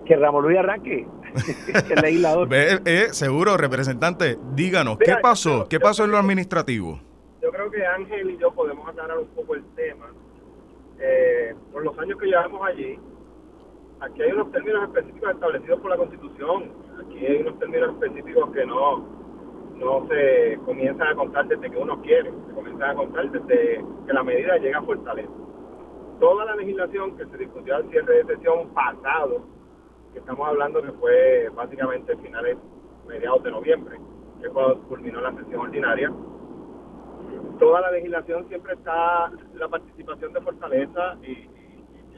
Que 0.08 0.16
Ramón 0.16 0.42
Luis 0.42 0.58
arranque. 0.58 1.06
el 1.90 2.00
legislador. 2.00 2.48
Eh, 2.50 3.08
seguro, 3.10 3.58
representante, 3.58 4.38
díganos, 4.54 4.96
¿qué 4.96 5.16
pasó? 5.20 5.66
¿Qué 5.68 5.78
pasó 5.78 6.06
en 6.06 6.12
lo 6.12 6.16
administrativo? 6.16 6.98
Yo 7.42 7.50
creo 7.50 7.70
que 7.70 7.84
Ángel 7.84 8.30
y 8.30 8.38
yo 8.38 8.50
podemos 8.52 8.88
aclarar 8.88 9.18
un 9.18 9.28
poco 9.28 9.54
el 9.54 9.62
tema. 9.74 10.06
Eh, 10.98 11.54
por 11.70 11.84
los 11.84 11.96
años 11.98 12.18
que 12.18 12.24
llevamos 12.24 12.66
allí, 12.66 12.98
aquí 14.00 14.22
hay 14.22 14.32
unos 14.32 14.50
términos 14.50 14.84
específicos 14.84 15.30
establecidos 15.30 15.78
por 15.80 15.90
la 15.90 15.98
Constitución. 15.98 16.72
Aquí 17.04 17.26
hay 17.26 17.42
unos 17.42 17.58
términos 17.58 17.90
específicos 17.90 18.50
que 18.52 18.64
no, 18.64 19.06
no 19.76 20.08
se 20.08 20.58
comienzan 20.64 21.08
a 21.08 21.14
contar 21.16 21.48
desde 21.48 21.70
que 21.70 21.76
uno 21.76 22.00
quiere, 22.00 22.32
se 22.46 22.54
comienzan 22.54 22.90
a 22.92 22.94
contar 22.94 23.30
desde 23.30 23.84
que 24.06 24.12
la 24.14 24.22
medida 24.22 24.56
llega 24.56 24.78
a 24.78 24.82
Fortaleza. 24.82 25.32
Toda 26.18 26.46
la 26.46 26.56
legislación 26.56 27.14
que 27.18 27.26
se 27.26 27.36
discutió 27.36 27.76
al 27.76 27.90
cierre 27.90 28.24
de 28.24 28.36
sesión 28.36 28.70
pasado 28.70 29.57
que 30.12 30.18
estamos 30.18 30.48
hablando 30.48 30.82
que 30.82 30.92
fue 30.92 31.48
básicamente 31.54 32.16
finales, 32.16 32.56
mediados 33.06 33.42
de 33.42 33.50
noviembre, 33.50 33.98
que 34.40 34.48
cuando 34.48 34.80
culminó 34.82 35.20
la 35.20 35.32
sesión 35.34 35.60
ordinaria. 35.60 36.12
Toda 37.58 37.80
la 37.80 37.90
legislación 37.90 38.46
siempre 38.48 38.74
está 38.74 39.30
la 39.54 39.68
participación 39.68 40.32
de 40.32 40.40
Fortaleza 40.40 41.16
y, 41.22 41.48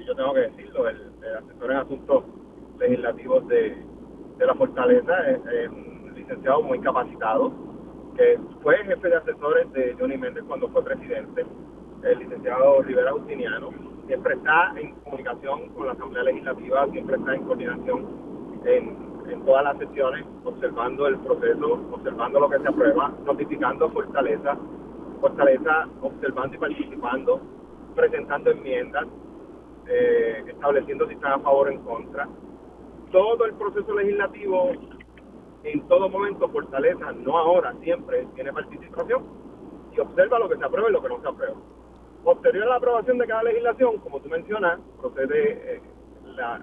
yo 0.05 0.15
tengo 0.17 0.33
que 0.35 0.41
decirlo, 0.41 0.89
el, 0.89 1.13
asesor 1.37 1.71
en 1.71 1.77
asuntos 1.77 2.25
legislativos 2.79 3.47
de, 3.49 3.85
la 4.39 4.55
Fortaleza 4.55 5.31
es, 5.31 5.69
un 5.69 6.13
licenciado 6.15 6.63
muy 6.63 6.81
capacitado, 6.81 7.53
que 8.17 8.39
fue 8.63 8.77
jefe 8.85 9.09
de 9.09 9.17
asesores 9.17 9.71
de 9.73 9.95
Johnny 9.99 10.17
Méndez 10.17 10.45
cuando 10.49 10.69
fue 10.71 10.83
presidente, 10.83 11.45
el 12.03 12.19
licenciado 12.19 12.81
Rivera 12.83 13.13
Justiniano, 13.13 13.90
siempre 14.11 14.35
está 14.35 14.73
en 14.77 14.93
comunicación 15.05 15.69
con 15.69 15.87
la 15.87 15.93
Asamblea 15.93 16.25
Legislativa, 16.25 16.85
siempre 16.91 17.15
está 17.15 17.33
en 17.33 17.45
coordinación 17.45 18.07
en, 18.65 19.11
todas 19.47 19.63
las 19.63 19.79
sesiones, 19.79 20.27
observando 20.43 21.07
el 21.07 21.17
proceso, 21.19 21.81
observando 21.93 22.41
lo 22.41 22.51
que 22.51 22.59
se 22.59 22.69
aprueba, 22.69 23.13
notificando 23.25 23.89
Fortaleza, 23.91 24.57
Fortaleza 25.21 25.89
observando 26.03 26.57
y 26.57 26.59
participando, 26.59 27.41
presentando 27.95 28.51
enmiendas, 28.51 29.07
eh, 29.87 30.43
estableciendo 30.49 31.07
si 31.07 31.15
están 31.15 31.35
a 31.35 31.39
favor 31.39 31.69
o 31.69 31.71
en 31.71 31.79
contra. 31.83 32.29
todo 33.13 33.45
el 33.45 33.55
proceso 33.55 33.95
legislativo, 33.95 34.73
en 35.63 35.87
todo 35.87 36.09
momento, 36.09 36.49
Fortaleza, 36.49 37.13
no 37.13 37.39
ahora, 37.39 37.73
siempre, 37.81 38.27
tiene 38.35 38.53
participación 38.53 39.23
y 39.93 40.01
observa 40.01 40.41
lo 40.41 40.49
que 40.49 40.57
se 40.57 40.65
aprueba 40.65 40.91
y 40.91 40.93
lo 40.93 41.01
que 41.01 41.09
no 41.09 41.21
se 41.21 41.29
aprueba. 41.29 41.57
Posterior 42.25 42.65
a 42.65 42.71
la 42.71 42.77
aprobación 42.77 43.19
de 43.19 43.27
cada 43.27 43.43
legislación, 43.45 43.99
como 43.99 44.21
tú 44.21 44.29
mencionas, 44.29 44.79
procede 45.01 45.77
eh, 45.77 45.81
la 46.37 46.61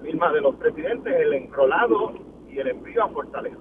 firma 0.00 0.32
de 0.32 0.40
los 0.40 0.54
presidentes, 0.56 1.12
el 1.12 1.32
enrolado 1.32 2.14
y 2.48 2.58
el 2.58 2.68
envío 2.68 3.02
a 3.02 3.08
Fortaleza. 3.08 3.58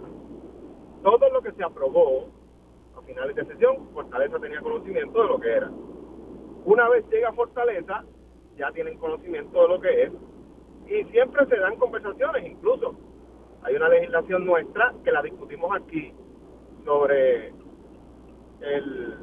Todo 1.01 1.29
lo 1.31 1.41
que 1.41 1.51
se 1.53 1.63
aprobó 1.63 2.27
a 2.95 3.01
finales 3.01 3.35
de 3.35 3.45
sesión, 3.45 3.89
Fortaleza 3.93 4.39
tenía 4.39 4.61
conocimiento 4.61 5.21
de 5.21 5.27
lo 5.27 5.39
que 5.39 5.51
era. 5.51 5.71
Una 6.65 6.87
vez 6.89 7.05
llega 7.09 7.29
a 7.29 7.33
Fortaleza, 7.33 8.03
ya 8.55 8.71
tienen 8.71 8.99
conocimiento 8.99 9.61
de 9.63 9.67
lo 9.67 9.81
que 9.81 10.03
es 10.03 10.11
y 10.87 11.03
siempre 11.11 11.45
se 11.47 11.57
dan 11.57 11.75
conversaciones, 11.77 12.45
incluso 12.45 12.95
hay 13.63 13.75
una 13.75 13.89
legislación 13.89 14.45
nuestra 14.45 14.93
que 15.03 15.11
la 15.11 15.21
discutimos 15.21 15.71
aquí 15.75 16.13
sobre 16.85 17.47
el, 18.61 19.17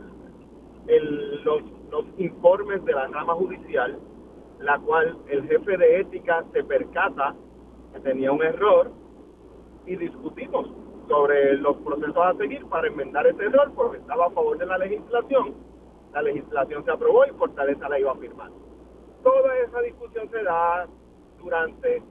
el, 0.86 1.44
los, 1.44 1.62
los 1.90 2.04
informes 2.18 2.84
de 2.84 2.92
la 2.92 3.06
rama 3.06 3.34
judicial, 3.34 3.98
la 4.60 4.78
cual 4.78 5.16
el 5.28 5.46
jefe 5.48 5.76
de 5.76 6.00
ética 6.00 6.44
se 6.52 6.64
percata 6.64 7.34
que 7.92 8.00
tenía 8.00 8.32
un 8.32 8.42
error 8.42 8.90
y 9.86 9.96
discutimos 9.96 10.68
sobre 11.08 11.54
los 11.56 11.76
procesos 11.78 12.18
a 12.18 12.34
seguir 12.34 12.64
para 12.66 12.88
enmendar 12.88 13.26
ese 13.26 13.44
error 13.44 13.72
porque 13.74 13.98
estaba 13.98 14.26
a 14.26 14.30
favor 14.30 14.58
de 14.58 14.66
la 14.66 14.78
legislación. 14.78 15.54
La 16.12 16.22
legislación 16.22 16.84
se 16.84 16.90
aprobó 16.90 17.24
y 17.26 17.30
Fortaleza 17.30 17.88
la 17.88 17.98
iba 17.98 18.12
a 18.12 18.16
firmar. 18.16 18.50
Toda 19.22 19.58
esa 19.58 19.80
discusión 19.80 20.28
se 20.30 20.42
da 20.42 20.86
durante 21.38 22.02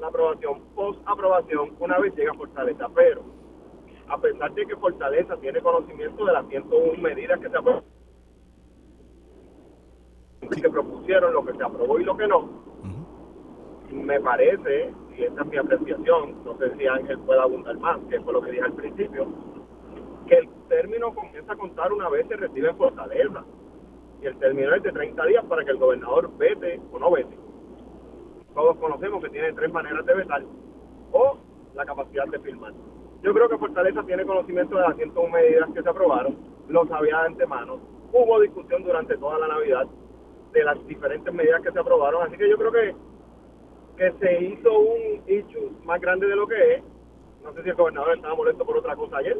la 0.00 0.06
aprobación, 0.08 0.60
post 0.74 1.00
aprobación, 1.06 1.72
una 1.80 1.98
vez 1.98 2.14
llega 2.14 2.32
Fortaleza, 2.34 2.88
pero 2.94 3.22
a 4.08 4.18
pesar 4.18 4.52
de 4.54 4.66
que 4.66 4.76
Fortaleza 4.76 5.36
tiene 5.36 5.60
conocimiento 5.60 6.24
de 6.24 6.32
las 6.32 6.46
101 6.48 7.02
medidas 7.02 7.40
que 7.40 7.50
se 7.50 7.56
aprobaron, 7.56 7.97
que 10.56 10.68
propusieron, 10.68 11.32
lo 11.32 11.44
que 11.44 11.54
se 11.54 11.62
aprobó 11.62 11.98
y 11.98 12.04
lo 12.04 12.16
que 12.16 12.26
no, 12.26 12.48
me 13.92 14.20
parece, 14.20 14.92
y 15.16 15.22
esta 15.22 15.42
es 15.42 15.46
mi 15.48 15.56
apreciación, 15.56 16.44
no 16.44 16.56
sé 16.58 16.76
si 16.76 16.86
Ángel 16.86 17.18
pueda 17.20 17.42
abundar 17.42 17.76
más, 17.78 17.98
que 18.08 18.20
fue 18.20 18.32
lo 18.32 18.42
que 18.42 18.52
dije 18.52 18.64
al 18.64 18.72
principio, 18.72 19.26
que 20.26 20.36
el 20.36 20.48
término 20.68 21.14
comienza 21.14 21.52
a 21.52 21.56
contar 21.56 21.92
una 21.92 22.08
vez 22.08 22.26
se 22.28 22.36
recibe 22.36 22.70
en 22.70 22.76
Fortaleza. 22.76 23.44
Y 24.20 24.26
el 24.26 24.36
término 24.38 24.74
es 24.74 24.82
de 24.82 24.92
30 24.92 25.24
días 25.26 25.44
para 25.44 25.64
que 25.64 25.70
el 25.70 25.78
gobernador 25.78 26.30
vete 26.36 26.80
o 26.92 26.98
no 26.98 27.10
vete. 27.10 27.38
Todos 28.54 28.76
conocemos 28.78 29.22
que 29.22 29.30
tiene 29.30 29.52
tres 29.52 29.72
maneras 29.72 30.04
de 30.04 30.14
vetar 30.14 30.42
o 31.12 31.38
la 31.74 31.86
capacidad 31.86 32.26
de 32.26 32.38
firmar. 32.40 32.72
Yo 33.22 33.32
creo 33.32 33.48
que 33.48 33.58
Fortaleza 33.58 34.02
tiene 34.02 34.26
conocimiento 34.26 34.76
de 34.76 34.82
las 34.82 34.96
101 34.96 35.30
medidas 35.30 35.70
que 35.72 35.82
se 35.82 35.88
aprobaron, 35.88 36.36
lo 36.68 36.86
sabía 36.86 37.20
de 37.20 37.26
antemano, 37.26 37.78
hubo 38.12 38.40
discusión 38.40 38.82
durante 38.82 39.16
toda 39.16 39.38
la 39.38 39.48
Navidad 39.48 39.86
de 40.52 40.64
las 40.64 40.86
diferentes 40.86 41.32
medidas 41.32 41.62
que 41.62 41.72
se 41.72 41.78
aprobaron, 41.78 42.26
así 42.26 42.36
que 42.36 42.48
yo 42.48 42.56
creo 42.56 42.72
que 42.72 42.94
que 43.98 44.12
se 44.20 44.44
hizo 44.44 44.78
un 44.78 45.22
issue 45.26 45.72
más 45.84 46.00
grande 46.00 46.28
de 46.28 46.36
lo 46.36 46.46
que 46.46 46.74
es. 46.74 46.82
No 47.42 47.52
sé 47.52 47.64
si 47.64 47.70
el 47.70 47.74
gobernador 47.74 48.14
estaba 48.14 48.34
molesto 48.36 48.64
por 48.64 48.78
otra 48.78 48.94
cosa 48.94 49.18
ayer, 49.18 49.36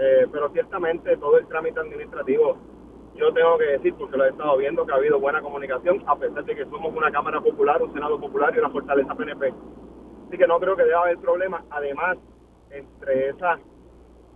eh, 0.00 0.26
pero 0.30 0.48
ciertamente 0.50 1.16
todo 1.16 1.38
el 1.38 1.46
trámite 1.48 1.80
administrativo, 1.80 2.56
yo 3.16 3.32
tengo 3.32 3.58
que 3.58 3.64
decir, 3.64 3.94
porque 3.94 4.16
lo 4.16 4.24
he 4.24 4.28
estado 4.28 4.56
viendo, 4.58 4.86
que 4.86 4.92
ha 4.92 4.96
habido 4.96 5.18
buena 5.18 5.42
comunicación, 5.42 6.04
a 6.06 6.16
pesar 6.16 6.44
de 6.44 6.54
que 6.54 6.64
somos 6.66 6.94
una 6.94 7.10
Cámara 7.10 7.40
Popular, 7.40 7.82
un 7.82 7.92
Senado 7.92 8.18
Popular 8.20 8.54
y 8.54 8.60
una 8.60 8.70
fortaleza 8.70 9.14
PNP. 9.14 9.52
Así 10.28 10.38
que 10.38 10.46
no 10.46 10.60
creo 10.60 10.76
que 10.76 10.84
deba 10.84 11.02
haber 11.02 11.18
problemas. 11.18 11.64
Además, 11.70 12.16
entre 12.70 13.30
esas 13.30 13.58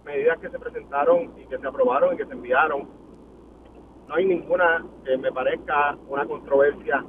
medidas 0.04 0.38
que 0.40 0.50
se 0.50 0.58
presentaron 0.58 1.32
y 1.38 1.46
que 1.46 1.58
se 1.58 1.66
aprobaron 1.66 2.14
y 2.14 2.16
que 2.16 2.26
se 2.26 2.32
enviaron, 2.32 2.88
no 4.08 4.14
hay 4.14 4.26
ninguna 4.26 4.84
que 5.04 5.16
me 5.16 5.32
parezca 5.32 5.96
una 6.08 6.26
controversia 6.26 7.04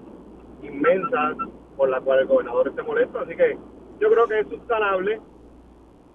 inmensa 0.62 1.36
por 1.76 1.90
la 1.90 2.00
cual 2.02 2.20
el 2.20 2.28
gobernador 2.28 2.68
esté 2.68 2.84
molesto. 2.84 3.20
Así 3.20 3.36
que 3.36 3.58
yo 4.00 4.10
creo 4.10 4.28
que 4.28 4.40
es 4.40 4.48
sustanable 4.48 5.22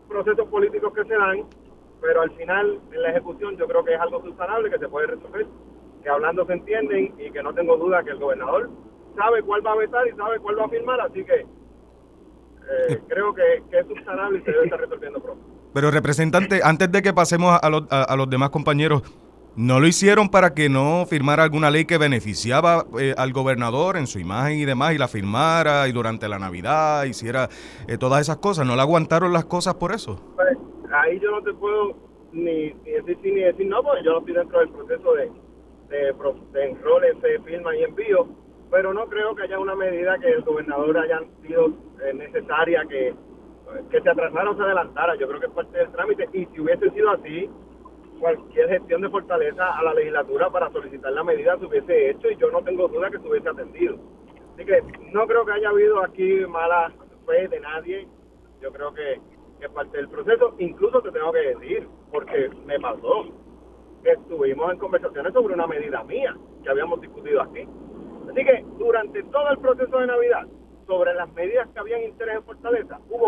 procesos 0.08 0.48
políticos 0.48 0.92
que 0.94 1.04
se 1.04 1.14
dan, 1.14 1.44
pero 2.00 2.22
al 2.22 2.30
final 2.32 2.80
en 2.92 3.02
la 3.02 3.10
ejecución 3.10 3.56
yo 3.56 3.66
creo 3.66 3.84
que 3.84 3.94
es 3.94 4.00
algo 4.00 4.22
sustanable 4.22 4.70
que 4.70 4.78
se 4.78 4.88
puede 4.88 5.06
resolver, 5.06 5.46
que 6.02 6.08
hablando 6.08 6.46
se 6.46 6.54
entienden 6.54 7.14
y 7.18 7.30
que 7.30 7.42
no 7.42 7.54
tengo 7.54 7.76
duda 7.76 8.02
que 8.02 8.10
el 8.10 8.18
gobernador 8.18 8.70
sabe 9.16 9.42
cuál 9.42 9.64
va 9.64 9.72
a 9.72 9.76
vetar 9.76 10.06
y 10.08 10.16
sabe 10.16 10.38
cuál 10.40 10.58
va 10.58 10.64
a 10.64 10.68
firmar, 10.68 11.00
así 11.00 11.24
que 11.24 11.40
eh, 11.40 13.00
creo 13.08 13.34
que, 13.34 13.62
es 13.70 13.86
sustanable 13.86 14.38
y 14.38 14.42
se 14.42 14.50
debe 14.50 14.64
estar 14.64 14.80
resolviendo 14.80 15.20
pronto. 15.20 15.44
Pero 15.72 15.90
representante, 15.90 16.60
antes 16.64 16.90
de 16.90 17.02
que 17.02 17.12
pasemos 17.12 17.58
a 17.62 17.70
los, 17.70 17.84
a 17.90 18.16
los 18.16 18.28
demás 18.28 18.50
compañeros, 18.50 19.02
no 19.56 19.80
lo 19.80 19.86
hicieron 19.86 20.28
para 20.28 20.54
que 20.54 20.68
no 20.68 21.04
firmara 21.06 21.42
alguna 21.42 21.70
ley 21.70 21.84
que 21.84 21.98
beneficiaba 21.98 22.84
eh, 22.98 23.14
al 23.16 23.32
gobernador 23.32 23.96
en 23.96 24.06
su 24.06 24.18
imagen 24.18 24.58
y 24.58 24.64
demás 24.64 24.94
y 24.94 24.98
la 24.98 25.08
firmara 25.08 25.88
y 25.88 25.92
durante 25.92 26.28
la 26.28 26.38
Navidad 26.38 27.04
hiciera 27.04 27.48
eh, 27.88 27.98
todas 27.98 28.20
esas 28.20 28.36
cosas. 28.36 28.66
¿No 28.66 28.76
le 28.76 28.82
aguantaron 28.82 29.32
las 29.32 29.44
cosas 29.44 29.74
por 29.74 29.92
eso? 29.92 30.20
Pues, 30.36 30.56
ahí 30.92 31.18
yo 31.20 31.30
no 31.30 31.42
te 31.42 31.52
puedo 31.54 31.96
ni, 32.32 32.70
decir 32.84 33.18
sí 33.22 33.32
ni 33.32 33.40
decir 33.40 33.66
no, 33.66 33.82
porque 33.82 34.04
yo 34.04 34.12
no 34.12 34.18
estoy 34.20 34.34
dentro 34.34 34.60
del 34.60 34.68
proceso 34.70 35.14
de, 35.14 35.30
de, 35.88 36.14
de 36.52 36.64
enroles, 36.66 37.16
firma 37.44 37.76
y 37.76 37.82
envío, 37.82 38.28
pero 38.70 38.94
no 38.94 39.06
creo 39.06 39.34
que 39.34 39.42
haya 39.42 39.58
una 39.58 39.74
medida 39.74 40.16
que 40.18 40.30
el 40.30 40.42
gobernador 40.42 40.96
haya 40.98 41.20
sido 41.42 41.68
eh, 42.04 42.14
necesaria 42.14 42.84
que, 42.88 43.14
que 43.90 44.00
se 44.00 44.10
atrasara 44.10 44.50
o 44.50 44.56
se 44.56 44.62
adelantara. 44.62 45.16
Yo 45.16 45.26
creo 45.26 45.40
que 45.40 45.46
es 45.46 45.52
parte 45.52 45.76
del 45.76 45.90
trámite 45.90 46.28
y 46.32 46.46
si 46.46 46.60
hubiese 46.60 46.90
sido 46.90 47.10
así, 47.10 47.50
cualquier 48.20 48.68
gestión 48.68 49.00
de 49.00 49.08
fortaleza 49.08 49.78
a 49.78 49.82
la 49.82 49.94
legislatura 49.94 50.50
para 50.50 50.70
solicitar 50.70 51.12
la 51.12 51.24
medida 51.24 51.58
se 51.58 51.64
hubiese 51.64 52.10
hecho 52.10 52.30
y 52.30 52.36
yo 52.36 52.50
no 52.50 52.62
tengo 52.62 52.86
duda 52.86 53.10
que 53.10 53.18
se 53.18 53.26
hubiese 53.26 53.48
atendido. 53.48 53.96
Así 54.54 54.64
que 54.64 54.82
no 55.10 55.26
creo 55.26 55.44
que 55.46 55.52
haya 55.52 55.70
habido 55.70 56.04
aquí 56.04 56.44
mala 56.46 56.92
fe 57.26 57.48
de 57.48 57.60
nadie. 57.60 58.06
Yo 58.60 58.70
creo 58.70 58.92
que, 58.92 59.18
es 59.60 59.70
parte 59.70 59.96
del 59.98 60.08
proceso. 60.08 60.54
Incluso 60.58 61.02
te 61.02 61.10
tengo 61.10 61.32
que 61.32 61.54
decir, 61.54 61.86
porque 62.10 62.50
me 62.64 62.78
pasó, 62.80 63.26
que 64.02 64.12
estuvimos 64.12 64.72
en 64.72 64.78
conversaciones 64.78 65.34
sobre 65.34 65.52
una 65.52 65.66
medida 65.66 66.02
mía 66.04 66.34
que 66.62 66.70
habíamos 66.70 67.00
discutido 67.00 67.42
aquí. 67.42 67.68
Así 68.30 68.44
que 68.44 68.64
durante 68.78 69.22
todo 69.24 69.50
el 69.50 69.58
proceso 69.58 69.98
de 69.98 70.06
Navidad, 70.06 70.46
sobre 70.86 71.12
las 71.14 71.30
medidas 71.34 71.68
que 71.68 71.78
habían 71.78 72.02
interés 72.04 72.36
en 72.36 72.44
Fortaleza, 72.44 72.98
hubo 73.10 73.19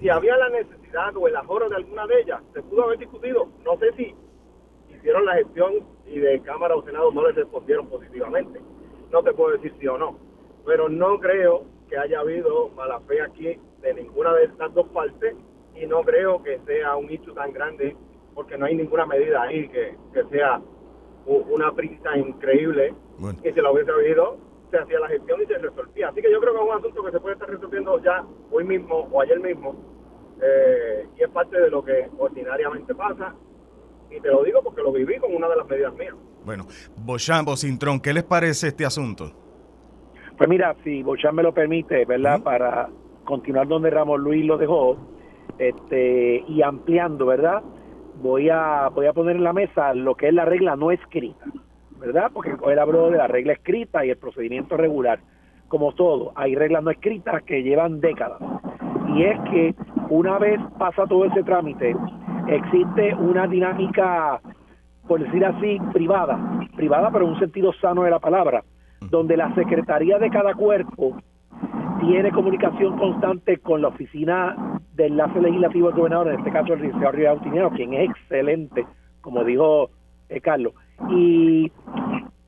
si 0.00 0.08
había 0.08 0.36
la 0.38 0.48
necesidad 0.48 1.14
o 1.14 1.28
el 1.28 1.36
ahorro 1.36 1.68
de 1.68 1.76
alguna 1.76 2.06
de 2.06 2.20
ellas, 2.22 2.40
se 2.54 2.62
pudo 2.62 2.84
haber 2.84 2.98
discutido. 2.98 3.48
No 3.64 3.76
sé 3.78 3.92
si 3.96 4.14
hicieron 4.88 5.26
la 5.26 5.34
gestión 5.34 5.74
y 6.06 6.18
de 6.18 6.40
Cámara 6.40 6.74
o 6.74 6.82
Senado 6.82 7.12
no 7.12 7.26
les 7.26 7.36
respondieron 7.36 7.86
positivamente. 7.86 8.60
No 9.12 9.22
te 9.22 9.32
puedo 9.32 9.52
decir 9.52 9.74
sí 9.78 9.86
o 9.86 9.98
no. 9.98 10.18
Pero 10.64 10.88
no 10.88 11.18
creo 11.20 11.64
que 11.88 11.98
haya 11.98 12.20
habido 12.20 12.70
mala 12.70 13.00
fe 13.00 13.20
aquí 13.20 13.58
de 13.82 13.94
ninguna 13.94 14.32
de 14.34 14.44
estas 14.44 14.72
dos 14.72 14.88
partes 14.88 15.34
y 15.74 15.86
no 15.86 16.02
creo 16.02 16.42
que 16.42 16.58
sea 16.66 16.96
un 16.96 17.10
hecho 17.10 17.32
tan 17.32 17.52
grande 17.52 17.96
porque 18.34 18.56
no 18.56 18.66
hay 18.66 18.76
ninguna 18.76 19.04
medida 19.06 19.42
ahí 19.42 19.68
que, 19.68 19.96
sea 20.30 20.62
una 21.26 21.72
prisa 21.72 22.16
increíble. 22.16 22.94
Y 23.44 23.52
si 23.52 23.60
lo 23.60 23.72
hubiese 23.72 23.90
habido, 23.90 24.38
se 24.70 24.78
hacía 24.78 25.00
la 25.00 25.08
gestión 25.08 25.40
y 25.42 25.46
se 25.46 25.58
resolvía. 25.58 26.08
Así 26.08 26.22
que 26.22 26.30
yo 26.30 26.40
creo 26.40 26.54
que 26.54 26.60
es 26.60 26.64
un 26.66 26.78
asunto 26.78 27.04
que 27.04 27.10
se 27.12 27.20
puede 27.20 27.34
estar 27.34 27.48
resolviendo 27.48 27.98
ya 28.02 28.24
hoy 28.50 28.64
mismo 28.64 29.08
o 29.10 29.20
ayer 29.20 29.40
mismo 29.40 29.74
eh, 30.42 31.06
y 31.18 31.22
es 31.22 31.28
parte 31.30 31.60
de 31.60 31.70
lo 31.70 31.84
que 31.84 32.08
ordinariamente 32.18 32.94
pasa. 32.94 33.34
Y 34.10 34.20
te 34.20 34.28
lo 34.28 34.42
digo 34.42 34.62
porque 34.62 34.82
lo 34.82 34.92
viví 34.92 35.18
con 35.18 35.34
una 35.34 35.48
de 35.48 35.56
las 35.56 35.68
medidas 35.68 35.94
mías. 35.94 36.14
Bueno, 36.44 36.66
Bochamp 36.96 37.48
Cintrón, 37.56 38.00
¿qué 38.00 38.12
les 38.12 38.24
parece 38.24 38.68
este 38.68 38.84
asunto? 38.84 39.30
Pues 40.36 40.48
mira, 40.48 40.74
si 40.82 41.02
Bochamp 41.02 41.34
me 41.34 41.42
lo 41.42 41.52
permite, 41.52 42.04
¿verdad? 42.06 42.42
Para 42.42 42.88
continuar 43.24 43.68
donde 43.68 43.90
Ramos 43.90 44.18
Luis 44.18 44.44
lo 44.44 44.56
dejó 44.56 44.96
este 45.58 46.42
y 46.48 46.62
ampliando, 46.62 47.26
¿verdad? 47.26 47.62
Voy 48.22 48.48
a, 48.48 48.88
voy 48.88 49.06
a 49.06 49.12
poner 49.12 49.36
en 49.36 49.44
la 49.44 49.52
mesa 49.52 49.94
lo 49.94 50.14
que 50.14 50.28
es 50.28 50.34
la 50.34 50.44
regla 50.44 50.76
no 50.76 50.90
escrita. 50.90 51.44
¿Verdad? 52.00 52.30
Porque 52.32 52.54
él 52.66 52.78
habló 52.78 53.10
de 53.10 53.18
la 53.18 53.26
regla 53.26 53.52
escrita 53.52 54.04
y 54.04 54.10
el 54.10 54.16
procedimiento 54.16 54.76
regular. 54.76 55.20
Como 55.68 55.92
todo, 55.92 56.32
hay 56.34 56.56
reglas 56.56 56.82
no 56.82 56.90
escritas 56.90 57.42
que 57.44 57.62
llevan 57.62 58.00
décadas. 58.00 58.40
Y 59.14 59.22
es 59.22 59.38
que 59.50 59.74
una 60.08 60.38
vez 60.38 60.58
pasa 60.78 61.06
todo 61.06 61.26
ese 61.26 61.42
trámite, 61.42 61.94
existe 62.48 63.14
una 63.14 63.46
dinámica, 63.46 64.40
por 65.06 65.22
decir 65.22 65.44
así, 65.44 65.78
privada, 65.92 66.38
privada 66.74 67.10
pero 67.12 67.26
en 67.26 67.32
un 67.32 67.38
sentido 67.38 67.72
sano 67.74 68.02
de 68.02 68.10
la 68.10 68.18
palabra, 68.18 68.64
donde 69.10 69.36
la 69.36 69.54
secretaría 69.54 70.18
de 70.18 70.30
cada 70.30 70.54
cuerpo 70.54 71.16
tiene 72.00 72.32
comunicación 72.32 72.96
constante 72.96 73.58
con 73.58 73.82
la 73.82 73.88
oficina 73.88 74.80
de 74.94 75.06
enlace 75.06 75.40
legislativo 75.40 75.88
del 75.88 75.96
gobernador, 75.96 76.28
en 76.28 76.38
este 76.38 76.50
caso 76.50 76.72
el 76.72 76.82
licenciado 76.82 77.12
Rivera 77.12 77.70
quien 77.74 77.94
es 77.94 78.10
excelente, 78.10 78.86
como 79.20 79.44
dijo 79.44 79.90
eh, 80.28 80.40
Carlos, 80.40 80.72
y 81.08 81.70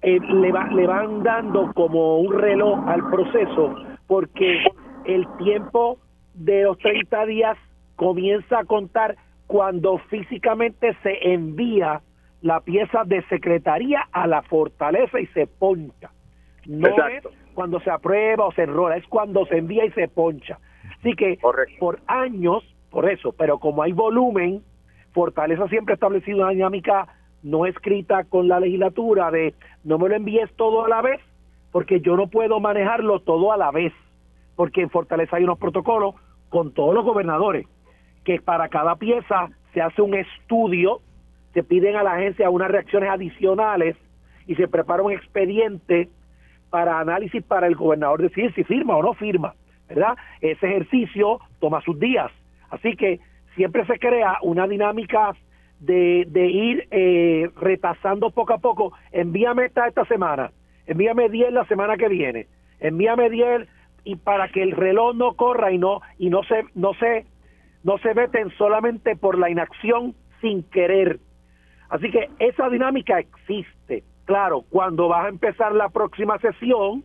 eh, 0.02 0.20
le, 0.20 0.52
va, 0.52 0.66
le 0.68 0.86
van 0.86 1.22
dando 1.22 1.72
como 1.74 2.18
un 2.18 2.32
reloj 2.38 2.86
al 2.88 3.08
proceso 3.10 3.74
porque 4.06 4.62
el 5.04 5.26
tiempo 5.38 5.98
de 6.34 6.64
los 6.64 6.78
30 6.78 7.26
días 7.26 7.56
comienza 7.96 8.60
a 8.60 8.64
contar 8.64 9.16
cuando 9.46 9.98
físicamente 9.98 10.96
se 11.02 11.32
envía 11.32 12.00
la 12.40 12.60
pieza 12.60 13.04
de 13.04 13.22
secretaría 13.28 14.08
a 14.12 14.26
la 14.26 14.42
fortaleza 14.42 15.20
y 15.20 15.26
se 15.28 15.46
poncha. 15.46 16.10
No 16.66 16.88
es 16.88 17.24
cuando 17.54 17.80
se 17.80 17.90
aprueba 17.90 18.46
o 18.46 18.52
se 18.52 18.62
enrola, 18.62 18.96
es 18.96 19.06
cuando 19.06 19.46
se 19.46 19.58
envía 19.58 19.84
y 19.84 19.90
se 19.92 20.08
poncha. 20.08 20.58
Así 20.98 21.14
que 21.14 21.38
por 21.78 22.00
años, 22.06 22.64
por 22.90 23.08
eso, 23.08 23.32
pero 23.32 23.58
como 23.58 23.82
hay 23.82 23.92
volumen, 23.92 24.62
Fortaleza 25.12 25.68
siempre 25.68 25.92
ha 25.92 25.96
establecido 25.96 26.38
una 26.38 26.50
dinámica 26.50 27.06
no 27.42 27.66
escrita 27.66 28.24
con 28.24 28.48
la 28.48 28.60
legislatura 28.60 29.30
de 29.30 29.54
no 29.84 29.98
me 29.98 30.08
lo 30.08 30.14
envíes 30.14 30.52
todo 30.54 30.84
a 30.84 30.88
la 30.88 31.02
vez, 31.02 31.20
porque 31.70 32.00
yo 32.00 32.16
no 32.16 32.28
puedo 32.28 32.60
manejarlo 32.60 33.20
todo 33.20 33.52
a 33.52 33.56
la 33.56 33.70
vez, 33.70 33.92
porque 34.56 34.82
en 34.82 34.90
Fortaleza 34.90 35.36
hay 35.36 35.44
unos 35.44 35.58
protocolos 35.58 36.14
con 36.48 36.72
todos 36.72 36.94
los 36.94 37.04
gobernadores, 37.04 37.66
que 38.24 38.40
para 38.40 38.68
cada 38.68 38.96
pieza 38.96 39.48
se 39.72 39.80
hace 39.80 40.02
un 40.02 40.14
estudio, 40.14 41.00
se 41.54 41.62
piden 41.62 41.96
a 41.96 42.02
la 42.02 42.12
agencia 42.14 42.50
unas 42.50 42.70
reacciones 42.70 43.10
adicionales 43.10 43.96
y 44.46 44.54
se 44.54 44.68
prepara 44.68 45.02
un 45.02 45.12
expediente 45.12 46.08
para 46.70 47.00
análisis 47.00 47.42
para 47.42 47.66
el 47.66 47.74
gobernador 47.74 48.22
decidir 48.22 48.54
si 48.54 48.64
firma 48.64 48.96
o 48.96 49.02
no 49.02 49.14
firma, 49.14 49.54
¿verdad? 49.88 50.16
Ese 50.40 50.66
ejercicio 50.66 51.38
toma 51.60 51.80
sus 51.82 51.98
días. 51.98 52.30
Así 52.70 52.96
que 52.96 53.20
siempre 53.54 53.84
se 53.86 53.98
crea 53.98 54.38
una 54.42 54.66
dinámica 54.66 55.34
de, 55.82 56.46
ir 56.46 56.86
eh, 56.90 57.50
repasando 57.56 58.30
poco 58.30 58.54
a 58.54 58.58
poco, 58.58 58.92
envíame 59.10 59.66
esta 59.66 59.88
esta 59.88 60.04
semana, 60.06 60.52
envíame 60.86 61.28
10 61.28 61.52
la 61.52 61.64
semana 61.66 61.96
que 61.96 62.08
viene, 62.08 62.46
envíame 62.80 63.30
10 63.30 63.68
y 64.04 64.16
para 64.16 64.48
que 64.48 64.62
el 64.62 64.72
reloj 64.72 65.14
no 65.14 65.34
corra 65.34 65.72
y 65.72 65.78
no 65.78 66.00
y 66.18 66.30
no 66.30 66.42
se 66.44 66.64
no 66.74 66.94
se 66.94 67.26
no 67.84 67.98
se 67.98 68.14
veten 68.14 68.50
solamente 68.56 69.16
por 69.16 69.38
la 69.38 69.50
inacción 69.50 70.14
sin 70.40 70.62
querer. 70.64 71.18
Así 71.88 72.10
que 72.10 72.30
esa 72.38 72.68
dinámica 72.68 73.18
existe. 73.18 74.04
Claro, 74.24 74.62
cuando 74.70 75.08
vas 75.08 75.26
a 75.26 75.28
empezar 75.28 75.74
la 75.74 75.88
próxima 75.88 76.38
sesión, 76.38 77.04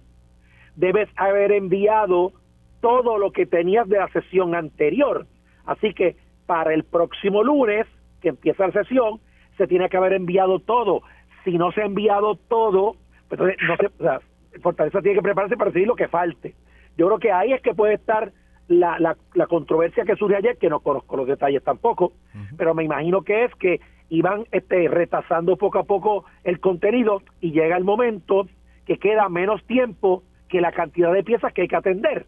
debes 0.76 1.10
haber 1.16 1.52
enviado 1.52 2.32
todo 2.80 3.18
lo 3.18 3.32
que 3.32 3.48
tenías 3.48 3.90
de 3.90 3.98
la 3.98 4.08
sesión 4.10 4.54
anterior. 4.54 5.26
Así 5.66 5.94
que 5.94 6.16
para 6.46 6.74
el 6.74 6.84
próximo 6.84 7.44
lunes, 7.44 7.88
que 8.28 8.30
empieza 8.30 8.68
la 8.68 8.74
sesión, 8.74 9.20
se 9.58 9.68
tiene 9.68 9.90
que 9.90 9.98
haber 9.98 10.14
enviado 10.14 10.60
todo. 10.60 11.02
Si 11.44 11.58
no 11.58 11.72
se 11.72 11.82
ha 11.82 11.86
enviado 11.86 12.36
todo, 12.36 12.96
pues 13.30 13.40
entonces 13.40 13.58
no 13.68 13.78
se, 13.78 13.86
o 13.88 14.04
sea, 14.04 14.22
Fortaleza 14.62 15.02
tiene 15.02 15.18
que 15.18 15.24
prepararse 15.24 15.56
para 15.56 15.70
decidir 15.70 15.88
lo 15.88 15.96
que 15.96 16.08
falte. 16.08 16.56
Yo 16.98 17.08
creo 17.08 17.20
que 17.20 17.32
ahí 17.32 17.54
es 17.54 17.62
que 17.62 17.74
puede 17.74 17.94
estar 17.94 18.32
la, 18.68 18.98
la, 19.00 19.48
controversia 19.48 20.04
que 20.04 20.16
surge 20.16 20.36
ayer, 20.36 20.58
que 20.58 20.70
no 20.70 20.82
conozco 20.82 21.16
los 21.16 21.28
detalles 21.28 21.64
tampoco, 21.64 22.12
pero 22.58 22.74
me 22.74 22.84
imagino 22.84 23.22
que 23.22 23.46
es 23.46 23.56
que 23.56 23.80
iban 24.10 24.46
este, 24.52 24.90
retasando 24.90 25.56
poco 25.56 25.80
a 25.80 25.84
poco 25.84 26.26
el 26.44 26.60
contenido 26.60 27.22
y 27.40 27.52
llega 27.52 27.78
el 27.78 27.86
momento 27.86 28.48
que 28.86 28.98
queda 28.98 29.30
menos 29.30 29.64
tiempo 29.66 30.24
que 30.50 30.60
la 30.60 30.72
cantidad 30.72 31.14
de 31.14 31.24
piezas 31.24 31.54
que 31.54 31.62
hay 31.62 31.68
que 31.68 31.76
atender. 31.76 32.26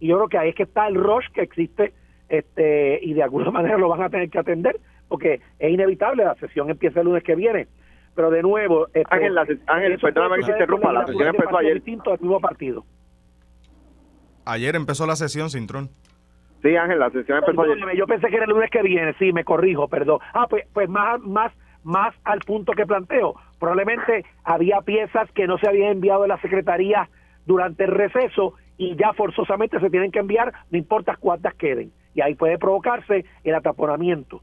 Y 0.00 0.08
yo 0.08 0.16
creo 0.16 0.28
que 0.28 0.38
ahí 0.38 0.48
es 0.50 0.54
que 0.54 0.62
está 0.64 0.88
el 0.88 0.94
rush 0.94 1.26
que 1.32 1.42
existe 1.42 1.92
este 2.28 3.00
y 3.02 3.14
de 3.14 3.22
alguna 3.22 3.50
manera 3.52 3.78
lo 3.78 3.88
van 3.88 4.02
a 4.02 4.10
tener 4.10 4.28
que 4.28 4.38
atender 4.38 4.78
porque 5.08 5.40
es 5.58 5.70
inevitable, 5.70 6.24
la 6.24 6.34
sesión 6.36 6.70
empieza 6.70 7.00
el 7.00 7.06
lunes 7.06 7.22
que 7.22 7.34
viene. 7.34 7.66
Pero 8.14 8.30
de 8.30 8.42
nuevo... 8.42 8.86
Este, 8.88 9.04
Ángel, 9.10 9.34
la, 9.34 9.46
Ángel 9.66 9.98
perdóname 9.98 10.36
que 10.38 10.42
se 10.44 10.52
interrumpa, 10.52 10.92
la 10.92 11.06
sesión 11.06 11.28
empezó 11.28 11.58
ayer. 11.58 11.74
Distinto 11.74 12.12
al 12.12 12.20
mismo 12.20 12.40
partido. 12.40 12.84
Ayer 14.44 14.74
empezó 14.76 15.06
la 15.06 15.16
sesión, 15.16 15.50
Sintrón. 15.50 15.90
Sí, 16.62 16.74
Ángel, 16.74 16.98
la 16.98 17.10
sesión 17.10 17.38
empezó 17.38 17.62
ayer. 17.62 17.96
Yo 17.96 18.06
pensé 18.06 18.28
que 18.28 18.36
era 18.36 18.44
el 18.44 18.50
lunes 18.50 18.70
que 18.70 18.82
viene, 18.82 19.14
sí, 19.18 19.32
me 19.32 19.44
corrijo, 19.44 19.88
perdón. 19.88 20.18
Ah, 20.34 20.46
pues, 20.48 20.66
pues 20.72 20.88
más, 20.88 21.20
más, 21.20 21.52
más 21.84 22.14
al 22.24 22.40
punto 22.40 22.72
que 22.72 22.86
planteo. 22.86 23.34
Probablemente 23.60 24.24
había 24.44 24.80
piezas 24.80 25.30
que 25.32 25.46
no 25.46 25.58
se 25.58 25.68
habían 25.68 25.92
enviado 25.92 26.22
de 26.22 26.28
la 26.28 26.40
Secretaría 26.40 27.08
durante 27.46 27.84
el 27.84 27.90
receso 27.90 28.54
y 28.76 28.96
ya 28.96 29.12
forzosamente 29.12 29.80
se 29.80 29.90
tienen 29.90 30.10
que 30.10 30.20
enviar, 30.20 30.52
no 30.70 30.78
importa 30.78 31.16
cuántas 31.18 31.54
queden. 31.54 31.92
Y 32.14 32.20
ahí 32.20 32.34
puede 32.34 32.58
provocarse 32.58 33.24
el 33.44 33.54
ataponamiento. 33.54 34.40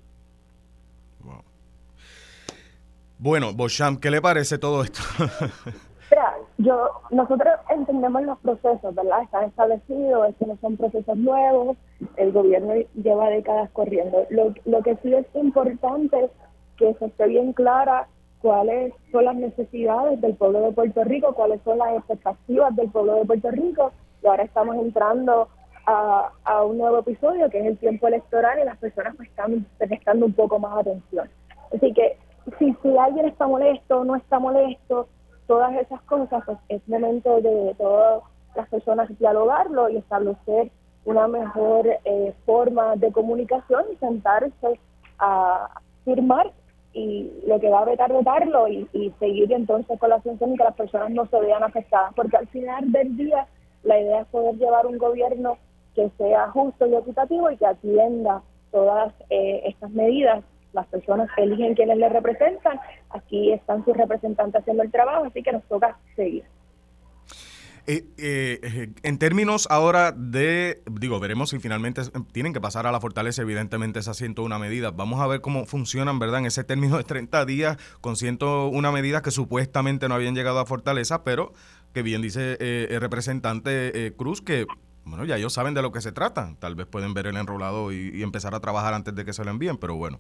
Bueno, 3.26 3.54
Bosham, 3.56 3.98
¿qué 3.98 4.12
le 4.12 4.22
parece 4.22 4.60
todo 4.60 4.84
esto? 4.84 5.02
yo, 6.60 6.92
nosotros 7.10 7.56
entendemos 7.72 8.22
los 8.22 8.38
procesos, 8.38 8.94
¿verdad? 8.94 9.24
Están 9.24 9.46
establecidos, 9.46 10.30
estos 10.30 10.48
no 10.48 10.58
son 10.62 10.78
procesos 10.78 11.18
nuevos, 11.18 11.76
el 12.18 12.32
gobierno 12.32 12.76
lleva 12.94 13.32
décadas 13.32 13.72
corriendo. 13.72 14.28
Lo, 14.30 14.54
lo 14.66 14.84
que 14.84 14.96
sí 14.98 15.12
es 15.12 15.26
importante 15.34 16.26
es 16.26 16.32
que 16.78 16.94
se 17.00 17.06
esté 17.08 17.26
bien 17.26 17.54
clara 17.54 18.08
cuáles 18.44 18.94
son 19.12 19.26
las 19.26 19.36
necesidades 19.38 20.22
del 20.22 20.36
pueblo 20.36 20.62
de 20.62 20.74
Puerto 20.74 21.04
Rico, 21.04 21.34
cuáles 21.34 21.60
son 21.64 21.80
las 21.80 21.98
expectativas 21.98 22.76
del 22.76 22.92
pueblo 22.92 23.16
de 23.16 23.26
Puerto 23.26 23.50
Rico. 23.50 23.92
Y 24.22 24.28
ahora 24.28 24.44
estamos 24.44 24.76
entrando 24.76 25.50
a, 25.88 26.30
a 26.44 26.64
un 26.64 26.78
nuevo 26.78 27.00
episodio 27.00 27.50
que 27.50 27.60
es 27.60 27.66
el 27.66 27.80
tiempo 27.80 28.08
electoral 28.08 28.60
y 28.62 28.66
las 28.66 28.78
personas 28.78 29.16
pues, 29.16 29.30
están 29.30 29.66
prestando 29.80 30.28
un 30.28 30.34
poco 30.34 30.60
más 30.60 30.78
atención. 30.78 31.28
Así 31.74 31.92
que 31.92 32.20
si, 32.60 32.76
si 32.82 32.98
alguien 32.98 33.26
está 33.26 33.48
molesto, 33.48 34.04
no 34.04 34.16
está 34.16 34.40
molesto, 34.40 35.08
todas 35.48 35.76
esas 35.76 36.02
cosas, 36.04 36.44
pues 36.46 36.58
es 36.70 36.88
momento 36.88 37.42
de 37.42 37.76
todas 37.78 38.24
las 38.56 38.68
personas 38.70 39.10
dialogarlo 39.20 39.90
y 39.90 39.98
establecer 39.98 40.72
una 41.06 41.28
mejor 41.28 41.88
eh, 41.88 42.34
forma 42.46 42.96
de 42.96 43.12
comunicación 43.12 43.84
y 43.94 43.96
sentarse 43.98 44.80
a 45.20 45.70
firmar 46.04 46.52
y 46.94 47.30
lo 47.46 47.60
que 47.60 47.70
va 47.70 47.82
a 47.82 47.86
vetar, 47.86 48.12
vetarlo 48.12 48.68
y, 48.70 48.88
seguir 49.20 49.52
entonces 49.52 50.00
con 50.00 50.10
la 50.10 50.16
atención 50.16 50.54
y 50.54 50.58
que 50.58 50.64
las 50.64 50.76
personas 50.76 51.12
no 51.12 51.26
se 51.28 51.40
vean 51.40 51.64
afectadas, 51.64 52.14
porque 52.16 52.38
al 52.38 52.48
final 52.48 52.92
del 52.92 53.18
día 53.18 53.48
la 53.84 54.00
idea 54.00 54.22
es 54.22 54.28
poder 54.28 54.56
llevar 54.56 54.88
un 54.88 54.98
gobierno 54.98 55.58
que 55.94 56.10
sea 56.18 56.50
justo 56.52 56.88
y 56.88 56.96
equitativo 56.96 57.52
y 57.52 57.58
que 57.58 57.66
atienda 57.66 58.42
todas 58.72 59.14
eh, 59.30 59.62
estas 59.66 59.92
medidas 59.92 60.44
las 60.76 60.86
personas 60.88 61.30
eligen 61.38 61.74
quienes 61.74 61.98
les 61.98 62.12
representan, 62.12 62.80
aquí 63.10 63.52
están 63.52 63.84
sus 63.86 63.96
representantes 63.98 64.62
haciendo 64.62 64.84
el 64.84 64.92
trabajo, 64.92 65.26
así 65.26 65.42
que 65.42 65.54
nos 65.54 65.64
toca 65.64 65.98
seguir. 66.16 66.44
Eh, 67.88 68.04
eh, 68.18 68.90
en 69.04 69.20
términos 69.20 69.68
ahora 69.70 70.12
de, 70.12 70.82
digo, 70.90 71.20
veremos 71.20 71.52
si 71.52 71.60
finalmente 71.60 72.02
tienen 72.32 72.52
que 72.52 72.60
pasar 72.60 72.88
a 72.88 72.92
la 72.92 73.00
fortaleza, 73.00 73.44
evidentemente 73.44 74.00
esa 74.00 74.16
101 74.16 74.58
medidas. 74.58 74.96
Vamos 74.96 75.22
a 75.22 75.28
ver 75.28 75.42
cómo 75.42 75.66
funcionan, 75.66 76.18
¿verdad? 76.18 76.40
En 76.40 76.48
ese 76.48 76.64
término 76.64 76.98
de 76.98 77.04
30 77.04 77.46
días 77.46 77.78
con 78.02 78.16
101 78.16 78.92
medidas 78.92 79.22
que 79.22 79.30
supuestamente 79.30 80.10
no 80.10 80.16
habían 80.16 80.34
llegado 80.34 80.60
a 80.60 80.66
fortaleza, 80.66 81.24
pero 81.24 81.54
que 81.94 82.02
bien 82.02 82.24
dice 82.24 82.58
eh, 82.60 82.88
el 82.90 83.02
representante 83.02 84.14
Cruz 84.18 84.42
que 84.42 84.66
bueno, 85.06 85.24
ya 85.24 85.38
ellos 85.38 85.54
saben 85.54 85.74
de 85.74 85.82
lo 85.82 85.92
que 85.92 86.02
se 86.02 86.12
trata. 86.12 86.56
Tal 86.60 86.76
vez 86.76 86.88
pueden 86.88 87.14
ver 87.14 87.28
el 87.28 87.38
enrolado 87.38 87.94
y, 87.94 88.24
empezar 88.24 88.56
a 88.56 88.60
trabajar 88.60 88.94
antes 88.94 89.14
de 89.14 89.24
que 89.24 89.34
se 89.34 89.46
lo 89.46 89.52
envíen, 89.52 89.78
pero 89.78 89.96
bueno, 89.96 90.20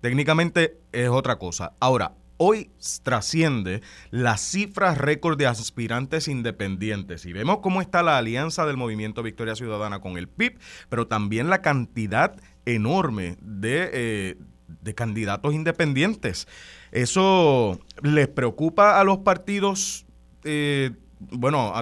técnicamente 0.00 0.78
es 0.92 1.08
otra 1.08 1.38
cosa. 1.38 1.72
Ahora, 1.78 2.14
hoy 2.36 2.70
trasciende 3.04 3.80
las 4.10 4.40
cifras 4.40 4.98
récord 4.98 5.38
de 5.38 5.46
aspirantes 5.46 6.26
independientes 6.26 7.26
y 7.26 7.32
vemos 7.32 7.58
cómo 7.62 7.80
está 7.80 8.02
la 8.02 8.18
alianza 8.18 8.66
del 8.66 8.76
movimiento 8.76 9.22
Victoria 9.22 9.54
Ciudadana 9.54 10.00
con 10.00 10.18
el 10.18 10.28
PIB, 10.28 10.58
pero 10.88 11.06
también 11.06 11.48
la 11.48 11.62
cantidad 11.62 12.34
enorme 12.66 13.36
de, 13.40 13.90
eh, 13.92 14.36
de 14.66 14.94
candidatos 14.94 15.54
independientes. 15.54 16.48
¿Eso 16.90 17.78
les 18.02 18.26
preocupa 18.26 19.00
a 19.00 19.04
los 19.04 19.18
partidos 19.18 20.06
eh, 20.44 20.90
bueno, 21.30 21.72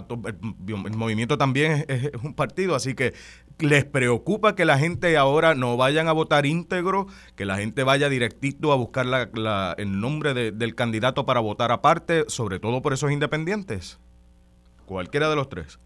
el 0.86 0.97
movimiento 0.97 1.38
también 1.38 1.84
es, 1.88 2.11
un 2.22 2.34
partido, 2.34 2.74
así 2.74 2.95
que 2.95 3.14
les 3.59 3.84
preocupa 3.84 4.55
que 4.55 4.64
la 4.64 4.78
gente 4.78 5.17
ahora 5.17 5.54
no 5.54 5.76
vayan 5.76 6.08
a 6.08 6.12
votar 6.12 6.46
íntegro, 6.46 7.07
que 7.37 7.45
la 7.45 7.57
gente 7.57 7.84
vaya 7.84 8.08
directito 8.08 8.72
a 8.72 8.76
buscar 8.76 9.07
la, 9.07 9.75
el 9.79 10.00
nombre 10.00 10.53
del 10.53 10.75
candidato 10.75 11.26
para 11.26 11.41
votar 11.41 11.72
aparte, 11.72 12.25
sobre 12.29 12.58
todo 12.58 12.83
por 12.83 12.92
esos 12.92 13.12
independientes. 13.12 14.00
Cualquiera 14.87 15.29
de 15.30 15.37
los 15.37 15.49
tres. 15.49 15.79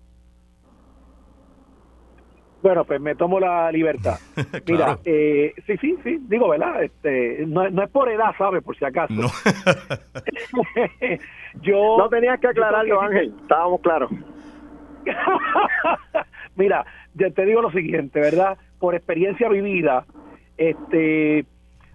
Bueno, 2.66 2.84
pues 2.84 3.00
me 3.00 3.14
tomo 3.14 3.38
la 3.38 3.70
libertad. 3.70 4.18
Mira, 4.66 4.98
eh, 5.04 5.54
sí, 5.68 5.76
sí, 5.76 5.96
sí, 6.02 6.18
digo, 6.22 6.48
¿verdad? 6.48 6.82
Este, 6.82 7.46
no, 7.46 7.64
es 7.64 7.90
por 7.90 8.10
edad, 8.10 8.34
¿sabes? 8.36 8.60
Por 8.64 8.76
si 8.76 8.84
acaso. 8.84 9.14
No. 9.14 9.28
Yo. 11.62 11.96
No 11.96 12.08
tenías 12.08 12.40
que 12.40 12.48
aclararlo, 12.48 13.00
Ángel. 13.00 13.32
Estábamos 13.40 13.80
claros. 13.82 14.10
Mira, 16.56 16.84
ya 17.14 17.30
te 17.30 17.46
digo 17.46 17.62
lo 17.62 17.70
siguiente, 17.70 18.18
¿verdad? 18.18 18.58
Por 18.80 18.96
experiencia 18.96 19.48
vivida, 19.48 20.04
este, 20.56 21.46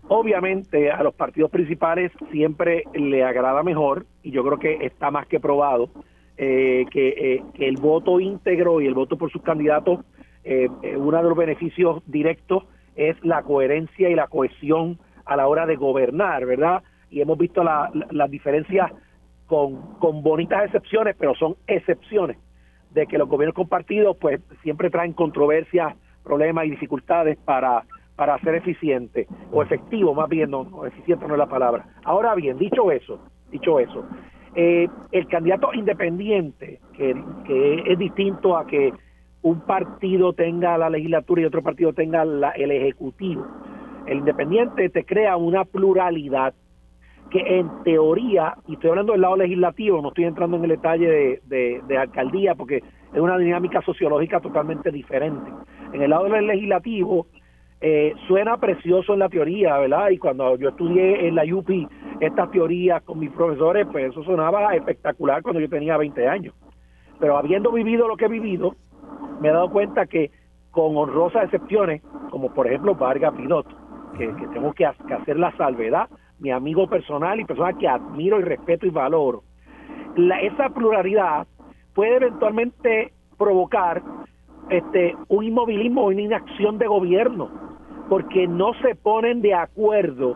obviamente 0.07 0.89
a 0.89 1.03
los 1.03 1.13
partidos 1.13 1.51
principales 1.51 2.13
siempre 2.31 2.85
le 2.93 3.25
agrada 3.25 3.61
mejor, 3.61 4.05
y 4.23 4.31
yo 4.31 4.41
creo 4.45 4.57
que 4.57 4.85
está 4.85 5.11
más 5.11 5.27
que 5.27 5.41
probado, 5.41 5.89
eh, 6.37 6.85
que, 6.91 7.09
eh, 7.09 7.43
que 7.55 7.67
el 7.67 7.75
voto 7.75 8.21
íntegro 8.21 8.79
y 8.79 8.87
el 8.87 8.93
voto 8.93 9.17
por 9.17 9.29
sus 9.29 9.41
candidatos 9.41 9.99
eh, 10.43 10.67
eh, 10.81 10.97
uno 10.97 11.17
de 11.17 11.23
los 11.23 11.37
beneficios 11.37 12.01
directos 12.05 12.63
es 12.95 13.15
la 13.23 13.43
coherencia 13.43 14.09
y 14.09 14.15
la 14.15 14.27
cohesión 14.27 14.99
a 15.25 15.35
la 15.35 15.47
hora 15.47 15.65
de 15.65 15.75
gobernar, 15.75 16.45
¿verdad? 16.45 16.83
Y 17.09 17.21
hemos 17.21 17.37
visto 17.37 17.63
las 17.63 18.31
diferencias 18.31 18.91
con, 19.47 19.95
con 19.99 20.23
bonitas 20.23 20.65
excepciones, 20.65 21.15
pero 21.17 21.35
son 21.35 21.55
excepciones, 21.67 22.37
de 22.91 23.05
que 23.05 23.17
los 23.17 23.27
gobiernos 23.29 23.55
compartidos 23.55 24.17
pues 24.17 24.41
siempre 24.63 24.89
traen 24.89 25.13
controversias, 25.13 25.95
problemas 26.23 26.65
y 26.65 26.71
dificultades 26.71 27.37
para, 27.37 27.83
para 28.15 28.37
ser 28.39 28.55
eficiente 28.55 29.27
o 29.51 29.61
efectivo, 29.61 30.13
más 30.13 30.29
bien, 30.29 30.51
no, 30.51 30.85
eficiente 30.85 31.27
no 31.27 31.33
es 31.33 31.39
la 31.39 31.47
palabra. 31.47 31.85
Ahora 32.03 32.35
bien, 32.35 32.57
dicho 32.57 32.91
eso, 32.91 33.19
dicho 33.51 33.79
eso, 33.79 34.05
eh, 34.55 34.87
el 35.11 35.27
candidato 35.27 35.73
independiente, 35.73 36.79
que, 36.93 37.15
que 37.45 37.83
es 37.85 37.97
distinto 37.97 38.57
a 38.57 38.67
que 38.67 38.93
un 39.43 39.61
partido 39.61 40.33
tenga 40.33 40.77
la 40.77 40.89
legislatura 40.89 41.41
y 41.41 41.45
otro 41.45 41.63
partido 41.63 41.93
tenga 41.93 42.23
el 42.23 42.71
ejecutivo. 42.71 43.45
El 44.05 44.19
independiente 44.19 44.89
te 44.89 45.05
crea 45.05 45.37
una 45.37 45.65
pluralidad 45.65 46.53
que 47.31 47.39
en 47.59 47.83
teoría, 47.83 48.55
y 48.67 48.73
estoy 48.73 48.89
hablando 48.89 49.13
del 49.13 49.21
lado 49.21 49.37
legislativo, 49.37 50.01
no 50.01 50.09
estoy 50.09 50.25
entrando 50.25 50.57
en 50.57 50.63
el 50.65 50.69
detalle 50.71 51.41
de, 51.45 51.97
alcaldía 51.97 52.55
porque 52.55 52.77
es 52.77 53.19
una 53.19 53.37
dinámica 53.37 53.81
sociológica 53.81 54.41
totalmente 54.41 54.91
diferente. 54.91 55.49
En 55.93 56.01
el 56.01 56.09
lado 56.09 56.25
del 56.25 56.45
legislativo 56.45 57.27
eh, 57.79 58.13
suena 58.27 58.57
precioso 58.57 59.13
en 59.13 59.19
la 59.19 59.29
teoría, 59.29 59.77
¿verdad? 59.77 60.09
Y 60.09 60.17
cuando 60.17 60.57
yo 60.57 60.69
estudié 60.69 61.27
en 61.27 61.35
la 61.35 61.43
UP 61.45 61.69
estas 62.19 62.51
teorías 62.51 63.01
con 63.03 63.19
mis 63.19 63.31
profesores, 63.31 63.87
pues 63.91 64.11
eso 64.11 64.23
sonaba 64.23 64.75
espectacular 64.75 65.41
cuando 65.41 65.61
yo 65.61 65.69
tenía 65.69 65.97
20 65.97 66.27
años. 66.27 66.53
Pero 67.19 67.37
habiendo 67.37 67.71
vivido 67.71 68.07
lo 68.07 68.17
que 68.17 68.25
he 68.25 68.29
vivido, 68.29 68.75
me 69.39 69.49
he 69.49 69.51
dado 69.51 69.69
cuenta 69.69 70.05
que 70.05 70.31
con 70.71 70.95
honrosas 70.95 71.45
excepciones, 71.45 72.01
como 72.29 72.53
por 72.53 72.67
ejemplo 72.67 72.95
Vargas 72.95 73.33
Pidot, 73.33 73.67
que, 74.17 74.27
tengo 74.53 74.73
que, 74.73 74.85
hacer 74.85 75.37
la 75.37 75.55
salvedad, 75.57 76.09
mi 76.39 76.51
amigo 76.51 76.87
personal 76.87 77.39
y 77.39 77.45
persona 77.45 77.73
que 77.73 77.87
admiro 77.87 78.39
y 78.39 78.43
respeto 78.43 78.85
y 78.85 78.89
valoro, 78.89 79.43
esa 80.41 80.69
pluralidad 80.69 81.47
puede 81.93 82.17
eventualmente 82.17 83.13
provocar 83.37 84.01
este 84.69 85.15
un 85.27 85.43
inmovilismo 85.43 86.03
o 86.03 86.07
una 86.07 86.21
inacción 86.21 86.77
de 86.77 86.87
gobierno, 86.87 87.49
porque 88.09 88.47
no 88.47 88.73
se 88.81 88.95
ponen 88.95 89.41
de 89.41 89.53
acuerdo 89.53 90.35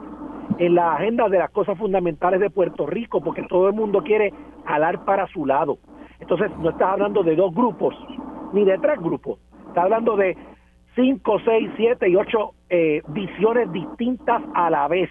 en 0.57 0.75
la 0.75 0.93
agenda 0.93 1.27
de 1.29 1.39
las 1.39 1.51
cosas 1.51 1.77
fundamentales 1.77 2.39
de 2.39 2.49
Puerto 2.49 2.85
Rico, 2.85 3.21
porque 3.21 3.43
todo 3.43 3.67
el 3.67 3.73
mundo 3.73 4.01
quiere 4.03 4.33
jalar 4.65 5.03
para 5.05 5.27
su 5.27 5.45
lado. 5.45 5.77
Entonces, 6.19 6.49
no 6.59 6.69
estás 6.69 6.93
hablando 6.93 7.23
de 7.23 7.35
dos 7.35 7.53
grupos, 7.53 7.95
ni 8.53 8.65
de 8.65 8.77
tres 8.77 8.99
grupos. 8.99 9.39
Está 9.67 9.83
hablando 9.83 10.15
de 10.15 10.37
cinco, 10.95 11.37
seis, 11.43 11.69
siete 11.75 12.09
y 12.09 12.15
ocho 12.15 12.53
eh, 12.69 13.01
visiones 13.09 13.71
distintas 13.71 14.41
a 14.53 14.69
la 14.69 14.87
vez. 14.87 15.09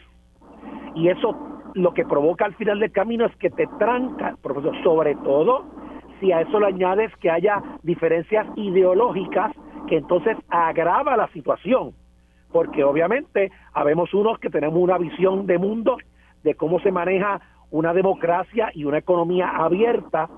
Y 0.95 1.09
eso 1.09 1.37
lo 1.75 1.93
que 1.93 2.05
provoca 2.05 2.45
al 2.45 2.55
final 2.55 2.79
del 2.81 2.93
camino 2.93 3.27
es 3.27 3.37
que 3.37 3.51
te 3.51 3.67
tranca, 3.79 4.37
profesor, 4.43 4.75
sobre 4.83 5.15
todo 5.17 5.65
si 6.21 6.33
a 6.33 6.41
eso 6.41 6.61
le 6.61 6.67
añades 6.67 7.15
que 7.17 7.31
haya 7.31 7.63
diferencias 7.83 8.47
ideológicas 8.57 9.53
que 9.89 9.99
entonces 9.99 10.37
agrava 10.49 11.17
la 11.17 11.29
situación. 11.29 11.93
Porque 12.53 12.85
obviamente 12.85 13.51
habemos 13.73 14.15
unos 14.15 14.39
que 14.39 14.49
tenemos 14.49 14.79
una 14.79 14.97
visión 14.97 15.47
de 15.47 15.59
mundo 15.59 15.97
de 16.45 16.55
cómo 16.55 16.79
se 16.81 16.93
maneja 16.93 17.41
una 17.71 17.93
democracia 17.93 18.71
y 18.73 18.85
una 18.85 18.99
economía 18.99 19.49
abierta 19.49 20.29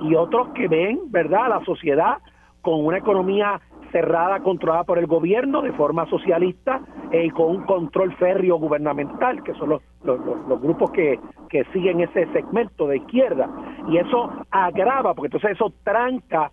y 0.00 0.14
otros 0.14 0.48
que 0.54 0.68
ven, 0.68 1.00
¿verdad?, 1.10 1.48
la 1.50 1.64
sociedad 1.64 2.18
con 2.66 2.84
una 2.84 2.98
economía 2.98 3.60
cerrada, 3.92 4.40
controlada 4.40 4.82
por 4.82 4.98
el 4.98 5.06
gobierno 5.06 5.62
de 5.62 5.72
forma 5.74 6.04
socialista 6.10 6.80
eh, 7.12 7.26
y 7.26 7.30
con 7.30 7.46
un 7.46 7.62
control 7.62 8.12
férreo 8.16 8.56
gubernamental, 8.56 9.44
que 9.44 9.54
son 9.54 9.68
los, 9.68 9.82
los, 10.02 10.60
grupos 10.60 10.90
que, 10.90 11.20
que 11.48 11.62
siguen 11.72 12.00
ese 12.00 12.26
segmento 12.32 12.88
de 12.88 12.96
izquierda. 12.96 13.48
Y 13.88 13.98
eso 13.98 14.32
agrava, 14.50 15.14
porque 15.14 15.28
entonces 15.28 15.52
eso 15.52 15.72
tranca 15.84 16.50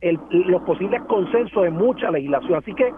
el, 0.00 0.18
los 0.30 0.62
posibles 0.62 1.00
consensos 1.02 1.62
de 1.62 1.70
mucha 1.70 2.10
legislación. 2.10 2.58
Así 2.58 2.74
que, 2.74 2.92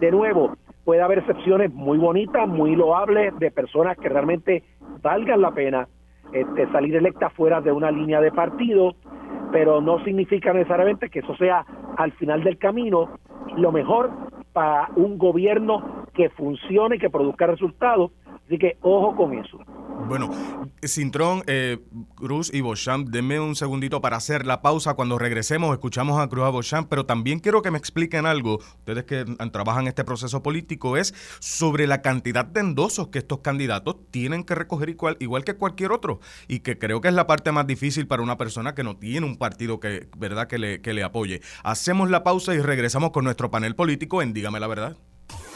de 0.00 0.10
nuevo, 0.10 0.56
puede 0.84 1.00
haber 1.00 1.18
excepciones 1.18 1.72
muy 1.72 1.96
bonitas, 1.96 2.48
muy 2.48 2.74
loables, 2.74 3.38
de 3.38 3.52
personas 3.52 3.96
que 3.98 4.08
realmente 4.08 4.64
valgan 5.00 5.42
la 5.42 5.52
pena 5.52 5.86
este, 6.32 6.66
salir 6.72 6.96
electas 6.96 7.32
fuera 7.34 7.60
de 7.60 7.70
una 7.70 7.92
línea 7.92 8.20
de 8.20 8.32
partido, 8.32 8.96
pero 9.52 9.80
no 9.80 10.02
significa 10.04 10.52
necesariamente 10.52 11.08
que 11.10 11.20
eso 11.20 11.36
sea 11.36 11.64
al 11.96 12.12
final 12.12 12.42
del 12.44 12.58
camino 12.58 13.10
lo 13.56 13.72
mejor 13.72 14.10
para 14.52 14.88
un 14.96 15.18
gobierno 15.18 16.06
que 16.14 16.30
funcione 16.30 16.96
y 16.96 16.98
que 16.98 17.10
produzca 17.10 17.46
resultados. 17.46 18.12
Así 18.46 18.58
que 18.58 18.76
ojo 18.82 19.14
con 19.16 19.38
eso. 19.38 19.58
Bueno, 20.10 20.28
Cintrón, 20.84 21.44
eh, 21.46 21.78
Cruz 22.16 22.52
y 22.52 22.62
Beauchamp, 22.62 23.10
denme 23.10 23.38
un 23.38 23.54
segundito 23.54 24.00
para 24.00 24.16
hacer 24.16 24.44
la 24.44 24.60
pausa. 24.60 24.94
Cuando 24.94 25.20
regresemos, 25.20 25.72
escuchamos 25.72 26.20
a 26.20 26.26
Cruz 26.26 26.46
a 26.46 26.50
Beauchamp, 26.50 26.88
pero 26.88 27.06
también 27.06 27.38
quiero 27.38 27.62
que 27.62 27.70
me 27.70 27.78
expliquen 27.78 28.26
algo, 28.26 28.56
ustedes 28.56 29.04
que 29.04 29.24
trabajan 29.52 29.86
este 29.86 30.02
proceso 30.02 30.42
político, 30.42 30.96
es 30.96 31.14
sobre 31.38 31.86
la 31.86 32.02
cantidad 32.02 32.44
de 32.44 32.58
endosos 32.58 33.06
que 33.06 33.20
estos 33.20 33.38
candidatos 33.38 33.98
tienen 34.10 34.42
que 34.42 34.56
recoger 34.56 34.88
igual, 34.88 35.16
igual 35.20 35.44
que 35.44 35.54
cualquier 35.54 35.92
otro. 35.92 36.18
Y 36.48 36.58
que 36.58 36.76
creo 36.76 37.00
que 37.00 37.06
es 37.06 37.14
la 37.14 37.28
parte 37.28 37.52
más 37.52 37.68
difícil 37.68 38.08
para 38.08 38.24
una 38.24 38.36
persona 38.36 38.74
que 38.74 38.82
no 38.82 38.96
tiene 38.96 39.24
un 39.24 39.36
partido 39.36 39.78
que, 39.78 40.08
¿verdad? 40.18 40.48
que, 40.48 40.58
le, 40.58 40.80
que 40.80 40.92
le 40.92 41.04
apoye. 41.04 41.40
Hacemos 41.62 42.10
la 42.10 42.24
pausa 42.24 42.52
y 42.52 42.58
regresamos 42.58 43.12
con 43.12 43.22
nuestro 43.22 43.52
panel 43.52 43.76
político 43.76 44.22
en 44.22 44.32
Dígame 44.32 44.58
la 44.58 44.66
Verdad. 44.66 44.96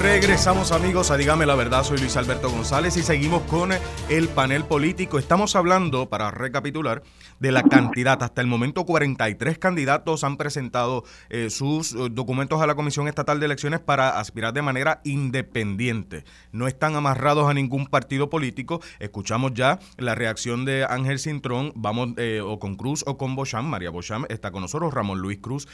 Regresamos 0.00 0.70
amigos 0.70 1.10
a 1.10 1.16
Dígame 1.16 1.44
la 1.44 1.56
verdad, 1.56 1.82
soy 1.82 1.98
Luis 1.98 2.16
Alberto 2.16 2.50
González 2.50 2.96
y 2.96 3.02
seguimos 3.02 3.42
con 3.42 3.70
el 4.08 4.28
panel 4.28 4.64
político. 4.64 5.18
Estamos 5.18 5.56
hablando, 5.56 6.08
para 6.08 6.30
recapitular, 6.30 7.02
de 7.40 7.50
la 7.50 7.64
cantidad. 7.64 8.22
Hasta 8.22 8.40
el 8.40 8.46
momento 8.46 8.86
43 8.86 9.58
candidatos 9.58 10.22
han 10.22 10.36
presentado 10.36 11.02
eh, 11.30 11.50
sus 11.50 11.94
eh, 11.94 12.08
documentos 12.12 12.62
a 12.62 12.66
la 12.68 12.76
Comisión 12.76 13.08
Estatal 13.08 13.40
de 13.40 13.46
Elecciones 13.46 13.80
para 13.80 14.20
aspirar 14.20 14.52
de 14.52 14.62
manera 14.62 15.00
independiente. 15.02 16.24
No 16.52 16.68
están 16.68 16.94
amarrados 16.94 17.50
a 17.50 17.54
ningún 17.54 17.88
partido 17.88 18.30
político. 18.30 18.80
Escuchamos 19.00 19.54
ya 19.54 19.80
la 19.96 20.14
reacción 20.14 20.64
de 20.64 20.86
Ángel 20.88 21.18
Cintrón, 21.18 21.72
vamos 21.74 22.10
eh, 22.18 22.40
o 22.40 22.60
con 22.60 22.76
Cruz 22.76 23.02
o 23.04 23.18
con 23.18 23.34
Bocham. 23.34 23.66
María 23.66 23.90
Bocham 23.90 24.26
está 24.28 24.52
con 24.52 24.62
nosotros, 24.62 24.94
Ramón 24.94 25.18
Luis 25.18 25.38
Cruz 25.38 25.66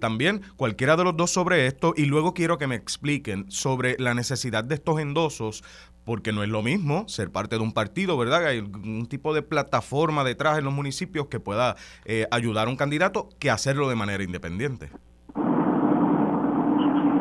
también. 0.00 0.42
Cualquiera 0.56 0.96
de 0.96 1.04
los 1.04 1.16
dos 1.16 1.30
sobre 1.30 1.66
esto 1.68 1.94
y 1.96 2.06
luego 2.06 2.34
quiero 2.34 2.58
que 2.58 2.66
me 2.66 2.74
expliquen 2.74 3.46
sobre 3.48 3.67
la 3.98 4.14
necesidad 4.14 4.64
de 4.64 4.76
estos 4.76 5.00
endosos, 5.00 5.64
porque 6.04 6.32
no 6.32 6.42
es 6.42 6.48
lo 6.48 6.62
mismo 6.62 7.06
ser 7.08 7.30
parte 7.30 7.56
de 7.56 7.62
un 7.62 7.72
partido, 7.74 8.16
¿verdad? 8.16 8.46
Hay 8.46 8.60
un 8.60 9.06
tipo 9.08 9.34
de 9.34 9.42
plataforma 9.42 10.24
detrás 10.24 10.58
en 10.58 10.64
los 10.64 10.72
municipios 10.72 11.26
que 11.26 11.40
pueda 11.40 11.76
eh, 12.04 12.26
ayudar 12.30 12.68
a 12.68 12.70
un 12.70 12.76
candidato 12.76 13.28
que 13.38 13.50
hacerlo 13.50 13.88
de 13.88 13.94
manera 13.94 14.22
independiente. 14.22 14.90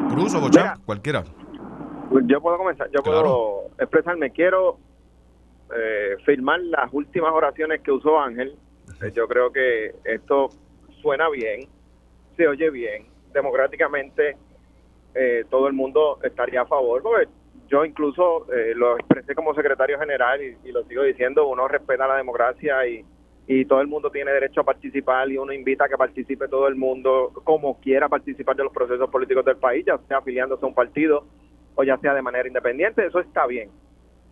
Cruz 0.09 0.33
o 0.35 0.39
Bocham, 0.39 0.81
cualquiera. 0.85 1.23
Yo 2.25 2.41
puedo 2.41 2.57
comenzar, 2.57 2.89
yo 2.91 3.03
puedo 3.03 3.69
expresarme. 3.77 4.31
Quiero 4.31 4.79
eh, 5.75 6.15
firmar 6.25 6.61
las 6.61 6.91
últimas 6.93 7.31
oraciones 7.33 7.81
que 7.81 7.91
usó 7.91 8.19
Ángel. 8.19 8.55
Eh, 9.01 9.11
yo 9.13 9.27
creo 9.27 9.51
que 9.51 9.95
esto 10.05 10.49
suena 11.01 11.29
bien, 11.29 11.67
se 12.37 12.47
oye 12.47 12.69
bien, 12.69 13.05
democráticamente 13.33 14.37
eh, 15.17 15.45
todo 15.49 15.67
el 15.67 15.73
mundo 15.73 16.19
estaría 16.23 16.61
a 16.61 16.65
favor, 16.65 17.01
porque 17.01 17.27
yo 17.67 17.83
incluso 17.83 18.51
eh, 18.53 18.73
lo 18.75 18.97
expresé 18.97 19.35
como 19.35 19.53
secretario 19.53 19.99
general 19.99 20.39
y, 20.41 20.71
lo 20.71 20.83
sigo 20.85 21.03
diciendo, 21.03 21.47
uno 21.47 21.67
respeta 21.67 22.07
la 22.07 22.17
democracia 22.17 22.87
y, 22.87 23.03
y 23.47 23.65
todo 23.65 23.81
el 23.81 23.87
mundo 23.87 24.09
tiene 24.09 24.31
derecho 24.31 24.61
a 24.61 24.65
participar 24.65 25.29
y 25.29 25.37
uno 25.37 25.53
invita 25.53 25.85
a 25.85 25.89
que 25.89 25.97
participe 25.97 26.47
todo 26.47 26.67
el 26.67 26.75
mundo 26.75 27.31
como 27.43 27.79
quiera 27.79 28.07
participar 28.09 28.55
de 28.55 28.63
los 28.63 28.73
procesos 28.73 29.09
políticos 29.09 29.43
del 29.45 29.57
país, 29.57 29.85
ya 29.85 29.97
sea 30.07 30.17
afiliándose 30.17 30.65
a 30.65 30.67
un 30.67 30.75
partido 30.75 31.25
o 31.75 31.83
ya 31.83 31.97
sea 31.97 32.13
de 32.13 32.21
manera 32.21 32.47
independiente, 32.47 33.05
eso 33.05 33.19
está 33.19 33.45
bien. 33.45 33.69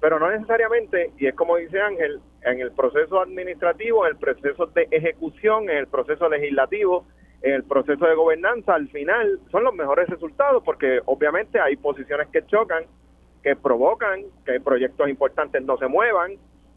Pero 0.01 0.19
no 0.19 0.29
necesariamente, 0.29 1.11
y 1.17 1.27
es 1.27 1.35
como 1.35 1.57
dice 1.57 1.79
Ángel, 1.79 2.19
en 2.43 2.59
el 2.59 2.71
proceso 2.71 3.21
administrativo, 3.21 4.05
en 4.05 4.11
el 4.11 4.17
proceso 4.17 4.65
de 4.67 4.87
ejecución, 4.91 5.69
en 5.69 5.77
el 5.77 5.87
proceso 5.87 6.27
legislativo, 6.29 7.05
en 7.41 7.53
el 7.53 7.63
proceso 7.63 8.05
de 8.05 8.15
gobernanza, 8.15 8.75
al 8.75 8.87
final 8.89 9.39
son 9.51 9.63
los 9.63 9.73
mejores 9.73 10.09
resultados 10.09 10.63
porque 10.63 10.99
obviamente 11.05 11.59
hay 11.59 11.75
posiciones 11.75 12.27
que 12.29 12.45
chocan, 12.45 12.85
que 13.43 13.55
provocan 13.55 14.23
que 14.45 14.59
proyectos 14.59 15.07
importantes 15.09 15.63
no 15.63 15.77
se 15.77 15.87
muevan, 15.87 16.33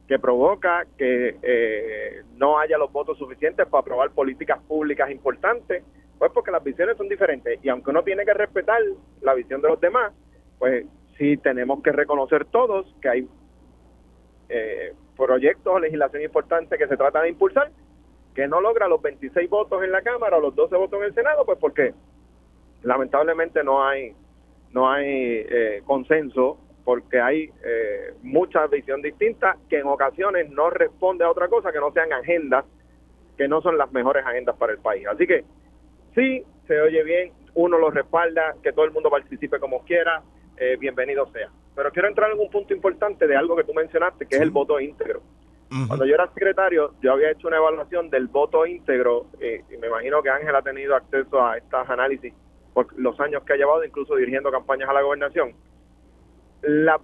que 0.06 0.18
provoca 0.18 0.86
que 0.97 1.36
eh, 1.43 2.22
no 2.36 2.59
haya 2.59 2.78
los 2.78 2.90
votos 2.93 3.18
suficientes 3.18 3.66
para 3.66 3.80
aprobar 3.80 4.10
políticas 4.10 4.59
públicas 4.62 5.10
importantes, 5.10 5.85
pues 6.18 6.32
porque 6.32 6.51
las 6.51 6.64
visiones 6.64 6.97
son 6.97 7.09
diferentes. 7.09 7.59
Y 7.62 7.68
aunque 7.68 7.90
uno 7.90 8.02
tiene 8.02 8.24
que 8.24 8.35
respetar 8.35 8.80
la 9.20 9.35
visión 9.35 9.62
de 9.62 9.68
los 9.68 9.80
demás, 9.80 10.12
pues 10.59 10.86
sí 11.16 11.36
tenemos 11.36 11.82
que 11.82 11.93
reconocer 11.93 12.47
todos 12.47 12.86
que 13.01 13.09
hay 13.09 13.28
eh, 14.48 14.94
proyectos 15.16 15.74
o 15.74 15.78
legislación 15.78 16.22
importante 16.22 16.78
que 16.78 16.86
se 16.86 16.97
trata 16.97 17.20
de 17.22 17.28
impulsar, 17.28 17.70
que 18.39 18.47
no 18.47 18.60
logra 18.60 18.86
los 18.86 19.02
26 19.02 19.51
votos 19.51 19.82
en 19.82 19.90
la 19.90 20.01
Cámara 20.01 20.36
o 20.36 20.40
los 20.40 20.55
12 20.55 20.77
votos 20.77 21.01
en 21.01 21.06
el 21.06 21.12
Senado, 21.12 21.44
pues 21.44 21.59
porque 21.59 21.93
lamentablemente 22.85 23.65
no 23.65 23.85
hay 23.85 24.15
no 24.70 24.89
hay 24.89 25.09
eh, 25.09 25.82
consenso 25.85 26.56
porque 26.85 27.20
hay 27.20 27.51
eh, 27.65 28.15
mucha 28.23 28.65
visión 28.69 29.02
distinta 29.02 29.56
que 29.69 29.81
en 29.81 29.89
ocasiones 29.89 30.48
no 30.51 30.70
responde 30.70 31.24
a 31.24 31.31
otra 31.32 31.48
cosa 31.48 31.73
que 31.73 31.81
no 31.81 31.90
sean 31.90 32.12
agendas 32.12 32.65
que 33.36 33.48
no 33.48 33.60
son 33.60 33.77
las 33.77 33.90
mejores 33.90 34.24
agendas 34.24 34.55
para 34.55 34.73
el 34.73 34.78
país. 34.78 35.05
Así 35.09 35.27
que 35.27 35.44
sí, 36.15 36.44
se 36.69 36.81
oye 36.81 37.02
bien, 37.02 37.32
uno 37.55 37.77
lo 37.77 37.90
respalda, 37.90 38.55
que 38.62 38.73
todo 38.73 38.85
el 38.85 38.93
mundo 38.93 39.10
participe 39.10 39.59
como 39.59 39.82
quiera, 39.82 40.23
eh, 40.59 40.77
bienvenido 40.78 41.27
sea. 41.32 41.51
Pero 41.74 41.90
quiero 41.90 42.06
entrar 42.06 42.31
en 42.31 42.39
un 42.39 42.51
punto 42.51 42.73
importante 42.73 43.27
de 43.27 43.36
algo 43.36 43.56
que 43.56 43.65
tú 43.65 43.74
mencionaste, 43.74 44.27
que 44.27 44.36
es 44.36 44.43
el 44.43 44.52
voto 44.52 44.78
íntegro. 44.78 45.23
Cuando 45.86 46.07
yo 46.07 46.15
era 46.15 46.27
secretario, 46.32 46.95
yo 47.03 47.12
había 47.12 47.31
hecho 47.31 47.47
una 47.47 47.59
evaluación 47.59 48.09
del 48.09 48.27
voto 48.27 48.65
íntegro 48.65 49.27
eh, 49.39 49.62
y 49.70 49.77
me 49.77 49.89
imagino 49.89 50.23
que 50.23 50.31
Ángel 50.31 50.57
ha 50.57 50.62
tenido 50.62 50.97
acceso 50.97 51.45
a 51.45 51.59
estos 51.59 51.89
análisis 51.90 52.32
por 52.73 52.86
los 52.99 53.19
años 53.20 53.43
que 53.45 53.53
ha 53.53 53.57
llevado, 53.57 53.85
incluso 53.85 54.16
dirigiendo 54.16 54.51
campañas 54.51 54.89
a 54.89 54.95
la 54.95 55.03
gobernación. 55.03 55.53
La, 56.62 56.99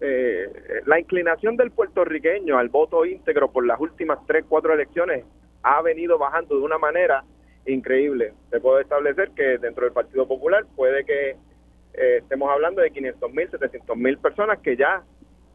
eh, 0.00 0.82
la 0.84 0.98
inclinación 0.98 1.56
del 1.56 1.70
puertorriqueño 1.70 2.58
al 2.58 2.70
voto 2.70 3.04
íntegro 3.04 3.52
por 3.52 3.64
las 3.64 3.78
últimas 3.78 4.18
tres, 4.26 4.44
cuatro 4.48 4.74
elecciones 4.74 5.24
ha 5.62 5.80
venido 5.82 6.18
bajando 6.18 6.56
de 6.56 6.62
una 6.62 6.78
manera 6.78 7.24
increíble. 7.66 8.34
Se 8.50 8.60
puede 8.60 8.82
establecer 8.82 9.30
que 9.30 9.58
dentro 9.58 9.84
del 9.84 9.92
Partido 9.92 10.26
Popular 10.26 10.64
puede 10.74 11.04
que 11.04 11.36
eh, 11.94 12.18
estemos 12.18 12.50
hablando 12.50 12.82
de 12.82 12.90
500 12.90 13.32
mil, 13.32 13.50
700 13.50 13.96
mil 13.96 14.18
personas 14.18 14.58
que 14.58 14.76
ya 14.76 15.02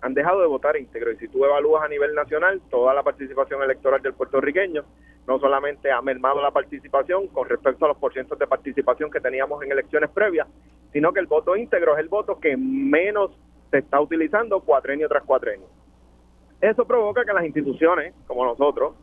han 0.02 0.14
dejado 0.14 0.42
de 0.42 0.48
votar 0.48 0.78
íntegro. 0.78 1.12
Y 1.12 1.18
si 1.18 1.28
tú 1.28 1.46
evalúas 1.46 1.84
a 1.84 1.88
nivel 1.88 2.14
nacional 2.14 2.62
toda 2.70 2.94
la 2.94 3.04
participación 3.04 3.62
electoral 3.64 4.02
del 4.02 4.14
puertorriqueño, 4.14 4.84
no 5.28 5.40
solamente 5.40 5.92
ha 5.92 6.02
mermado 6.02 6.42
la 6.42 6.52
participación 6.52 7.28
con 7.28 7.48
respecto 7.48 7.86
a 7.86 7.90
los 7.90 7.98
porcientos 7.98 8.38
de 8.40 8.48
participación 8.48 9.12
que 9.12 9.20
teníamos 9.20 9.64
en 9.64 9.72
elecciones 9.72 10.10
previas, 10.10 10.48
sino 10.92 11.14
que 11.14 11.20
el 11.20 11.28
voto 11.28 11.56
íntegro 11.56 11.94
es 11.94 12.00
el 12.00 12.10
voto 12.10 12.40
que 12.40 12.58
menos 12.58 13.32
se 13.70 13.78
está 13.78 14.02
utilizando 14.02 14.60
cuatrenio 14.62 15.08
tras 15.08 15.24
cuatrenio. 15.24 15.68
Eso 16.60 16.86
provoca 16.86 17.24
que 17.24 17.34
las 17.34 17.46
instituciones, 17.46 18.14
como 18.28 18.46
nosotros, 18.46 18.96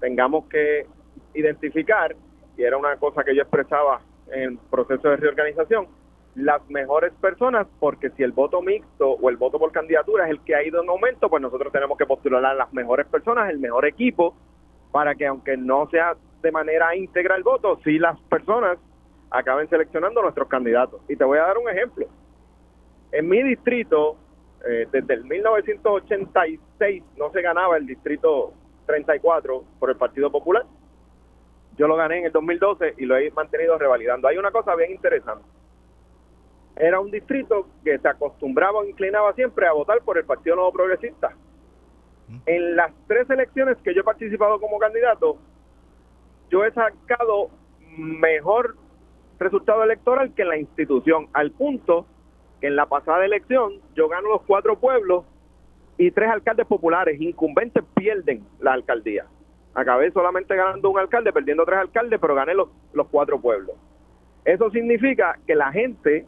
tengamos 0.00 0.46
que 0.46 0.86
identificar, 1.34 2.14
y 2.56 2.62
era 2.62 2.76
una 2.76 2.96
cosa 2.96 3.24
que 3.24 3.34
yo 3.34 3.42
expresaba 3.42 4.00
en 4.30 4.52
el 4.52 4.58
proceso 4.70 5.08
de 5.08 5.16
reorganización, 5.16 5.88
las 6.34 6.68
mejores 6.68 7.12
personas, 7.20 7.66
porque 7.78 8.10
si 8.10 8.22
el 8.22 8.32
voto 8.32 8.60
mixto 8.60 9.10
o 9.10 9.30
el 9.30 9.36
voto 9.36 9.58
por 9.58 9.70
candidatura 9.70 10.24
es 10.24 10.30
el 10.30 10.40
que 10.40 10.54
ha 10.54 10.64
ido 10.64 10.82
en 10.82 10.88
aumento, 10.88 11.28
pues 11.28 11.40
nosotros 11.40 11.72
tenemos 11.72 11.96
que 11.96 12.06
postular 12.06 12.44
a 12.44 12.54
las 12.54 12.72
mejores 12.72 13.06
personas, 13.06 13.50
el 13.50 13.58
mejor 13.58 13.86
equipo, 13.86 14.34
para 14.90 15.14
que 15.14 15.26
aunque 15.26 15.56
no 15.56 15.88
sea 15.90 16.16
de 16.42 16.50
manera 16.50 16.94
íntegra 16.96 17.36
el 17.36 17.44
voto, 17.44 17.78
si 17.84 17.98
las 17.98 18.18
personas 18.22 18.78
acaben 19.30 19.68
seleccionando 19.68 20.22
nuestros 20.22 20.48
candidatos. 20.48 21.00
Y 21.08 21.16
te 21.16 21.24
voy 21.24 21.38
a 21.38 21.42
dar 21.42 21.58
un 21.58 21.68
ejemplo. 21.68 22.06
En 23.12 23.28
mi 23.28 23.42
distrito, 23.42 24.16
eh, 24.66 24.88
desde 24.90 25.14
el 25.14 25.24
1986 25.24 27.02
no 27.16 27.30
se 27.30 27.42
ganaba 27.42 27.76
el 27.76 27.86
distrito 27.86 28.52
34 28.86 29.64
por 29.78 29.90
el 29.90 29.96
Partido 29.96 30.30
Popular. 30.30 30.64
Yo 31.76 31.86
lo 31.88 31.96
gané 31.96 32.18
en 32.18 32.26
el 32.26 32.32
2012 32.32 32.94
y 32.98 33.06
lo 33.06 33.16
he 33.16 33.30
mantenido 33.30 33.78
revalidando. 33.78 34.28
Hay 34.28 34.36
una 34.36 34.50
cosa 34.50 34.74
bien 34.74 34.92
interesante 34.92 35.44
era 36.76 37.00
un 37.00 37.10
distrito 37.10 37.68
que 37.84 37.98
se 37.98 38.08
acostumbraba 38.08 38.80
o 38.80 38.84
inclinaba 38.84 39.32
siempre 39.34 39.66
a 39.66 39.72
votar 39.72 40.00
por 40.02 40.18
el 40.18 40.24
Partido 40.24 40.56
Nuevo 40.56 40.72
Progresista. 40.72 41.34
En 42.46 42.76
las 42.76 42.92
tres 43.06 43.28
elecciones 43.30 43.76
que 43.78 43.94
yo 43.94 44.00
he 44.00 44.04
participado 44.04 44.58
como 44.58 44.78
candidato, 44.78 45.38
yo 46.50 46.64
he 46.64 46.72
sacado 46.72 47.50
mejor 47.96 48.76
resultado 49.38 49.82
electoral 49.84 50.34
que 50.34 50.42
en 50.42 50.48
la 50.48 50.58
institución, 50.58 51.28
al 51.32 51.52
punto 51.52 52.06
que 52.60 52.68
en 52.68 52.76
la 52.76 52.86
pasada 52.86 53.24
elección 53.24 53.74
yo 53.94 54.08
gano 54.08 54.30
los 54.30 54.42
cuatro 54.42 54.78
pueblos 54.78 55.24
y 55.96 56.10
tres 56.10 56.30
alcaldes 56.30 56.66
populares 56.66 57.20
incumbentes 57.20 57.84
pierden 57.94 58.44
la 58.60 58.72
alcaldía. 58.72 59.26
Acabé 59.74 60.10
solamente 60.12 60.56
ganando 60.56 60.90
un 60.90 60.98
alcalde, 60.98 61.32
perdiendo 61.32 61.64
tres 61.64 61.78
alcaldes, 61.78 62.18
pero 62.20 62.34
gané 62.34 62.54
los, 62.54 62.68
los 62.92 63.06
cuatro 63.08 63.40
pueblos. 63.40 63.76
Eso 64.44 64.70
significa 64.70 65.38
que 65.46 65.54
la 65.54 65.72
gente 65.72 66.26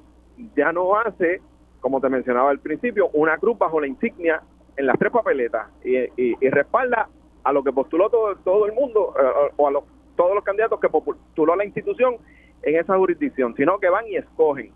ya 0.56 0.72
no 0.72 0.96
hace, 0.96 1.40
como 1.80 2.00
te 2.00 2.08
mencionaba 2.08 2.50
al 2.50 2.58
principio, 2.58 3.08
una 3.12 3.38
cruz 3.38 3.58
bajo 3.58 3.80
la 3.80 3.86
insignia 3.86 4.42
en 4.76 4.86
las 4.86 4.98
tres 4.98 5.12
papeletas 5.12 5.68
y, 5.84 6.34
respalda 6.50 7.08
a 7.44 7.52
lo 7.52 7.62
que 7.62 7.72
postuló 7.72 8.10
todo, 8.10 8.36
todo 8.36 8.66
el 8.66 8.72
mundo 8.72 9.14
eh, 9.18 9.52
o 9.56 9.68
a 9.68 9.72
todos 10.16 10.34
los 10.34 10.44
candidatos 10.44 10.80
que 10.80 10.88
postuló 10.88 11.56
la 11.56 11.64
institución 11.64 12.16
en 12.62 12.76
esa 12.76 12.96
jurisdicción, 12.96 13.54
sino 13.54 13.78
que 13.78 13.88
van 13.88 14.06
y 14.08 14.16
escogen. 14.16 14.72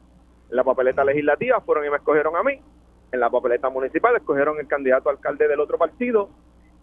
En 0.50 0.56
la 0.56 0.64
papeleta 0.64 1.04
legislativa 1.04 1.60
fueron 1.60 1.84
y 1.84 1.90
me 1.90 1.96
escogieron 1.96 2.36
a 2.36 2.42
mí, 2.42 2.60
en 3.12 3.20
la 3.20 3.30
papeleta 3.30 3.68
municipal 3.70 4.16
escogieron 4.16 4.58
el 4.60 4.68
candidato 4.68 5.10
alcalde 5.10 5.48
del 5.48 5.60
otro 5.60 5.78
partido 5.78 6.28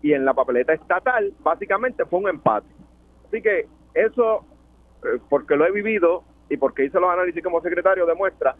y 0.01 0.13
en 0.13 0.25
la 0.25 0.33
papeleta 0.33 0.73
estatal 0.73 1.33
básicamente 1.39 2.05
fue 2.05 2.19
un 2.19 2.29
empate. 2.29 2.67
Así 3.27 3.41
que 3.41 3.67
eso, 3.93 4.45
eh, 5.03 5.19
porque 5.29 5.55
lo 5.55 5.65
he 5.65 5.71
vivido, 5.71 6.23
y 6.49 6.57
porque 6.57 6.85
hice 6.85 6.99
los 6.99 7.09
análisis 7.09 7.43
como 7.43 7.61
secretario, 7.61 8.05
demuestra 8.05 8.55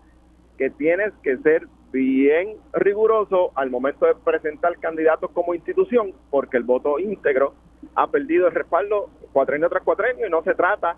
que 0.58 0.70
tienes 0.72 1.14
que 1.24 1.38
ser 1.38 1.68
bien 1.92 2.58
riguroso 2.74 3.52
al 3.56 3.70
momento 3.70 4.06
de 4.06 4.16
presentar 4.16 4.78
candidatos 4.80 5.32
como 5.32 5.54
institución, 5.54 6.14
porque 6.30 6.58
el 6.58 6.64
voto 6.64 7.00
íntegro 7.00 7.54
ha 7.96 8.08
perdido 8.08 8.48
el 8.48 8.54
respaldo 8.54 9.10
cuatrenio 9.32 9.70
tras 9.70 9.84
cuatrenio 9.84 10.28
y 10.28 10.30
no 10.30 10.44
se 10.44 10.56
trata 10.56 10.98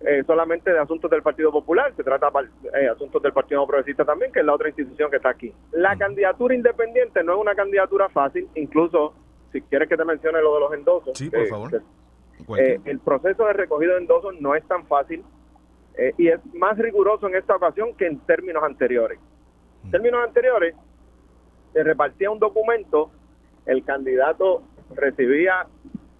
eh, 0.00 0.22
solamente 0.26 0.72
de 0.72 0.78
asuntos 0.78 1.10
del 1.10 1.22
Partido 1.22 1.50
Popular, 1.50 1.92
se 1.96 2.04
trata 2.04 2.30
de 2.30 2.68
eh, 2.80 2.88
asuntos 2.88 3.20
del 3.20 3.32
Partido 3.32 3.66
Progresista 3.66 4.04
también, 4.04 4.30
que 4.30 4.40
es 4.40 4.46
la 4.46 4.54
otra 4.54 4.68
institución 4.68 5.10
que 5.10 5.16
está 5.16 5.30
aquí. 5.30 5.52
La 5.72 5.96
candidatura 5.96 6.54
independiente 6.54 7.24
no 7.24 7.34
es 7.34 7.40
una 7.40 7.54
candidatura 7.54 8.08
fácil, 8.08 8.48
incluso 8.54 9.14
si 9.50 9.60
quieres 9.62 9.88
que 9.88 9.96
te 9.96 10.04
mencione 10.04 10.40
lo 10.40 10.54
de 10.54 10.60
los 10.60 10.74
endosos. 10.74 11.18
Sí, 11.18 11.30
por 11.30 11.46
favor. 11.48 11.82
Eh, 12.56 12.80
el 12.84 13.00
proceso 13.00 13.46
de 13.46 13.52
recogido 13.54 13.94
de 13.94 14.00
endosos 14.00 14.40
no 14.40 14.54
es 14.54 14.64
tan 14.68 14.86
fácil 14.86 15.24
eh, 15.98 16.14
y 16.16 16.28
es 16.28 16.40
más 16.54 16.78
riguroso 16.78 17.26
en 17.26 17.34
esta 17.34 17.56
ocasión 17.56 17.94
que 17.94 18.06
en 18.06 18.20
términos 18.20 18.62
anteriores. 18.62 19.18
En 19.84 19.90
términos 19.90 20.24
anteriores, 20.24 20.74
se 21.72 21.82
repartía 21.82 22.30
un 22.30 22.38
documento, 22.38 23.10
el 23.66 23.84
candidato 23.84 24.62
recibía 24.94 25.66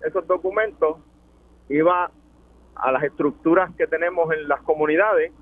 esos 0.05 0.26
documentos, 0.26 0.98
iba 1.68 2.10
a 2.74 2.92
las 2.92 3.02
estructuras 3.05 3.74
que 3.76 3.86
tenemos 3.86 4.32
en 4.32 4.48
las 4.48 4.60
comunidades 4.62 5.32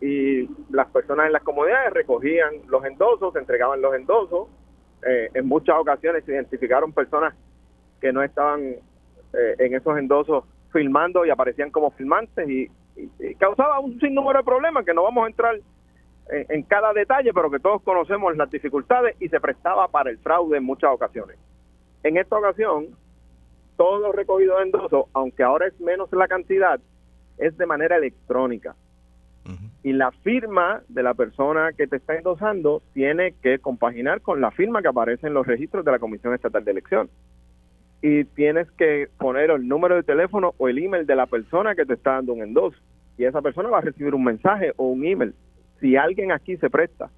y 0.00 0.48
las 0.70 0.88
personas 0.88 1.26
en 1.26 1.32
las 1.32 1.42
comunidades 1.42 1.92
recogían 1.92 2.54
los 2.66 2.84
endosos, 2.84 3.36
entregaban 3.36 3.80
los 3.80 3.94
endosos. 3.94 4.48
Eh, 5.06 5.30
en 5.34 5.46
muchas 5.46 5.76
ocasiones 5.78 6.24
se 6.24 6.32
identificaron 6.32 6.92
personas 6.92 7.34
que 8.00 8.12
no 8.12 8.22
estaban 8.22 8.62
eh, 8.62 9.54
en 9.58 9.74
esos 9.74 9.96
endosos 9.96 10.44
filmando 10.72 11.24
y 11.24 11.30
aparecían 11.30 11.70
como 11.70 11.90
filmantes 11.92 12.48
y 12.48 12.70
causaba 13.38 13.80
un 13.80 13.98
sinnúmero 14.00 14.38
de 14.38 14.44
problemas 14.44 14.84
que 14.84 14.94
no 14.94 15.02
vamos 15.02 15.24
a 15.24 15.28
entrar 15.28 15.56
en, 16.30 16.62
cada 16.62 16.92
detalle, 16.92 17.32
pero 17.32 17.50
que 17.50 17.58
todos 17.58 17.82
conocemos 17.82 18.36
las 18.36 18.50
dificultades 18.50 19.16
y 19.20 19.28
se 19.28 19.40
prestaba 19.40 19.88
para 19.88 20.10
el 20.10 20.18
fraude 20.18 20.58
en 20.58 20.64
muchas 20.64 20.90
ocasiones. 20.92 21.36
En 22.02 22.16
esta 22.16 22.38
ocasión, 22.38 22.88
todo 23.76 23.98
lo 23.98 24.12
recogido 24.12 24.56
de 24.56 24.64
endoso, 24.64 25.08
aunque 25.12 25.42
ahora 25.42 25.66
es 25.66 25.80
menos 25.80 26.12
la 26.12 26.28
cantidad, 26.28 26.80
es 27.38 27.56
de 27.56 27.66
manera 27.66 27.96
electrónica. 27.96 28.74
Y 29.82 29.94
la 29.94 30.12
firma 30.12 30.82
de 30.88 31.02
la 31.02 31.14
persona 31.14 31.72
que 31.72 31.86
te 31.86 31.96
está 31.96 32.14
endosando 32.14 32.82
tiene 32.92 33.34
que 33.42 33.58
compaginar 33.58 34.20
con 34.20 34.40
la 34.40 34.50
firma 34.50 34.82
que 34.82 34.88
aparece 34.88 35.26
en 35.26 35.34
los 35.34 35.46
registros 35.46 35.84
de 35.84 35.90
la 35.90 35.98
Comisión 35.98 36.34
Estatal 36.34 36.64
de 36.64 36.70
Elecciones 36.70 37.10
y 38.02 38.24
tienes 38.24 38.70
que 38.72 39.08
poner 39.18 39.50
el 39.50 39.66
número 39.66 39.96
de 39.96 40.02
teléfono 40.02 40.54
o 40.58 40.68
el 40.68 40.78
email 40.78 41.06
de 41.06 41.16
la 41.16 41.26
persona 41.26 41.74
que 41.74 41.84
te 41.84 41.94
está 41.94 42.12
dando 42.12 42.32
un 42.32 42.42
endoso. 42.42 42.78
Y 43.20 43.26
esa 43.26 43.42
persona 43.42 43.68
va 43.68 43.78
a 43.78 43.82
recibir 43.82 44.14
un 44.14 44.24
mensaje 44.24 44.72
o 44.78 44.86
un 44.86 45.04
email. 45.04 45.34
Si 45.78 45.94
alguien 45.94 46.32
aquí 46.32 46.56
se 46.56 46.70
presta 46.70 47.10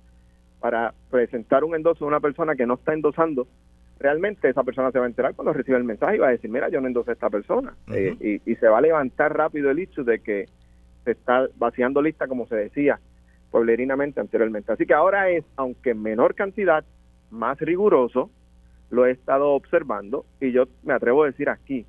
para 0.58 0.92
presentar 1.12 1.62
un 1.62 1.76
endoso 1.76 2.04
a 2.04 2.08
una 2.08 2.18
persona 2.18 2.56
que 2.56 2.66
no 2.66 2.74
está 2.74 2.92
endosando, 2.92 3.46
realmente 4.00 4.48
esa 4.48 4.64
persona 4.64 4.90
se 4.90 4.98
va 4.98 5.04
a 5.04 5.08
enterar 5.08 5.36
cuando 5.36 5.52
recibe 5.52 5.76
el 5.78 5.84
mensaje 5.84 6.16
y 6.16 6.18
va 6.18 6.26
a 6.26 6.32
decir, 6.32 6.50
mira, 6.50 6.68
yo 6.70 6.80
no 6.80 6.88
endosé 6.88 7.10
a 7.10 7.14
esta 7.14 7.30
persona. 7.30 7.76
Eh, 7.94 8.40
y, 8.44 8.54
se 8.56 8.66
va 8.66 8.78
a 8.78 8.80
levantar 8.80 9.36
rápido 9.36 9.70
el 9.70 9.78
hecho 9.78 10.02
de 10.02 10.18
que 10.18 10.48
se 11.04 11.12
está 11.12 11.46
vaciando 11.54 12.02
lista, 12.02 12.26
como 12.26 12.48
se 12.48 12.56
decía, 12.56 12.98
pueblerinamente 13.52 14.18
anteriormente. 14.18 14.72
Así 14.72 14.86
que 14.86 14.94
ahora 14.94 15.30
es, 15.30 15.44
aunque 15.54 15.90
en 15.90 16.02
menor 16.02 16.34
cantidad, 16.34 16.84
más 17.30 17.60
riguroso, 17.60 18.28
lo 18.90 19.06
he 19.06 19.12
estado 19.12 19.50
observando 19.50 20.24
y 20.40 20.50
yo 20.50 20.64
me 20.82 20.94
atrevo 20.94 21.22
a 21.22 21.26
decir 21.26 21.48
aquí 21.48 21.86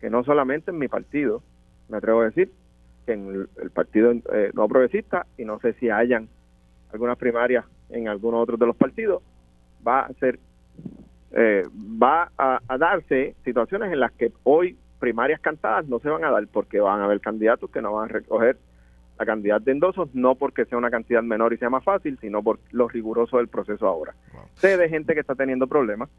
que 0.00 0.10
no 0.10 0.24
solamente 0.24 0.72
en 0.72 0.78
mi 0.78 0.88
partido, 0.88 1.44
me 1.88 1.98
atrevo 1.98 2.22
a 2.22 2.24
decir 2.24 2.50
en 3.06 3.48
el, 3.62 3.70
partido 3.70 4.12
eh, 4.32 4.50
no 4.54 4.68
progresista 4.68 5.26
y 5.36 5.44
no 5.44 5.58
sé 5.60 5.74
si 5.74 5.90
hayan 5.90 6.28
algunas 6.92 7.18
primarias 7.18 7.64
en 7.90 8.08
algunos 8.08 8.42
otros 8.42 8.58
de 8.58 8.66
los 8.66 8.76
partidos, 8.76 9.22
va 9.86 10.00
a 10.00 10.12
ser 10.14 10.38
eh, 11.32 11.64
va 12.02 12.30
a, 12.38 12.60
darse 12.78 13.34
situaciones 13.44 13.92
en 13.92 14.00
las 14.00 14.12
que 14.12 14.32
hoy 14.44 14.76
primarias 14.98 15.40
cantadas 15.40 15.86
no 15.86 15.98
se 15.98 16.08
van 16.08 16.24
a 16.24 16.30
dar 16.30 16.46
porque 16.48 16.80
van 16.80 17.00
a 17.00 17.04
haber 17.04 17.20
candidatos 17.20 17.70
que 17.70 17.82
no 17.82 17.92
van 17.92 18.08
a 18.08 18.12
recoger 18.12 18.56
la 19.18 19.26
cantidad 19.26 19.60
de 19.60 19.72
endosos, 19.72 20.14
no 20.14 20.34
porque 20.34 20.66
sea 20.66 20.78
una 20.78 20.90
cantidad 20.90 21.22
menor 21.22 21.52
y 21.52 21.58
sea 21.58 21.70
más 21.70 21.84
fácil, 21.84 22.18
sino 22.20 22.42
por 22.42 22.58
lo 22.70 22.86
riguroso 22.88 23.38
del 23.38 23.48
proceso 23.48 23.86
ahora. 23.86 24.14
Sé 24.54 24.76
de 24.76 24.88
gente 24.88 25.14
que 25.14 25.20
está 25.20 25.34
teniendo 25.34 25.66
problemas, 25.66 26.10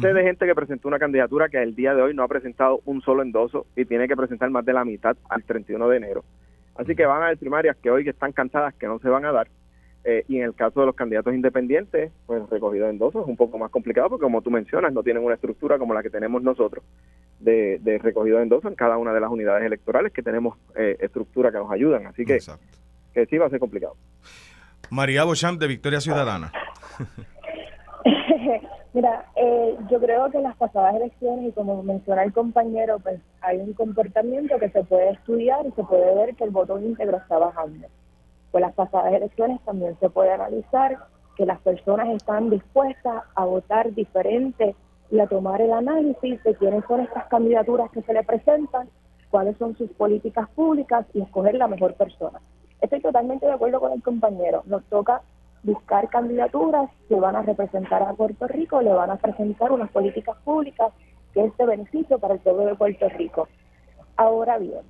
sé 0.00 0.12
de 0.12 0.22
gente 0.22 0.46
que 0.46 0.54
presentó 0.54 0.88
una 0.88 0.98
candidatura 0.98 1.48
que 1.48 1.62
el 1.62 1.74
día 1.74 1.94
de 1.94 2.02
hoy 2.02 2.14
no 2.14 2.22
ha 2.22 2.28
presentado 2.28 2.80
un 2.84 3.00
solo 3.02 3.22
endoso 3.22 3.66
y 3.74 3.84
tiene 3.84 4.08
que 4.08 4.16
presentar 4.16 4.50
más 4.50 4.64
de 4.64 4.72
la 4.72 4.84
mitad 4.84 5.16
al 5.28 5.42
31 5.42 5.88
de 5.88 5.96
enero. 5.96 6.24
Así 6.74 6.94
que 6.94 7.06
van 7.06 7.22
a 7.22 7.26
haber 7.26 7.38
primarias 7.38 7.76
que 7.76 7.90
hoy 7.90 8.08
están 8.08 8.32
cantadas 8.32 8.74
que 8.74 8.86
no 8.86 8.98
se 8.98 9.08
van 9.08 9.24
a 9.24 9.32
dar 9.32 9.48
eh, 10.04 10.24
y 10.28 10.36
en 10.36 10.44
el 10.44 10.54
caso 10.54 10.80
de 10.80 10.86
los 10.86 10.94
candidatos 10.94 11.34
independientes, 11.34 12.12
pues 12.26 12.48
recogido 12.48 12.84
en 12.84 12.92
endosos 12.92 13.22
es 13.22 13.28
un 13.28 13.36
poco 13.36 13.58
más 13.58 13.70
complicado 13.70 14.10
porque 14.10 14.22
como 14.22 14.42
tú 14.42 14.50
mencionas, 14.50 14.92
no 14.92 15.02
tienen 15.02 15.24
una 15.24 15.34
estructura 15.34 15.78
como 15.78 15.94
la 15.94 16.02
que 16.02 16.10
tenemos 16.10 16.42
nosotros 16.42 16.84
de, 17.40 17.78
de 17.80 17.98
recogido 17.98 18.36
de 18.36 18.44
endosos 18.44 18.70
en 18.70 18.76
cada 18.76 18.98
una 18.98 19.12
de 19.12 19.20
las 19.20 19.30
unidades 19.30 19.64
electorales 19.64 20.12
que 20.12 20.22
tenemos 20.22 20.58
eh, 20.76 20.96
estructura 21.00 21.50
que 21.50 21.58
nos 21.58 21.72
ayudan. 21.72 22.06
Así 22.06 22.24
que, 22.24 22.38
que 23.14 23.26
sí 23.26 23.36
va 23.38 23.46
a 23.46 23.50
ser 23.50 23.58
complicado. 23.58 23.96
María 24.90 25.24
Bochamp 25.24 25.58
de 25.58 25.66
Victoria 25.66 26.00
Ciudadana. 26.00 26.52
Mira, 28.96 29.26
eh, 29.36 29.76
yo 29.90 30.00
creo 30.00 30.30
que 30.30 30.38
en 30.38 30.44
las 30.44 30.56
pasadas 30.56 30.94
elecciones, 30.94 31.48
y 31.48 31.52
como 31.52 31.82
menciona 31.82 32.22
el 32.22 32.32
compañero, 32.32 32.98
pues 32.98 33.20
hay 33.42 33.58
un 33.58 33.74
comportamiento 33.74 34.58
que 34.58 34.70
se 34.70 34.82
puede 34.84 35.10
estudiar 35.10 35.66
y 35.66 35.72
se 35.72 35.84
puede 35.84 36.14
ver 36.14 36.34
que 36.34 36.44
el 36.44 36.50
voto 36.50 36.80
íntegro 36.80 37.18
está 37.18 37.36
bajando 37.38 37.88
pues 38.56 38.62
las 38.62 38.74
pasadas 38.74 39.12
elecciones 39.12 39.60
también 39.66 39.98
se 40.00 40.08
puede 40.08 40.32
analizar 40.32 40.96
que 41.36 41.44
las 41.44 41.60
personas 41.60 42.08
están 42.08 42.48
dispuestas 42.48 43.24
a 43.34 43.44
votar 43.44 43.92
diferente 43.92 44.74
y 45.10 45.20
a 45.20 45.26
tomar 45.26 45.60
el 45.60 45.74
análisis 45.74 46.42
de 46.42 46.54
quiénes 46.54 46.82
son 46.88 47.00
estas 47.00 47.26
candidaturas 47.26 47.90
que 47.90 48.00
se 48.00 48.14
le 48.14 48.24
presentan, 48.24 48.88
cuáles 49.28 49.58
son 49.58 49.76
sus 49.76 49.90
políticas 49.90 50.48
públicas 50.54 51.04
y 51.12 51.20
escoger 51.20 51.56
la 51.56 51.68
mejor 51.68 51.92
persona. 51.96 52.40
Estoy 52.80 53.02
totalmente 53.02 53.44
de 53.44 53.52
acuerdo 53.52 53.78
con 53.78 53.92
el 53.92 54.02
compañero. 54.02 54.62
Nos 54.64 54.82
toca 54.84 55.20
buscar 55.66 56.08
candidaturas 56.08 56.88
que 57.08 57.16
van 57.16 57.34
a 57.34 57.42
representar 57.42 58.02
a 58.02 58.14
Puerto 58.14 58.46
Rico, 58.46 58.80
le 58.80 58.92
van 58.92 59.10
a 59.10 59.16
presentar 59.16 59.72
unas 59.72 59.90
políticas 59.90 60.36
públicas 60.44 60.92
que 61.34 61.44
es 61.44 61.56
de 61.56 61.66
beneficio 61.66 62.18
para 62.18 62.34
el 62.34 62.40
pueblo 62.40 62.66
de 62.66 62.76
Puerto 62.76 63.08
Rico. 63.08 63.48
Ahora 64.16 64.58
bien, 64.58 64.82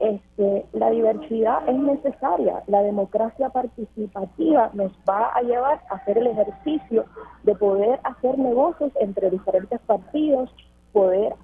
este, 0.00 0.66
la 0.72 0.90
diversidad 0.90 1.66
es 1.68 1.76
necesaria, 1.76 2.64
la 2.66 2.82
democracia 2.82 3.50
participativa 3.50 4.70
nos 4.74 4.92
va 5.08 5.28
a 5.28 5.42
llevar 5.42 5.80
a 5.88 5.94
hacer 5.94 6.18
el 6.18 6.26
ejercicio 6.26 7.04
de 7.44 7.54
poder 7.54 8.00
hacer 8.02 8.36
negocios 8.36 8.92
entre 9.00 9.30
diferentes 9.30 9.80
partidos, 9.82 10.52
poder 10.92 11.34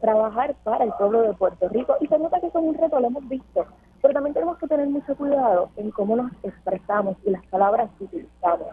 trabajar 0.00 0.54
para 0.62 0.84
el 0.84 0.92
pueblo 0.92 1.22
de 1.22 1.34
Puerto 1.34 1.68
Rico 1.68 1.96
y 2.00 2.06
se 2.06 2.18
nota 2.18 2.40
que 2.40 2.46
es 2.46 2.54
un 2.54 2.74
reto, 2.74 3.00
lo 3.00 3.08
hemos 3.08 3.28
visto, 3.28 3.66
pero 4.00 4.14
también 4.14 4.34
tenemos 4.34 4.58
que 4.58 4.66
tener 4.66 4.88
mucho 4.88 5.16
cuidado 5.16 5.70
en 5.76 5.90
cómo 5.90 6.16
nos 6.16 6.32
expresamos 6.42 7.16
y 7.24 7.30
las 7.30 7.44
palabras 7.46 7.90
que 7.98 8.04
utilizamos. 8.04 8.68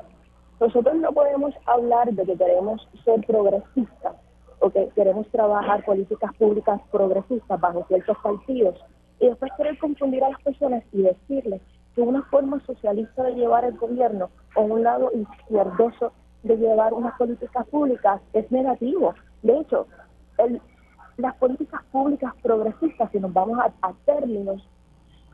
Nosotros 0.59 0.95
no 0.95 1.11
podemos 1.11 1.53
hablar 1.65 2.11
de 2.11 2.25
que 2.25 2.37
queremos 2.37 2.87
ser 3.03 3.25
progresistas 3.25 4.15
o 4.59 4.69
que 4.69 4.89
queremos 4.95 5.27
trabajar 5.29 5.83
políticas 5.83 6.33
públicas 6.35 6.79
progresistas 6.91 7.59
bajo 7.59 7.85
ciertos 7.87 8.17
partidos 8.23 8.75
y 9.19 9.27
después 9.27 9.51
querer 9.57 9.77
confundir 9.77 10.23
a 10.23 10.29
las 10.29 10.41
personas 10.41 10.83
y 10.91 11.01
decirles 11.01 11.61
que 11.93 12.01
una 12.01 12.23
forma 12.23 12.61
socialista 12.65 13.23
de 13.23 13.35
llevar 13.35 13.65
el 13.65 13.77
gobierno 13.77 14.29
o 14.55 14.61
un 14.61 14.83
lado 14.83 15.11
izquierdoso 15.13 16.13
de 16.43 16.57
llevar 16.57 16.93
unas 16.93 17.17
políticas 17.17 17.65
públicas 17.67 18.21
es 18.33 18.49
negativo. 18.51 19.13
De 19.41 19.59
hecho, 19.59 19.87
el, 20.37 20.61
las 21.17 21.35
políticas 21.35 21.81
públicas 21.91 22.33
progresistas, 22.41 23.11
si 23.11 23.19
nos 23.19 23.33
vamos 23.33 23.59
a, 23.59 23.73
a 23.87 23.93
términos, 24.05 24.67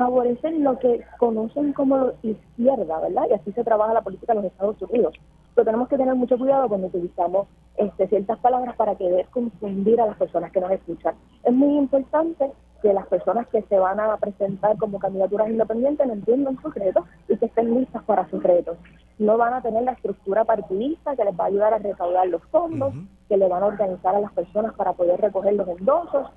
favorecen 0.02 0.64
lo 0.64 0.80
que 0.80 1.06
conocen 1.20 1.74
como 1.74 2.14
izquierda, 2.24 3.00
¿verdad? 3.00 3.24
Y 3.30 3.34
así 3.34 3.52
se 3.52 3.64
trabaja 3.64 3.94
la 3.94 4.02
política 4.02 4.34
en 4.34 4.42
los 4.42 4.52
Estados 4.52 4.82
Unidos. 4.82 5.14
Pero 5.54 5.66
tenemos 5.66 5.90
que 5.90 5.98
tener 5.98 6.16
mucho 6.16 6.40
cuidado 6.40 6.68
cuando 6.68 6.88
utilizamos 6.88 7.48
este, 7.78 8.08
ciertas 8.08 8.40
palabras 8.40 8.76
para 8.76 8.96
querer 8.96 9.28
confundir 9.28 10.02
a 10.02 10.08
las 10.08 10.18
personas 10.18 10.52
que 10.52 10.60
nos 10.60 10.72
escuchan. 10.72 11.14
Es 11.44 11.54
muy 11.54 11.78
importante 11.78 12.52
que 12.82 12.94
las 12.94 13.06
personas 13.08 13.48
que 13.50 13.62
se 13.62 13.78
van 13.78 14.00
a 14.00 14.18
presentar 14.18 14.76
como 14.78 14.98
candidaturas 14.98 15.50
independientes 15.50 16.08
no 16.08 16.14
entiendan 16.14 16.60
sus 16.64 16.74
retos 16.74 17.06
y 17.30 17.38
que 17.38 17.46
estén 17.46 17.76
listas 17.76 18.04
para 18.04 18.28
sus 18.30 18.42
retos. 18.42 18.78
No 19.20 19.38
van 19.38 19.54
a 19.54 19.62
tener 19.62 19.84
la 19.84 19.92
estructura 19.92 20.46
partidista 20.46 21.16
que 21.16 21.26
les 21.26 21.40
va 21.40 21.44
a 21.44 21.48
ayudar 21.48 21.76
a 21.76 21.78
recaudar 21.78 22.28
los 22.28 22.42
fondos, 22.46 22.92
que 23.30 23.38
le 23.38 23.48
van 23.48 23.62
a 23.62 23.68
organizar 23.68 24.16
a 24.16 24.22
las 24.22 24.34
personas 24.34 24.74
para 24.74 24.94
poder 24.94 25.22
recoger 25.22 25.54
los 25.54 25.68
endosos. 25.68 26.32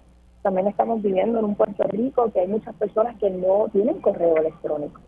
También 0.45 0.69
estamos 0.69 1.03
viviendo 1.03 1.41
en 1.41 1.47
un 1.47 1.55
Puerto 1.57 1.83
Rico 1.89 2.31
que 2.31 2.41
hay 2.41 2.47
muchas 2.47 2.77
personas 2.77 3.17
que 3.19 3.31
no 3.31 3.67
tienen 3.73 4.01
correo 4.01 4.37
electrónico. 4.37 5.01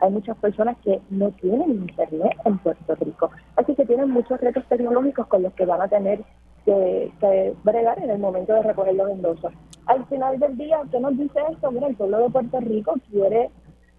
Hay 0.00 0.10
muchas 0.10 0.36
personas 0.38 0.76
que 0.82 1.00
no 1.10 1.30
tienen 1.32 1.70
internet 1.70 2.32
en 2.44 2.58
Puerto 2.58 2.96
Rico. 2.96 3.30
Así 3.54 3.76
que 3.76 3.86
tienen 3.86 4.10
muchos 4.10 4.40
retos 4.40 4.64
tecnológicos 4.68 5.28
con 5.28 5.42
los 5.44 5.52
que 5.52 5.66
van 5.66 5.82
a 5.82 5.88
tener 5.88 6.24
que, 6.64 7.12
que 7.20 7.54
bregar 7.62 8.02
en 8.02 8.10
el 8.10 8.18
momento 8.18 8.54
de 8.54 8.62
recoger 8.62 8.96
los 8.96 9.10
endosos 9.10 9.52
al 9.90 10.06
final 10.06 10.38
del 10.38 10.56
día, 10.56 10.80
¿qué 10.90 11.00
nos 11.00 11.18
dice 11.18 11.40
esto? 11.50 11.70
Mira, 11.72 11.88
el 11.88 11.96
pueblo 11.96 12.18
de 12.18 12.30
Puerto 12.30 12.60
Rico 12.60 12.94
quiere 13.10 13.50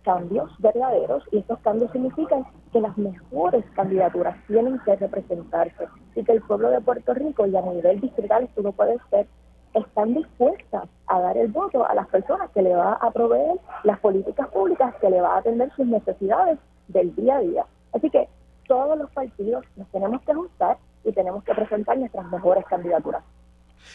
cambios 0.03 0.49
verdaderos 0.59 1.23
y 1.31 1.39
estos 1.39 1.59
cambios 1.59 1.91
significan 1.91 2.45
que 2.71 2.79
las 2.79 2.97
mejores 2.97 3.65
candidaturas 3.75 4.37
tienen 4.47 4.79
que 4.85 4.95
representarse 4.95 5.87
y 6.15 6.23
que 6.23 6.31
el 6.31 6.41
pueblo 6.43 6.69
de 6.69 6.79
Puerto 6.79 7.13
Rico 7.13 7.45
y 7.45 7.55
a 7.55 7.61
nivel 7.61 7.99
distrital, 7.99 8.49
tú 8.55 8.63
lo 8.63 8.71
puedes 8.71 8.99
ver, 9.11 9.27
están 9.73 10.13
dispuestas 10.13 10.87
a 11.07 11.19
dar 11.19 11.37
el 11.37 11.47
voto 11.49 11.85
a 11.85 11.93
las 11.93 12.07
personas 12.07 12.49
que 12.51 12.61
le 12.61 12.75
va 12.75 12.93
a 12.93 13.11
proveer 13.11 13.57
las 13.83 13.99
políticas 13.99 14.47
públicas, 14.49 14.93
que 15.01 15.09
le 15.09 15.21
va 15.21 15.35
a 15.35 15.39
atender 15.39 15.71
sus 15.75 15.85
necesidades 15.85 16.59
del 16.87 17.15
día 17.15 17.37
a 17.37 17.39
día. 17.41 17.65
Así 17.93 18.09
que 18.09 18.27
todos 18.67 18.97
los 18.97 19.09
partidos 19.11 19.65
nos 19.75 19.87
tenemos 19.89 20.21
que 20.21 20.31
ajustar 20.31 20.77
y 21.03 21.11
tenemos 21.11 21.43
que 21.43 21.53
presentar 21.53 21.97
nuestras 21.97 22.29
mejores 22.31 22.65
candidaturas. 22.65 23.23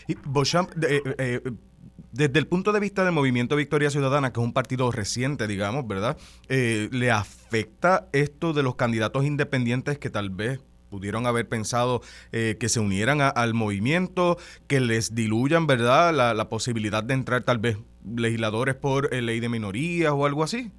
Y 0.07 0.17
Beauchamp, 0.27 0.71
eh, 0.83 1.03
eh, 1.19 1.41
desde 2.13 2.39
el 2.39 2.47
punto 2.47 2.73
de 2.73 2.81
vista 2.81 3.05
del 3.05 3.13
movimiento 3.13 3.57
Victoria 3.57 3.91
Ciudadana, 3.91 4.33
que 4.33 4.41
es 4.41 4.47
un 4.47 4.53
partido 4.53 4.91
reciente, 4.91 5.47
digamos, 5.47 5.87
¿verdad? 5.87 6.17
Eh, 6.49 6.89
¿Le 6.91 7.11
afecta 7.11 8.09
esto 8.13 8.53
de 8.53 8.63
los 8.63 8.77
candidatos 8.77 9.25
independientes 9.25 9.99
que 9.99 10.11
tal 10.11 10.31
vez 10.31 10.61
pudieron 10.91 11.27
haber 11.27 11.49
pensado 11.49 12.01
eh, 12.33 12.57
que 12.59 12.69
se 12.69 12.81
unieran 12.81 13.21
al 13.21 13.55
movimiento, 13.55 14.37
que 14.67 14.81
les 14.81 15.15
diluyan, 15.15 15.67
¿verdad?, 15.67 16.13
la, 16.13 16.49
posibilidad 16.49 17.03
de 17.03 17.15
entrar 17.15 17.43
tal 17.43 17.59
vez 17.59 17.77
legisladores 18.05 18.77
por 18.77 19.13
eh, 19.13 19.21
ley 19.21 19.41
de 19.41 19.49
minorías 19.49 20.13
o 20.13 20.27
algo 20.27 20.43
así. 20.43 20.73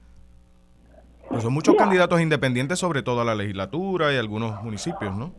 Pues 1.29 1.43
son 1.43 1.53
muchos 1.53 1.75
candidatos 1.75 2.21
independientes, 2.21 2.79
sobre 2.79 3.03
todo 3.03 3.21
a 3.21 3.25
la 3.25 3.35
legislatura 3.35 4.13
y 4.13 4.17
algunos 4.17 4.63
municipios, 4.63 5.15
¿no? 5.15 5.34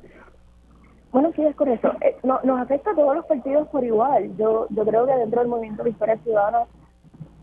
Bueno, 1.13 1.33
sí, 1.35 1.43
es 1.43 1.57
correcto. 1.57 1.93
Eh, 2.03 2.17
no, 2.23 2.39
nos 2.45 2.61
afecta 2.61 2.91
a 2.91 2.95
todos 2.95 3.17
los 3.17 3.25
partidos 3.25 3.67
por 3.69 3.83
igual. 3.83 4.37
Yo, 4.37 4.67
yo 4.69 4.85
creo 4.85 5.07
que 5.07 5.15
dentro 5.15 5.41
del 5.41 5.49
movimiento 5.49 5.83
de 5.83 5.91
Historia 5.91 6.19
Ciudadana 6.19 6.65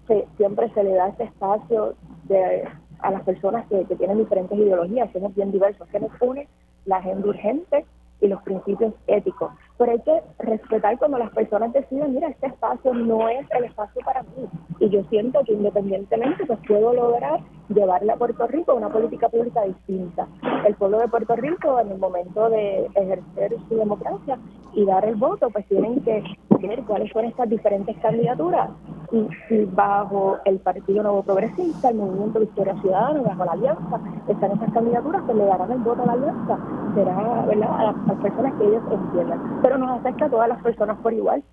se, 0.08 0.28
siempre 0.38 0.72
se 0.74 0.84
le 0.84 0.92
da 0.92 1.08
este 1.08 1.24
espacio 1.24 1.96
de, 2.26 2.70
a 3.00 3.12
las 3.12 3.24
personas 3.24 3.66
que, 3.68 3.84
que 3.86 3.96
tienen 3.96 4.20
diferentes 4.20 4.58
ideologías, 4.58 5.12
somos 5.12 5.34
bien 5.34 5.52
diversos, 5.52 5.88
que 5.90 6.00
nos 6.00 6.12
une 6.22 6.48
la 6.86 6.98
agenda 6.98 7.28
urgente 7.28 7.86
y 8.22 8.28
los 8.28 8.42
principios 8.44 8.94
éticos. 9.08 9.52
Pero 9.78 9.92
hay 9.92 10.02
que 10.02 10.22
respetar 10.40 10.98
cuando 10.98 11.18
las 11.18 11.32
personas 11.32 11.74
deciden, 11.74 12.14
mira, 12.14 12.30
este 12.30 12.48
espacio 12.48 12.94
no 12.94 13.28
es 13.30 13.46
el 13.52 13.66
espacio 13.66 14.02
para 14.04 14.24
mí. 14.24 14.48
Y 14.80 14.90
yo 14.90 15.04
siento 15.10 15.44
que 15.44 15.54
independientemente 15.54 16.46
pues 16.46 16.60
puedo 16.68 16.94
lograr 16.94 17.40
llevarle 17.70 18.12
a 18.12 18.16
Puerto 18.16 18.48
Rico 18.48 18.74
una 18.74 18.90
política 18.90 19.30
pública 19.30 19.64
distinta. 19.64 20.28
El 20.66 20.76
pueblo 20.76 21.00
de 21.00 21.08
Puerto 21.08 21.36
Rico 21.36 21.80
en 21.80 21.92
el 21.92 21.98
momento 21.98 22.50
de 22.50 22.90
ejercer 22.96 23.56
su 23.68 23.76
democracia 23.76 24.38
y 24.74 24.86
dar 24.86 25.06
el 25.06 25.16
voto, 25.16 25.50
pues 25.50 25.66
tienen 25.68 26.02
que 26.02 26.24
ver 26.62 26.84
cuáles 26.84 27.12
son 27.12 27.26
estas 27.26 27.50
diferentes 27.50 27.96
candidaturas. 27.98 28.70
Y, 29.12 29.28
si 29.48 29.66
bajo 29.66 30.38
el 30.46 30.60
Partido 30.60 31.04
Nuevo 31.04 31.24
Progresista, 31.24 31.90
el 31.90 31.96
Movimiento 31.96 32.40
Victoria 32.40 32.76
Ciudadana, 32.82 33.22
bajo 33.22 33.46
la 33.46 33.52
Alianza, 33.52 34.00
están 34.28 34.52
esas 34.52 34.74
candidaturas, 34.74 35.22
pues 35.26 35.38
le 35.38 35.46
darán 35.46 35.72
el 35.72 35.80
voto 35.80 36.02
a 36.04 36.06
la 36.08 36.14
Alianza. 36.14 36.60
Será, 36.96 37.46
¿verdad?, 37.46 37.80
a 37.80 37.84
las 37.84 38.20
personas 38.22 38.54
que 38.56 38.66
ellos 38.66 38.84
entiendan 38.92 39.56
pero 39.62 39.78
nos 39.78 40.00
afecta 40.00 40.26
a 40.26 40.30
todas 40.30 40.50
las 40.50 40.62
personas 40.62 40.98
por 41.00 41.14
igual. 41.14 41.44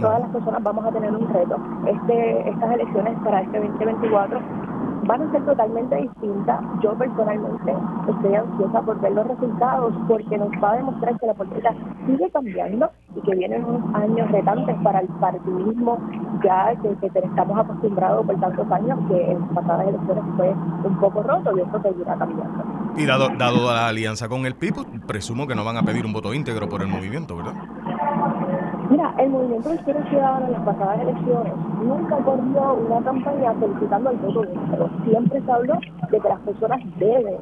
Todas 0.00 0.20
las 0.20 0.30
personas 0.30 0.62
vamos 0.62 0.84
a 0.84 0.92
tener 0.92 1.10
un 1.10 1.28
reto. 1.32 1.56
Este, 1.86 2.48
estas 2.48 2.72
elecciones 2.72 3.18
para 3.24 3.40
este 3.40 3.58
2024 3.58 4.40
van 5.06 5.22
a 5.22 5.30
ser 5.30 5.44
totalmente 5.44 5.96
distintas. 5.96 6.60
Yo 6.82 6.94
personalmente 6.94 7.74
estoy 8.08 8.34
ansiosa 8.34 8.82
por 8.82 9.00
ver 9.00 9.12
los 9.12 9.26
resultados 9.26 9.94
porque 10.08 10.38
nos 10.38 10.50
va 10.62 10.72
a 10.72 10.76
demostrar 10.76 11.18
que 11.18 11.26
la 11.26 11.34
política 11.34 11.74
sigue 12.06 12.30
cambiando 12.30 12.90
y 13.14 13.20
que 13.20 13.34
vienen 13.34 13.64
unos 13.64 13.94
años 13.94 14.30
retantes 14.30 14.76
para 14.82 15.00
el 15.00 15.08
partidismo 15.08 15.98
ya 16.44 16.74
que, 16.82 17.08
que 17.08 17.18
estamos 17.18 17.58
acostumbrados 17.58 18.26
por 18.26 18.40
tantos 18.40 18.70
años 18.70 18.98
que 19.08 19.32
en 19.32 19.48
pasadas 19.48 19.88
elecciones 19.88 20.24
fue 20.36 20.54
un 20.84 20.96
poco 21.00 21.22
roto 21.22 21.56
y 21.56 21.60
eso 21.60 21.82
seguirá 21.82 22.16
cambiando. 22.16 22.64
Y 22.96 23.06
dado, 23.06 23.28
dado 23.36 23.72
la 23.72 23.88
alianza 23.88 24.28
con 24.28 24.46
el 24.46 24.54
PIB, 24.54 25.06
presumo 25.06 25.46
que 25.46 25.54
no 25.54 25.64
van 25.64 25.76
a 25.76 25.82
pedir 25.82 26.04
un 26.06 26.12
voto 26.12 26.34
íntegro 26.34 26.68
por 26.68 26.82
el 26.82 26.88
movimiento, 26.88 27.36
¿verdad? 27.36 27.54
Mira, 28.88 29.12
el 29.18 29.30
movimiento 29.30 29.68
de 29.68 29.74
Izquierda 29.76 30.08
Ciudadana 30.08 30.46
en 30.46 30.52
las 30.52 30.62
pasadas 30.62 31.00
elecciones 31.00 31.52
nunca 31.82 32.16
corrió 32.18 32.74
una 32.74 33.04
campaña 33.04 33.54
solicitando 33.58 34.10
el 34.10 34.16
voto 34.18 34.44
íntegro. 34.44 34.90
Siempre 35.04 35.42
se 35.42 35.52
habló 35.52 35.74
de 36.10 36.20
que 36.20 36.28
las 36.28 36.40
personas 36.40 36.80
deben 36.98 37.36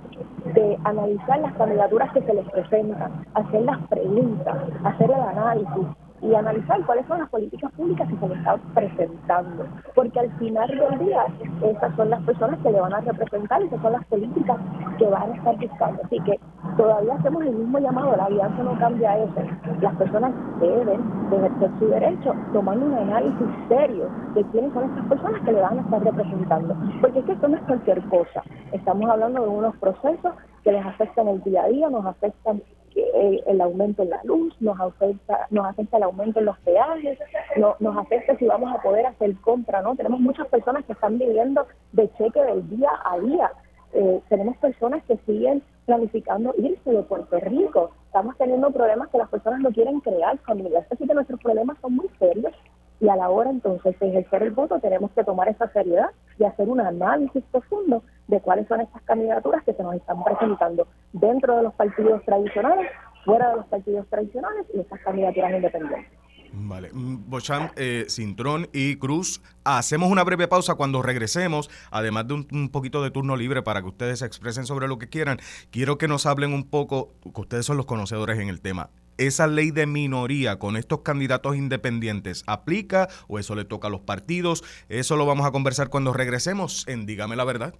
de 0.54 0.78
analizar 0.84 1.40
las 1.40 1.52
candidaturas 1.54 2.12
que 2.12 2.22
se 2.22 2.34
les 2.34 2.48
presentan, 2.50 3.12
hacer 3.34 3.62
las 3.62 3.78
preguntas, 3.88 4.56
hacer 4.84 5.10
el 5.10 5.20
análisis, 5.20 5.86
y 6.24 6.34
analizar 6.34 6.80
cuáles 6.86 7.06
son 7.06 7.18
las 7.18 7.28
políticas 7.28 7.70
públicas 7.72 8.08
que 8.08 8.16
se 8.16 8.28
le 8.28 8.34
están 8.34 8.60
presentando. 8.74 9.66
Porque 9.94 10.20
al 10.20 10.30
final 10.38 10.68
del 10.68 10.98
día, 11.00 11.26
esas 11.62 11.94
son 11.96 12.10
las 12.10 12.22
personas 12.22 12.58
que 12.60 12.70
le 12.70 12.80
van 12.80 12.94
a 12.94 13.00
representar, 13.00 13.62
esas 13.62 13.80
son 13.82 13.92
las 13.92 14.04
políticas 14.06 14.56
que 14.98 15.04
van 15.04 15.32
a 15.32 15.34
estar 15.34 15.56
buscando. 15.56 16.02
Así 16.04 16.18
que 16.20 16.40
todavía 16.78 17.14
hacemos 17.14 17.42
el 17.44 17.54
mismo 17.54 17.78
llamado, 17.78 18.16
la 18.16 18.24
alianza 18.24 18.62
no 18.62 18.78
cambia 18.78 19.18
eso. 19.18 19.34
Las 19.82 19.94
personas 19.96 20.32
deben 20.60 21.30
de 21.30 21.36
ejercer 21.36 21.70
su 21.78 21.86
derecho 21.88 22.34
tomando 22.54 22.86
un 22.86 22.94
análisis 22.94 23.46
serio 23.68 24.08
de 24.34 24.42
quiénes 24.44 24.72
son 24.72 24.84
estas 24.84 25.06
personas 25.06 25.42
que 25.42 25.52
le 25.52 25.60
van 25.60 25.78
a 25.78 25.82
estar 25.82 26.02
representando. 26.02 26.76
Porque 27.02 27.18
es 27.18 27.24
que 27.26 27.32
esto 27.32 27.48
no 27.48 27.56
es 27.56 27.62
cualquier 27.64 28.02
cosa. 28.08 28.42
Estamos 28.72 29.10
hablando 29.10 29.42
de 29.42 29.48
unos 29.48 29.76
procesos 29.76 30.32
que 30.62 30.72
les 30.72 30.84
afectan 30.86 31.28
el 31.28 31.42
día 31.42 31.64
a 31.64 31.68
día, 31.68 31.90
nos 31.90 32.06
afectan 32.06 32.62
el, 32.96 33.60
aumento 33.60 34.02
en 34.02 34.10
la 34.10 34.20
luz, 34.24 34.54
nos 34.60 34.78
afecta, 34.80 35.46
nos 35.50 35.66
afecta 35.66 35.96
el 35.96 36.04
aumento 36.04 36.40
en 36.40 36.46
los 36.46 36.58
peajes, 36.60 37.18
no, 37.56 37.76
nos 37.80 37.96
afecta 37.96 38.36
si 38.36 38.46
vamos 38.46 38.74
a 38.74 38.82
poder 38.82 39.06
hacer 39.06 39.34
compra, 39.40 39.82
¿no? 39.82 39.96
Tenemos 39.96 40.20
muchas 40.20 40.46
personas 40.48 40.84
que 40.84 40.92
están 40.92 41.18
viviendo 41.18 41.66
de 41.92 42.10
cheque 42.12 42.42
del 42.42 42.68
día 42.68 42.90
a 43.04 43.18
día. 43.18 43.52
Eh, 43.92 44.20
tenemos 44.28 44.56
personas 44.58 45.02
que 45.04 45.16
siguen 45.26 45.62
planificando 45.86 46.54
irse 46.58 46.90
de 46.90 47.02
Puerto 47.02 47.38
Rico. 47.40 47.90
Estamos 48.06 48.36
teniendo 48.36 48.70
problemas 48.70 49.08
que 49.08 49.18
las 49.18 49.28
personas 49.28 49.60
no 49.60 49.70
quieren 49.70 50.00
crear 50.00 50.38
familias. 50.38 50.86
Así 50.90 51.06
que 51.06 51.14
nuestros 51.14 51.40
problemas 51.40 51.78
son 51.80 51.96
muy 51.96 52.08
serios 52.18 52.52
y 53.00 53.08
a 53.08 53.16
la 53.16 53.28
hora 53.28 53.50
entonces 53.50 53.98
de 53.98 54.08
ejercer 54.08 54.42
el 54.42 54.52
voto 54.52 54.78
tenemos 54.80 55.10
que 55.12 55.24
tomar 55.24 55.48
esa 55.48 55.68
seriedad 55.72 56.10
y 56.38 56.44
hacer 56.44 56.68
un 56.68 56.80
análisis 56.80 57.42
profundo 57.50 58.02
de 58.28 58.40
cuáles 58.40 58.66
son 58.68 58.80
estas 58.80 59.02
candidaturas 59.02 59.62
que 59.64 59.74
se 59.74 59.82
nos 59.82 59.94
están 59.94 60.22
presentando 60.24 60.86
dentro 61.12 61.56
de 61.56 61.62
los 61.64 61.74
partidos 61.74 62.22
tradicionales, 62.24 62.90
fuera 63.24 63.50
de 63.50 63.56
los 63.56 63.66
partidos 63.66 64.06
tradicionales 64.08 64.66
y 64.74 64.80
estas 64.80 65.00
candidaturas 65.00 65.52
independientes. 65.52 66.24
Vale. 66.56 66.90
Mm, 66.92 67.28
Bocham, 67.28 67.70
eh, 67.76 68.06
Cintrón 68.08 68.68
y 68.72 68.96
Cruz, 68.96 69.42
hacemos 69.64 70.10
una 70.10 70.22
breve 70.22 70.46
pausa 70.46 70.76
cuando 70.76 71.02
regresemos, 71.02 71.68
además 71.90 72.28
de 72.28 72.34
un, 72.34 72.68
poquito 72.70 73.02
de 73.02 73.10
turno 73.10 73.36
libre 73.36 73.62
para 73.62 73.82
que 73.82 73.88
ustedes 73.88 74.20
se 74.20 74.26
expresen 74.26 74.64
sobre 74.64 74.86
lo 74.86 74.98
que 74.98 75.08
quieran. 75.08 75.38
Quiero 75.70 75.98
que 75.98 76.06
nos 76.06 76.26
hablen 76.26 76.52
un 76.52 76.64
poco, 76.70 77.12
que 77.34 77.40
ustedes 77.40 77.66
son 77.66 77.76
los 77.76 77.86
conocedores 77.86 78.38
en 78.38 78.48
el 78.48 78.60
tema. 78.60 78.90
¿Esa 79.18 79.46
ley 79.46 79.70
de 79.70 79.86
minoría 79.86 80.58
con 80.58 80.76
estos 80.76 81.00
candidatos 81.00 81.56
independientes 81.56 82.42
aplica 82.46 83.08
o 83.28 83.38
eso 83.38 83.54
le 83.54 83.64
toca 83.64 83.88
a 83.88 83.90
los 83.90 84.00
partidos? 84.00 84.64
Eso 84.88 85.16
lo 85.16 85.26
vamos 85.26 85.46
a 85.46 85.52
conversar 85.52 85.88
cuando 85.88 86.12
regresemos 86.12 86.84
en 86.88 87.06
Dígame 87.06 87.36
la 87.36 87.44
verdad. 87.44 87.74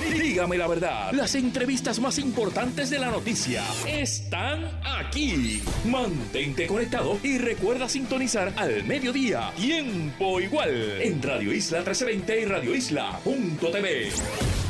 Dígame 0.00 0.56
la 0.56 0.66
verdad, 0.66 1.12
las 1.12 1.34
entrevistas 1.34 2.00
más 2.00 2.18
importantes 2.18 2.90
de 2.90 2.98
la 2.98 3.10
noticia 3.10 3.62
están 3.86 4.80
aquí. 4.84 5.62
Mantente 5.84 6.66
conectado 6.66 7.18
y 7.22 7.38
recuerda 7.38 7.88
sintonizar 7.88 8.52
al 8.56 8.84
mediodía, 8.84 9.52
tiempo 9.56 10.40
igual, 10.40 11.00
en 11.00 11.22
Radio 11.22 11.52
Isla 11.52 11.78
1320 11.78 12.40
y 12.40 12.44
Radio 12.44 12.74
Isla.tv. 12.74 14.69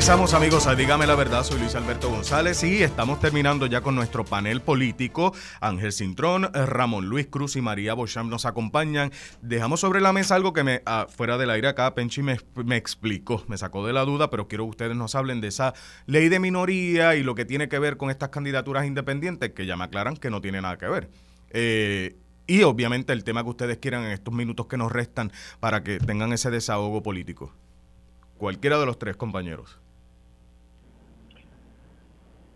Regresamos 0.00 0.32
amigos 0.32 0.66
a 0.66 0.74
Dígame 0.74 1.06
la 1.06 1.14
verdad, 1.14 1.44
soy 1.44 1.60
Luis 1.60 1.74
Alberto 1.74 2.08
González 2.08 2.64
y 2.64 2.82
estamos 2.82 3.20
terminando 3.20 3.66
ya 3.66 3.82
con 3.82 3.94
nuestro 3.94 4.24
panel 4.24 4.62
político. 4.62 5.34
Ángel 5.60 5.92
Cintrón, 5.92 6.50
Ramón 6.54 7.04
Luis 7.04 7.26
Cruz 7.26 7.54
y 7.56 7.60
María 7.60 7.92
Bocham 7.92 8.30
nos 8.30 8.46
acompañan. 8.46 9.12
Dejamos 9.42 9.80
sobre 9.80 10.00
la 10.00 10.14
mesa 10.14 10.36
algo 10.36 10.54
que 10.54 10.64
me, 10.64 10.80
ah, 10.86 11.06
fuera 11.14 11.36
del 11.36 11.50
aire 11.50 11.68
acá, 11.68 11.94
Penchi 11.94 12.22
me, 12.22 12.38
me 12.54 12.78
explicó, 12.78 13.44
me 13.46 13.58
sacó 13.58 13.86
de 13.86 13.92
la 13.92 14.06
duda, 14.06 14.30
pero 14.30 14.48
quiero 14.48 14.64
que 14.64 14.70
ustedes 14.70 14.96
nos 14.96 15.14
hablen 15.14 15.42
de 15.42 15.48
esa 15.48 15.74
ley 16.06 16.30
de 16.30 16.40
minoría 16.40 17.14
y 17.14 17.22
lo 17.22 17.34
que 17.34 17.44
tiene 17.44 17.68
que 17.68 17.78
ver 17.78 17.98
con 17.98 18.08
estas 18.08 18.30
candidaturas 18.30 18.86
independientes, 18.86 19.50
que 19.50 19.66
ya 19.66 19.76
me 19.76 19.84
aclaran 19.84 20.16
que 20.16 20.30
no 20.30 20.40
tiene 20.40 20.62
nada 20.62 20.78
que 20.78 20.88
ver. 20.88 21.10
Eh, 21.50 22.16
y 22.46 22.62
obviamente 22.62 23.12
el 23.12 23.22
tema 23.22 23.42
que 23.42 23.50
ustedes 23.50 23.76
quieran 23.76 24.04
en 24.04 24.12
estos 24.12 24.32
minutos 24.32 24.64
que 24.64 24.78
nos 24.78 24.90
restan 24.90 25.30
para 25.60 25.84
que 25.84 25.98
tengan 25.98 26.32
ese 26.32 26.50
desahogo 26.50 27.02
político. 27.02 27.52
Cualquiera 28.38 28.78
de 28.78 28.86
los 28.86 28.98
tres 28.98 29.16
compañeros. 29.16 29.78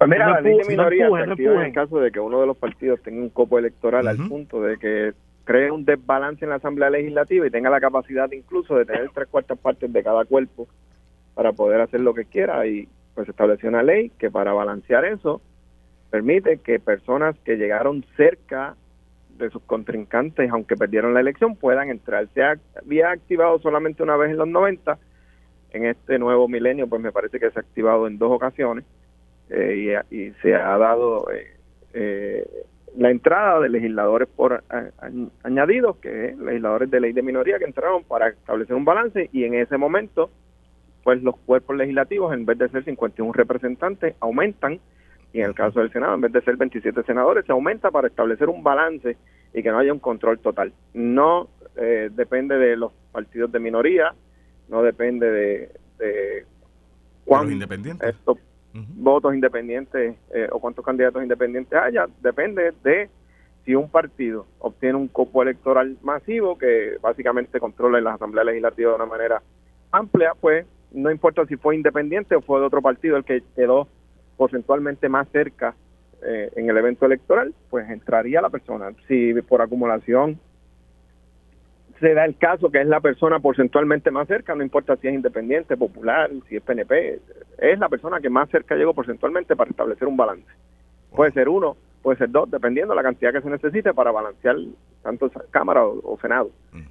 Pues 0.06 0.18
mira, 0.18 0.32
la 0.32 0.40
ley 0.43 0.59
de 0.59 0.64
minoría 0.68 1.06
en 1.06 1.60
el 1.60 1.72
caso 1.72 1.98
de 1.98 2.12
que 2.12 2.20
uno 2.20 2.39
de 2.39 2.47
los 2.47 2.59
partidos 2.59 3.01
tenga 3.01 3.22
un 3.22 3.31
copo 3.31 3.59
electoral 3.59 4.06
al 4.06 4.18
punto 4.28 4.60
de 4.60 4.76
que 4.76 5.14
cree 5.44 5.70
un 5.70 5.86
desbalance 5.86 6.44
en 6.44 6.51
la 6.51 6.56
Asamblea 6.56 6.90
Legislativa 6.90 7.47
y 7.47 7.51
tenga 7.51 7.70
la 7.70 7.81
capacidad 7.81 8.31
incluso 8.31 8.76
de 8.76 8.85
tener 8.85 9.09
tres 9.14 9.28
cuartas 9.28 9.59
partes 9.59 9.90
de 9.90 10.02
cada 10.02 10.26
cuerpo 10.26 10.68
para 11.35 11.52
poder 11.52 11.81
hacer 11.81 12.01
lo 12.01 12.12
que 12.12 12.26
quiera 12.26 12.66
y 12.66 12.86
pues 13.14 13.31
estableció 13.31 13.70
una 13.70 13.82
ley 13.82 14.10
que 14.18 14.31
para 14.31 14.52
balancear 14.52 15.06
eso 15.06 15.40
permite 16.10 16.59
que 16.59 16.78
personas 16.81 17.35
que 17.39 17.56
llegaron 17.56 18.05
cerca 18.14 18.76
de 19.39 19.48
sus 19.48 19.62
contrincantes, 19.62 20.51
aunque 20.51 20.76
perdieron 20.76 21.14
la 21.14 21.20
elección, 21.20 21.56
puedan 21.56 21.89
entrar. 21.89 22.28
Se 22.35 22.43
había 22.43 23.10
activado 23.10 23.59
solamente 23.59 24.02
una 24.02 24.18
vez 24.18 24.32
en 24.32 24.36
los 24.36 24.48
90 24.48 24.98
en 25.70 25.86
este 25.86 26.18
nuevo 26.18 26.47
milenio, 26.47 26.89
pues 26.89 27.01
me 27.01 27.10
parece 27.10 27.40
que 27.40 27.51
se 27.51 27.59
ha 27.59 27.62
activado 27.62 28.06
en 28.06 28.18
dos 28.18 28.31
ocasiones 28.31 28.85
eh, 29.50 30.00
y, 30.10 30.30
se 30.42 30.54
ha 30.54 30.78
dado 30.78 31.30
eh, 31.30 31.56
eh, 31.92 32.48
la 32.96 33.10
entrada 33.10 33.60
de 33.60 33.68
legisladores 33.68 34.28
por 34.28 34.64
añadidos, 35.42 35.96
que 35.96 36.26
es 36.26 36.38
legisladores 36.38 36.90
de 36.90 37.00
ley 37.00 37.12
de 37.12 37.22
minoría 37.22 37.58
que 37.58 37.64
entraron 37.64 38.04
para 38.04 38.28
establecer 38.28 38.74
un 38.74 38.84
balance 38.84 39.28
y 39.32 39.44
en 39.44 39.54
ese 39.54 39.76
momento, 39.76 40.30
pues 41.02 41.22
los 41.22 41.36
cuerpos 41.38 41.76
legislativos, 41.76 42.32
en 42.32 42.46
vez 42.46 42.58
de 42.58 42.68
ser 42.68 42.84
51 42.84 43.32
representantes, 43.32 44.14
aumentan 44.20 44.80
y 45.32 45.40
en 45.40 45.46
el 45.46 45.54
caso 45.54 45.80
del 45.80 45.92
Senado, 45.92 46.14
en 46.14 46.20
vez 46.20 46.32
de 46.32 46.42
ser 46.42 46.56
27 46.56 47.02
senadores, 47.02 47.44
se 47.44 47.52
aumenta 47.52 47.90
para 47.90 48.06
establecer 48.06 48.48
un 48.48 48.62
balance 48.62 49.16
y 49.52 49.62
que 49.62 49.70
no 49.70 49.78
haya 49.78 49.92
un 49.92 49.98
control 49.98 50.38
total. 50.38 50.72
No 50.94 51.48
depende 51.74 52.56
de 52.56 52.76
los 52.76 52.92
partidos 53.10 53.50
de 53.50 53.58
minoría, 53.58 54.14
no 54.68 54.82
depende 54.82 55.28
de, 55.28 55.70
de 55.98 56.46
cuántos 57.24 57.52
independientes. 57.52 58.14
Votos 58.74 59.34
independientes 59.34 60.16
eh, 60.34 60.48
o 60.51 60.59
cuántos 60.59 60.84
candidatos 60.84 61.22
independientes 61.22 61.78
haya, 61.78 62.06
depende 62.20 62.72
de 62.82 63.09
si 63.64 63.74
un 63.74 63.88
partido 63.88 64.46
obtiene 64.59 64.96
un 64.96 65.09
copo 65.09 65.42
electoral 65.42 65.96
masivo 66.02 66.59
que 66.59 66.96
básicamente 67.01 67.60
controla 67.60 68.01
la 68.01 68.14
Asamblea 68.14 68.44
Legislativa 68.44 68.90
de 68.90 68.96
una 68.96 69.06
manera 69.06 69.42
amplia, 69.92 70.32
pues 70.38 70.66
no 70.92 71.10
importa 71.10 71.46
si 71.46 71.56
fue 71.56 71.76
independiente 71.76 72.36
o 72.36 72.42
fue 72.42 72.60
de 72.60 72.66
otro 72.66 72.82
partido 72.82 73.16
el 73.16 73.24
que 73.24 73.42
quedó 73.55 73.88
porcentualmente 74.36 75.09
más 75.09 75.28
cerca 75.28 75.74
eh, 76.22 76.51
en 76.56 76.68
el 76.68 76.76
evento 76.76 77.06
electoral, 77.06 77.55
pues 77.70 77.88
entraría 77.88 78.40
la 78.40 78.51
persona. 78.51 78.92
Si 79.09 79.34
por 79.42 79.62
acumulación 79.62 80.38
se 82.00 82.14
da 82.14 82.24
el 82.24 82.36
caso 82.36 82.70
que 82.70 82.80
es 82.80 82.86
la 82.86 83.00
persona 83.00 83.40
porcentualmente 83.40 84.10
más 84.10 84.28
cerca, 84.28 84.54
no 84.54 84.62
importa 84.62 84.96
si 84.96 85.08
es 85.08 85.14
independiente, 85.14 85.76
popular, 85.76 86.30
si 86.48 86.56
es 86.56 86.62
PNP, 86.62 87.20
es 87.58 87.78
la 87.78 87.88
persona 87.88 88.20
que 88.20 88.30
más 88.30 88.48
cerca 88.50 88.74
llegó 88.74 88.94
porcentualmente 88.94 89.56
para 89.56 89.70
establecer 89.70 90.08
un 90.08 90.16
balance. 90.16 90.46
Puede 91.14 91.32
ser 91.32 91.48
uno, 91.48 91.76
puede 92.02 92.18
ser 92.18 92.30
dos, 92.30 92.50
dependiendo 92.50 92.92
de 92.92 92.96
la 92.96 93.02
cantidad 93.02 93.32
que 93.32 93.40
se 93.40 93.50
necesite 93.50 93.94
para 93.94 94.10
balancear 94.10 94.56
tanto 95.02 95.30
Cámara 95.50 95.84
o, 95.84 96.18
Senado, 96.20 96.50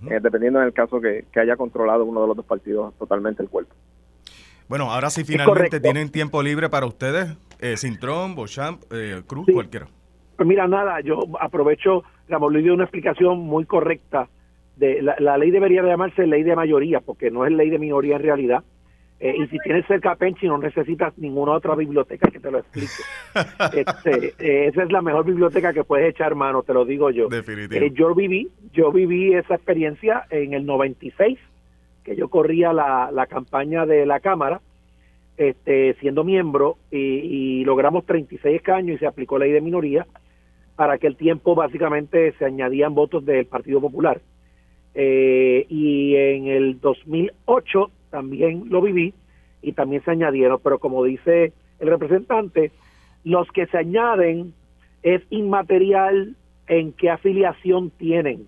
eh, 0.10 0.20
dependiendo 0.22 0.60
del 0.60 0.74
caso 0.74 1.02
que, 1.02 1.26
haya 1.36 1.56
controlado 1.56 2.06
uno 2.06 2.22
de 2.22 2.28
los 2.28 2.38
dos 2.38 2.46
partidos 2.46 2.94
totalmente 2.98 3.44
el 3.44 3.50
cuerpo. 3.50 3.74
Bueno, 4.70 4.92
ahora 4.92 5.10
sí 5.10 5.24
finalmente 5.24 5.80
tienen 5.80 6.10
tiempo 6.10 6.42
libre 6.42 6.70
para 6.70 6.86
ustedes, 6.86 7.36
eh, 7.60 7.76
Cintrón, 7.78 8.36
Bochamp, 8.36 8.82
eh, 8.92 9.22
Cruz, 9.28 9.46
cualquiera. 9.52 9.88
Pues 10.38 10.48
mira, 10.48 10.68
nada, 10.68 11.02
yo 11.02 11.20
aprovecho, 11.40 12.04
Ramón 12.28 12.54
Luis 12.54 12.64
dio 12.64 12.74
una 12.74 12.86
explicación 12.86 13.40
muy 13.40 13.66
correcta 13.66 14.30
de 14.76 15.02
la, 15.02 15.38
ley 15.38 15.52
debería 15.52 15.84
llamarse 15.84 16.26
ley 16.26 16.44
de 16.44 16.56
mayoría 16.56 17.00
porque 17.00 17.30
no 17.30 17.46
es 17.46 17.52
ley 17.52 17.70
de 17.70 17.80
minoría 17.80 18.16
en 18.16 18.24
realidad 18.24 18.64
Eh, 19.20 19.36
y 19.38 19.48
si 19.48 19.58
tienes 19.60 19.86
cerca 19.86 20.16
Penchi 20.16 20.48
no 20.48 20.58
necesitas 20.58 21.18
ninguna 21.18 21.54
otra 21.54 21.76
biblioteca 21.76 22.30
que 22.30 22.42
te 22.42 22.52
lo 22.52 22.60
explique. 22.60 23.04
Este, 23.74 24.34
eh, 24.38 24.68
esa 24.68 24.84
es 24.84 24.92
la 24.92 25.02
mejor 25.02 25.24
biblioteca 25.26 25.72
que 25.72 25.86
puedes 25.86 26.10
echar 26.10 26.36
mano, 26.36 26.64
te 26.64 26.74
lo 26.74 26.84
digo 26.84 27.10
yo. 27.10 27.30
Definitivo. 27.30 27.86
Eh, 27.86 27.92
yo 27.94 28.14
viví, 28.14 28.50
yo 28.74 28.92
viví 28.92 29.34
esa 29.34 29.56
experiencia 29.56 30.26
en 30.30 30.54
el 30.54 30.66
96, 30.66 31.40
que 32.04 32.18
yo 32.18 32.28
corría 32.28 32.74
la, 32.74 33.12
la 33.14 33.28
campaña 33.28 33.86
de 33.86 34.06
la 34.06 34.20
Cámara, 34.20 34.60
este, 35.38 35.94
siendo 36.02 36.26
miembro, 36.26 36.78
y, 36.92 36.98
y 36.98 37.64
logramos 37.64 38.06
36 38.06 38.58
escaños 38.58 38.98
y 38.98 39.00
se 39.00 39.08
aplicó 39.08 39.38
ley 39.38 39.54
de 39.54 39.62
minoría. 39.62 40.06
Para 40.76 40.96
aquel 40.96 41.16
tiempo 41.16 41.56
básicamente 41.56 42.34
se 42.38 42.46
añadían 42.46 42.94
votos 42.94 43.24
del 43.24 43.46
Partido 43.46 43.80
Popular. 43.80 44.20
Y 44.96 46.16
en 46.16 46.48
el 46.48 46.80
2008 46.80 47.92
también 48.10 48.66
lo 48.70 48.82
viví 48.82 49.14
y 49.62 49.74
también 49.74 50.04
se 50.04 50.12
añadieron, 50.12 50.60
pero 50.64 50.78
como 50.78 51.04
dice 51.04 51.54
el 51.80 51.88
representante, 51.88 52.72
los 53.24 53.48
que 53.52 53.66
se 53.68 53.78
añaden 53.78 54.54
es 55.02 55.22
inmaterial 55.30 56.36
en 56.68 56.94
qué 56.94 57.10
afiliación 57.10 57.90
tienen. 57.92 58.48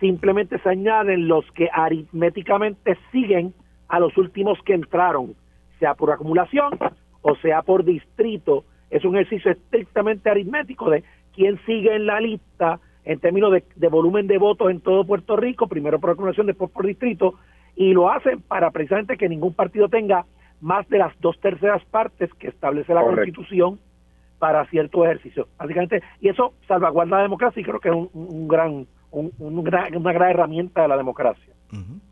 Simplemente 0.00 0.58
se 0.58 0.68
añaden 0.68 1.28
los 1.28 1.50
que 1.52 1.68
aritméticamente 1.72 2.98
siguen 3.12 3.54
a 3.88 3.98
los 3.98 4.16
últimos 4.18 4.58
que 4.62 4.74
entraron, 4.74 5.34
sea 5.78 5.94
por 5.94 6.10
acumulación 6.10 6.78
o 7.22 7.34
sea 7.36 7.62
por 7.62 7.84
distrito. 7.84 8.64
Es 8.90 9.04
un 9.04 9.16
ejercicio 9.16 9.50
estrictamente 9.50 10.30
aritmético 10.30 10.90
de 10.90 11.02
quién 11.34 11.58
sigue 11.66 11.94
en 11.94 12.06
la 12.06 12.20
lista 12.20 12.78
en 13.06 13.20
términos 13.20 13.52
de, 13.52 13.64
de 13.76 13.88
volumen 13.88 14.26
de 14.26 14.36
votos 14.36 14.70
en 14.70 14.80
todo 14.80 15.06
Puerto 15.06 15.36
Rico, 15.36 15.68
primero 15.68 15.98
por 15.98 16.10
acumulación, 16.10 16.46
después 16.46 16.70
por 16.70 16.86
distrito, 16.86 17.34
y 17.76 17.92
lo 17.92 18.10
hacen 18.10 18.42
para 18.42 18.70
precisamente 18.70 19.16
que 19.16 19.28
ningún 19.28 19.54
partido 19.54 19.88
tenga 19.88 20.26
más 20.60 20.88
de 20.88 20.98
las 20.98 21.18
dos 21.20 21.38
terceras 21.40 21.84
partes 21.86 22.32
que 22.34 22.48
establece 22.48 22.92
la 22.92 23.02
Constitución 23.02 23.78
para 24.38 24.66
cierto 24.66 25.04
ejercicio. 25.04 25.48
Básicamente, 25.58 26.02
y 26.20 26.28
eso 26.28 26.54
salvaguarda 26.66 27.18
la 27.18 27.22
democracia 27.22 27.60
y 27.60 27.64
creo 27.64 27.80
que 27.80 27.88
es 27.88 27.94
un, 27.94 28.48
gran, 28.48 28.86
una 29.10 30.12
gran 30.12 30.30
herramienta 30.30 30.82
de 30.82 30.88
la 30.88 30.96
democracia. 30.96 31.52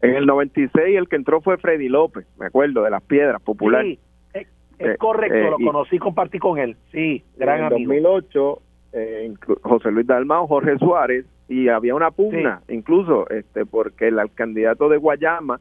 En 0.01 0.15
el 0.15 0.27
96 0.27 0.97
el 0.97 1.09
que 1.09 1.17
entró 1.17 1.41
fue 1.41 1.59
Freddy 1.59 1.89
López, 1.89 2.27
me 2.39 2.47
acuerdo, 2.47 2.83
de 2.83 2.91
las 2.91 3.03
Piedras 3.03 3.41
Populares. 3.41 3.99
Sí, 4.33 4.39
es, 4.39 4.47
eh, 4.79 4.97
correcto, 4.99 5.37
eh, 5.37 5.51
lo 5.51 5.59
conocí, 5.59 5.99
compartí 5.99 6.39
con 6.39 6.59
él, 6.59 6.77
sí, 6.93 7.25
gran 7.37 7.61
en 7.61 7.65
amigo. 7.67 7.93
En 7.93 8.03
2008, 8.03 8.63
eh, 8.95 9.35
José 9.63 9.91
Luis 9.91 10.07
Dalmao, 10.07 10.47
Jorge 10.47 10.79
Suárez 10.79 11.27
y 11.49 11.69
había 11.69 11.95
una 11.95 12.11
pugna 12.11 12.63
incluso 12.69 13.29
este 13.29 13.67
porque 13.67 14.09
el, 14.09 14.19
candidato 14.35 14.89
de 14.89 14.97
Guayama 14.97 15.61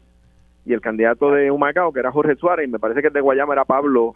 y 0.65 0.73
el 0.73 0.81
candidato 0.81 1.31
de 1.31 1.51
Humacao 1.51 1.91
que 1.91 1.99
era 1.99 2.11
Jorge 2.11 2.35
Suárez 2.35 2.67
y 2.67 2.71
me 2.71 2.79
parece 2.79 3.01
que 3.01 3.07
el 3.07 3.13
de 3.13 3.21
Guayama 3.21 3.53
era 3.53 3.65
Pablo 3.65 4.13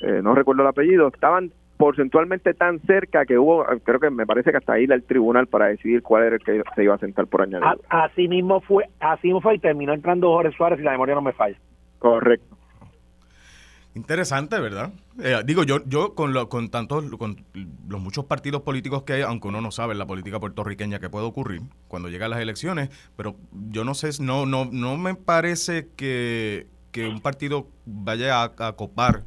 eh, 0.00 0.20
no 0.22 0.34
recuerdo 0.34 0.62
el 0.62 0.68
apellido 0.68 1.08
estaban 1.08 1.50
porcentualmente 1.78 2.54
tan 2.54 2.78
cerca 2.80 3.24
que 3.24 3.38
hubo 3.38 3.64
creo 3.82 3.98
que 3.98 4.10
me 4.10 4.26
parece 4.26 4.52
que 4.52 4.58
hasta 4.58 4.74
ahí 4.74 4.84
el 4.84 5.02
tribunal 5.02 5.46
para 5.46 5.66
decidir 5.66 6.02
cuál 6.02 6.24
era 6.24 6.36
el 6.36 6.44
que 6.44 6.62
se 6.74 6.84
iba 6.84 6.94
a 6.94 6.98
sentar 6.98 7.26
por 7.26 7.42
añadir. 7.42 7.66
Así 7.88 8.28
mismo 8.28 8.60
fue 8.60 8.84
así 9.00 9.28
mismo 9.28 9.40
fue 9.40 9.56
y 9.56 9.58
terminó 9.58 9.92
entrando 9.92 10.28
Jorge 10.28 10.56
Suárez 10.56 10.78
y 10.78 10.82
la 10.82 10.92
memoria 10.92 11.16
no 11.16 11.22
me 11.22 11.32
falla. 11.32 11.56
Correcto 11.98 12.56
Interesante, 13.94 14.58
¿verdad? 14.58 14.92
Eh, 15.20 15.40
digo, 15.46 15.62
yo, 15.62 15.78
yo 15.86 16.16
con, 16.16 16.32
lo, 16.32 16.48
con 16.48 16.68
tantos, 16.68 17.04
con 17.16 17.44
los 17.88 18.00
muchos 18.00 18.24
partidos 18.24 18.62
políticos 18.62 19.04
que 19.04 19.12
hay, 19.12 19.22
aunque 19.22 19.46
uno 19.46 19.60
no 19.60 19.70
sabe 19.70 19.94
la 19.94 20.04
política 20.04 20.40
puertorriqueña 20.40 20.98
que 20.98 21.08
puede 21.08 21.26
ocurrir 21.26 21.62
cuando 21.86 22.08
llegan 22.08 22.30
las 22.30 22.40
elecciones, 22.40 22.90
pero 23.16 23.36
yo 23.70 23.84
no 23.84 23.94
sé, 23.94 24.10
no, 24.20 24.46
no, 24.46 24.64
no 24.64 24.96
me 24.96 25.14
parece 25.14 25.90
que, 25.94 26.66
un 26.96 27.20
partido 27.20 27.68
vaya 27.86 28.42
a, 28.42 28.72
copar, 28.72 29.24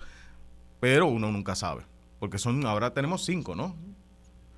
pero 0.82 1.08
uno 1.08 1.32
nunca 1.32 1.56
sabe, 1.56 1.84
porque 2.20 2.38
son, 2.38 2.66
ahora 2.66 2.94
tenemos 2.94 3.24
cinco, 3.24 3.56
¿no? 3.56 3.74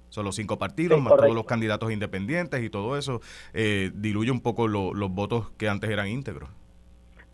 Son 0.09 0.25
los 0.25 0.35
cinco 0.35 0.57
partidos, 0.57 0.99
más 0.99 1.15
todos 1.15 1.35
los 1.35 1.45
candidatos 1.45 1.91
independientes 1.91 2.63
y 2.63 2.71
todo 2.71 2.97
eso, 2.97 3.21
eh, 3.53 3.91
diluye 3.93 4.31
un 4.31 4.41
poco 4.41 4.67
los 4.67 5.11
votos 5.11 5.51
que 5.57 5.69
antes 5.69 5.91
eran 5.91 6.07
íntegros. 6.07 6.49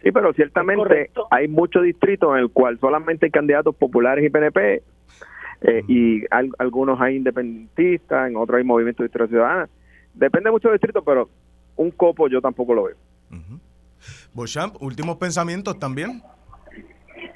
Sí, 0.06 0.12
pero 0.12 0.32
ciertamente 0.34 1.10
hay 1.32 1.48
muchos 1.48 1.82
distritos 1.82 2.30
en 2.34 2.44
el 2.44 2.52
cual 2.52 2.78
solamente 2.80 3.26
hay 3.26 3.32
candidatos 3.32 3.76
populares 3.76 4.24
y 4.24 4.30
PNP 4.30 4.84
eh, 5.62 5.84
y 5.88 6.22
algunos 6.60 7.02
hay 7.02 7.16
independentistas, 7.16 8.30
en 8.30 8.38
otros 8.38 8.60
hay 8.60 8.64
movimientos 8.64 9.04
de 9.04 9.08
historia 9.08 9.28
ciudadana. 9.28 9.70
Depende 10.14 10.52
mucho 10.52 10.68
del 10.68 10.76
distrito, 10.76 11.04
pero 11.04 11.28
un 11.76 11.90
copo 11.90 12.28
yo 12.28 12.40
tampoco 12.40 12.76
lo 12.76 12.84
veo. 12.84 12.96
Beauchamp, 14.36 14.80
últimos 14.80 15.18
pensamientos 15.18 15.80
también. 15.80 16.22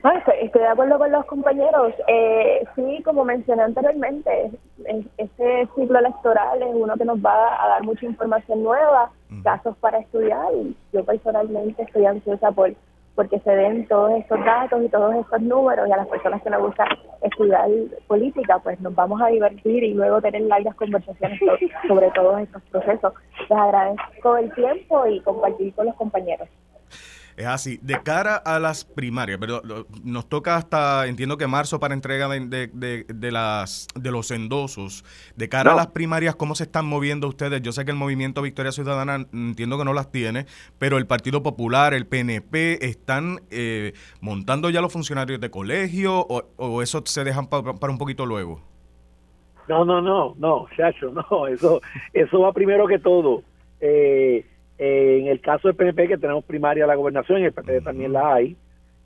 Estoy, 0.04 0.62
de 0.62 0.68
acuerdo 0.68 0.98
con 0.98 1.12
los 1.12 1.26
compañeros. 1.26 1.94
Eh, 2.08 2.66
sí, 2.76 3.02
como 3.04 3.26
mencioné 3.26 3.64
anteriormente, 3.64 4.52
este 5.18 5.68
ciclo 5.76 6.00
electoral 6.00 6.62
es 6.62 6.70
uno 6.74 6.96
que 6.96 7.06
nos 7.06 7.20
va 7.20 7.64
a 7.64 7.68
dar 7.68 7.84
mucha 7.84 8.06
información 8.06 8.64
nueva 8.64 9.12
casos 9.44 9.78
para 9.78 10.00
estudiar 10.00 10.48
y 10.56 10.76
yo 10.92 11.04
personalmente 11.06 11.84
estoy 11.84 12.06
ansiosa 12.06 12.52
por 12.52 12.74
porque 13.16 13.40
se 13.40 13.52
den 13.52 13.86
todos 13.90 14.12
estos 14.14 14.40
datos 14.46 14.82
y 14.82 14.88
todos 14.88 15.14
estos 15.14 15.42
números 15.42 15.90
y 15.90 15.92
a 15.92 15.98
las 15.98 16.08
personas 16.08 16.42
que 16.42 16.50
nos 16.50 16.62
gusta 16.62 16.86
estudiar 17.22 17.70
política, 18.08 18.60
pues 18.60 18.80
nos 18.80 18.96
vamos 18.96 19.22
a 19.22 19.28
divertir 19.28 19.84
y 19.84 19.94
luego 19.94 20.22
tener 20.22 20.44
largas 20.44 20.74
conversaciones 20.76 21.38
sobre 21.86 22.10
todos 22.12 22.40
estos 22.40 22.62
procesos. 22.72 23.14
Les 23.42 23.60
agradezco 23.60 24.38
el 24.38 24.54
tiempo 24.54 25.06
y 25.06 25.20
compartir 25.20 25.74
con 25.74 25.88
los 25.88 25.96
compañeros. 25.96 26.48
Es 27.40 27.46
así. 27.46 27.80
De 27.82 28.04
cara 28.04 28.36
a 28.36 28.60
las 28.60 28.84
primarias, 28.84 29.38
pero 29.40 29.62
nos 30.04 30.28
toca 30.28 30.58
hasta, 30.58 31.08
entiendo 31.08 31.38
que 31.38 31.48
marzo 31.48 31.80
para 31.80 31.94
entrega 31.94 32.28
de, 32.28 32.68
de, 32.68 33.32
las, 33.32 33.88
de 33.96 34.12
los 34.12 34.30
endosos. 34.32 35.06
De 35.38 35.48
cara 35.48 35.72
a 35.72 35.76
las 35.76 35.88
primarias, 35.88 36.36
¿cómo 36.36 36.54
se 36.54 36.64
están 36.64 36.86
moviendo 36.86 37.30
ustedes? 37.30 37.62
Yo 37.62 37.72
sé 37.72 37.86
que 37.86 37.92
el 37.92 37.98
movimiento 37.98 38.42
Victoria 38.42 38.74
Ciudadana 38.74 39.26
entiendo 39.32 39.78
que 39.78 39.86
no 39.86 39.94
las 39.94 40.12
tiene, 40.12 40.48
pero 40.80 40.98
el 40.98 41.08
Partido 41.08 41.42
Popular, 41.42 41.94
el 41.94 42.08
PNP, 42.08 42.86
¿están 42.86 43.40
eh, 43.52 43.94
montando 44.20 44.70
ya 44.70 44.82
los 44.82 44.92
funcionarios 44.92 45.40
de 45.40 45.50
colegio 45.50 46.20
o, 46.20 46.82
eso 46.82 47.02
se 47.06 47.24
dejan 47.24 47.48
para 47.48 47.90
un 47.90 47.98
poquito 47.98 48.26
luego? 48.26 48.60
No, 49.70 49.86
no, 49.86 50.02
no, 50.02 50.36
no, 50.38 50.68
chacho, 50.76 51.10
no, 51.14 51.48
eso, 51.48 51.80
eso 52.12 52.42
va 52.42 52.52
primero 52.52 52.86
que 52.86 53.00
todo. 53.00 53.44
Eh, 53.80 54.46
el 55.30 55.42
caso 55.42 55.68
del 55.68 55.76
PNP, 55.76 56.08
que 56.08 56.18
tenemos 56.18 56.44
primaria 56.44 56.88
la 56.88 56.96
gobernación, 56.96 57.42
y 57.42 57.46
el 57.46 57.54
PNP 57.54 57.82
también 57.82 58.14
la 58.14 58.34
hay, 58.34 58.56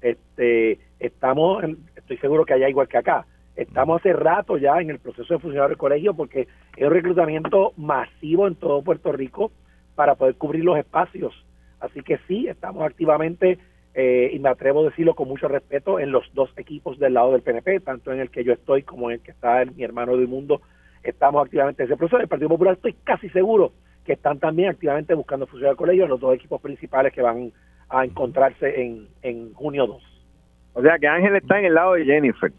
este, 0.01 0.79
estamos, 0.99 1.63
estoy 1.95 2.17
seguro 2.17 2.45
que 2.45 2.53
allá 2.53 2.69
igual 2.69 2.87
que 2.87 2.97
acá, 2.97 3.25
estamos 3.55 3.99
hace 3.99 4.13
rato 4.13 4.57
ya 4.57 4.79
en 4.79 4.89
el 4.89 4.99
proceso 4.99 5.33
de 5.33 5.39
funcionar 5.39 5.69
del 5.69 5.77
colegio 5.77 6.13
porque 6.13 6.47
es 6.75 6.87
un 6.87 6.93
reclutamiento 6.93 7.73
masivo 7.77 8.47
en 8.47 8.55
todo 8.55 8.81
Puerto 8.81 9.11
Rico 9.11 9.51
para 9.95 10.15
poder 10.15 10.35
cubrir 10.35 10.63
los 10.63 10.77
espacios. 10.77 11.33
Así 11.79 12.01
que 12.01 12.17
sí, 12.27 12.47
estamos 12.47 12.83
activamente, 12.83 13.59
eh, 13.93 14.31
y 14.33 14.39
me 14.39 14.49
atrevo 14.49 14.81
a 14.81 14.89
decirlo 14.89 15.13
con 15.13 15.27
mucho 15.27 15.47
respeto, 15.47 15.99
en 15.99 16.11
los 16.11 16.25
dos 16.33 16.49
equipos 16.57 16.97
del 16.97 17.13
lado 17.13 17.33
del 17.33 17.41
PNP, 17.41 17.81
tanto 17.81 18.11
en 18.11 18.19
el 18.19 18.29
que 18.29 18.43
yo 18.43 18.53
estoy 18.53 18.83
como 18.83 19.09
en 19.09 19.15
el 19.15 19.21
que 19.21 19.31
está 19.31 19.63
mi 19.65 19.83
hermano 19.83 20.17
del 20.17 20.27
mundo, 20.27 20.61
estamos 21.03 21.45
activamente 21.45 21.83
en 21.83 21.89
ese 21.89 21.97
proceso. 21.97 22.19
El 22.19 22.27
Partido 22.27 22.49
Popular 22.49 22.75
estoy 22.75 22.93
casi 23.03 23.29
seguro 23.29 23.73
que 24.05 24.13
están 24.13 24.39
también 24.39 24.69
activamente 24.69 25.13
buscando 25.13 25.47
fusionar 25.47 25.71
el 25.71 25.77
colegio, 25.77 26.07
los 26.07 26.19
dos 26.19 26.35
equipos 26.35 26.61
principales 26.61 27.13
que 27.13 27.21
van 27.21 27.51
a 27.89 28.03
encontrarse 28.03 28.81
en, 28.81 29.07
en 29.21 29.53
junio 29.53 29.87
2. 29.87 30.03
O 30.73 30.81
sea 30.81 30.97
que 30.97 31.07
Ángel 31.07 31.35
está 31.35 31.59
en 31.59 31.65
el 31.65 31.75
lado 31.75 31.93
de 31.93 32.05
Jennifer. 32.05 32.51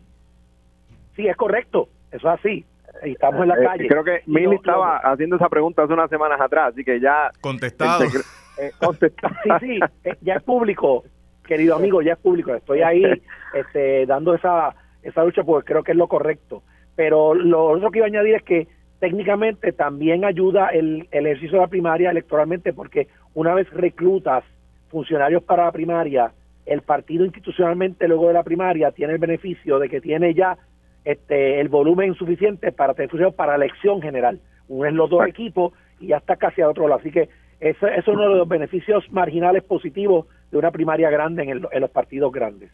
Sí, 1.16 1.26
es 1.26 1.36
correcto, 1.36 1.88
eso 2.10 2.32
es 2.32 2.40
así. 2.40 2.64
Estamos 3.02 3.42
en 3.42 3.48
la 3.48 3.56
eh, 3.56 3.64
calle. 3.64 3.88
Creo 3.88 4.04
que 4.04 4.22
Mili 4.26 4.56
estaba 4.56 4.98
haciendo 4.98 5.36
esa 5.36 5.48
pregunta 5.48 5.82
hace 5.82 5.92
unas 5.92 6.10
semanas 6.10 6.40
atrás, 6.40 6.72
así 6.72 6.84
que 6.84 7.00
ya... 7.00 7.30
Contestado. 7.40 8.04
Eh, 8.56 8.70
contestado. 8.78 9.34
Sí, 9.42 9.50
sí, 9.58 9.80
eh, 10.04 10.14
ya 10.20 10.34
es 10.34 10.42
público, 10.44 11.02
querido 11.44 11.74
amigo, 11.74 12.02
ya 12.02 12.12
es 12.12 12.18
público. 12.20 12.54
Estoy 12.54 12.82
ahí 12.82 13.02
este, 13.52 14.06
dando 14.06 14.32
esa, 14.32 14.76
esa 15.02 15.24
lucha 15.24 15.42
porque 15.42 15.72
creo 15.72 15.82
que 15.82 15.90
es 15.90 15.98
lo 15.98 16.06
correcto. 16.06 16.62
Pero 16.94 17.34
lo 17.34 17.64
otro 17.64 17.90
que 17.90 17.98
iba 17.98 18.06
a 18.06 18.10
añadir 18.10 18.36
es 18.36 18.44
que 18.44 18.68
técnicamente 19.04 19.72
también 19.72 20.24
ayuda 20.24 20.68
el, 20.68 21.06
ejercicio 21.10 21.58
de 21.58 21.64
la 21.64 21.68
primaria 21.68 22.10
electoralmente 22.10 22.72
porque 22.72 23.08
una 23.34 23.52
vez 23.52 23.70
reclutas 23.70 24.44
funcionarios 24.88 25.42
para 25.42 25.66
la 25.66 25.72
primaria, 25.72 26.32
el 26.64 26.80
partido 26.80 27.26
institucionalmente 27.26 28.08
luego 28.08 28.28
de 28.28 28.32
la 28.32 28.42
primaria 28.42 28.92
tiene 28.92 29.12
el 29.12 29.18
beneficio 29.18 29.78
de 29.78 29.90
que 29.90 30.00
tiene 30.00 30.32
ya 30.32 30.56
este 31.04 31.60
el 31.60 31.68
volumen 31.68 32.14
suficiente 32.14 32.72
para 32.72 32.94
tener 32.94 33.10
funcionarios 33.10 33.36
para 33.36 33.56
elección 33.56 34.00
general. 34.00 34.40
Uno 34.68 34.88
es 34.88 34.94
los 34.94 35.10
dos 35.10 35.26
equipos 35.26 35.74
y 36.00 36.06
ya 36.06 36.16
está 36.16 36.36
casi 36.36 36.62
a 36.62 36.70
otro 36.70 36.88
lado. 36.88 37.00
Así 37.00 37.10
que 37.10 37.28
eso, 37.60 37.86
es 37.86 38.08
uno 38.08 38.22
de 38.22 38.36
los 38.36 38.48
beneficios 38.48 39.04
marginales 39.12 39.64
positivos 39.64 40.28
de 40.50 40.56
una 40.56 40.70
primaria 40.70 41.10
grande 41.10 41.42
en, 41.42 41.50
en 41.50 41.80
los 41.82 41.90
partidos 41.90 42.32
grandes. 42.32 42.70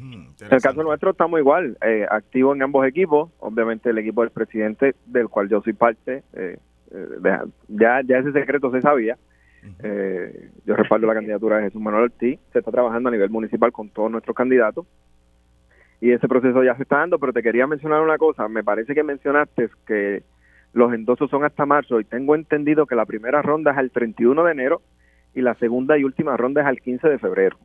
En 0.00 0.52
el 0.52 0.62
caso 0.62 0.82
nuestro 0.82 1.10
estamos 1.10 1.40
igual, 1.40 1.76
eh, 1.82 2.06
activo 2.08 2.54
en 2.54 2.62
ambos 2.62 2.86
equipos, 2.86 3.30
obviamente 3.40 3.90
el 3.90 3.98
equipo 3.98 4.22
del 4.22 4.30
presidente, 4.30 4.94
del 5.06 5.28
cual 5.28 5.48
yo 5.48 5.60
soy 5.62 5.72
parte, 5.72 6.22
eh, 6.32 6.58
eh, 6.92 7.38
ya, 7.68 8.00
ya 8.04 8.18
ese 8.18 8.32
secreto 8.32 8.70
se 8.70 8.80
sabía, 8.80 9.18
Eh, 9.82 10.50
yo 10.64 10.76
respaldo 10.76 11.06
la 11.06 11.14
candidatura 11.14 11.56
de 11.56 11.64
Jesús 11.64 11.80
Manuel 11.80 12.04
Ortiz. 12.04 12.38
Se 12.52 12.60
está 12.60 12.70
trabajando 12.70 13.08
a 13.08 13.12
nivel 13.12 13.30
municipal 13.30 13.72
con 13.72 13.90
todos 13.90 14.10
nuestros 14.10 14.36
candidatos 14.36 14.86
y 16.00 16.12
ese 16.12 16.28
proceso 16.28 16.62
ya 16.62 16.76
se 16.76 16.82
está 16.82 16.98
dando, 16.98 17.18
pero 17.18 17.32
te 17.32 17.42
quería 17.42 17.66
mencionar 17.66 18.00
una 18.02 18.18
cosa. 18.18 18.48
Me 18.48 18.62
parece 18.62 18.94
que 18.94 19.02
mencionaste 19.02 19.68
que 19.86 20.22
los 20.72 20.92
endosos 20.92 21.30
son 21.30 21.44
hasta 21.44 21.66
marzo 21.66 21.98
y 21.98 22.04
tengo 22.04 22.34
entendido 22.34 22.86
que 22.86 22.94
la 22.94 23.06
primera 23.06 23.42
ronda 23.42 23.72
es 23.72 23.78
el 23.78 23.90
31 23.90 24.44
de 24.44 24.52
enero 24.52 24.82
y 25.34 25.40
la 25.40 25.54
segunda 25.56 25.98
y 25.98 26.04
última 26.04 26.36
ronda 26.36 26.60
es 26.62 26.66
al 26.66 26.80
15 26.80 27.08
de 27.08 27.18
febrero. 27.18 27.58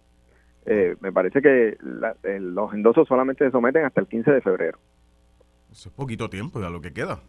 Eh, 0.65 0.95
me 1.01 1.11
parece 1.11 1.41
que 1.41 1.77
los 1.81 2.73
endosos 2.73 3.07
solamente 3.07 3.45
se 3.45 3.51
someten 3.51 3.85
hasta 3.85 4.01
el 4.01 4.07
15 4.07 4.31
de 4.31 4.41
febrero. 4.41 4.79
Eso 5.71 5.89
es 5.89 5.95
poquito 5.95 6.29
tiempo, 6.29 6.61
ya 6.61 6.69
lo 6.69 6.81
que 6.81 6.93
queda. 6.93 7.19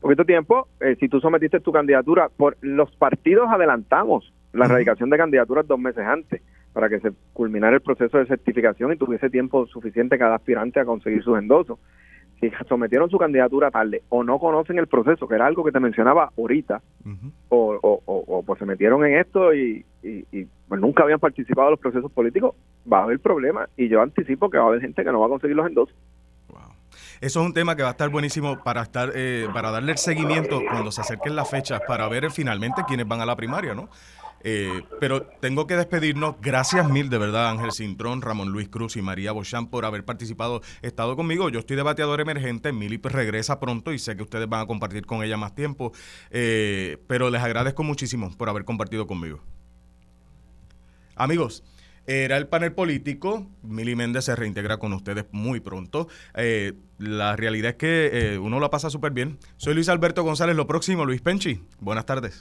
Poquito 0.00 0.24
tiempo, 0.24 0.68
eh, 0.80 0.96
si 0.98 1.08
tú 1.08 1.20
sometiste 1.20 1.60
tu 1.60 1.72
candidatura, 1.72 2.28
por 2.28 2.56
los 2.60 2.90
partidos 2.96 3.48
adelantamos 3.50 4.32
la 4.52 4.66
erradicación 4.66 5.10
de 5.10 5.16
candidaturas 5.16 5.66
dos 5.66 5.78
meses 5.78 6.04
antes 6.04 6.42
para 6.72 6.88
que 6.88 7.00
se 7.00 7.12
culminara 7.32 7.76
el 7.76 7.82
proceso 7.82 8.18
de 8.18 8.26
certificación 8.26 8.92
y 8.92 8.96
tuviese 8.96 9.30
tiempo 9.30 9.66
suficiente 9.66 10.18
cada 10.18 10.36
aspirante 10.36 10.80
a 10.80 10.84
conseguir 10.84 11.22
sus 11.22 11.38
endosos. 11.38 11.78
Si 12.42 12.50
sometieron 12.68 13.08
su 13.08 13.18
candidatura 13.18 13.70
tarde 13.70 14.02
o 14.08 14.24
no 14.24 14.40
conocen 14.40 14.76
el 14.76 14.88
proceso, 14.88 15.28
que 15.28 15.36
era 15.36 15.46
algo 15.46 15.62
que 15.62 15.70
te 15.70 15.78
mencionaba 15.78 16.32
ahorita, 16.36 16.82
o, 17.48 17.78
o, 17.82 18.42
pues 18.42 18.58
se 18.58 18.66
metieron 18.66 19.06
en 19.06 19.18
esto 19.18 19.54
y, 19.54 19.86
pues 20.68 20.80
nunca 20.80 21.04
habían 21.04 21.20
participado 21.20 21.68
en 21.68 21.72
los 21.72 21.80
procesos 21.80 22.10
políticos, 22.10 22.56
va 22.92 22.98
a 22.98 23.02
haber 23.04 23.20
problemas 23.20 23.70
y 23.76 23.88
yo 23.88 24.02
anticipo 24.02 24.50
que 24.50 24.58
va 24.58 24.64
a 24.64 24.66
haber 24.66 24.80
gente 24.80 25.04
que 25.04 25.12
no 25.12 25.20
va 25.20 25.26
a 25.26 25.28
conseguir 25.28 25.54
los 25.54 25.68
endosos. 25.68 25.94
Eso 27.20 27.40
es 27.40 27.46
un 27.46 27.54
tema 27.54 27.76
que 27.76 27.84
va 27.84 27.90
a 27.90 27.92
estar 27.92 28.08
buenísimo 28.08 28.64
para 28.64 28.82
estar 28.82 29.12
eh, 29.14 29.46
para 29.54 29.70
darle 29.70 29.92
el 29.92 29.98
seguimiento 29.98 30.60
cuando 30.68 30.90
se 30.90 31.02
acerquen 31.02 31.36
las 31.36 31.48
fechas 31.48 31.80
para 31.86 32.08
ver 32.08 32.28
finalmente 32.32 32.82
quiénes 32.88 33.06
van 33.06 33.20
a 33.20 33.26
la 33.26 33.36
primaria, 33.36 33.76
¿no? 33.76 33.88
Eh, 34.44 34.82
pero 35.00 35.22
tengo 35.40 35.66
que 35.66 35.76
despedirnos. 35.76 36.36
Gracias 36.40 36.88
mil, 36.88 37.08
de 37.08 37.18
verdad, 37.18 37.50
Ángel 37.50 37.72
Cintrón, 37.72 38.22
Ramón 38.22 38.50
Luis 38.50 38.68
Cruz 38.68 38.96
y 38.96 39.02
María 39.02 39.32
Bochán 39.32 39.68
por 39.68 39.84
haber 39.84 40.04
participado, 40.04 40.62
estado 40.82 41.16
conmigo. 41.16 41.48
Yo 41.48 41.60
estoy 41.60 41.76
debateador 41.76 42.20
emergente. 42.20 42.72
Mili 42.72 42.98
pues, 42.98 43.14
regresa 43.14 43.60
pronto 43.60 43.92
y 43.92 43.98
sé 43.98 44.16
que 44.16 44.22
ustedes 44.22 44.48
van 44.48 44.62
a 44.62 44.66
compartir 44.66 45.06
con 45.06 45.22
ella 45.22 45.36
más 45.36 45.54
tiempo. 45.54 45.92
Eh, 46.30 46.98
pero 47.06 47.30
les 47.30 47.42
agradezco 47.42 47.82
muchísimo 47.82 48.36
por 48.36 48.48
haber 48.48 48.64
compartido 48.64 49.06
conmigo. 49.06 49.40
Amigos, 51.14 51.62
era 52.06 52.36
el 52.36 52.48
panel 52.48 52.72
político. 52.72 53.46
Mili 53.62 53.94
Méndez 53.94 54.24
se 54.24 54.34
reintegra 54.34 54.78
con 54.78 54.92
ustedes 54.92 55.26
muy 55.30 55.60
pronto. 55.60 56.08
Eh, 56.34 56.72
la 56.98 57.36
realidad 57.36 57.72
es 57.72 57.76
que 57.76 58.38
uno 58.40 58.58
la 58.58 58.70
pasa 58.70 58.90
súper 58.90 59.12
bien. 59.12 59.38
Soy 59.56 59.74
Luis 59.74 59.88
Alberto 59.88 60.24
González. 60.24 60.56
Lo 60.56 60.66
próximo, 60.66 61.04
Luis 61.04 61.20
Penchi. 61.20 61.62
Buenas 61.80 62.06
tardes. 62.06 62.40